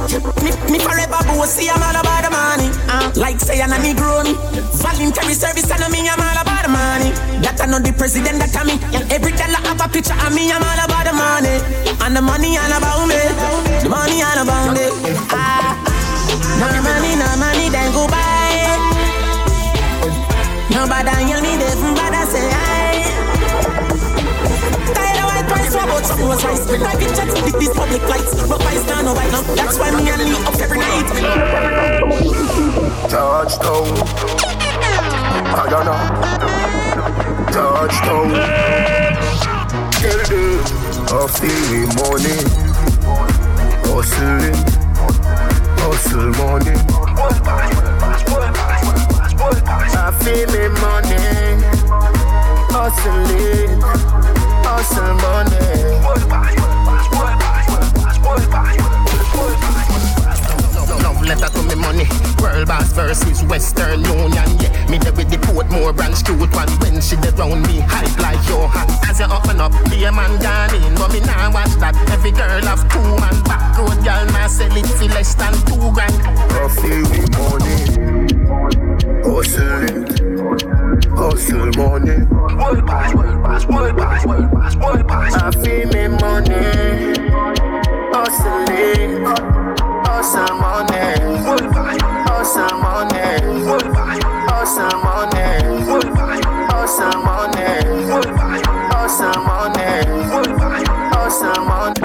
Me, 0.44 0.50
me 0.70 0.78
forever 0.78 1.20
bossy, 1.26 1.68
I'm 1.68 1.82
all 1.82 1.96
about 1.96 2.22
the 2.24 2.30
money. 2.30 2.68
Uh, 2.88 3.12
like 3.16 3.40
say 3.40 3.60
I'm 3.60 3.72
a 3.72 3.76
Negro 3.76 4.24
me. 4.24 4.34
Voluntary 4.80 5.34
service, 5.34 5.70
I 5.70 5.78
know 5.78 5.88
me, 5.88 6.08
I'm 6.08 6.20
all 6.20 6.38
about 6.40 6.62
the 6.64 6.70
money. 6.70 7.10
That 7.42 7.60
I 7.60 7.66
know 7.66 7.78
the 7.78 7.92
president, 7.92 8.38
that 8.38 8.54
I 8.56 8.64
me. 8.64 8.76
Every 9.10 9.32
dollar 9.32 9.60
have 9.64 9.80
a 9.80 9.88
picture 9.88 10.16
of 10.16 10.32
me, 10.34 10.52
I'm 10.52 10.62
all 10.62 10.80
about 10.84 11.04
the 11.08 11.12
money. 11.12 11.56
And 12.04 12.16
the 12.16 12.22
money 12.22 12.56
all 12.58 12.72
about 12.72 13.06
me. 13.08 13.20
The 13.82 13.88
money 13.88 14.22
all 14.22 14.40
about 14.42 14.74
me. 14.76 14.86
Ah, 15.32 15.76
no 16.60 16.68
money, 16.82 17.12
no 17.16 17.28
money, 17.40 17.68
then 17.70 17.92
go 17.92 18.06
buy. 18.08 18.32
Nobody 20.70 21.31
about 26.24 26.40
something 26.40 26.80
was 26.80 26.80
right. 26.80 26.80
Private 26.80 27.14
jets, 27.16 27.34
these 27.58 27.74
public. 27.74 28.02
But 28.02 28.62
I 28.62 28.76
stand 28.76 29.06
now. 29.06 29.14
That's 29.54 29.78
why 29.78 29.90
me 29.90 30.10
and 30.10 30.22
Lee 30.22 30.34
up 30.44 30.54
every 30.60 30.78
night. 30.78 31.08
Touchdown. 33.10 33.86
I 35.54 35.66
don't 35.70 35.84
know. 35.86 35.98
Touchdown. 37.52 38.30
It. 40.04 40.30
I 41.12 41.26
feel 41.28 41.86
morning. 42.00 42.46
Hustling. 43.84 44.58
Hustle. 45.78 46.32
I 49.94 50.10
feel 50.22 50.48
me 50.52 50.62
money. 50.80 51.22
Hustling 52.72 54.31
hustle 54.72 55.14
money. 55.14 55.58
Letter 61.22 61.48
to 61.54 61.62
me 61.62 61.74
money. 61.76 62.04
World 62.42 62.66
boss 62.66 62.92
versus 62.92 63.42
Western 63.44 64.00
Union. 64.04 64.48
Yeah, 64.60 64.90
me 64.90 64.98
there 64.98 65.12
with 65.12 65.30
the 65.30 65.36
Portmore 65.38 65.94
branch 65.94 66.24
cute 66.24 66.38
one. 66.52 66.68
When 66.82 67.00
she 67.00 67.16
dey 67.16 67.30
round 67.38 67.62
me, 67.68 67.78
hype 67.78 68.18
like 68.18 68.42
Johan. 68.48 68.86
As 69.08 69.20
you 69.20 69.26
open 69.26 69.60
up, 69.60 69.72
be 69.88 70.02
a 70.04 70.10
man 70.12 70.40
gone 70.42 70.74
in. 70.74 70.94
But 70.96 71.12
me 71.12 71.20
nah 71.20 71.50
watch 71.52 71.70
that. 71.78 71.94
Every 72.10 72.32
girl 72.32 72.60
have 72.66 72.82
two 72.90 72.98
man. 73.22 73.38
Back 73.44 73.78
road 73.78 74.02
girl 74.04 74.26
nah 74.34 74.48
sell 74.48 74.76
it 74.76 74.86
for 74.86 75.04
less 75.14 75.34
than 75.34 75.54
two 75.64 75.92
grand. 75.94 76.18
Coffee 76.50 77.02
with 77.06 77.30
money. 77.38 77.78
Hustle 79.22 79.84
it. 79.84 80.01
Hustle 81.22 81.70
money. 81.76 82.26
World 82.58 82.84
boss, 82.84 83.14
world 83.14 83.42
boss, 83.44 83.64
world 83.66 83.96
boss, 83.96 84.26
world 84.26 84.50
boss, 84.50 84.74
world 84.74 85.06
boss. 85.06 85.34
I 85.34 85.52
feel 85.52 85.86
me 85.86 86.08
money. 86.18 86.58
Hustle 88.10 88.66
it. 88.68 89.22
Hustle 90.04 90.54
money. 90.58 91.22
Hustle 92.26 92.74
money. 92.82 93.22
Hustle 94.50 94.98
money. 94.98 95.46
Hustle 96.66 97.16
money. 97.22 97.68
Hustle 98.90 99.38
money. 99.46 99.94
Hustle 101.14 101.62
money. 101.70 102.02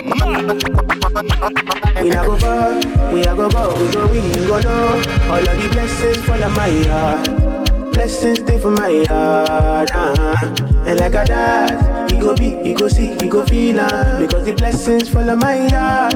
We 2.04 2.12
a 2.12 2.22
go 2.24 2.38
far, 2.38 2.70
we 3.12 3.22
a 3.22 3.34
go 3.36 3.50
go, 3.50 3.64
we 3.82 3.92
go 3.92 4.08
we 4.12 4.22
go 4.46 4.60
know. 4.60 5.02
All 5.32 5.40
of 5.40 5.58
the 5.58 5.70
blessings 5.72 6.24
fall 6.24 6.44
on 6.44 6.54
my 6.54 6.70
heart 6.84 7.47
blessings 7.98 8.40
stay 8.40 8.60
for 8.60 8.70
my 8.70 9.04
heart. 9.10 9.90
Uh-huh. 9.92 10.86
And 10.86 11.00
like 11.00 11.16
a 11.16 11.26
dad, 11.26 12.12
he 12.12 12.20
go 12.20 12.36
be, 12.36 12.56
he 12.62 12.74
go 12.76 12.88
see, 12.88 13.16
he 13.20 13.28
go 13.28 13.44
feel 13.44 13.80
uh, 13.80 14.20
Because 14.20 14.46
the 14.46 14.54
blessings 14.54 15.10
follow 15.10 15.36
my 15.36 15.68
heart. 15.70 16.14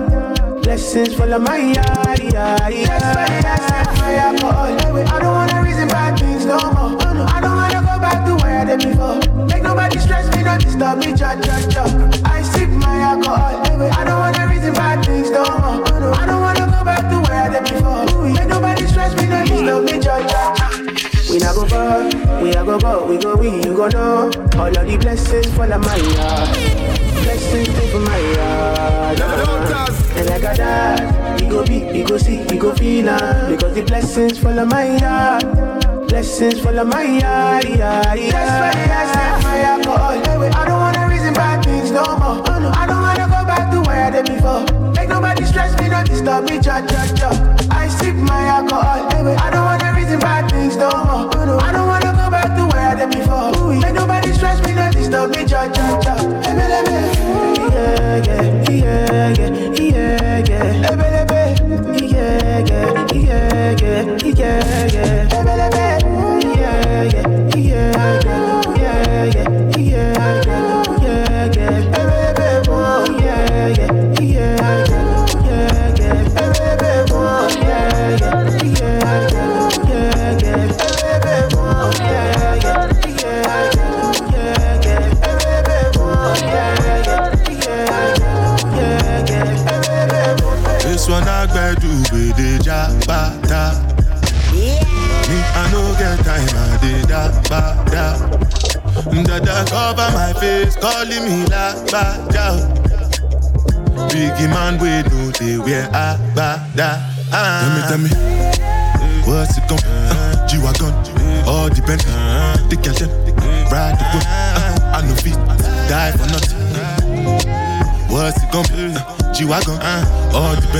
Blessings 0.61 1.15
follow 1.15 1.39
my 1.39 1.73
heart. 1.73 2.19
Yeah, 2.21 2.69
yeah. 2.69 2.85
That's 2.85 3.17
why 3.17 3.49
I 3.49 3.57
set 3.67 3.87
my 3.97 4.13
alcohol. 4.15 4.69
I 5.07 5.19
don't 5.19 5.33
wanna 5.33 5.63
reason 5.63 5.87
bad 5.87 6.19
things 6.19 6.45
no 6.45 6.59
more. 6.59 7.01
I 7.01 7.41
don't 7.41 7.57
wanna 7.57 7.81
go 7.81 7.97
back 8.05 8.25
to 8.27 8.35
where 8.43 8.59
I 8.61 8.65
did 8.65 8.81
before. 8.87 9.17
Make 9.47 9.63
nobody 9.63 9.97
stress 9.97 10.29
me, 10.35 10.43
don't 10.43 10.61
disturb 10.61 10.99
me, 10.99 11.17
cha 11.17 11.33
cha 11.41 11.55
cha. 11.73 11.83
I 12.25 12.43
sip 12.43 12.69
my 12.69 13.01
alcohol. 13.09 13.57
I 13.99 14.03
don't 14.05 14.19
wanna 14.19 14.47
reason 14.53 14.73
bad 14.73 15.03
things 15.03 15.31
no 15.31 15.43
more. 15.43 16.13
I 16.13 16.25
don't 16.29 16.41
wanna 16.41 16.65
go 16.77 16.85
back 16.85 17.09
to 17.09 17.17
where 17.25 17.41
I 17.41 17.49
did 17.49 17.63
before. 17.73 18.29
Make 18.29 18.47
nobody 18.47 18.85
stress 18.85 19.17
me, 19.17 19.25
don't 19.25 19.47
disturb 19.49 19.83
me, 19.85 19.99
cha 19.99 20.21
cha 20.27 20.53
cha. 20.55 20.80
We 21.31 21.37
not 21.37 21.55
go 21.55 21.65
far, 21.65 22.03
we 22.43 22.49
a 22.49 22.61
go 22.65 22.77
go, 22.77 23.05
we 23.05 23.17
go 23.17 23.37
we, 23.37 23.47
you 23.63 23.73
go 23.73 23.87
know. 23.87 24.29
All 24.59 24.67
of 24.67 24.85
the 24.85 24.97
blessings 24.99 25.47
fall 25.55 25.71
on 25.71 25.79
my 25.79 25.95
yard. 25.95 26.49
Blessings 27.23 27.69
stay 27.69 27.89
for 27.89 28.01
my 28.01 28.19
yard. 28.35 29.21
And 29.21 30.29
like 30.29 30.43
a 30.43 30.57
dad, 30.57 31.39
we 31.39 31.47
go 31.47 31.65
be, 31.65 31.85
we 31.85 32.03
go 32.03 32.17
see, 32.17 32.43
we 32.49 32.57
go 32.57 32.75
feel 32.75 33.07
uh, 33.07 33.49
Because 33.49 33.73
the 33.75 33.81
blessings 33.83 34.39
fall 34.39 34.59
on 34.59 34.67
my 34.67 34.97
yard. 34.97 36.09
Blessings 36.09 36.59
fall 36.59 36.77
on 36.77 36.89
my 36.89 37.03
yard, 37.03 37.63
yeah, 37.63 38.13
yeah. 38.13 38.31
That's 38.31 38.77
why 38.77 38.93
I 38.93 39.13
set 39.13 39.43
my 39.43 39.61
alcohol. 39.61 40.53
I 40.53 40.65
don't 40.65 40.79
wanna 40.81 41.07
reason 41.07 41.33
bad 41.33 41.63
things 41.63 41.91
no 41.91 42.03
more. 42.17 42.43
I 42.75 42.85
don't 42.85 43.01
wanna 43.01 43.27
go 43.27 43.45
back 43.47 43.71
to 43.71 43.79
where 43.87 44.03
I 44.03 44.09
did 44.11 44.25
before. 44.25 44.90
Stress 45.61 45.81
me, 45.81 45.89
don't 45.89 46.07
disturb 46.07 46.43
me, 46.49 46.59
cha 46.59 46.81
cha 46.87 47.05
cha. 47.13 47.29
I 47.69 47.87
sip 47.87 48.15
my 48.15 48.45
alcohol. 48.47 48.81
I 49.37 49.49
don't 49.51 49.63
wanna 49.65 49.93
reason 49.95 50.19
bad 50.19 50.49
things 50.49 50.75
no 50.75 50.89
more. 50.89 51.61
I 51.61 51.71
don't 51.71 51.87
wanna 51.87 52.11
go 52.17 52.29
back 52.31 52.55
to 52.57 52.65
where 52.71 52.87
I 52.89 52.95
did 52.95 53.11
before. 53.11 53.75
Make 53.79 53.93
nobody 53.93 54.33
stress 54.33 54.59
me, 54.65 54.73
don't 54.73 54.91
disturb 54.91 55.29
me, 55.35 55.45
cha 55.45 55.67
cha 55.71 55.99
cha. 56.01 56.15
Yeah, 57.71 58.17
yeah, 58.25 58.41
yeah, 58.69 59.37
yeah, 59.37 59.69
yeah, 59.77 60.41
yeah. 60.49 60.81
Yeah, 62.01 62.59
yeah, 62.59 63.05
yeah, 63.13 64.17
yeah, 64.25 64.61
yeah, 66.55 67.03
yeah. 67.13 67.40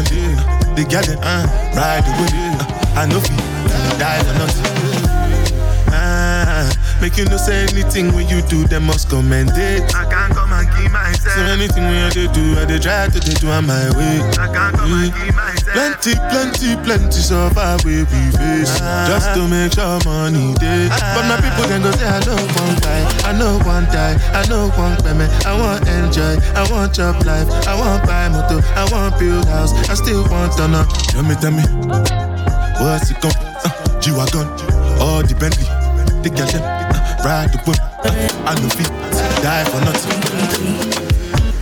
Uh, 0.01 0.15
all 0.15 0.75
the 0.75 0.75
Bentley, 0.75 0.83
the 0.83 0.89
them, 0.89 1.17
uh, 1.21 1.45
ride 1.75 2.03
the. 2.05 2.11
Uh, 2.33 2.99
I 2.99 3.05
know 3.05 3.19
feet, 3.19 3.99
die 3.99 4.23
for 4.23 4.33
nothing. 4.39 4.81
Make 7.01 7.17
you 7.17 7.25
no 7.25 7.37
say 7.37 7.63
anything 7.63 8.13
when 8.13 8.27
you 8.29 8.43
do, 8.43 8.63
them 8.67 8.83
must 8.85 9.09
commend 9.09 9.49
it. 9.55 9.95
I 9.95 10.05
can't 10.05 10.33
come 10.33 10.53
and 10.53 10.69
keep 10.69 10.91
myself. 10.91 11.35
So 11.35 11.41
anything 11.41 11.83
when 11.85 11.95
I 11.95 12.09
do, 12.11 12.59
I 12.59 12.65
they 12.65 12.77
try 12.77 13.07
to 13.07 13.19
they 13.19 13.33
do 13.33 13.49
on 13.49 13.65
my 13.65 13.89
way. 13.97 14.21
I 14.37 14.45
can't 14.53 14.75
come 14.75 14.93
and 14.93 15.11
keep 15.11 15.33
myself. 15.33 15.50
Plenty, 15.71 16.15
plenty, 16.29 16.75
plenty 16.83 17.21
far 17.55 17.77
we 17.85 18.03
face. 18.03 18.75
Just 19.07 19.33
to 19.35 19.47
make 19.47 19.71
sure 19.73 19.99
money 20.03 20.53
day. 20.55 20.89
But 20.89 21.23
my 21.31 21.37
people 21.39 21.63
then 21.67 21.81
go 21.81 21.91
say, 21.91 22.07
I 22.07 22.19
know 22.25 22.35
one 22.35 22.75
die, 22.83 23.05
I 23.23 23.31
know 23.37 23.57
one 23.63 23.85
die, 23.85 24.19
I 24.35 24.45
know 24.49 24.69
one 24.75 24.97
payment. 25.01 25.31
I 25.45 25.55
want 25.57 25.87
enjoy, 25.87 26.35
I 26.55 26.67
want 26.69 26.93
job 26.93 27.23
life, 27.25 27.47
I 27.67 27.79
want 27.79 28.05
buy 28.05 28.27
motor, 28.27 28.59
I 28.75 28.83
want 28.91 29.17
build 29.17 29.45
house, 29.45 29.71
I 29.89 29.93
still 29.95 30.27
want 30.29 30.53
to 30.57 30.67
know. 30.67 30.85
Tell 31.07 31.23
me, 31.23 31.35
tell 31.35 31.51
me, 31.51 31.63
what's 32.83 33.11
it 33.11 33.21
gon' 33.21 33.31
uh, 33.63 34.01
G-Wagon, 34.01 34.47
all 34.99 35.23
the 35.23 35.35
Bentley, 35.39 35.65
the 36.21 36.29
girl 36.35 36.47
them 36.47 36.63
ride 37.23 37.51
the 37.53 37.59
whip. 37.65 37.79
Uh, 38.03 38.11
I 38.45 38.55
know 38.59 38.69
feet, 38.69 38.91
die 39.41 39.63
for 39.71 39.79
nothing. 39.87 40.19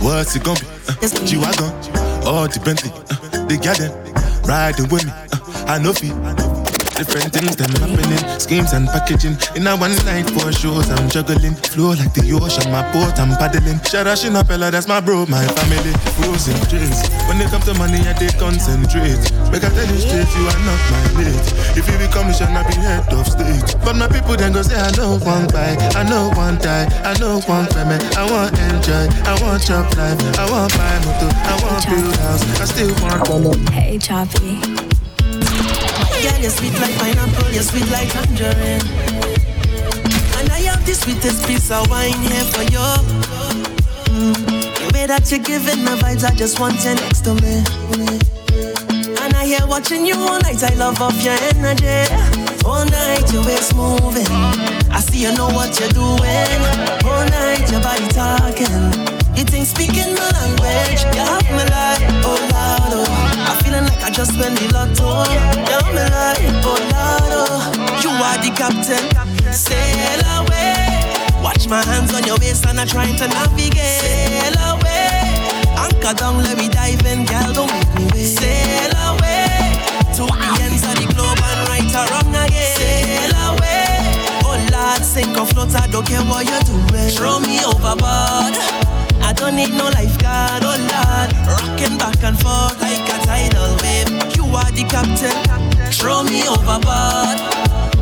What's 0.00 0.34
it 0.34 0.42
gonna 0.42 0.58
be? 0.58 0.66
Uh, 0.88 1.26
G-Wagon, 1.26 1.70
all 2.26 2.48
the 2.48 2.60
Bentley. 2.64 2.90
Got 3.58 3.78
them, 3.78 3.92
riding 4.44 4.88
with 4.90 5.04
me. 5.04 5.10
Uh, 5.10 5.64
I 5.66 5.78
know 5.82 5.92
feet, 5.92 6.12
Different 7.00 7.32
things 7.32 7.56
them 7.56 7.72
happening, 7.80 8.20
schemes 8.36 8.76
and 8.76 8.84
packaging. 8.84 9.32
In 9.56 9.64
a 9.64 9.72
one 9.72 9.96
night, 10.04 10.28
four 10.36 10.52
shows, 10.52 10.84
I'm 10.92 11.08
juggling. 11.08 11.56
Flow 11.72 11.96
like 11.96 12.12
the 12.12 12.28
ocean, 12.36 12.68
my 12.68 12.84
boat, 12.92 13.16
I'm 13.16 13.32
paddling. 13.40 13.80
Sharashi 13.88 14.28
Napella, 14.28 14.68
that's 14.70 14.84
my 14.86 15.00
bro, 15.00 15.24
my 15.24 15.40
family. 15.56 15.96
Frozen 16.20 16.60
dreams. 16.68 17.00
When 17.24 17.40
it 17.40 17.48
comes 17.48 17.64
to 17.64 17.74
money, 17.80 18.04
I 18.04 18.12
they 18.20 18.28
concentrate. 18.36 19.16
Make 19.48 19.64
I 19.64 19.72
tell 19.72 19.88
you 19.88 19.96
straight, 19.96 20.28
you 20.28 20.44
are 20.44 20.60
not 20.68 20.80
my 20.92 21.24
mate. 21.24 21.48
If 21.72 21.88
you 21.88 21.96
become, 21.96 22.28
you 22.28 22.36
shall 22.36 22.52
not 22.52 22.68
be 22.68 22.76
head 22.76 23.08
of 23.08 23.24
state. 23.24 23.64
But 23.80 23.96
my 23.96 24.04
people 24.04 24.36
then 24.36 24.52
go 24.52 24.60
say, 24.60 24.76
I 24.76 24.92
know 25.00 25.16
one 25.24 25.48
buy, 25.48 25.80
I 25.96 26.04
know 26.04 26.28
one 26.36 26.60
die, 26.60 26.84
I 27.00 27.16
know 27.16 27.40
one 27.48 27.64
payment. 27.72 28.04
I 28.12 28.28
want 28.28 28.52
enjoy, 28.60 29.08
I 29.24 29.40
want 29.40 29.64
chop 29.64 29.88
life, 29.96 30.20
I 30.36 30.44
want 30.52 30.68
buy 30.76 31.00
motor, 31.08 31.32
I 31.48 31.54
want 31.64 31.80
build 31.88 32.12
house, 32.20 32.44
I 32.60 32.64
still 32.68 32.92
want. 33.00 33.56
Hey, 33.72 33.96
Choppy. 33.96 34.69
You're 36.40 36.48
sweet 36.48 36.72
like 36.80 36.96
pineapple, 36.96 37.52
you're 37.52 37.62
sweet 37.62 37.84
like 37.90 38.08
tangerine. 38.08 38.80
And 40.40 40.48
I 40.48 40.64
have 40.72 40.86
the 40.86 40.94
sweetest 40.94 41.46
piece 41.46 41.70
of 41.70 41.90
wine 41.90 42.16
here 42.16 42.44
for 42.48 42.62
you. 42.62 42.88
Mm. 44.08 44.32
The 44.80 44.90
way 44.94 45.04
that 45.04 45.30
you're 45.30 45.44
giving 45.44 45.84
the 45.84 46.00
vibes, 46.00 46.24
I 46.24 46.34
just 46.34 46.58
want 46.58 46.82
you 46.82 46.94
next 46.94 47.28
to 47.28 47.34
me. 47.44 47.60
And 49.20 49.36
I 49.36 49.44
hear 49.44 49.66
watching 49.66 50.06
you 50.06 50.16
all 50.16 50.40
night, 50.40 50.62
I 50.64 50.72
love 50.76 51.02
off 51.02 51.22
your 51.22 51.36
energy. 51.52 52.08
All 52.64 52.86
night, 52.86 53.30
your 53.34 53.44
waist 53.44 53.76
moving. 53.76 54.24
I 54.88 55.00
see 55.00 55.20
you 55.20 55.36
know 55.36 55.52
what 55.52 55.78
you're 55.78 55.92
doing. 55.92 56.60
All 57.04 57.24
night, 57.36 57.68
your 57.70 57.84
body 57.84 58.08
talking. 58.16 59.20
You 59.36 59.44
think 59.44 59.66
speaking 59.66 60.16
my 60.16 60.30
language, 60.40 61.04
you 61.12 61.20
have 61.20 61.44
me 61.52 61.68
like, 61.68 62.24
oh 62.24 62.39
just 64.20 64.36
went 64.38 64.54
the 64.58 64.66
me 64.66 64.68
like, 64.68 64.92
oh 65.00 65.24
Lord, 65.24 66.12
oh. 67.32 67.56
You 68.04 68.12
are 68.20 68.36
the 68.44 68.52
captain, 68.52 69.00
sail 69.48 70.20
away. 70.36 71.40
Watch 71.42 71.66
my 71.68 71.80
hands 71.80 72.12
on 72.12 72.24
your 72.24 72.36
waist 72.36 72.66
and 72.66 72.78
I'm 72.78 72.86
trying 72.86 73.16
to 73.16 73.26
navigate. 73.28 73.80
Sail 73.80 74.52
away. 74.76 75.24
Anchor 75.72 76.12
down, 76.12 76.36
let 76.44 76.58
me 76.58 76.68
dive 76.68 77.00
in, 77.06 77.24
girl, 77.24 77.64
don't 77.64 77.72
make 77.72 77.88
me 77.96 78.04
wait. 78.12 78.28
Sail 78.36 78.92
away. 79.08 79.80
To 80.20 80.28
the 80.28 80.48
ends 80.68 80.84
of 80.84 81.00
the 81.00 81.08
globe 81.16 81.40
and 81.40 81.60
right 81.72 81.88
or 81.88 82.04
wrong 82.12 82.36
again. 82.44 82.76
Sail 82.76 83.32
away. 83.48 84.04
Oh 84.44 84.60
Lord, 84.68 85.00
sink 85.00 85.32
or 85.40 85.46
float, 85.46 85.72
I 85.74 85.86
don't 85.86 86.06
care 86.06 86.20
what 86.28 86.44
you're 86.44 86.60
doing. 86.68 87.08
Throw 87.16 87.40
me 87.40 87.64
overboard. 87.64 88.89
I 89.40 89.44
don't 89.44 89.56
need 89.56 89.72
no 89.72 89.88
lifeguard, 89.88 90.62
oh 90.64 90.76
Lord. 90.76 91.32
Rocking 91.48 91.96
back 91.96 92.22
and 92.22 92.36
forth 92.38 92.76
like 92.82 93.08
a 93.08 93.16
tidal 93.24 93.72
wave. 93.80 94.12
You 94.36 94.44
are 94.44 94.70
the 94.70 94.84
captain, 94.84 95.32
throw 95.96 96.22
me 96.22 96.44
overboard. 96.44 97.40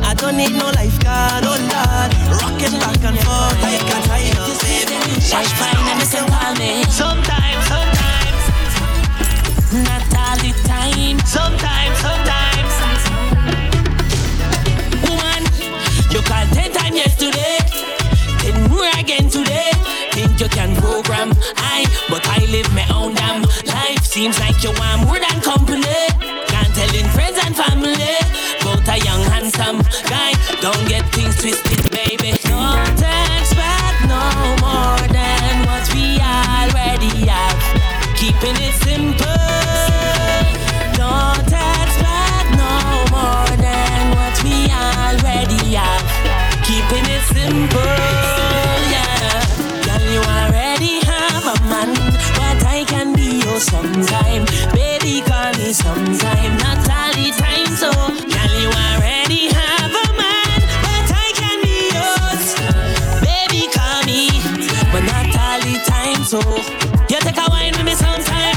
I 0.03 0.18
don't 0.18 0.36
need 0.36 0.51
no 0.59 0.66
lifeguard, 0.74 1.47
oh 1.47 1.55
Lord. 1.55 2.11
Rocking 2.43 2.74
back 2.82 2.99
and 3.07 3.14
forth 3.22 3.55
like 3.62 3.86
a 3.86 3.99
tidal 4.11 4.51
wave. 4.66 4.91
She's 5.22 5.53
fine 5.55 5.78
and 5.78 6.03
you 6.03 6.11
can 6.11 6.26
call 6.26 6.59
me. 6.59 6.82
Sometimes, 6.91 7.62
sometimes. 7.70 8.43
Not 9.86 10.11
all 10.18 10.43
the 10.43 10.51
time. 10.66 11.22
Sometimes, 11.22 11.97
sometimes. 12.03 12.72
Woman, 15.07 15.47
you 16.11 16.18
called 16.26 16.51
ten 16.51 16.74
times 16.74 16.97
yesterday. 16.99 17.62
Ten 18.43 18.59
more 18.68 18.91
again 18.99 19.30
today 19.30 19.78
think 19.84 19.97
you 20.41 20.49
can 20.49 20.74
program 20.76 21.32
I, 21.57 21.84
but 22.09 22.24
I 22.28 22.45
live 22.47 22.72
my 22.72 22.86
own 22.95 23.14
damn 23.14 23.43
life. 23.66 24.05
Seems 24.05 24.39
like 24.39 24.62
you 24.62 24.70
want 24.78 25.07
more 25.07 25.18
than 25.18 25.41
company. 25.41 25.82
Can't 26.47 26.72
tell 26.74 26.95
in 26.95 27.09
friends 27.11 27.39
and 27.45 27.57
family. 27.57 28.14
But 28.62 28.86
a 28.89 28.99
young 29.05 29.22
handsome 29.32 29.78
guy, 30.07 30.32
don't 30.61 30.86
get 30.89 31.05
things 31.12 31.34
twisted, 31.41 31.91
baby. 31.91 32.39
Don't 32.43 33.01
expect 33.39 33.99
no 34.07 34.22
more 34.62 35.03
than 35.11 35.66
what 35.66 35.84
we 35.95 36.20
already 36.20 37.26
have. 37.26 37.59
Keeping 38.16 38.57
it 38.62 38.74
simple. 38.84 39.47
Yours 53.59 53.64
sometime. 53.64 54.44
Baby, 54.72 55.22
call 55.22 55.52
me 55.54 55.72
sometime, 55.72 56.56
not 56.59 56.78
all 56.90 57.12
the 57.12 57.30
time. 57.36 57.66
So, 57.76 57.90
girl, 57.92 58.54
you 58.61 58.68
already 58.68 59.48
have 59.48 59.90
a 59.90 60.06
man, 60.16 60.61
but 60.84 61.09
I 61.11 61.28
can 61.34 61.59
be 61.62 61.90
yours. 61.96 62.44
Baby, 63.22 63.68
call 63.72 64.02
me, 64.04 64.30
but 64.92 65.02
not 65.11 65.26
all 65.42 65.61
the 65.61 65.74
time. 65.86 66.24
So, 66.24 66.40
you 67.11 67.20
take 67.20 67.36
a 67.36 67.50
wine 67.50 67.72
with 67.76 67.84
me 67.84 67.94
sometime. 67.94 68.56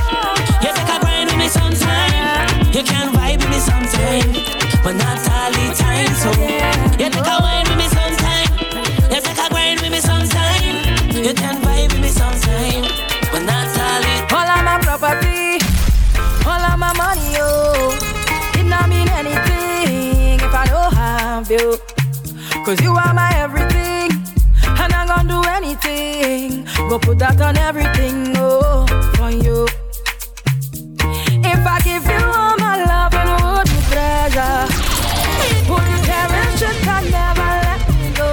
You 0.62 0.70
take 0.74 0.90
a 0.90 1.00
grind 1.00 1.30
with 1.30 1.40
me 1.40 1.48
sometime. 1.48 2.74
You 2.74 2.84
can 2.84 3.14
vibe 3.14 3.40
with 3.40 3.50
me 3.50 3.60
sometime, 3.60 4.32
but 4.84 4.96
not 4.96 5.20
all 5.30 5.52
the 5.52 5.66
time. 5.78 6.14
So, 6.22 6.32
you 7.02 7.10
take 7.10 7.28
a 7.28 7.38
wine 7.42 7.71
you. 21.52 21.78
Cause 22.66 22.80
you 22.82 22.92
are 22.96 23.14
my 23.14 23.30
everything, 23.36 24.10
and 24.64 24.94
I'm 24.94 25.08
gonna 25.08 25.28
do 25.28 25.42
anything. 25.50 26.66
Go 26.90 26.98
put 26.98 27.20
that 27.20 27.42
on 27.42 27.58
everything, 27.58 28.34
oh, 28.38 28.86
for 29.16 29.30
you. 29.32 29.68
If 31.44 31.62
I 31.76 31.78
give 31.84 32.06
you 32.06 32.24
all 32.40 32.56
my 32.58 32.76
love 32.92 33.14
and 33.20 33.30
hold 33.36 33.68
you 33.68 33.82
treasure, 33.92 34.64
would 35.68 35.88
you 35.92 36.00
cherish 36.08 36.62
it 36.70 36.88
and 36.96 37.06
never 37.20 37.50
let 37.68 37.82
me 37.92 38.08
go? 38.22 38.32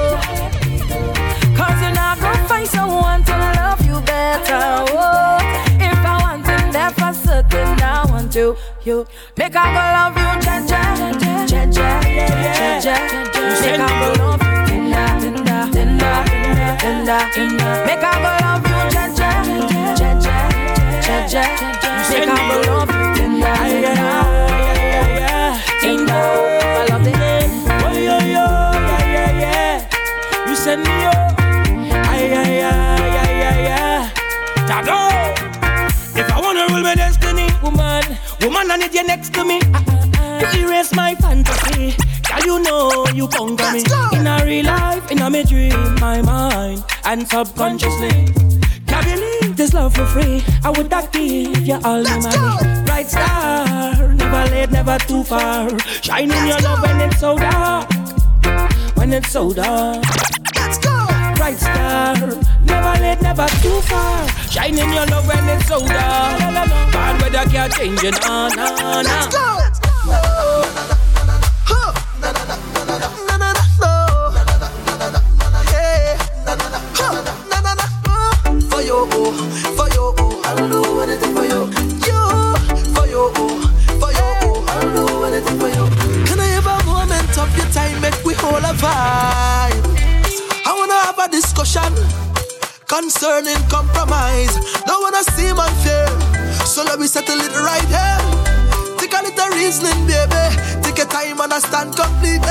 Cause 1.58 1.78
you're 1.82 1.98
not 1.98 2.18
find 2.48 2.68
someone 2.68 3.24
to 3.24 3.34
love 3.58 3.80
you 3.84 3.98
better. 4.02 4.62
Oh, 4.94 5.38
if 5.80 5.98
I 6.12 6.14
want 6.22 6.46
him 6.46 6.92
for 6.92 7.12
certain, 7.26 7.82
I 7.82 8.06
want 8.08 8.32
you. 8.36 8.56
You 8.84 9.06
make 9.36 9.56
I 9.56 9.66
go 9.74 9.82
love 9.98 10.16
you, 10.22 10.47
tender. 17.08 17.84
Make 17.86 18.04
I 18.04 18.20
go 18.20 18.30
love 18.44 18.68
you, 18.68 18.80
ja 18.92 19.04
ja, 19.16 19.30
ja 19.40 19.96
ja, 19.96 20.10
ja 21.06 21.18
ja. 21.32 21.44
Make 22.10 22.28
I 22.28 22.36
go 22.48 22.56
love 22.68 22.92
you, 22.92 23.14
tender, 23.16 23.56
tender, 23.56 24.04
tender. 25.80 26.24
I 26.60 26.86
love 26.90 27.04
the 27.04 27.12
name. 27.16 27.52
Oh 27.84 27.92
yo 27.96 28.16
yo, 28.34 28.44
yeah 28.88 29.04
yeah 29.14 29.40
yeah. 29.40 30.46
You 30.46 30.54
send 30.54 30.82
me 30.84 31.04
up. 31.06 31.16
Ay, 32.12 32.24
ay, 32.34 32.62
ay, 32.62 33.16
ay, 33.24 33.42
ay, 33.48 33.66
ay. 33.72 34.10
Tago. 34.68 35.00
If 36.14 36.30
I 36.30 36.40
wanna 36.40 36.66
rule 36.68 36.82
my 36.82 36.94
destiny, 36.94 37.48
woman, 37.62 38.04
woman, 38.42 38.70
I 38.70 38.76
need 38.76 38.94
you 38.94 39.06
next 39.06 39.32
to 39.34 39.44
me. 39.44 39.60
Uh, 39.72 39.80
uh, 39.88 40.06
uh. 40.20 40.40
To 40.40 40.58
erase 40.60 40.94
my 40.94 41.14
fantasy. 41.14 41.96
Girl, 42.28 42.44
you 42.44 42.58
know 42.62 43.06
you 43.14 43.28
conquer 43.28 43.72
me. 43.72 43.82
In 44.12 44.26
a 44.26 44.44
real 44.44 44.66
life, 44.66 45.10
in 45.10 45.20
a 45.20 45.30
me 45.30 45.42
dream, 45.44 45.87
and 47.08 47.26
subconsciously. 47.26 48.10
Can't 48.86 49.06
believe 49.06 49.56
this 49.56 49.72
love 49.72 49.94
for 49.94 50.04
free. 50.04 50.42
I 50.62 50.70
would 50.70 50.90
not 50.90 51.10
give 51.10 51.66
you 51.66 51.80
all 51.82 52.02
the 52.02 52.16
money. 52.20 52.84
Bright 52.84 53.08
star, 53.08 54.12
never 54.12 54.50
late, 54.50 54.70
never 54.70 54.98
too 54.98 55.24
far. 55.24 55.70
Shining 56.02 56.46
your 56.46 56.60
love 56.60 56.82
when 56.82 57.00
it's 57.00 57.18
so 57.18 57.38
dark. 57.38 57.88
When 58.96 59.12
it's 59.14 59.30
so 59.30 59.52
dark. 59.54 60.04
Let's 60.54 60.78
go. 60.78 61.06
Bright 61.36 61.58
star, 61.58 62.14
never 62.64 63.00
late, 63.00 63.22
never 63.22 63.46
too 63.62 63.80
far. 63.88 64.28
Shining 64.50 64.92
your 64.92 65.06
love 65.06 65.26
when 65.26 65.48
it's 65.48 65.66
so 65.66 65.78
dark. 65.78 66.38
Bad 66.92 67.22
weather 67.22 67.50
can't 67.50 67.72
change 67.72 68.04
it, 68.04 68.20
nah, 68.20 68.48
nah, 68.50 68.76
nah. 68.76 69.00
Let's 69.00 69.34
go. 69.34 69.67
Concerning 92.88 93.60
compromise. 93.68 94.56
Don't 94.86 95.00
wanna 95.02 95.22
seem 95.36 95.58
unfair, 95.58 96.08
so 96.66 96.82
let 96.82 96.98
me 96.98 97.06
settle 97.06 97.38
it 97.38 97.52
right 97.60 97.86
here. 97.86 98.18
Take 98.98 99.12
a 99.12 99.22
little 99.22 99.50
reasoning, 99.54 100.06
baby. 100.08 100.44
Take 100.82 100.98
Take 100.98 100.98
your 100.98 101.06
time 101.06 101.40
and 101.40 101.52
I 101.52 101.60
stand 101.60 101.94
complete. 101.94 102.42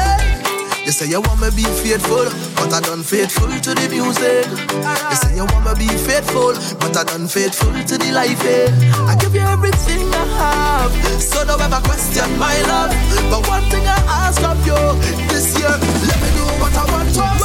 You 0.85 0.93
say 0.93 1.07
you 1.09 1.19
want 1.19 1.41
me 1.41 1.49
be 1.51 1.67
faithful, 1.83 2.31
but 2.55 2.71
I 2.71 2.79
done 2.79 3.03
faithful 3.03 3.49
to 3.49 3.71
the 3.75 3.87
music. 3.91 4.47
You 4.47 5.17
say 5.19 5.35
you 5.35 5.43
want 5.51 5.67
me 5.67 5.83
be 5.83 5.91
faithful, 5.91 6.55
but 6.79 6.95
I 6.95 7.03
done 7.03 7.27
faithful 7.27 7.73
to 7.73 7.97
the 7.97 8.11
life. 8.13 8.39
Eh? 8.45 8.71
I 9.03 9.17
give 9.19 9.35
you 9.35 9.41
everything 9.41 10.07
I 10.13 10.23
have, 10.39 11.21
so 11.21 11.43
don't 11.43 11.59
ever 11.59 11.81
question 11.83 12.29
my 12.39 12.55
love. 12.71 12.95
But 13.27 13.43
one 13.51 13.67
thing 13.67 13.83
I 13.83 13.99
ask 14.31 14.39
of 14.47 14.55
you 14.63 14.79
this 15.27 15.51
year, 15.59 15.75
let 16.07 16.17
me 16.23 16.29
do 16.39 16.45
what 16.63 16.71
I 16.71 16.85
want 16.87 17.11
to 17.19 17.36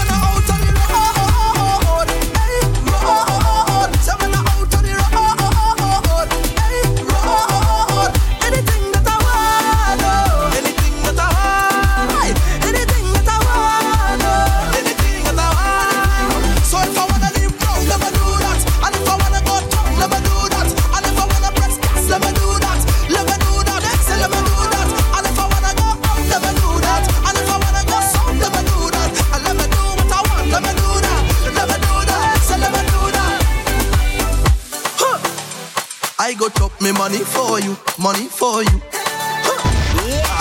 money 36.93 37.18
for 37.18 37.61
you, 37.61 37.76
money 37.99 38.26
for 38.26 38.62
you. 38.62 38.80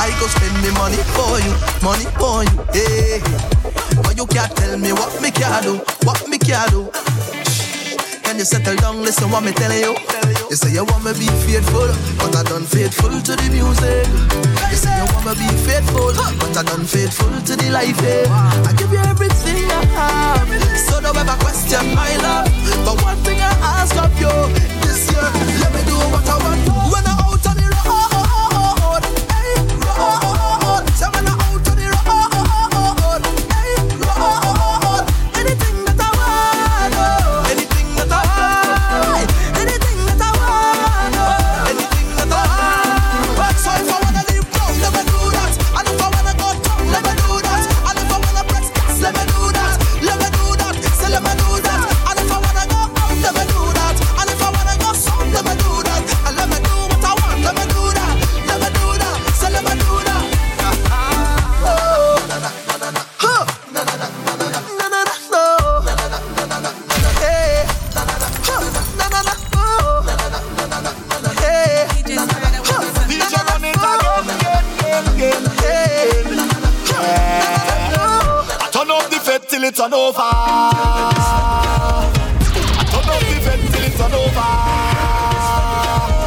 I 0.04 0.10
go 0.20 0.28
spend 0.28 0.56
me 0.64 0.72
money 0.72 0.98
for 1.16 1.40
you, 1.40 1.54
money 1.84 2.06
for 2.18 2.44
you. 2.44 2.56
Hey. 2.74 3.22
But 4.02 4.18
you 4.18 4.26
can't 4.26 4.56
tell 4.56 4.78
me 4.78 4.92
what 4.92 5.22
me 5.22 5.32
can 5.32 5.64
do, 5.64 5.76
what 6.04 6.28
me 6.28 6.38
can 6.38 6.70
do. 6.70 7.41
You 8.42 8.46
settle 8.46 8.76
down, 8.78 9.04
listen 9.04 9.30
what 9.30 9.44
me 9.44 9.52
telling 9.52 9.78
you? 9.86 9.94
You 10.50 10.56
say 10.56 10.74
you 10.74 10.84
want 10.84 11.06
me 11.06 11.14
be 11.14 11.30
faithful, 11.46 11.86
but 12.18 12.36
I 12.36 12.42
done 12.42 12.66
faithful 12.66 13.14
to 13.14 13.34
the 13.38 13.48
music. 13.54 14.10
You 14.74 14.78
say 14.82 14.90
you 14.98 15.06
want 15.14 15.30
me 15.30 15.46
be 15.46 15.50
faithful, 15.62 16.10
but 16.42 16.58
I 16.58 16.64
done 16.66 16.82
faithful 16.90 17.30
to 17.30 17.54
the 17.56 17.70
life. 17.70 18.02
eh. 18.02 18.26
I 18.66 18.74
give 18.74 18.92
you 18.92 18.98
everything 18.98 19.70
I 19.70 19.86
have, 19.94 20.50
so 20.90 21.00
don't 21.00 21.16
ever 21.16 21.38
question 21.38 21.94
my 21.94 22.10
love. 22.18 22.50
But 22.82 22.98
one 23.06 23.18
thing 23.22 23.38
I 23.38 23.54
ask 23.78 23.94
of 24.02 24.10
you 24.18 24.34
this 24.90 25.06
year, 25.14 25.22
let 25.62 25.70
me 25.78 25.86
do 25.86 25.94
what 26.10 26.26
I 26.26 26.38
want. 26.42 26.51
Over. 80.12 80.20
I 80.20 81.96
turn 82.92 83.08
up 83.10 83.24
the 83.32 83.38
fed 83.46 83.62
till 83.72 83.86
it's 83.88 84.02
on 84.02 84.14
over. 84.14 84.52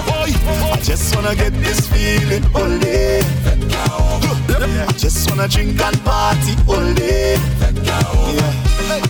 Boy, 0.09 0.31
I 0.73 0.75
just 0.83 1.15
wanna 1.15 1.35
get 1.35 1.53
this 1.61 1.81
feeling 1.89 2.45
only. 2.55 3.21
I 4.89 4.93
just 4.97 5.29
wanna 5.29 5.49
drink 5.49 5.81
and 5.81 6.05
party 6.05 6.55
only. 6.69 7.37
Yeah. 8.37 8.53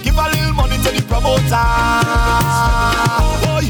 Give 0.02 0.18
a 0.18 0.26
little 0.34 0.54
money 0.54 0.78
to 0.84 0.90
the 0.90 1.02
promoter. 1.10 1.68
Boy, 3.44 3.64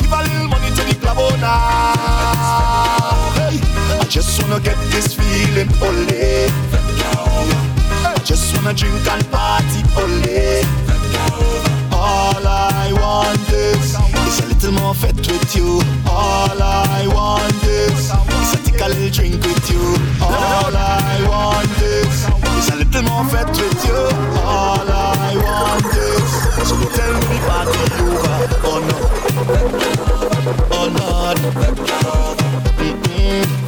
give 0.00 0.12
a 0.12 0.20
little 0.28 0.48
money 0.48 0.70
to 0.76 0.82
the 0.84 0.94
promoter. 1.00 1.60
Hey, 3.38 3.56
I 4.00 4.04
just 4.08 4.42
wanna 4.42 4.60
get 4.60 4.78
this 4.90 5.14
feeling 5.14 5.70
only. 5.80 6.81
Just 8.32 8.56
wanna 8.56 8.72
drink 8.72 9.06
and 9.08 9.30
party 9.30 9.82
only. 9.94 10.64
All 11.92 12.46
I 12.48 12.90
want 12.98 13.46
is, 13.52 13.94
is 14.26 14.40
a 14.40 14.46
little 14.46 14.72
more 14.72 14.94
fete 14.94 15.28
with 15.28 15.54
you. 15.54 15.82
All 16.08 16.56
I 16.62 17.06
want 17.12 17.62
is, 17.62 18.08
is 18.08 18.54
a 18.54 18.58
take 18.64 18.80
a 18.80 18.88
little 18.88 19.10
drink 19.10 19.44
with 19.44 19.70
you. 19.70 19.84
All 20.22 20.74
I 20.74 21.20
want 21.28 21.82
is, 21.82 22.24
is 22.56 22.68
a 22.72 22.76
little 22.76 23.02
more 23.02 23.24
fete 23.28 23.52
with 23.60 23.84
you. 23.84 24.00
All 24.40 24.88
I 24.88 25.36
want 25.36 25.84
is, 25.92 26.32
so 26.66 26.74
tell 26.96 27.12
me 27.28 27.38
party 27.44 27.84
over. 28.00 28.38
Oh 28.64 28.80
no, 28.88 28.96
oh 30.72 30.86
Lord, 30.98 31.36
Mm-mm. 32.80 33.61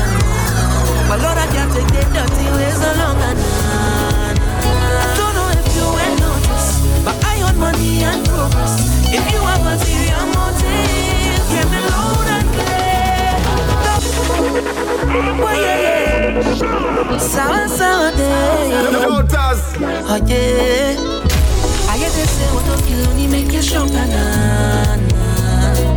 But 1.10 1.22
Lord, 1.22 1.38
I 1.38 1.48
can't 1.53 1.72
take 1.73 1.88
the 1.88 2.03
dirty 2.14 2.48
ways 2.53 2.77
no 2.80 2.91
longer 3.02 3.34
now. 3.34 4.34
Don't 5.18 5.34
know 5.34 5.49
if 5.57 5.65
you 5.76 5.85
will 5.98 6.15
notice, 6.22 6.69
but 7.03 7.15
I 7.26 7.41
own 7.41 7.57
money 7.57 8.03
and 8.03 8.22
progress. 8.27 8.73
If 9.10 9.23
you 9.34 9.41
have 9.41 9.65
a 9.65 9.76
serious 9.84 10.26
motive, 10.35 11.43
get 11.49 11.68
me 11.73 11.80
loud 11.89 12.30
and 12.35 12.48
clear. 12.53 13.34
Why, 15.43 15.56
yeah, 15.65 15.80
yeah. 16.38 17.18
Sour, 17.18 17.68
sour 17.68 18.11
day. 18.11 18.69
Oh, 19.10 19.26
yeah. 20.27 20.93
I 21.89 21.98
hear 21.98 22.11
they 22.14 22.27
say 22.35 22.48
what 22.53 22.65
don't 22.65 22.81
kill 22.85 23.02
only 23.10 23.27
make 23.27 23.52
you 23.52 23.61
stronger, 23.64 24.06
nah. 24.06 25.18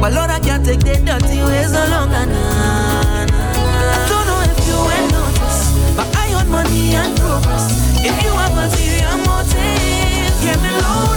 But 0.02 0.14
Lord, 0.14 0.30
I 0.30 0.40
can't 0.40 0.66
take 0.66 0.80
the 0.80 0.98
dirty 0.98 1.38
ways 1.46 1.70
no 1.70 1.86
longer, 1.86 2.26
nah, 2.26 3.22
nah. 3.22 4.08
Don't 4.10 4.26
know 4.26 4.42
if 4.42 4.66
you 4.66 4.74
will 4.74 5.06
notice, 5.14 5.70
but 5.94 6.10
I 6.16 6.34
own 6.34 6.50
money 6.50 6.96
and 6.96 7.16
progress. 7.16 7.70
If 8.02 8.10
you 8.24 8.32
have 8.34 8.72
serious 8.74 9.14
motive, 9.24 10.34
get 10.42 10.58
me 10.58 10.70
loud 10.82 11.11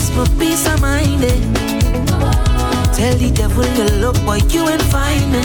risk 0.00 0.16
my 0.16 0.24
peace 0.38 0.66
of 0.66 0.80
mind, 0.80 1.24
eh. 1.24 1.40
Tell 2.96 3.14
the 3.16 3.30
devil 3.34 3.64
you 3.76 3.84
look, 4.00 4.16
boy, 4.24 4.40
you 4.48 4.68
ain't 4.68 4.82
find 4.82 5.32
me. 5.32 5.40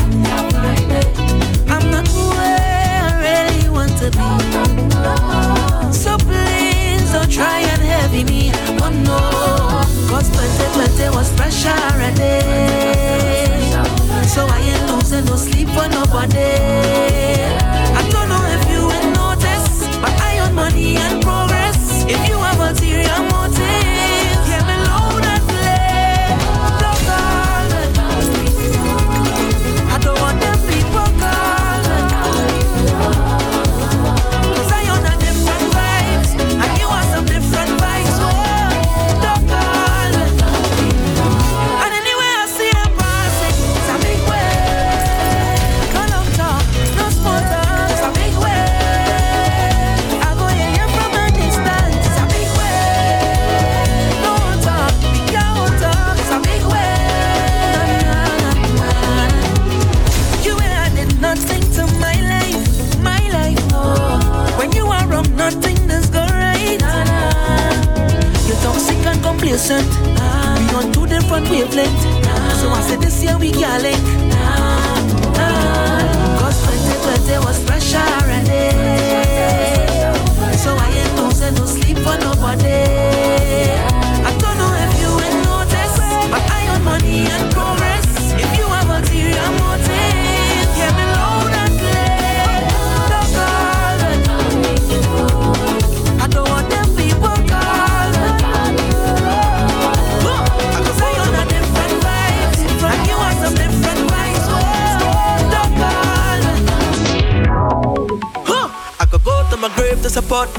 I'm 1.67 1.91
not 1.91 2.07
where 2.07 3.01
I 3.07 3.11
really 3.27 3.69
want 3.69 3.91
to 3.99 4.09
be. 4.11 4.29
So 5.93 6.17
please 6.17 7.11
don't 7.11 7.31
try 7.31 7.59
and 7.59 7.81
heavy 7.81 8.23
me. 8.23 8.51
Oh 8.83 8.91
no, 9.09 9.19
cause 10.09 10.29
plenty, 10.29 10.65
plenty 10.75 11.09
was 11.15 11.29
fresh 11.37 11.65
already. 11.65 12.35
So 14.27 14.45
I 14.47 14.59
ain't 14.71 14.91
losing 14.91 15.25
no 15.25 15.35
sleep 15.35 15.69
for 15.69 15.87
nobody. 15.87 16.51
I 17.99 18.01
don't 18.11 18.29
know 18.29 18.43
if 18.55 18.63
you 18.71 18.81
will 18.89 19.07
notice, 19.21 19.87
but 20.01 20.13
I 20.21 20.39
own 20.39 20.53
money 20.55 20.97
and 20.97 21.21
progress. 21.21 22.03
If 22.07 22.27
you 22.29 22.37
have 22.37 22.54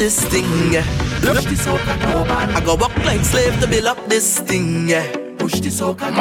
this 0.07 0.24
thing. 0.27 0.70
Push 1.20 1.47
soca 1.66 1.95
I 2.55 2.62
go 2.65 2.77
walk 2.77 2.97
like 2.99 3.24
slave 3.24 3.59
to 3.61 3.66
build 3.66 3.87
up 3.87 3.99
this 4.07 4.39
thing. 4.39 4.87
Push 5.37 5.59
this 5.59 5.81
soca 5.81 6.15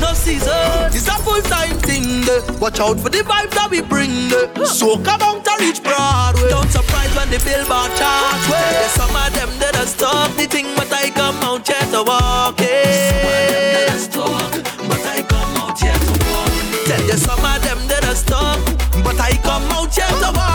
No 0.00 0.14
season, 0.14 0.54
it's 0.94 1.08
a 1.08 1.16
full 1.26 1.42
time 1.42 1.76
thing. 1.88 2.22
Watch 2.60 2.78
out 2.78 3.00
for 3.00 3.10
the 3.10 3.22
vibes 3.26 3.50
that 3.58 3.68
we 3.68 3.82
bring. 3.82 4.30
Soca 4.62 5.18
bound 5.18 5.44
to 5.44 5.52
reach 5.58 5.82
Broadway. 5.82 6.50
Don't 6.50 6.70
surprise 6.70 7.12
when 7.16 7.28
the 7.34 7.40
billboard 7.42 7.90
charts. 7.98 8.46
There's 8.46 8.94
some 8.94 9.16
of 9.16 9.34
them 9.34 9.50
that 9.58 9.74
are 9.74 9.90
stop 9.90 10.30
the 10.36 10.46
thing, 10.46 10.68
but 10.76 10.92
I 10.92 11.10
come 11.10 11.42
out 11.42 11.66
here 11.66 11.86
to 11.94 12.02
walk 12.06 12.60
some 14.06 14.30
of 15.02 15.10
them 15.10 15.58
that. 15.74 16.86
Tell 16.86 17.02
you 17.10 17.18
some 17.18 17.44
of 17.44 17.58
them 17.66 17.78
are 18.06 18.14
stop, 18.14 18.60
but 19.02 19.18
I 19.18 19.32
come 19.42 19.66
out 19.74 19.92
here 19.92 20.06
to 20.06 20.30
walk 20.30 20.45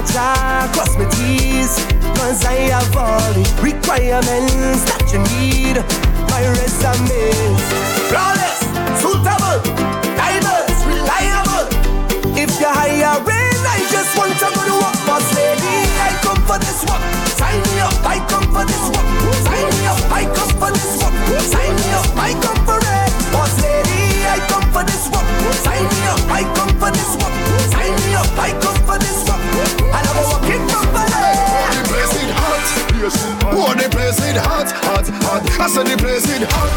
me 0.00 0.12
jaw, 0.12 0.68
cross 0.72 0.96
my 0.96 1.04
T's. 1.10 1.76
Cause 2.16 2.44
I 2.44 2.72
have 2.72 2.96
all 2.96 3.20
the 3.32 3.44
requirements 3.62 4.84
that 4.88 5.04
you 5.12 5.20
need. 5.40 5.76
My 6.30 6.42
resume 6.60 7.56
flawless, 8.08 8.60
suitable, 9.00 9.58
diverse, 10.16 10.78
reliable. 10.86 11.66
If 12.36 12.50
you're 12.60 12.72
hiring, 12.72 13.60
I 13.66 13.78
just 13.90 14.16
want 14.16 14.32
to 14.38 14.48
go 14.52 14.62
to 14.68 14.76
work, 14.80 14.98
boss 15.06 15.26
lady. 15.34 15.76
I 16.00 16.10
come 16.22 16.40
for 16.44 16.58
this 16.58 16.80
work, 16.84 17.02
sign 17.36 17.60
me 17.60 17.80
up, 17.80 17.96
I 18.04 18.19
place 36.20 36.42
it 36.42 36.52
hot. 36.52 36.68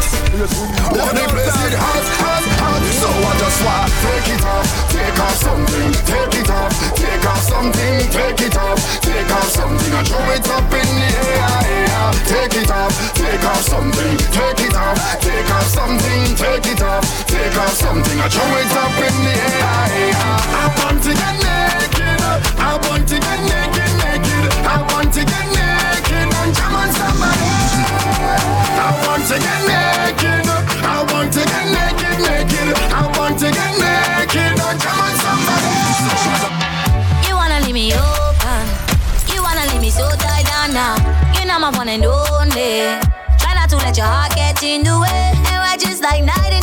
Let 0.96 1.14
me 1.14 1.24
place 1.28 1.60
it 1.68 1.76
hot, 1.76 2.04
hot, 2.16 2.44
hot. 2.60 2.80
So 2.96 3.08
I 3.12 3.32
just 3.36 3.60
want 3.64 3.92
take 4.00 4.28
it 4.32 4.42
off, 4.44 4.66
take 4.88 5.18
off 5.20 5.36
something, 5.36 5.88
take 6.08 6.34
it 6.40 6.50
off, 6.50 6.72
take 6.96 7.24
off 7.28 7.42
something, 7.44 7.94
take 8.08 8.40
it 8.40 8.56
off, 8.56 8.78
take 9.04 9.30
off 9.30 9.48
something. 9.52 9.92
I 9.92 10.02
throw 10.04 10.24
it 10.32 10.48
up 10.48 10.64
in 10.72 10.88
the 10.96 11.10
air, 11.28 11.52
air. 11.76 12.08
Take 12.24 12.56
it 12.56 12.70
off, 12.70 12.92
take 13.14 13.44
off 13.44 13.60
something, 13.68 14.16
take 14.32 14.60
it 14.64 14.76
off, 14.76 14.96
take 15.20 15.50
off 15.52 15.68
something, 15.68 16.22
take 16.40 16.66
it 16.72 16.80
off, 16.80 17.04
take 17.28 17.56
off 17.60 17.74
something. 17.76 18.16
I 18.20 18.28
throw 18.32 18.48
it 18.56 18.72
up 18.72 18.96
in 18.96 19.16
the 19.28 19.34
air, 19.44 19.76
air. 19.92 20.40
I 20.56 20.72
want 20.80 20.98
to 21.04 21.12
get 21.12 21.36
naked, 21.44 22.20
I 22.56 22.80
want 22.88 23.04
to 23.12 23.16
get 23.20 23.40
naked, 23.44 23.92
naked. 24.00 24.44
I 24.64 24.80
want 24.88 25.12
to 25.12 25.20
get 25.20 25.46
naked 25.52 26.32
and 26.32 26.50
jam 26.56 26.72
on 26.72 26.88
somebody 26.96 27.63
to 29.28 29.38
get 29.40 29.60
naked. 29.64 30.44
I 30.84 31.00
want 31.10 31.32
to 31.32 31.40
get 31.40 31.66
naked, 31.72 32.16
naked. 32.20 32.76
I 32.92 33.08
want 33.16 33.38
to 33.40 33.48
get 33.48 33.72
naked. 33.80 34.52
Oh, 34.60 34.76
come 34.84 35.00
on, 35.00 35.14
somebody. 35.24 35.72
You 37.26 37.34
wanna 37.34 37.60
leave 37.64 37.74
me 37.74 37.94
open. 37.94 38.64
You 39.32 39.40
wanna 39.42 39.64
leave 39.72 39.80
me 39.80 39.90
so 39.90 40.04
tied 40.20 40.44
down 40.44 40.74
now. 40.74 40.96
You 41.38 41.46
know 41.46 41.58
my 41.58 41.70
one 41.70 41.88
and 41.88 42.04
only. 42.04 43.00
Try 43.40 43.54
not 43.54 43.68
to 43.70 43.76
let 43.76 43.96
your 43.96 44.06
heart 44.06 44.34
get 44.36 44.62
in 44.62 44.84
the 44.84 44.98
way. 45.00 45.32
And 45.48 45.58
we're 45.64 45.78
just 45.78 46.02
like 46.02 46.22
night 46.22 46.53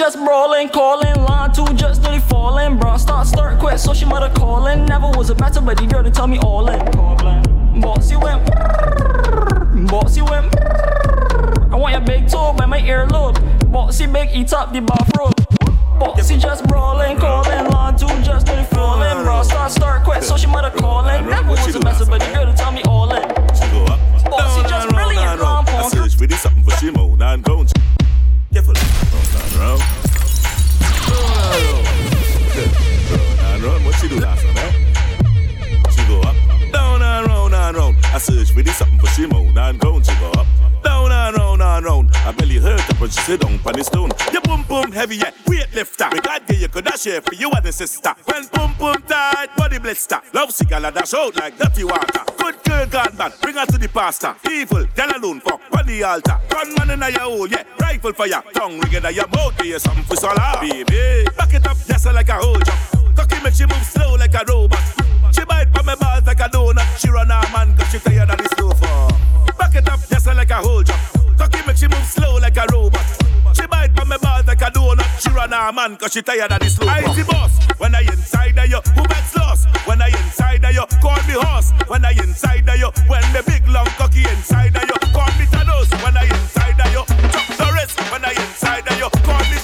just 0.00 0.16
brawling, 0.24 0.66
calling, 0.70 1.14
line 1.24 1.52
two 1.52 1.66
just 1.74 2.00
dirty 2.00 2.20
falling. 2.20 2.78
Bro, 2.78 2.96
start, 2.96 3.26
start, 3.26 3.58
quit, 3.60 3.78
so 3.78 3.92
she 3.92 4.06
mother 4.06 4.30
calling. 4.34 4.86
Never 4.86 5.10
was 5.10 5.28
a 5.28 5.34
better 5.34 5.60
buddy 5.60 5.86
girl 5.86 6.02
to 6.02 6.10
tell 6.10 6.26
me 6.26 6.38
all 6.38 6.66
in. 6.70 6.80
Boxy 7.82 8.16
went, 8.18 8.42
boxy 9.90 10.22
went. 10.26 10.48
I 11.70 11.76
want 11.76 11.92
your 11.92 12.00
big 12.00 12.26
toe 12.28 12.54
by 12.54 12.64
my 12.64 12.80
earlobe. 12.80 13.36
Boxy 13.70 14.10
big, 14.10 14.30
eat 14.34 14.54
up 14.54 14.72
the 14.72 14.80
bathrobe. 14.80 15.34
Boxy 16.00 16.40
just 16.40 16.64
brawling, 16.64 17.18
calling, 17.18 17.68
line 17.70 17.94
two 17.98 18.06
just 18.22 18.46
dirty 18.46 18.64
falling. 18.74 19.22
Bro, 19.22 19.42
start, 19.42 19.70
start, 19.70 20.02
quit, 20.02 20.24
so 20.24 20.38
she 20.38 20.46
mother 20.46 20.70
calling. 20.78 21.26
Never 21.28 21.50
was 21.50 21.76
a 21.76 21.78
better 21.78 22.06
buddy 22.06 22.24
girl 22.32 22.46
to 22.46 22.54
tell 22.54 22.72
me 22.72 22.80
all 22.84 23.12
in. 23.12 23.28
Bossy 23.28 24.62
just 24.66 24.88
brilliant, 24.88 25.42
I 25.42 25.88
search 25.90 26.16
this 26.16 26.40
something 26.40 26.64
for 26.64 26.70
Shimon 26.70 27.20
and 27.20 27.44
Cones. 27.44 27.70
What 33.84 33.94
she 34.00 34.08
do? 34.08 34.16
She 35.90 36.04
go 36.08 36.20
up, 36.22 36.34
down 36.72 37.02
and 37.02 37.26
round 37.28 37.54
and 37.54 37.76
round. 37.76 37.96
I 38.06 38.18
search 38.18 38.50
for 38.50 38.62
this 38.62 38.76
something 38.76 38.98
for 38.98 39.06
Shimon 39.06 39.56
and 39.56 39.80
Cones. 39.80 40.08
She 40.08 40.14
go 40.18 40.30
up, 40.32 40.46
down 40.82 41.12
and 41.12 41.36
round 41.36 41.62
and 41.62 41.84
round. 41.84 42.10
I 42.16 42.32
belly 42.32 42.58
hurt 42.58 42.88
up 42.90 43.00
when 43.00 43.10
she 43.10 43.20
sit 43.20 43.40
down 43.40 43.60
on 43.64 43.72
the 43.72 43.84
stone. 43.84 44.10
You 44.32 44.40
boom 44.40 44.62
boom 44.68 44.92
heavy, 44.92 45.16
yeah, 45.16 45.30
weightlifter. 45.46 46.12
We 46.12 46.20
got 46.20 46.48
you 46.50 46.68
could 46.68 46.84
dash 46.84 47.02
share 47.02 47.20
for 47.20 47.34
you 47.34 47.50
and 47.50 47.64
the 47.64 47.72
sister. 47.72 48.14
When 48.24 48.46
boom 48.52 48.74
boom 48.78 49.02
tight, 49.08 49.54
body 49.56 49.78
blister. 49.78 50.20
Love 50.32 50.52
cigar 50.52 50.80
dash 50.80 51.14
out 51.14 51.36
like 51.36 51.56
dirty 51.58 51.84
water. 51.84 52.24
Good 52.38 52.62
girl 52.64 52.86
gone 52.86 53.16
bad, 53.16 53.32
bring 53.40 53.56
her 53.56 53.66
to 53.66 53.78
the 53.78 53.88
pastor. 53.88 54.34
Evil, 54.50 54.86
tell 54.94 55.16
alone 55.16 55.40
fuck 55.40 55.60
on 55.76 55.86
the 55.86 56.02
altar. 56.02 56.38
Gunman 56.48 56.90
in 56.90 57.00
your 57.12 57.20
hole, 57.20 57.48
yeah, 57.48 57.64
rifle 57.80 58.12
for 58.12 58.26
ya. 58.26 58.40
Tongue 58.52 58.80
ring 58.80 58.92
in 58.92 59.14
your 59.14 59.28
mouth, 59.28 59.64
yeah, 59.64 59.78
something 59.78 60.04
for 60.04 60.16
solar. 60.16 60.34
Ah. 60.38 60.58
Baby, 60.60 61.28
back 61.36 61.54
it 61.54 61.66
up, 61.66 61.76
yes, 61.88 62.06
like 62.06 62.28
a 62.28 62.34
whole 62.34 62.58
jump. 62.58 63.16
Cocky 63.16 63.42
make 63.42 63.54
she 63.54 63.66
move 63.66 63.84
slow 63.84 64.14
like 64.16 64.34
a 64.34 64.44
robot. 64.46 64.80
She 65.32 65.44
bite 65.44 65.68
from 65.74 65.86
my 65.86 65.94
balls 65.94 66.26
like 66.26 66.40
a 66.40 66.48
donut. 66.48 66.98
She 66.98 67.08
run 67.10 67.28
her 67.28 67.42
man 67.52 67.76
cause 67.76 67.90
she 67.90 67.98
tired 67.98 68.30
of 68.30 68.38
the 68.38 68.74
for. 68.80 69.54
Back 69.58 69.74
it 69.74 69.88
up, 69.88 70.00
yes, 70.26 70.36
like 70.36 70.50
a 70.50 70.54
whole 70.56 70.82
jump. 70.82 71.00
Cocky 71.38 71.66
make 71.66 71.76
she 71.76 71.88
move 71.88 72.04
slow 72.04 72.36
like 72.36 72.56
a 72.56 72.64
robot. 72.72 73.06
She 73.54 73.66
bite 73.66 73.94
from 73.96 74.08
my 74.08 74.18
balls 74.18 74.46
like 74.46 74.60
a 74.60 74.70
donut. 74.70 75.20
She 75.20 75.30
run 75.30 75.52
her 75.52 75.72
man 75.72 75.96
cause 75.96 76.12
she 76.12 76.22
tired 76.22 76.52
of 76.52 76.60
this 76.60 76.76
slow 76.76 76.88
I 76.88 77.02
the 77.02 77.24
boss, 77.24 77.52
when 77.78 77.94
I 77.94 78.00
inside 78.02 78.58
of 78.58 78.68
you, 78.68 78.80
who 78.94 79.02
bets 79.08 79.36
lost? 79.36 79.68
When 79.86 80.00
I 80.02 80.08
inside 80.08 80.64
of 80.64 80.72
you, 80.72 80.84
call 81.00 81.20
me 81.26 81.34
horse. 81.34 81.72
When 81.88 82.04
I 82.04 82.12
inside 82.12 82.68
of 82.68 82.76
you, 82.76 82.90
when 83.08 83.22
the 83.32 83.42
big 83.46 83.66
long 83.68 83.86
cocky 83.98 84.22
inside 84.28 84.76
of 84.76 84.82
you, 84.82 84.98
call 85.12 85.30
me 85.38 85.46
Thanos. 85.46 85.90
When 86.04 86.16
I 86.16 86.24
inside 86.24 86.80
of 86.80 86.92
you, 86.92 87.04
Chuck 87.32 87.48
Norris. 87.58 87.94
When 88.12 88.24
I 88.24 88.32
inside 88.32 88.86
of 88.88 88.98
you, 88.98 89.08
call 89.24 89.40
me 89.50 89.59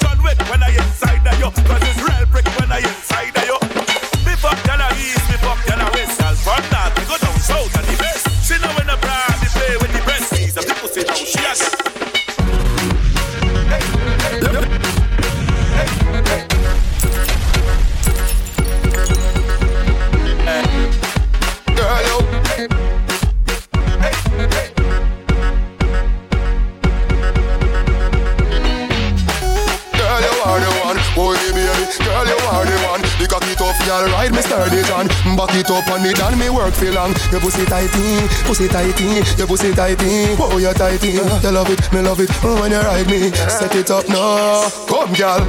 ride 33.89 34.33
me 34.33 34.43
sturdy 34.43 34.83
John. 34.83 35.07
Back 35.37 35.55
it 35.55 35.71
up 35.71 35.89
on 35.89 36.03
me, 36.03 36.13
done 36.13 36.39
me 36.39 36.51
work 36.51 36.75
for 36.75 36.91
long. 36.91 37.15
Your 37.31 37.41
pussy 37.41 37.65
tighty, 37.67 38.27
pussy 38.45 38.69
tighty, 38.69 39.23
your 39.39 39.47
pussy 39.47 39.73
tighty. 39.73 40.35
Oh, 40.39 40.59
you 40.59 40.73
tighty. 40.75 41.13
You 41.13 41.51
love 41.51 41.71
it, 41.71 41.93
me 41.93 42.01
love 42.03 42.21
it. 42.21 42.31
Oh, 42.43 42.61
when 42.61 42.73
you 42.73 42.81
ride 42.81 43.07
me, 43.07 43.31
set 43.31 43.75
it 43.75 43.91
up 43.91 44.09
now. 44.09 44.69
Come, 44.89 45.15
girl. 45.15 45.43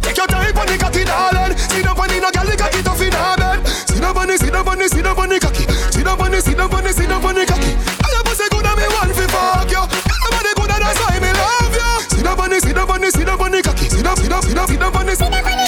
Take 0.00 0.16
your 0.16 0.26
time 0.26 0.56
on 0.56 0.66
the 0.66 0.76
cocky, 0.78 1.04
darling. 1.04 1.56
Sit 1.58 1.84
down 1.84 1.98
on 1.98 2.08
the 2.08 2.20
no 2.20 2.30
girl, 2.30 2.46
the 2.46 2.56
cocky 2.56 2.82
tough 2.82 3.00
in 3.00 3.12
her 3.12 3.36
bed. 3.36 3.66
Sit 3.66 4.00
down 4.00 4.16
on 4.16 4.28
the, 4.28 4.38
sit 4.38 4.52
down 4.52 4.68
on 4.68 4.78
the, 4.78 4.88
sit 4.88 5.02
down 5.02 5.18
on 5.18 5.28
the 5.28 5.38
cocky. 5.40 5.64
Sit 5.90 6.04
down 6.04 6.20
on 6.20 6.30
the, 6.30 6.40
sit 6.40 6.56
down 6.56 6.74
on 6.74 6.84
the, 6.84 6.92
sit 6.92 7.08
down 7.08 7.24
on 7.24 7.34
the 7.34 7.44
cocky. 7.46 7.72
I 7.74 8.06
have 8.14 8.24
pussy 8.24 8.46
good 8.50 8.66
and 8.66 8.76
me 8.78 8.86
want 8.92 9.12
fi 9.16 9.26
fuck 9.26 9.70
you. 9.70 9.82
Girl, 9.82 10.30
body 10.30 10.52
good 10.54 10.70
and 10.70 10.82
that's 10.84 11.00
why 11.02 11.18
me 11.18 11.30
love 11.32 11.74
you. 11.74 11.90
Sit 12.12 12.22
down 12.22 12.38
on 12.38 12.50
the, 12.50 12.58
sit 12.60 12.74
down 12.76 12.90
on 12.90 13.00
the, 13.00 13.10
sit 13.10 13.26
down 13.26 13.40
on 13.40 13.50
the 13.50 13.60
cocky. 13.62 13.86
Sit 13.88 14.04
down, 14.04 14.16
sit 14.16 14.30
down, 14.30 14.42
sit 14.42 14.54
down, 14.54 14.68
sit 14.68 14.78
down 14.78 14.94
on 14.94 15.06
the, 15.06 15.16
sit. 15.16 15.63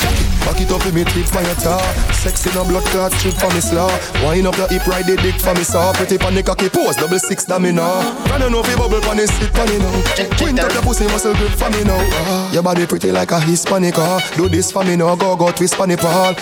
Back 0.47 0.63
it 0.63 0.71
up 0.71 0.79
with 0.87 0.95
me 0.95 1.03
tip 1.03 1.27
for 1.27 1.43
your 1.43 1.59
tar. 1.59 1.83
Sexy 2.15 2.55
no 2.55 2.63
blood 2.63 2.87
clot 2.95 3.11
strip 3.19 3.35
for 3.35 3.51
me 3.51 3.59
slaw. 3.59 3.91
Wind 4.23 4.47
up 4.47 4.57
your 4.57 4.69
hip 4.71 4.87
ride 4.87 5.05
the 5.05 5.19
dick 5.19 5.35
for 5.43 5.53
me 5.59 5.67
saw. 5.67 5.93
Pretty 5.93 6.17
pan 6.17 6.39
the 6.39 6.43
cocky 6.43 6.71
pose 6.71 6.95
double 6.95 7.19
six 7.19 7.43
that 7.51 7.61
me 7.61 7.73
know 7.73 7.99
Can 8.31 8.41
you 8.41 8.51
know 8.51 8.63
fi 8.63 8.79
bubble 8.79 9.03
pan 9.03 9.19
the 9.19 9.27
stick 9.27 9.51
for 9.51 9.67
me 9.67 9.83
now. 9.83 9.91
Twint 10.39 10.63
up 10.63 10.71
your 10.71 10.87
pussy 10.87 11.05
muscle 11.11 11.35
grip 11.35 11.51
for 11.51 11.67
me 11.75 11.83
now. 11.83 11.99
Ah. 11.99 12.53
Your 12.55 12.63
body 12.63 12.87
pretty 12.87 13.11
like 13.11 13.33
a 13.33 13.41
Hispanic 13.43 13.99
ah. 13.99 14.23
Do 14.37 14.49
this 14.49 14.71
for 14.71 14.85
me 14.85 14.95
now 14.95 15.17
go 15.17 15.35
go 15.35 15.51
twist 15.51 15.75
for 15.75 15.87
the 15.87 15.99
ball. 15.99 16.39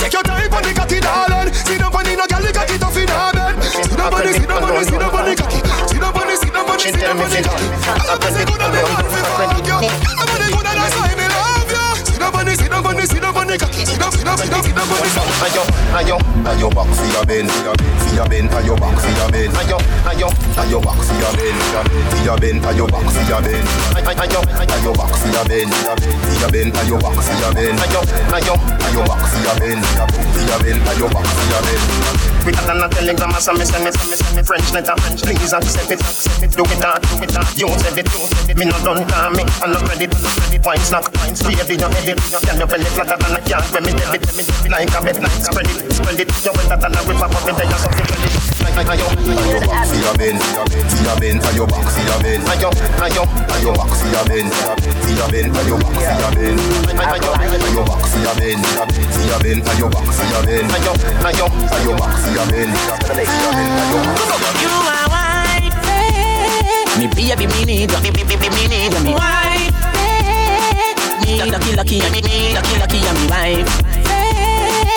Take 0.00 0.16
your 0.16 0.24
time 0.24 0.48
on 0.56 0.62
the 0.64 0.72
cocky 0.72 1.04
darling. 1.04 1.52
Sit 1.52 1.84
on 1.84 1.92
the 1.92 2.16
no 2.16 2.24
girl 2.24 2.40
the 2.40 2.50
cocky 2.56 2.80
tough 2.80 2.96
in 2.96 3.04
her 3.04 3.32
bed. 3.36 3.60
Sit 3.60 4.00
on 4.00 4.16
the 4.16 4.32
sit 4.32 4.48
down 4.48 4.64
on 4.64 4.72
the 4.72 4.84
sit 4.88 4.96
down 4.96 5.12
on 5.12 5.24
the 5.28 5.36
cocky. 5.36 5.60
Sit 5.92 6.00
down 6.00 6.16
on 6.16 6.24
the 6.24 6.34
sit 6.40 6.52
down 6.56 6.64
on 6.64 6.72
the 6.72 6.88
sit 6.88 6.96
down 6.96 7.20
on 7.20 7.28
the 7.28 7.40
cocky. 7.44 7.68
I 7.68 8.00
love 8.00 8.20
pussy 8.24 8.42
good 8.48 8.64
and 8.64 8.72
me 8.72 8.80
want 8.80 9.12
fi 9.12 9.20
fuck 9.36 9.60
you. 9.60 9.76
Your 9.76 10.24
body 10.24 10.48
good 10.56 10.66
and 10.72 10.80
that's 10.80 10.96
why 10.96 11.12
me 11.20 11.29
Sit 11.29 11.29
down 12.30 12.40
on 12.40 12.46
the 12.46 12.56
sit 12.56 12.70
down 12.70 12.86
on 12.86 12.96
the 12.96 13.06
sit 13.06 13.20
down 13.20 13.36
on 13.36 13.46
the 13.46 13.58
cocky 13.58 13.84
Sit 13.84 13.98
down 13.98 14.12
sit 14.12 14.24
down 14.24 14.38
sit 14.38 14.50
down 14.50 14.62
sit 14.62 14.74
down 14.74 14.86
on 14.86 14.98
the 15.02 15.10
cocky 15.10 15.30
Ayo, 15.40 15.64
ayo, 15.96 16.16
ayo 16.44 16.68
back 16.68 16.88
for 16.92 17.08
your 17.08 17.24
bend, 17.24 17.48
for 17.50 18.12
your 18.12 18.28
bend, 18.28 18.50
ayo 18.52 18.76
back 18.76 18.92
for 19.00 19.08
your 19.08 19.30
bend. 19.32 19.52
Ayo, 19.56 19.78
ayo, 20.04 20.28
ayo 20.60 20.78
back 20.84 21.00
for 21.00 21.16
your 21.16 21.32
bend, 21.32 21.56
for 22.12 22.20
your 22.20 22.36
bend, 22.36 22.60
ayo 22.60 22.84
back 22.84 23.08
for 23.08 23.24
your 23.24 23.40
bend. 23.40 23.64
Ayo, 23.96 24.40
ayo 24.68 24.92
back 24.92 25.12
for 25.16 25.28
your 25.32 25.44
bend, 25.48 25.72
for 25.72 26.36
your 26.36 26.50
bend, 26.52 26.72
ayo 26.76 26.96
back 27.00 27.16
for 27.16 27.36
your 27.40 27.52
bend. 27.56 27.78
Ayo, 27.80 28.00
ayo, 28.36 28.54
ayo 28.84 29.00
back 29.08 29.22
for 29.24 29.40
your 29.40 29.56
bend, 29.56 29.80
for 29.80 30.44
your 30.44 30.58
bend, 30.60 30.80
ayo 30.92 31.06
back 31.08 31.24
for 31.24 31.46
your 31.48 31.62
bend. 31.64 32.20
We 32.44 32.52
got 32.52 32.68
on 32.68 32.84
a 32.84 32.88
telegram, 32.88 33.32
so 33.40 33.52
me 33.52 33.64
send 33.64 33.84
me, 33.84 33.92
send 33.92 34.10
me, 34.10 34.16
send 34.16 34.36
me 34.36 34.42
French 34.44 34.72
letter. 34.72 34.96
Please 35.16 35.52
accept 35.52 35.90
it, 35.90 36.00
accept 36.00 36.42
it, 36.44 36.52
do 36.52 36.64
it 36.64 36.80
that, 36.80 37.00
do 37.00 37.20
it 37.24 37.32
that. 37.32 37.48
You 37.56 37.68
said 37.80 37.96
it, 37.96 38.08
you 38.12 38.24
said 38.28 38.48
it. 38.48 38.56
Me 38.56 38.64
not 38.64 38.80
done 38.84 39.04
call 39.08 39.28
me, 39.32 39.44
I'm 39.64 39.72
not 39.72 39.84
ready, 39.88 40.08
I'm 40.08 40.20
not 40.20 40.36
ready. 40.40 40.60
Wine 40.64 40.80
snack, 40.80 41.04
wine 41.20 41.36
snack. 41.36 41.56
Baby, 41.64 41.80
you 41.80 41.88
edit, 42.00 42.19
can 42.44 42.58
you 42.60 42.66
belly 42.66 42.84
flatter 42.84 43.16
than 43.16 43.36
a 43.36 43.40
cat? 43.40 43.64
When 43.72 43.82
me 43.84 43.92
debit, 43.92 44.22
me 44.36 44.42
debit 44.44 44.70
like 44.70 44.92
a 44.92 45.00
bed, 45.00 45.18
like 45.22 45.40
spread 45.40 45.66
it, 45.66 45.92
spread 45.92 46.20
it. 46.20 46.28
You 46.44 46.52
wetter 46.52 46.76
than 46.76 46.94
a 46.94 47.00
river, 47.08 47.28
but 47.30 47.42
me 47.46 47.52
tell 47.56 47.68
you 47.68 47.78
something 47.80 48.06
ready. 48.06 48.30
Ayo, 48.80 49.06
ayo 49.12 49.60
back 49.66 49.86
for 49.86 49.98
your 50.00 50.14
bend, 50.16 50.40
for 50.40 51.02
your 51.04 51.16
bend, 51.20 51.42
ayo 51.42 51.64
back 51.68 51.84
for 51.90 52.02
your 52.06 52.18
bend. 52.22 52.42
Ayo, 52.48 52.70
ayo, 53.02 53.22
ayo 53.54 53.70
back 53.76 53.92
for 53.92 54.08
your 54.08 54.24
bend, 54.24 54.50
for 54.50 55.12
your 55.14 55.28
bend, 55.28 55.52
ayo 55.52 55.76
back 55.80 55.94
for 56.00 56.16
your 56.16 56.30
bend. 56.32 56.60
Ayo, 56.96 57.30
ayo 57.60 57.82
back 57.84 58.02
for 58.08 58.20
your 58.24 58.34
bend, 58.40 58.62
for 58.64 59.24
your 59.26 59.38
bend, 59.42 59.62
ayo 59.68 59.86
back 59.90 60.06
for 60.08 60.26
your 60.30 60.42
bend. 60.46 60.70
Ayo, 60.70 60.92
ayo, 61.28 61.46
ayo 61.76 61.92
back 61.98 62.14
for 62.20 62.30
your 62.30 62.46
bend, 62.48 62.72
for 62.72 63.12
your 63.12 63.52
bend, 63.52 63.74
ayo 63.80 63.98
back 64.00 64.16
for 64.16 64.30
your 64.30 64.38
bend. 64.40 64.56
You 64.60 64.72
are 64.88 65.06
white, 65.12 65.76
me 66.96 67.06
baby, 67.10 67.46
me 67.46 67.60
need 67.64 67.90
you, 67.90 68.00
me 68.00 68.10
me 68.10 68.22
me 68.24 68.48
me 68.48 68.64
need 68.68 68.92
you, 68.92 69.14
white. 69.14 69.69
Lucky, 71.38 71.76
lucky, 71.76 71.98
me 72.10 72.20
me 72.22 72.54
lucky, 72.54 72.74
lucky, 72.78 72.98
I'm 73.06 73.14
me 73.14 73.26
wife. 73.30 73.70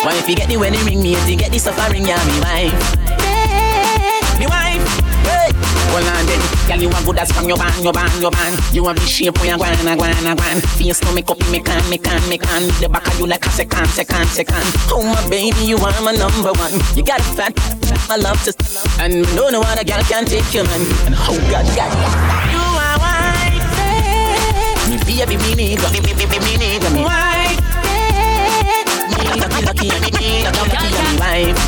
Why 0.04 0.18
if 0.18 0.28
you 0.28 0.36
get 0.36 0.50
the 0.50 0.58
wedding 0.58 0.84
ring, 0.86 1.02
me 1.02 1.14
if 1.14 1.30
you 1.30 1.38
get 1.38 1.52
the 1.52 1.60
suffering, 1.60 2.06
yeah, 2.06 2.18
me 2.26 2.42
wife. 2.42 2.82
Me 4.40 4.48
wife. 4.50 4.82
Hey. 5.30 5.54
Hold 5.94 6.10
on 6.10 6.26
then, 6.26 6.42
girl, 6.68 6.82
you 6.82 6.90
want 6.90 7.06
good 7.06 7.20
as 7.20 7.32
from 7.32 7.48
your 7.48 7.58
band, 7.58 7.84
your 7.84 7.94
band, 7.94 8.12
your 8.20 8.32
band. 8.32 8.58
You 8.74 8.84
want 8.84 9.00
be 9.00 9.06
shape 9.06 9.38
when 9.40 9.50
you 9.50 9.58
gwan, 9.58 9.78
a 9.78 9.96
gwan, 9.96 10.26
a 10.26 10.36
gwan. 10.36 10.58
Face 10.74 11.04
no 11.04 11.14
make 11.14 11.30
up, 11.30 11.38
me 11.52 11.62
can, 11.62 11.88
me 11.90 12.00
can, 12.00 12.20
me 12.28 12.38
can. 12.40 12.66
The 12.82 12.90
back 12.90 13.06
of 13.08 13.20
you 13.20 13.28
like 13.28 13.46
a 13.46 13.50
second, 13.50 13.88
second, 13.90 14.28
second. 14.28 14.66
Oh 14.90 15.06
my 15.06 15.22
baby, 15.30 15.62
you 15.64 15.78
are 15.78 16.02
my 16.02 16.14
number 16.14 16.52
one. 16.58 16.74
You 16.98 17.04
got 17.04 17.22
fat, 17.38 17.54
I 18.10 18.18
love 18.18 18.42
to, 18.44 18.52
and 19.00 19.22
no 19.36 19.50
no 19.50 19.62
other 19.62 19.84
girl 19.84 20.02
can 20.10 20.26
take 20.26 20.52
you 20.52 20.64
man. 20.64 20.82
And 21.06 21.16
oh 21.16 21.38
God, 21.52 21.66
God, 21.78 22.63
baby, 25.06 25.38
me 25.38 25.56
need, 25.56 25.80
me 25.92 26.00
me 26.02 26.14
me 26.14 26.26
me 26.26 26.58
need, 26.58 26.84
me 26.92 27.04
white. 27.04 27.60
Me 29.10 29.24
lucky, 29.40 29.62
lucky, 29.66 29.88
me 29.90 30.10
me 30.12 30.44
lucky, 30.44 30.68
lucky, 30.68 30.90
me 30.92 31.20
wife. 31.20 31.60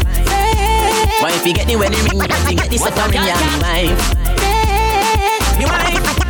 Why 1.21 1.31
if 1.33 1.45
you 1.45 1.53
get 1.53 1.67
the 1.67 1.75
wedding 1.75 2.03
ring, 2.05 2.21
you 2.49 2.55
get 2.57 2.69
the 2.69 2.77
suffering, 2.77 3.13
yeah, 3.13 3.39
me 3.39 3.57
wife. 3.61 4.01
Me 5.59 5.65
wife. 5.65 6.24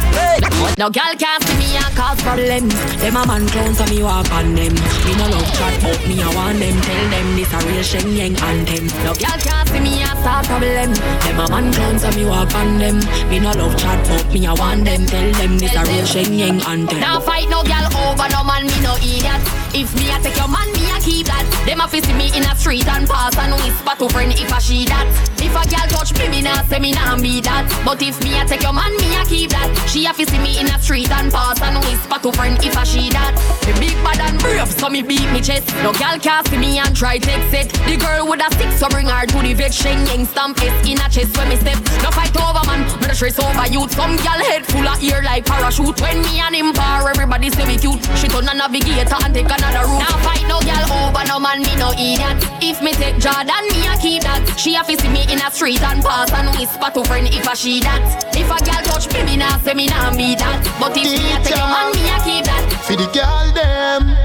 No 0.77 0.89
girl 0.89 1.15
can't 1.15 1.41
see 1.43 1.55
me 1.55 1.77
and 1.77 1.95
cause 1.95 2.21
problems. 2.21 2.75
Them 2.99 3.15
a 3.15 3.25
man 3.25 3.47
clowns 3.47 3.79
and 3.79 3.89
me 3.89 4.03
walk 4.03 4.29
on 4.31 4.53
them. 4.53 4.73
Me 5.07 5.15
no 5.15 5.31
love 5.31 5.47
chat 5.55 5.79
but 5.81 5.99
me 6.07 6.21
I 6.21 6.27
want 6.35 6.59
them. 6.59 6.75
Tell 6.81 7.09
them 7.09 7.27
this 7.35 7.53
a 7.53 7.59
real 7.63 7.83
Shen 7.83 8.07
Yeng 8.11 8.35
anthem. 8.43 8.87
No 9.07 9.15
girl 9.15 9.39
can't 9.39 9.69
see 9.69 9.79
me 9.79 10.03
and 10.03 10.19
start 10.19 10.45
problem. 10.45 10.91
Them 10.91 11.39
a 11.39 11.47
man 11.47 11.71
clowns 11.71 12.03
and 12.03 12.15
me 12.17 12.25
walk 12.25 12.53
on 12.53 12.77
them. 12.79 12.99
Me 13.29 13.39
no 13.39 13.51
love 13.55 13.77
chat 13.79 14.03
but 14.07 14.27
me 14.33 14.45
I 14.45 14.53
want 14.53 14.83
them. 14.83 15.05
Tell 15.05 15.31
them 15.39 15.57
this 15.57 15.75
a 15.75 15.83
real 15.87 16.05
Shen 16.05 16.33
Yeng 16.33 16.59
anthem. 16.67 16.99
Now 16.99 17.21
fight 17.21 17.47
no 17.47 17.63
girl 17.63 17.87
over 17.95 18.27
no 18.27 18.43
man, 18.43 18.67
me 18.67 18.77
no 18.83 18.95
idiot. 18.99 19.39
If 19.71 19.95
me 19.95 20.11
a 20.11 20.19
take 20.19 20.35
your 20.35 20.51
man, 20.51 20.67
me 20.75 20.84
keep 21.05 21.29
that. 21.29 21.45
Them 21.69 21.79
a 21.79 21.87
see 21.87 22.01
me 22.17 22.33
in 22.33 22.43
a 22.43 22.53
street 22.57 22.89
and 22.89 23.07
pass 23.07 23.37
and 23.37 23.53
whisper 23.61 23.95
to 24.01 24.09
friend 24.09 24.33
if 24.33 24.51
I 24.51 24.59
she 24.59 24.85
that. 24.89 25.05
If 25.37 25.53
a 25.53 25.61
girl 25.69 25.87
touch 25.93 26.17
me, 26.17 26.27
me 26.27 26.41
nah 26.41 26.65
say 26.65 26.81
me 26.81 26.91
nah 26.91 27.15
be 27.15 27.39
that. 27.45 27.69
But 27.85 28.01
if 28.01 28.17
me 28.25 28.33
a 28.41 28.43
take 28.43 28.65
your 28.65 28.73
man, 28.73 28.91
me 28.97 29.13
a 29.13 29.23
keep 29.23 29.53
that. 29.53 29.69
She 29.85 30.09
a 30.09 30.13
see 30.13 30.25
me 30.41 30.57
in 30.57 30.65
a 30.65 30.81
street 30.81 31.13
and 31.13 31.31
pass 31.31 31.61
and 31.61 31.77
whisper 31.85 32.17
to 32.17 32.33
friend 32.33 32.57
if 32.65 32.75
I 32.75 32.83
she 32.83 33.13
that. 33.13 33.37
Me 33.69 33.73
big 33.77 33.97
bad 34.01 34.19
and 34.25 34.41
brave, 34.41 34.67
so 34.67 34.89
me 34.89 35.05
beat 35.05 35.29
me 35.29 35.39
chest. 35.39 35.69
No 35.85 35.93
girl 35.93 36.17
can 36.17 36.43
see 36.49 36.57
me 36.57 36.81
and 36.81 36.95
try 36.97 37.21
take 37.21 37.53
it. 37.53 37.69
The 37.85 37.95
girl 38.01 38.25
with 38.25 38.41
a 38.41 38.49
stick, 38.57 38.73
so 38.73 38.89
bring 38.89 39.07
her 39.07 39.29
to 39.29 39.37
the 39.45 39.53
vex. 39.53 39.77
Shen 39.77 40.01
Yeng 40.09 40.25
stamp 40.25 40.57
it 40.65 40.73
in 40.89 40.97
a 40.97 41.07
chest 41.07 41.37
when 41.37 41.53
me 41.53 41.57
step. 41.61 41.77
No 42.01 42.09
fight 42.09 42.33
over 42.33 42.65
man, 42.65 42.81
me 42.99 43.05
no 43.05 43.13
stress 43.13 43.37
over 43.37 43.67
youth. 43.69 43.93
Some 43.93 44.17
girl 44.17 44.41
head 44.49 44.65
full 44.65 44.87
of 44.89 44.97
ear 45.05 45.21
like 45.21 45.45
parachute. 45.45 46.01
When 46.01 46.17
me 46.25 46.41
and 46.41 46.55
him 46.55 46.73
par, 46.73 47.05
everybody 47.05 47.53
say 47.53 47.65
me 47.69 47.77
cute. 47.77 48.01
She 48.17 48.27
turn 48.27 48.49
a 48.49 48.53
navigator 48.57 49.21
and 49.21 49.33
take 49.33 49.45
another 49.45 49.85
route. 49.85 50.01
Now 50.01 50.17
fight 50.25 50.41
no 50.49 50.57
girl 50.65 50.94
over 50.95 51.25
no 51.27 51.39
man, 51.39 51.61
me 51.61 51.75
no 51.75 51.91
idiot. 51.93 52.39
If 52.63 52.81
me 52.81 52.93
take 52.93 53.19
Jordan, 53.19 53.63
me 53.69 53.83
a 53.87 53.95
keep 53.99 54.23
that. 54.23 54.41
She 54.57 54.75
a 54.75 54.83
fi 54.83 54.95
see 54.95 55.09
me 55.09 55.23
in 55.31 55.39
a 55.43 55.51
street 55.51 55.83
and 55.83 56.03
pass 56.03 56.31
and 56.31 56.49
whisper 56.55 56.89
to 56.95 57.03
friend 57.03 57.27
if 57.27 57.47
I 57.47 57.53
she 57.53 57.79
that. 57.81 58.01
If 58.35 58.47
a 58.47 58.57
girl 58.63 58.81
touch 58.87 59.11
me, 59.13 59.23
me 59.23 59.35
nah 59.37 59.57
say 59.59 59.73
me 59.73 59.87
nah 59.87 60.15
be 60.15 60.35
that. 60.35 60.63
But 60.79 60.95
if 60.95 61.11
me 61.11 61.35
a 61.35 61.37
take 61.43 61.55
your 61.55 61.67
man, 61.67 61.91
me 61.91 62.03
a 62.07 62.17
keep 62.23 62.43
that. 62.47 62.63
For 62.87 62.95
the 62.95 63.07
girl 63.11 63.47
them, 63.51 64.15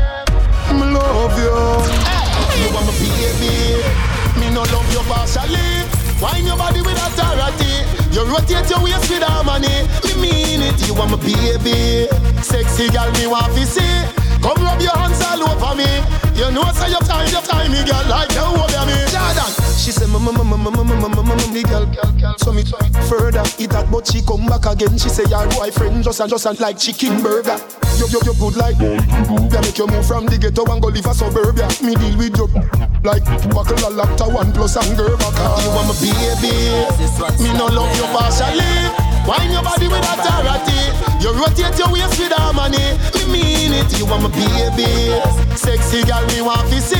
me 0.78 0.86
love 0.94 1.36
you. 1.38 1.54
You 2.60 2.68
want 2.74 2.86
my 2.86 2.94
baby, 3.00 3.80
me 4.38 4.46
no 4.54 4.62
love 4.70 4.88
you 4.92 5.02
partially. 5.08 5.86
Wine 6.20 6.44
your 6.44 6.56
body 6.56 6.82
with 6.82 7.00
authority. 7.00 7.80
You 8.12 8.24
rotate 8.28 8.68
your 8.68 8.84
waist 8.84 9.08
with 9.08 9.22
harmony. 9.22 9.88
Me 10.04 10.12
mean 10.20 10.60
it. 10.60 10.76
You 10.86 10.92
want 10.94 11.12
my 11.12 11.16
baby, 11.16 12.06
sexy 12.42 12.90
girl 12.90 13.10
me 13.12 13.26
want 13.26 13.54
to 13.56 13.64
see. 13.64 14.29
Come 14.42 14.62
rub 14.64 14.80
your 14.80 14.96
hands 14.96 15.20
all 15.22 15.42
over 15.48 15.76
me. 15.76 15.88
You 16.34 16.50
know 16.50 16.64
say 16.72 16.88
your 16.90 17.04
time, 17.04 17.28
your 17.28 17.42
time, 17.42 17.70
me 17.72 17.84
girl 17.84 18.04
like 18.08 18.32
you 18.32 18.40
over 18.40 18.84
me. 18.88 18.96
Jordan, 19.12 19.52
she 19.76 19.92
say, 19.92 20.06
mama, 20.06 20.32
mama, 20.32 20.56
mama, 20.56 20.70
mama, 20.70 20.96
mama, 20.96 21.22
mama, 21.22 21.46
me 21.52 21.62
girl, 21.62 21.84
girl, 21.86 22.12
girl. 22.16 22.34
So 22.38 22.52
me 22.52 22.64
further 23.08 23.44
eat 23.58 23.70
that, 23.70 23.88
but 23.92 24.06
she 24.06 24.22
come 24.22 24.46
back 24.46 24.64
again. 24.64 24.96
She 24.96 25.08
say 25.10 25.24
your 25.28 25.46
boyfriend 25.52 26.04
just 26.04 26.20
and 26.20 26.30
just 26.30 26.46
and 26.46 26.58
like 26.60 26.78
chicken 26.78 27.22
burger. 27.22 27.60
You, 28.00 28.08
you, 28.08 28.20
you 28.24 28.34
good 28.40 28.56
like 28.56 28.80
Yeah, 28.80 29.60
make 29.60 29.76
you 29.76 29.86
move 29.86 30.06
from 30.06 30.24
the 30.24 30.38
ghetto 30.40 30.64
and 30.72 30.80
go 30.80 30.88
live 30.88 31.04
a 31.04 31.12
suburbia. 31.12 31.68
Me 31.84 31.92
deal 31.94 32.16
with 32.16 32.36
you 32.40 32.48
like 33.04 33.24
buckle 33.52 33.76
a 33.84 33.90
laptop 33.92 34.32
one 34.32 34.52
plus 34.52 34.76
and 34.76 34.96
girl 34.96 35.16
back. 35.18 35.36
You 35.60 35.70
want 35.76 35.92
my 35.92 35.94
baby? 36.00 36.56
Me 37.44 37.52
no 37.58 37.66
love 37.68 37.92
you 37.96 38.08
partially. 38.16 39.09
Wine 39.26 39.52
your 39.52 39.62
body 39.62 39.88
with 39.88 40.04
authority. 40.04 40.80
You 41.20 41.32
rotate 41.36 41.78
your 41.78 41.92
waist 41.92 42.18
with 42.18 42.32
harmony. 42.32 42.96
Me 43.14 43.22
mean 43.30 43.72
it. 43.74 43.90
You 43.98 44.06
want 44.06 44.22
my 44.24 44.30
baby? 44.30 45.14
Sexy 45.56 46.02
girl, 46.04 46.24
me 46.28 46.42
want 46.42 46.68
to 46.70 46.80
see. 46.80 46.96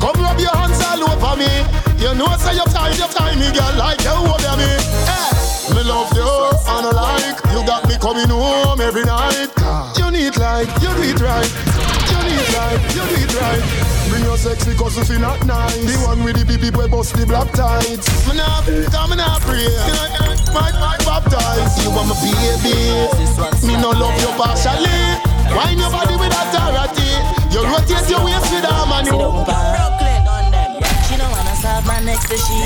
Come 0.00 0.18
rub 0.20 0.38
your 0.40 0.54
hands 0.56 0.82
all 0.82 1.02
over 1.06 1.36
me. 1.38 1.50
You 2.02 2.14
know 2.14 2.26
say 2.36 2.56
your 2.56 2.66
time, 2.66 2.92
your 2.98 3.08
time, 3.08 3.38
me 3.38 3.52
girl 3.52 3.74
like 3.78 4.02
you 4.02 4.10
over 4.10 4.56
me. 4.58 4.70
Hey, 5.06 5.74
me 5.74 5.82
love 5.86 6.10
you 6.14 6.26
and 6.26 6.86
I 6.86 6.90
like 6.90 7.38
you 7.54 7.64
got 7.64 7.88
me 7.88 7.96
coming 7.98 8.28
home 8.28 8.80
every 8.80 9.04
night. 9.04 9.91
You 10.32 10.38
need 10.38 10.40
like 10.40 10.68
you 10.80 10.88
do 10.88 11.02
it 11.02 11.20
right. 11.20 11.50
You 12.08 12.18
need 12.24 12.48
like 12.56 12.80
you 12.96 13.04
do 13.04 13.16
it 13.20 13.34
right. 13.36 13.62
Bring 14.08 14.24
your 14.24 14.38
sexy 14.38 14.74
cousin 14.74 15.04
feel 15.04 15.20
not 15.20 15.44
nice. 15.44 15.76
The 15.76 15.98
one 16.06 16.24
with 16.24 16.36
the 16.36 16.44
BB 16.44 16.72
boy 16.72 16.88
bust 16.88 17.14
the 17.14 17.26
black 17.26 17.52
tights. 17.52 18.08
Me 18.26 18.36
nah, 18.36 18.62
come 18.88 19.10
me 19.10 19.16
nah 19.16 19.38
pray. 19.40 19.68
My, 20.54 20.72
my 20.80 20.96
baptize. 21.04 21.84
You 21.84 21.90
want 21.90 22.08
my 22.08 22.16
baby. 22.24 22.72
Me 23.66 23.76
no 23.76 23.90
love 23.90 24.16
you 24.20 24.32
partially. 24.40 24.88
Wine 25.52 25.78
your 25.78 25.90
body 25.90 26.16
with 26.16 26.32
authority. 26.32 27.12
You 27.52 27.68
rotate 27.68 28.08
your 28.08 28.24
waist 28.24 28.48
with 28.52 28.64
harmony. 28.64 29.91
Say 32.06 32.36
she, 32.36 32.56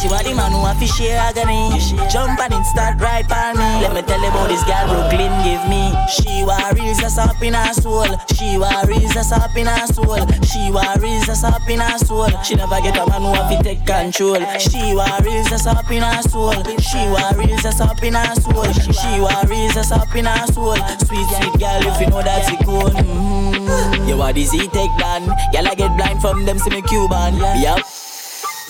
she 0.00 0.06
want 0.08 0.24
the 0.24 0.34
man 0.34 0.52
who 0.52 0.62
have 0.64 0.78
to 0.78 0.86
share 0.86 1.18
agony. 1.18 1.74
Jump 2.10 2.38
and 2.38 2.54
it 2.54 2.66
start 2.66 3.00
right 3.00 3.26
by 3.28 3.52
me. 3.52 3.82
Let 3.82 3.94
me 3.94 4.02
tell 4.02 4.20
you 4.20 4.28
about 4.28 4.48
this 4.48 4.62
girl 4.64 4.86
Brooklyn 4.86 5.32
give 5.42 5.64
me. 5.68 5.90
She 6.06 6.44
worries 6.44 7.02
us 7.02 7.18
up 7.18 7.40
in 7.42 7.54
her 7.54 7.72
soul. 7.74 8.06
She 8.34 8.58
worries 8.58 9.16
us 9.16 9.32
up 9.32 9.56
in 9.56 9.66
her 9.66 9.86
soul. 9.86 10.22
She 10.46 10.70
worries 10.70 11.28
us 11.28 11.44
up 11.44 11.68
in 11.68 11.80
her 11.80 11.98
soul. 11.98 12.30
She 12.42 12.54
never 12.54 12.80
get 12.80 12.96
a 12.96 13.06
man 13.08 13.22
who 13.22 13.32
have 13.34 13.50
to 13.50 13.62
take 13.62 13.84
control. 13.86 14.38
She 14.58 14.94
worries 14.94 15.50
us 15.52 15.66
up 15.66 15.90
in 15.90 16.02
her 16.02 16.22
soul. 16.22 16.54
She 16.78 17.00
worries 17.10 17.64
us 17.64 17.80
up 17.80 18.02
in 18.02 18.14
her 18.14 18.34
soul. 18.36 18.70
She 18.72 19.10
worries 19.20 19.76
us 19.76 19.90
up 19.92 20.14
in 20.14 20.26
her 20.26 20.46
soul. 20.52 20.76
Sweet, 21.02 21.28
sweet 21.34 21.54
girl, 21.58 21.82
if 21.82 22.00
you 22.00 22.08
know 22.08 22.22
that's 22.22 22.50
it 22.50 22.60
cool. 22.64 22.90
Mm-hmm. 22.90 24.08
You 24.08 24.20
are 24.22 24.32
Z 24.34 24.68
take 24.68 24.94
down. 24.98 25.26
Girl, 25.52 25.68
I 25.68 25.74
get 25.74 25.96
blind 25.96 26.20
from 26.20 26.44
them, 26.44 26.58
see 26.58 26.70
me 26.70 26.82
Cuban. 26.82 27.36
Yep. 27.36 28.03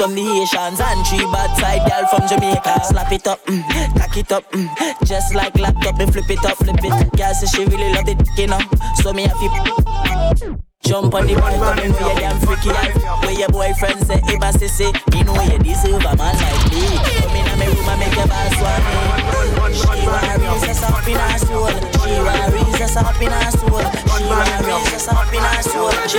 From 0.05 0.15
the 0.15 0.21
Haitians 0.21 0.81
and 0.85 1.07
three 1.07 1.25
bad 1.33 1.57
side 1.57 1.81
girl 1.89 2.05
from 2.13 2.29
Jamaica. 2.29 2.85
Slap 2.85 3.11
it 3.11 3.27
up, 3.27 3.41
mm, 3.47 3.65
tack 3.97 4.15
it 4.19 4.31
up, 4.33 4.45
mm, 4.53 4.69
just 5.07 5.35
like 5.35 5.59
laptop 5.59 5.99
and 5.99 6.13
flip 6.13 6.29
it 6.29 6.45
up, 6.45 6.59
flip 6.59 6.77
it. 6.77 7.17
Girl 7.17 7.33
say 7.33 7.47
she 7.47 7.65
really 7.65 7.91
love 7.91 8.07
it, 8.07 8.21
you 8.37 8.47
know. 8.47 8.61
So 9.01 9.15
me 9.15 9.23
have 9.23 9.33
to 9.33 10.61
jump 10.85 11.15
on 11.15 11.27
the 11.27 11.37
bed, 11.37 11.57
come 11.57 11.79
in 11.79 11.95
for 11.95 12.03
your 12.05 12.17
damn 12.17 12.39
freaky 12.39 12.69
life. 12.69 12.95
Where 13.23 13.33
your 13.33 13.49
boyfriend 13.49 14.07
say, 14.07 14.21
if 14.29 14.43
I 14.43 14.51
say, 14.51 14.93
you 15.17 15.25
know 15.25 15.41
you 15.41 15.59
deserve 15.61 16.05
a 16.05 16.15
man 16.21 16.37
like 16.37 16.69
me. 16.69 16.85
Come 17.25 17.37
in 17.41 17.59
my 17.59 17.65
room 17.65 17.89
and 17.89 18.01
make 18.01 18.15
your 18.15 18.29
boss 18.29 18.61
want 18.61 18.85
me. 18.85 19.64
She 19.75 19.87
worries 19.87 20.65
us 20.69 20.83
up 20.83 21.09
in 21.09 21.19
her 21.19 21.39
soul. 21.39 21.69
She 22.03 22.11
worries 22.23 22.81
us 22.81 22.97
up 22.97 23.21
in 23.21 23.31
her 23.31 23.51
soul. 23.51 23.83
She 24.15 24.25
worries 24.25 24.95
us 24.95 25.09
up 25.09 25.33
in 25.33 25.43
her 25.43 25.63
soul. 25.63 25.91
She 26.09 26.19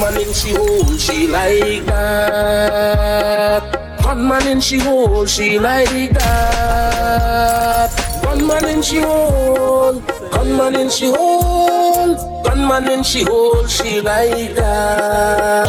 Gunman 0.00 0.22
in 0.22 0.32
she 0.32 0.54
hole, 0.54 0.96
she 0.96 1.26
like 1.26 1.84
that. 1.86 3.62
Gunman 4.02 4.46
in 4.46 4.60
she 4.60 4.78
hole, 4.78 5.26
she 5.26 5.58
like 5.58 6.10
that. 6.12 7.90
Gunman 8.22 8.64
in 8.66 8.82
she 8.82 9.00
hole, 9.00 10.00
gunman 10.30 10.76
in 10.76 10.88
she 10.88 11.10
hole, 11.10 12.14
gunman 12.44 12.88
in 12.88 13.02
she 13.02 13.24
hole, 13.24 13.66
she 13.66 14.00
like 14.00 14.54
that. 14.54 15.68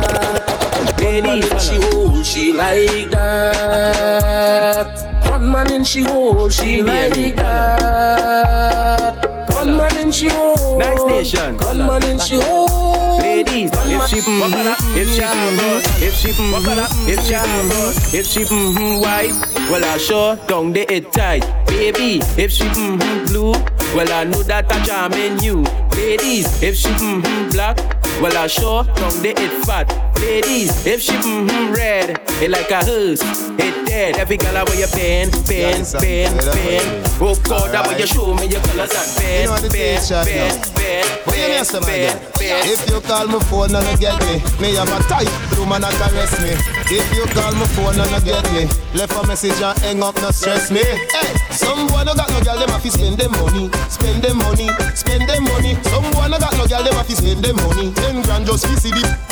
Gunman 0.97 1.43
in 1.43 1.59
she 1.59 1.75
hole, 1.81 2.23
she 2.23 2.53
like 2.53 3.09
that. 3.11 5.10
Gunman 5.41 5.72
in 5.73 5.84
she 5.84 6.03
hole, 6.03 6.49
she 6.49 6.84
like 6.84 7.35
that. 7.35 9.18
Gunman 9.49 9.97
in 9.97 10.11
she 10.11 10.30
hole, 10.30 10.77
Nice 10.77 11.03
nation. 11.05 11.57
gunman 11.57 12.03
in 12.03 12.19
she 12.19 12.39
hole. 12.39 13.18
Ladies, 13.18 13.72
if 13.73 14.07
she 14.07 14.18
mm, 14.18 14.76
if 14.95 15.09
she 15.09 15.22
mm, 15.23 15.49
if 15.73 16.22
she 16.22 16.30
mm, 16.30 16.77
if 17.09 17.19
she 17.26 17.34
mm, 17.34 18.13
if 18.13 18.26
she 18.27 18.41
mm, 18.43 19.01
white, 19.01 19.34
well 19.72 19.84
I 19.84 19.97
sure 19.97 20.35
don't 20.47 20.73
the 20.73 20.85
it 20.93 21.11
tight. 21.11 21.43
Baby, 21.65 22.22
if 22.38 22.51
she 22.51 22.65
mm, 22.65 23.01
hmm 23.01 23.26
blue, 23.26 23.53
well 23.95 24.11
I 24.13 24.26
know 24.26 24.43
that 24.43 24.72
I 24.72 24.80
charm 24.85 25.13
in 25.13 25.39
you. 25.41 25.63
Ladies, 25.95 26.61
if 26.61 26.76
she 26.76 26.89
mm, 26.89 27.26
hmm 27.26 27.49
black, 27.49 27.77
well 28.19 28.35
I 28.38 28.47
sure 28.47 28.83
down 28.83 29.21
the 29.21 29.33
it 29.38 29.65
fat. 29.65 29.88
Ladies, 30.19 30.85
if 30.85 31.01
she 31.01 31.13
mm-hmm 31.13 31.73
red, 31.73 32.19
it 32.41 32.49
like 32.51 32.71
a 32.71 32.83
hearse, 32.83 33.21
it 33.59 33.85
dead. 33.88 34.17
Every 34.17 34.38
girl 34.38 34.57
I 34.57 34.63
wear 34.63 34.79
your 34.79 34.88
pen, 34.89 35.31
pen, 35.45 35.85
pen, 35.85 36.38
pen. 36.38 37.10
Oh 37.22 37.38
God, 37.45 37.69
that 37.69 37.85
way 37.85 38.02
you 38.02 38.07
show 38.10 38.34
me 38.34 38.49
your 38.49 38.61
colors 38.65 38.89
and 38.98 39.45
know 39.45 39.53
the 39.61 39.69
pen, 39.69 40.02
teacher, 40.02 40.26
pen, 40.26 40.57
no. 40.57 40.73
pen, 40.73 41.06
But 41.22 41.38
you 41.38 41.48
know 41.53 41.61
some 41.61 41.85
again. 41.85 42.18
If 42.41 42.81
you 42.89 42.98
call 43.06 43.30
my 43.30 43.38
phone 43.45 43.77
and 43.77 43.85
you 43.93 43.98
get 44.02 44.18
me, 44.26 44.41
me 44.57 44.73
have 44.73 44.89
a 44.89 44.98
type 45.06 45.30
woman 45.53 45.85
that 45.85 45.93
caress 46.02 46.34
me. 46.41 46.57
If 46.89 47.06
you 47.14 47.30
call 47.30 47.53
my 47.53 47.69
phone 47.77 48.02
and 48.02 48.10
you 48.10 48.22
get 48.26 48.41
me, 48.49 48.65
left 48.98 49.14
a 49.14 49.22
message 49.30 49.61
and 49.61 49.77
hang 49.85 50.02
up, 50.02 50.18
no 50.18 50.34
stress 50.34 50.73
me. 50.73 50.81
Hey, 50.81 51.38
some 51.53 51.85
boy 51.93 52.02
no 52.10 52.18
got 52.18 52.26
no 52.34 52.41
girl, 52.41 52.57
them 52.57 52.73
have 52.73 52.81
to 52.81 52.89
spend 52.89 53.22
them 53.22 53.38
money, 53.38 53.69
spend 53.85 54.26
them 54.26 54.41
money, 54.41 54.65
spend 54.98 55.30
them 55.30 55.45
money. 55.45 55.77
Some 55.93 56.10
boy 56.18 56.26
no 56.26 56.41
got 56.41 56.57
no 56.57 56.65
girl, 56.65 56.81
them 56.81 56.98
have 56.98 57.06
to 57.06 57.15
spend 57.15 57.45
them 57.45 57.56
money. 57.69 57.93
Ten 58.02 58.26
grand 58.26 58.49
just 58.49 58.65
to 58.65 58.73
see 58.81 58.89
the 58.89 59.30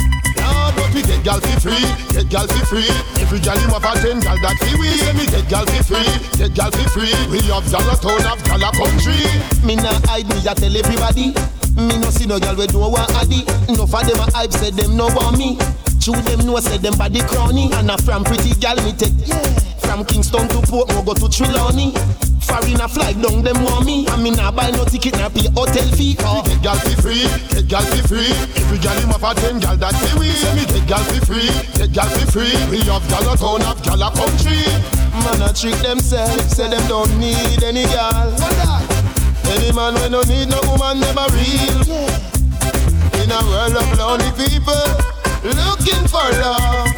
We 0.93 1.01
get 1.03 1.23
gal 1.23 1.39
for 1.39 1.59
free, 1.59 1.85
get 2.11 2.29
gal 2.29 2.47
for 2.47 2.65
free. 2.65 2.89
Every 3.21 3.39
gal 3.39 3.57
him 3.57 3.69
have 3.69 3.85
a 3.85 3.93
ten 4.01 4.19
gal 4.19 4.37
that 4.41 4.57
we. 4.79 4.89
Say 4.97 5.13
me 5.13 5.25
get 5.29 5.47
gal 5.49 5.65
for 5.65 5.83
free, 5.83 6.09
get 6.37 6.53
gal 6.53 6.71
for 6.71 6.89
free. 6.89 7.13
We 7.29 7.41
have 7.53 7.65
a 7.67 7.95
town, 7.97 8.21
have 8.25 8.41
a 8.41 8.69
country. 8.73 9.21
Me 9.65 9.75
nah 9.75 9.93
hide 10.09 10.27
me, 10.29 10.41
I 10.41 10.53
tell 10.53 10.75
everybody. 10.75 11.33
Me 11.77 11.95
no 12.01 12.09
see 12.09 12.25
no 12.25 12.39
gal 12.39 12.55
we 12.55 12.67
don't 12.67 12.91
want 12.91 13.11
addy. 13.15 13.45
No 13.69 13.85
for 13.85 14.01
them 14.03 14.19
a 14.19 14.25
hype, 14.33 14.51
say 14.51 14.71
them 14.71 14.97
no 14.97 15.07
want 15.13 15.37
me. 15.37 15.57
True 16.01 16.19
them 16.23 16.45
know 16.45 16.59
say 16.59 16.77
them 16.77 16.97
body 16.97 17.21
crony. 17.21 17.69
And 17.73 17.91
a 17.91 17.97
from 17.97 18.23
pretty 18.23 18.55
gal 18.59 18.75
me 18.83 18.91
take. 18.93 19.13
From 19.85 20.05
Kingston 20.05 20.47
to 20.49 20.59
Portmore 20.65 21.05
go 21.05 21.13
to 21.13 21.27
Trelawny. 21.29 21.93
Foreign 22.49 22.81
a 22.81 22.87
flight 22.89 23.21
down 23.21 23.43
them 23.43 23.63
want 23.63 23.85
me. 23.85 24.07
I 24.09 24.17
mean 24.17 24.39
I 24.39 24.49
buy 24.49 24.71
no 24.71 24.83
ticket, 24.83 25.13
na 25.17 25.29
pay 25.29 25.47
hotel 25.53 25.87
fee. 25.93 26.17
Me 26.17 26.41
get 26.49 26.61
gal 26.63 26.79
for 26.81 27.01
free, 27.01 27.29
get 27.53 27.67
gal 27.69 27.85
for 27.85 28.07
free. 28.09 28.33
Every 28.57 28.79
gal 28.79 28.97
him 28.97 29.09
have 29.13 29.23
a 29.23 29.33
ten 29.37 29.59
gal 29.59 29.77
that 29.77 29.93
fi 29.93 30.09
we. 30.17 30.33
Say 30.33 30.53
me 30.57 30.65
get 30.65 30.87
gal 30.89 31.03
for 31.05 31.21
free, 31.25 31.49
get 31.77 31.93
gal 31.93 32.09
for 32.09 32.25
free. 32.33 32.57
We 32.73 32.81
have 32.89 33.05
gal 33.07 33.29
a 33.29 33.37
town, 33.37 33.61
have 33.61 33.81
gal 33.85 34.01
a 34.01 34.09
country. 34.09 34.65
Man 35.21 35.41
a 35.45 35.53
trick 35.53 35.77
themselves, 35.85 36.55
say 36.55 36.69
them 36.69 36.81
don't 36.89 37.13
need 37.19 37.61
any 37.63 37.85
gal. 37.85 38.33
Any 39.53 39.71
man 39.71 39.93
we 40.01 40.09
no 40.09 40.21
need 40.25 40.49
no 40.49 40.59
woman 40.69 40.99
never 40.99 41.29
real. 41.37 41.85
In 43.21 43.29
a 43.29 43.39
world 43.45 43.77
of 43.77 43.89
lonely 43.97 44.31
people 44.33 44.89
looking 45.45 46.05
for 46.09 46.25
love. 46.41 46.89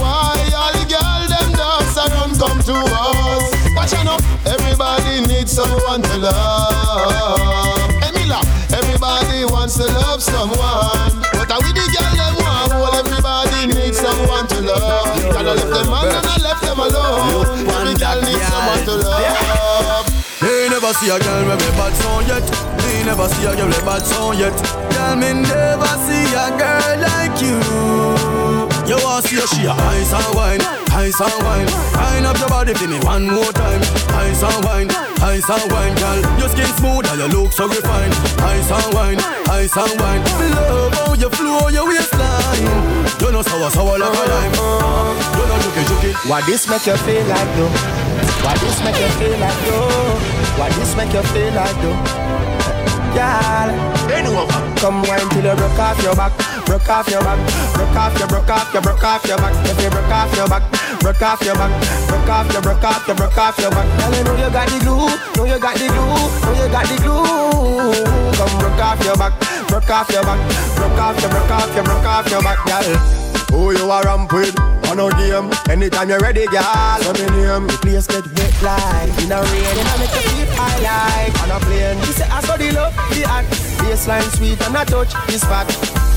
Why 0.00 0.40
all 0.56 0.72
the 0.72 0.84
girl 0.88 1.20
them 1.28 1.52
dogs 1.52 1.96
around 1.96 2.38
come 2.40 2.60
to 2.64 2.76
us? 2.96 3.59
Watch 3.90 4.06
out 4.06 4.20
now, 4.20 4.52
everybody 4.52 5.20
needs 5.26 5.50
someone 5.50 6.02
to 6.02 6.18
love. 6.18 7.90
Emila, 8.06 8.38
everybody 8.72 9.44
wants 9.44 9.76
to 9.78 9.86
love 9.86 10.22
someone. 10.22 11.10
But 11.32 11.50
are 11.50 11.58
we 11.58 11.72
the 11.74 11.82
girl 11.90 12.14
them 12.14 12.34
want? 12.38 12.70
Well, 12.70 12.94
everybody 12.94 13.66
needs 13.66 13.98
someone 13.98 14.46
to 14.46 14.60
love. 14.60 15.32
Gotta 15.32 15.54
left 15.54 15.70
them 15.74 15.90
man 15.90 16.06
and 16.06 16.26
I 16.26 16.36
left 16.38 16.62
them 16.62 16.78
alone. 16.78 17.66
Every 17.66 17.94
girl 17.98 18.20
needs 18.22 18.46
someone 18.46 18.84
to 18.86 18.94
love. 19.08 20.06
Me 20.40 20.68
never 20.68 20.92
see 20.94 21.10
a 21.10 21.18
girl 21.18 21.46
with 21.48 21.58
me 21.58 21.70
bad 21.74 21.94
song 21.96 22.26
yet. 22.28 22.46
Me 22.86 23.02
never 23.04 23.26
see 23.28 23.44
a 23.46 23.56
girl 23.56 23.66
with 23.66 23.84
bad 23.84 24.06
song 24.06 24.38
yet. 24.38 24.54
Girl, 24.94 25.16
me 25.16 25.32
never 25.34 25.92
see 26.06 26.30
a 26.30 26.46
girl 26.54 26.94
like 27.00 27.42
you. 27.42 28.29
You 28.90 28.98
want 29.06 29.24
see 29.24 29.38
she 29.38 29.66
a 29.66 29.70
ice 29.70 30.12
and 30.12 30.34
wine, 30.34 30.60
ice 30.90 31.20
and 31.22 31.38
wine. 31.46 31.70
Wine 31.94 32.26
up 32.26 32.36
your 32.42 32.48
body 32.48 32.74
for 32.74 32.88
me 32.88 32.98
one 33.06 33.22
more 33.22 33.52
time. 33.54 33.78
Ice 34.18 34.42
and 34.42 34.64
wine, 34.66 34.90
ice 35.22 35.46
and 35.46 35.70
wine, 35.70 35.94
girl. 35.94 36.18
Your 36.42 36.48
skin 36.50 36.66
smooth 36.74 37.06
and 37.06 37.20
your 37.22 37.28
look 37.30 37.52
so 37.52 37.68
refined. 37.68 38.12
Ice 38.42 38.66
and 38.66 38.92
wine, 38.92 39.20
ice 39.46 39.76
and 39.78 39.94
wine. 39.94 40.26
Love 40.58 40.92
how 40.94 41.14
you 41.14 41.30
flow 41.30 41.68
your 41.68 41.86
waistline. 41.86 42.66
You 43.22 43.30
know 43.30 43.42
sour 43.42 43.70
sour 43.70 43.96
like 43.96 44.10
a 44.10 44.24
lime. 44.26 44.54
You 44.58 45.44
know 45.46 45.58
juky 45.62 45.82
juky. 45.86 46.28
Why 46.28 46.40
this 46.42 46.66
make 46.66 46.84
you 46.84 46.96
feel 47.06 47.24
like 47.30 47.50
though? 47.54 47.70
Why 48.42 48.58
this 48.58 48.82
make 48.82 48.98
you 48.98 49.10
feel 49.22 49.38
like 49.38 49.60
though? 49.70 50.18
Why 50.58 50.68
this 50.70 50.96
make 50.96 51.12
you 51.12 51.22
feel 51.30 51.54
like 51.54 51.78
though? 51.78 52.59
Girl, 53.14 54.46
come 54.76 55.02
wine 55.02 55.28
till 55.30 55.44
you 55.44 55.56
broke 55.56 55.78
off 55.78 56.02
your 56.02 56.14
back, 56.14 56.32
broke 56.66 56.88
off 56.88 57.08
your 57.08 57.20
back, 57.20 57.38
broke 57.74 57.96
off 57.96 58.18
your, 58.18 58.28
broke 58.28 58.48
off 58.48 58.72
your, 58.72 58.82
broke 58.82 59.04
off 59.04 59.24
your 59.26 59.38
back. 59.38 59.54
If 59.66 59.82
you 59.82 59.90
broke 59.90 60.10
off 60.10 60.36
your 60.36 60.48
back, 60.48 60.62
broke 61.00 61.22
off 61.22 61.42
your 61.42 61.54
back, 61.54 61.72
broke 62.08 62.28
off 62.28 62.52
your, 62.52 62.62
broke 62.62 62.84
off 62.84 63.06
your, 63.06 63.16
broke 63.16 63.38
off 63.38 63.58
your 63.58 63.70
back. 63.70 63.86
Girl, 63.98 64.14
you 64.16 64.24
know 64.24 64.36
you 64.36 64.50
got 64.50 64.68
the 64.68 64.78
glue, 64.78 65.10
know 65.36 65.44
you 65.44 65.58
got 65.60 65.74
the 65.76 65.86
glue, 65.88 66.06
know 66.46 66.52
you 66.54 66.68
got 66.70 66.86
the 66.86 66.96
glue. 67.02 67.92
Come 68.38 68.58
broke 68.58 68.80
off 68.80 69.04
your 69.04 69.16
back, 69.16 69.34
broke 69.68 69.90
off 69.90 70.10
your 70.10 70.22
back, 70.22 70.40
broke 70.76 71.00
off 71.00 71.20
your, 71.20 71.30
broke 71.30 71.50
off 71.50 71.74
your, 71.74 71.84
broke 71.84 72.06
off 72.06 72.30
your 72.30 72.42
back, 72.42 72.58
girl. 72.64 72.96
Who 73.50 73.72
you 73.72 73.90
a 73.90 74.02
ramp 74.02 74.32
with? 74.32 74.79
On 74.90 74.98
a 74.98 75.06
game. 75.14 75.46
Anytime 75.70 76.08
you're 76.08 76.18
ready, 76.18 76.46
girl. 76.46 76.98
Let 77.06 77.14
me 77.14 77.26
name. 77.30 77.70
The 77.70 77.78
place 77.78 78.08
get 78.10 78.26
wet 78.26 78.54
like 78.58 79.14
in 79.22 79.30
a 79.30 79.38
rain 79.38 79.76
and 79.78 79.86
I 79.86 79.94
make 80.02 80.10
you 80.10 80.26
feel 80.34 80.50
high 80.58 80.82
like 80.82 81.30
on 81.46 81.54
a 81.54 81.58
plane. 81.62 81.94
She 82.02 82.12
say 82.18 82.26
I 82.26 82.42
saw 82.42 82.56
the 82.58 82.74
love, 82.74 82.90
the 83.14 83.22
act, 83.22 83.54
baseline 83.78 84.26
sweet 84.34 84.58
and 84.66 84.76
I 84.76 84.82
touch 84.82 85.14
this 85.30 85.46
fat. 85.46 85.70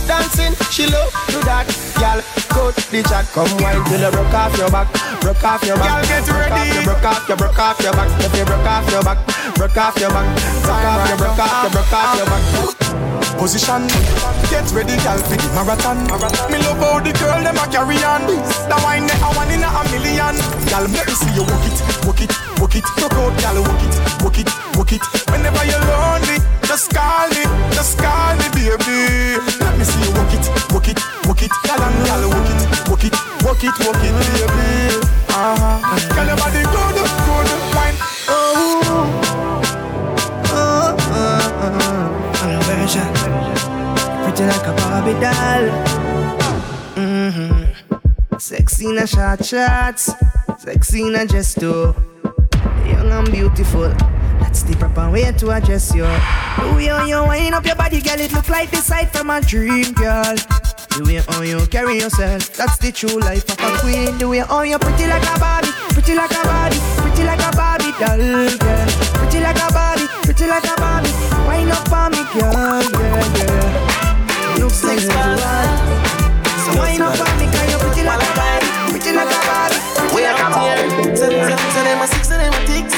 Dancing, 0.10 0.58
she 0.74 0.90
love 0.90 1.14
do 1.30 1.38
that. 1.46 1.70
Girl, 2.02 2.18
cut 2.50 2.74
the 2.90 3.06
chat, 3.06 3.30
come 3.30 3.54
wine 3.62 3.78
till 3.86 4.02
you 4.02 4.10
broke 4.10 4.34
off 4.34 4.58
your 4.58 4.72
back, 4.74 4.90
broke 5.22 5.44
off 5.46 5.62
your 5.62 5.78
back. 5.78 6.10
Girl, 6.10 6.26
get 6.26 6.26
ready. 6.34 6.82
Broke 6.82 7.06
off 7.06 7.30
your, 7.30 7.38
broke 7.38 7.60
off 7.62 7.78
your 7.78 7.94
back. 7.94 8.10
If 8.26 8.34
you 8.34 8.46
broke 8.46 8.66
off 8.66 8.90
your 8.90 9.04
back, 9.06 9.22
broke 9.54 9.78
off 9.78 10.02
your 10.02 10.10
back, 10.10 10.26
broke 10.66 10.82
off 10.82 11.06
your, 11.14 11.18
broke 11.22 11.38
off 11.38 11.62
your, 11.62 11.70
broke 11.70 11.94
off 11.94 12.18
your 12.18 12.26
back 12.26 13.23
position. 13.38 13.88
Get 14.50 14.66
ready, 14.72 14.96
girl, 15.04 15.18
for 15.18 15.38
the 15.38 15.50
marathon. 15.56 15.98
Marathon. 16.08 16.52
Me 16.52 16.58
love 16.64 16.80
how 16.80 17.00
the 17.00 17.12
girl 17.18 17.42
them 17.44 17.58
a 17.58 17.66
carry 17.68 17.98
on. 18.04 18.26
The 18.70 18.78
wine 18.84 19.08
they 19.08 19.18
a 19.18 19.30
one 19.34 19.52
in 19.52 19.64
a 19.64 19.82
million. 19.92 20.36
Girl, 20.70 20.86
let 20.90 21.06
me 21.08 21.14
see 21.14 21.32
you 21.34 21.44
walk 21.44 21.66
it, 21.66 21.78
walk 22.06 22.22
it, 22.22 22.32
walk 22.60 22.76
it. 22.76 22.86
Talk 22.98 23.14
out, 23.18 23.34
girl, 23.42 23.58
walk 23.64 23.84
it, 23.84 23.96
walk 24.24 24.38
it, 24.40 24.50
walk 24.78 24.92
it. 24.94 25.04
Whenever 25.32 25.64
you're 25.66 25.84
lonely, 25.90 26.38
just 26.68 26.94
call 26.94 27.30
me, 27.34 27.44
just 27.74 27.98
call 27.98 28.36
me, 28.38 28.48
baby. 28.54 29.42
Let 29.62 29.78
me 29.78 29.86
see 29.86 30.02
you 30.04 30.12
walk 30.18 30.34
it, 30.34 30.46
walk 30.72 30.88
it, 30.88 31.00
walk 31.26 31.42
it. 31.42 31.52
Girl, 31.66 31.82
and 31.82 31.98
girl, 32.06 32.24
walk 32.30 32.50
it, 32.50 32.62
walk 32.90 33.04
it, 33.04 33.16
walk 33.44 33.64
it, 33.64 33.76
walk 33.82 34.02
it, 34.04 34.14
baby. 34.14 35.02
Uh-huh. 35.34 36.03
Sexy 48.84 48.98
a 48.98 49.08
short 49.08 49.46
shorts, 49.46 50.12
sexy 50.58 51.08
in 51.08 51.16
a 51.16 51.26
dress 51.26 51.54
too. 51.54 51.96
Young 52.84 53.14
and 53.14 53.32
beautiful. 53.32 53.88
That's 54.44 54.64
the 54.64 54.76
proper 54.76 55.10
way 55.10 55.32
to 55.32 55.52
address 55.52 55.96
you. 55.96 56.04
The 56.04 56.74
way 56.76 56.88
how 56.88 57.06
you 57.06 57.24
wind 57.24 57.56
up 57.56 57.66
your 57.66 57.78
body, 57.78 58.02
girl, 58.02 58.20
it 58.20 58.34
look 58.34 58.50
like 58.50 58.72
the 58.72 58.84
sight 58.84 59.08
from 59.16 59.30
a 59.30 59.40
dream, 59.40 59.94
girl. 59.94 60.36
The 61.00 61.04
way 61.08 61.24
how 61.24 61.42
you 61.44 61.66
carry 61.68 62.00
yourself, 62.00 62.52
that's 62.58 62.78
the 62.80 62.92
true 62.92 63.22
life 63.24 63.48
of 63.48 63.56
a 63.64 63.80
queen. 63.80 64.18
The 64.18 64.28
way 64.28 64.40
how 64.40 64.64
you 64.64 64.78
pretty 64.78 65.08
like 65.08 65.24
a 65.32 65.40
Barbie, 65.40 65.72
pretty 65.96 66.14
like 66.14 66.36
a 66.36 66.44
Barbie, 66.44 66.84
pretty 67.00 67.24
like 67.24 67.40
a 67.40 67.56
Barbie 67.56 67.96
doll, 68.04 68.20
girl. 68.20 68.88
Pretty 69.16 69.40
like 69.40 69.64
a 69.64 69.72
Barbie, 69.72 70.12
pretty 70.28 70.44
like 70.44 70.68
a 70.68 70.76
Barbie. 70.76 71.16
Wind 71.48 71.72
up 71.72 71.88
on 71.88 72.12
me, 72.12 72.24
girl, 72.36 72.84
yeah, 73.00 73.32
yeah. 73.48 74.60
Looks 74.60 74.84
like 74.84 75.00
you 75.00 75.08
So 75.08 76.76
wind 76.76 77.00
up 77.00 77.16
on 77.16 77.32
me, 77.40 77.48
girl, 77.48 77.68
you 77.72 77.80
pretty 77.80 78.04
like 78.04 78.20
a 78.20 78.32
Barbie, 78.36 78.53
like 79.16 79.30
a 79.30 79.40
Barbie. 79.46 79.80
We 80.14 80.26
are 80.26 80.36
here. 80.36 81.16
Send 81.16 81.34
them, 81.34 81.60
send 81.74 81.86
them 81.88 82.02
a 82.02 82.08
six, 82.08 82.28
send 82.28 82.42
them 82.42 82.54
a 82.54 82.62
ticks. 82.66 82.94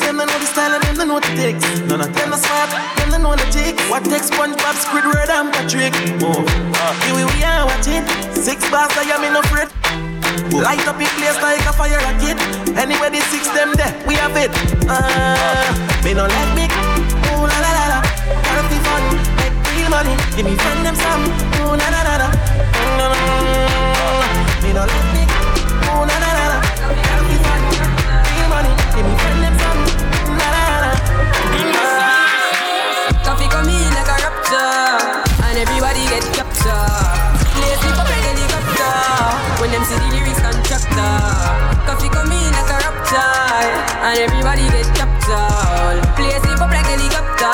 Them 0.00 0.16
they 0.18 0.26
know 0.26 0.38
the 0.38 0.46
style 0.46 0.74
and 0.74 0.82
them 0.82 0.96
they 0.96 1.06
know 1.06 1.20
the 1.20 1.30
ticks. 1.36 1.64
None 1.86 2.00
of 2.00 2.12
them 2.12 2.32
are 2.32 2.40
smart, 2.40 2.70
them 2.98 3.10
they 3.12 3.20
know 3.20 3.36
the 3.36 3.46
tick. 3.52 3.78
What 3.88 4.04
takes 4.04 4.30
SpongeBob, 4.30 4.76
Squidward 4.80 5.28
and 5.30 5.52
Patrick? 5.52 5.94
Oh, 6.24 6.42
uh, 6.42 6.92
here 7.04 7.14
we, 7.14 7.24
we 7.24 7.44
are 7.44 7.64
watching. 7.66 8.04
Six 8.34 8.64
bars, 8.70 8.92
I 8.96 9.04
am 9.12 9.24
in 9.24 9.36
a 9.36 9.42
fret. 9.48 9.70
Light 10.52 10.86
up 10.88 11.00
in 11.00 11.08
place 11.20 11.40
like 11.42 11.64
a 11.68 11.72
fire 11.72 12.00
rocket. 12.00 12.36
Anywhere 12.76 13.10
the 13.10 13.20
six 13.28 13.48
them 13.48 13.72
there, 13.74 13.92
we 14.06 14.14
have 14.14 14.36
it. 14.36 14.50
Uh, 14.88 15.72
me 16.04 16.14
no 16.14 16.26
let 16.26 16.48
me. 16.56 16.64
Ooh 17.28 17.44
la 17.44 17.58
la 17.64 17.70
la 17.76 17.84
la. 17.92 17.98
Gotta 18.44 18.62
be 18.68 18.78
fun, 18.82 19.02
make 19.36 19.56
real 19.76 19.90
money. 19.90 20.14
Give 20.36 20.46
me 20.46 20.56
friend 20.56 20.84
them 20.84 20.96
some. 20.96 21.24
Ooh 21.62 21.76
la 21.76 21.88
la 21.92 22.00
la 22.02 22.14
la. 22.22 22.28
Mm, 22.98 24.62
me 24.62 24.72
no 24.72 24.84
let 24.84 25.06
me. 25.14 25.27
See 39.88 39.96
the 39.96 40.08
lyrics 40.12 40.40
contractor. 40.40 41.16
Coffee 41.86 42.08
come 42.10 42.30
in 42.30 42.52
like 42.52 42.68
a 42.68 42.78
rapture, 42.84 43.16
and 44.04 44.18
everybody 44.18 44.68
get 44.68 44.84
captured. 45.94 46.18
Lazy 46.18 46.52
for 46.56 46.68
like 46.68 46.86
helicopter, 46.86 47.44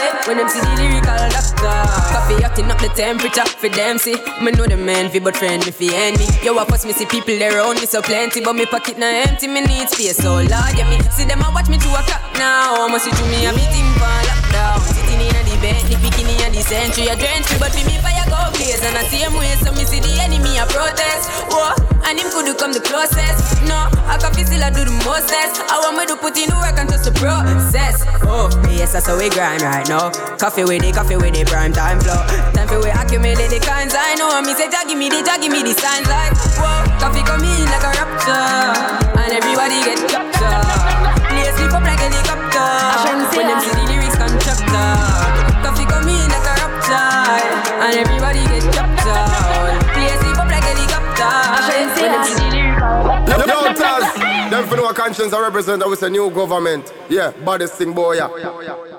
eh? 0.00 0.26
when 0.26 0.36
them 0.38 0.48
see 0.48 0.60
the 0.60 0.72
lyrical 0.76 1.28
doctor. 1.28 1.80
Coffee 2.12 2.44
acting 2.44 2.70
up 2.70 2.78
the 2.78 2.88
temperature 2.88 3.44
for 3.44 3.68
them 3.68 3.98
see. 3.98 4.16
Me 4.40 4.50
know 4.52 4.66
the 4.66 4.76
man 4.76 5.10
fi 5.10 5.18
but 5.18 5.36
friend 5.36 5.64
me 5.64 5.72
fi 5.72 5.94
enemy. 5.94 6.26
Yo, 6.42 6.56
I 6.58 6.64
pass 6.64 6.84
me 6.84 6.92
see 6.92 7.06
people 7.06 7.36
around 7.42 7.80
me 7.80 7.86
so 7.86 8.02
plenty, 8.02 8.40
but 8.40 8.54
me 8.54 8.66
pocket 8.66 8.98
na 8.98 9.06
empty. 9.06 9.48
Me 9.48 9.60
need 9.60 9.88
space 9.88 10.16
so 10.16 10.34
large, 10.34 10.76
yeah 10.76 10.88
me 10.88 11.00
see 11.10 11.24
them 11.24 11.42
a 11.42 11.50
watch 11.52 11.68
me 11.68 11.78
to 11.78 11.88
a 11.88 12.02
clock 12.02 12.22
now. 12.38 12.86
Must 12.88 13.04
see 13.04 13.10
to 13.12 13.24
me 13.30 13.46
a 13.46 13.52
meeting 13.52 13.88
for 13.98 14.12
lockdown. 14.28 14.80
Sitting 14.80 15.20
in 15.20 15.34
the 15.46 15.56
Bentley, 15.62 15.96
picking 16.02 16.26
in 16.26 16.42
a 16.42 16.50
the 16.50 16.62
century, 16.62 17.06
a 17.06 17.14
drench 17.14 17.46
but 17.58 17.70
for 17.70 17.84
me 17.86 17.94
fire 18.02 18.26
go 18.26 18.50
blaze 18.58 18.82
and 18.82 18.98
I 18.98 19.06
see 19.06 19.22
him 19.22 19.34
way, 19.38 19.54
so 19.62 19.70
me 19.72 19.84
see 19.84 20.00
the 20.00 20.10
enemy 20.20 20.58
a 20.58 20.66
protest. 20.66 21.30
Whoa, 21.46 21.74
and 22.06 22.18
him 22.18 22.28
could 22.34 22.50
come 22.58 22.72
the 22.72 22.82
closest. 22.82 23.62
No, 23.62 23.86
I 24.10 24.18
can 24.18 24.34
feel 24.34 24.46
still 24.46 24.64
I 24.64 24.70
do 24.70 24.82
the 24.82 24.94
mostest. 25.06 25.62
I 25.70 25.78
want 25.86 25.96
me 25.98 26.04
to 26.10 26.16
put 26.18 26.34
in 26.36 26.50
the 26.50 26.56
work 26.58 26.74
and 26.78 26.88
trust 26.88 27.06
the 27.06 27.14
process. 27.14 27.81
Oh, 28.24 28.48
yes, 28.70 28.92
that's 28.92 29.06
how 29.06 29.18
we 29.18 29.28
grind 29.28 29.62
right 29.62 29.86
now. 29.88 30.10
Coffee 30.38 30.64
with 30.64 30.82
the 30.82 30.92
coffee 30.92 31.16
with 31.16 31.34
the 31.34 31.44
prime 31.44 31.72
time 31.72 32.00
flow. 32.00 32.16
Time 32.54 32.68
for 32.68 32.78
we 32.80 32.90
accumulate 32.90 33.50
the 33.50 33.60
kinds 33.60 33.94
I 33.96 34.14
know. 34.14 34.40
Me 34.42 34.54
say, 34.54 34.70
Jah 34.70 34.86
give 34.86 34.98
me 34.98 35.08
the, 35.10 35.22
Jah 35.22 35.38
give 35.38 35.52
me 35.52 35.62
the 35.62 35.74
signs 35.74 36.06
like, 36.08 36.32
whoa, 36.56 36.86
coffee 37.02 37.22
come 37.26 37.42
in 37.42 37.66
like 37.68 37.84
a 37.84 37.90
rapture, 37.92 39.18
and 39.18 39.32
everybody 39.34 39.82
get 39.84 40.00
captured. 40.06 41.22
Play 41.28 41.50
sleep 41.58 41.72
up 41.74 41.82
like 41.82 41.98
helicopter. 41.98 42.70
When 43.36 43.46
them 43.48 43.60
see 43.60 43.74
the 43.74 43.91
Them 54.62 54.70
for 54.70 54.76
no 54.76 54.92
conscience 54.92 55.32
I 55.32 55.40
represent, 55.40 55.82
I 55.82 55.86
was 55.86 56.04
a 56.04 56.10
new 56.10 56.30
government. 56.30 56.92
Yeah, 57.08 57.32
baddest 57.44 57.74
thing, 57.74 57.92
boy, 57.92 58.12
yeah. 58.14 58.91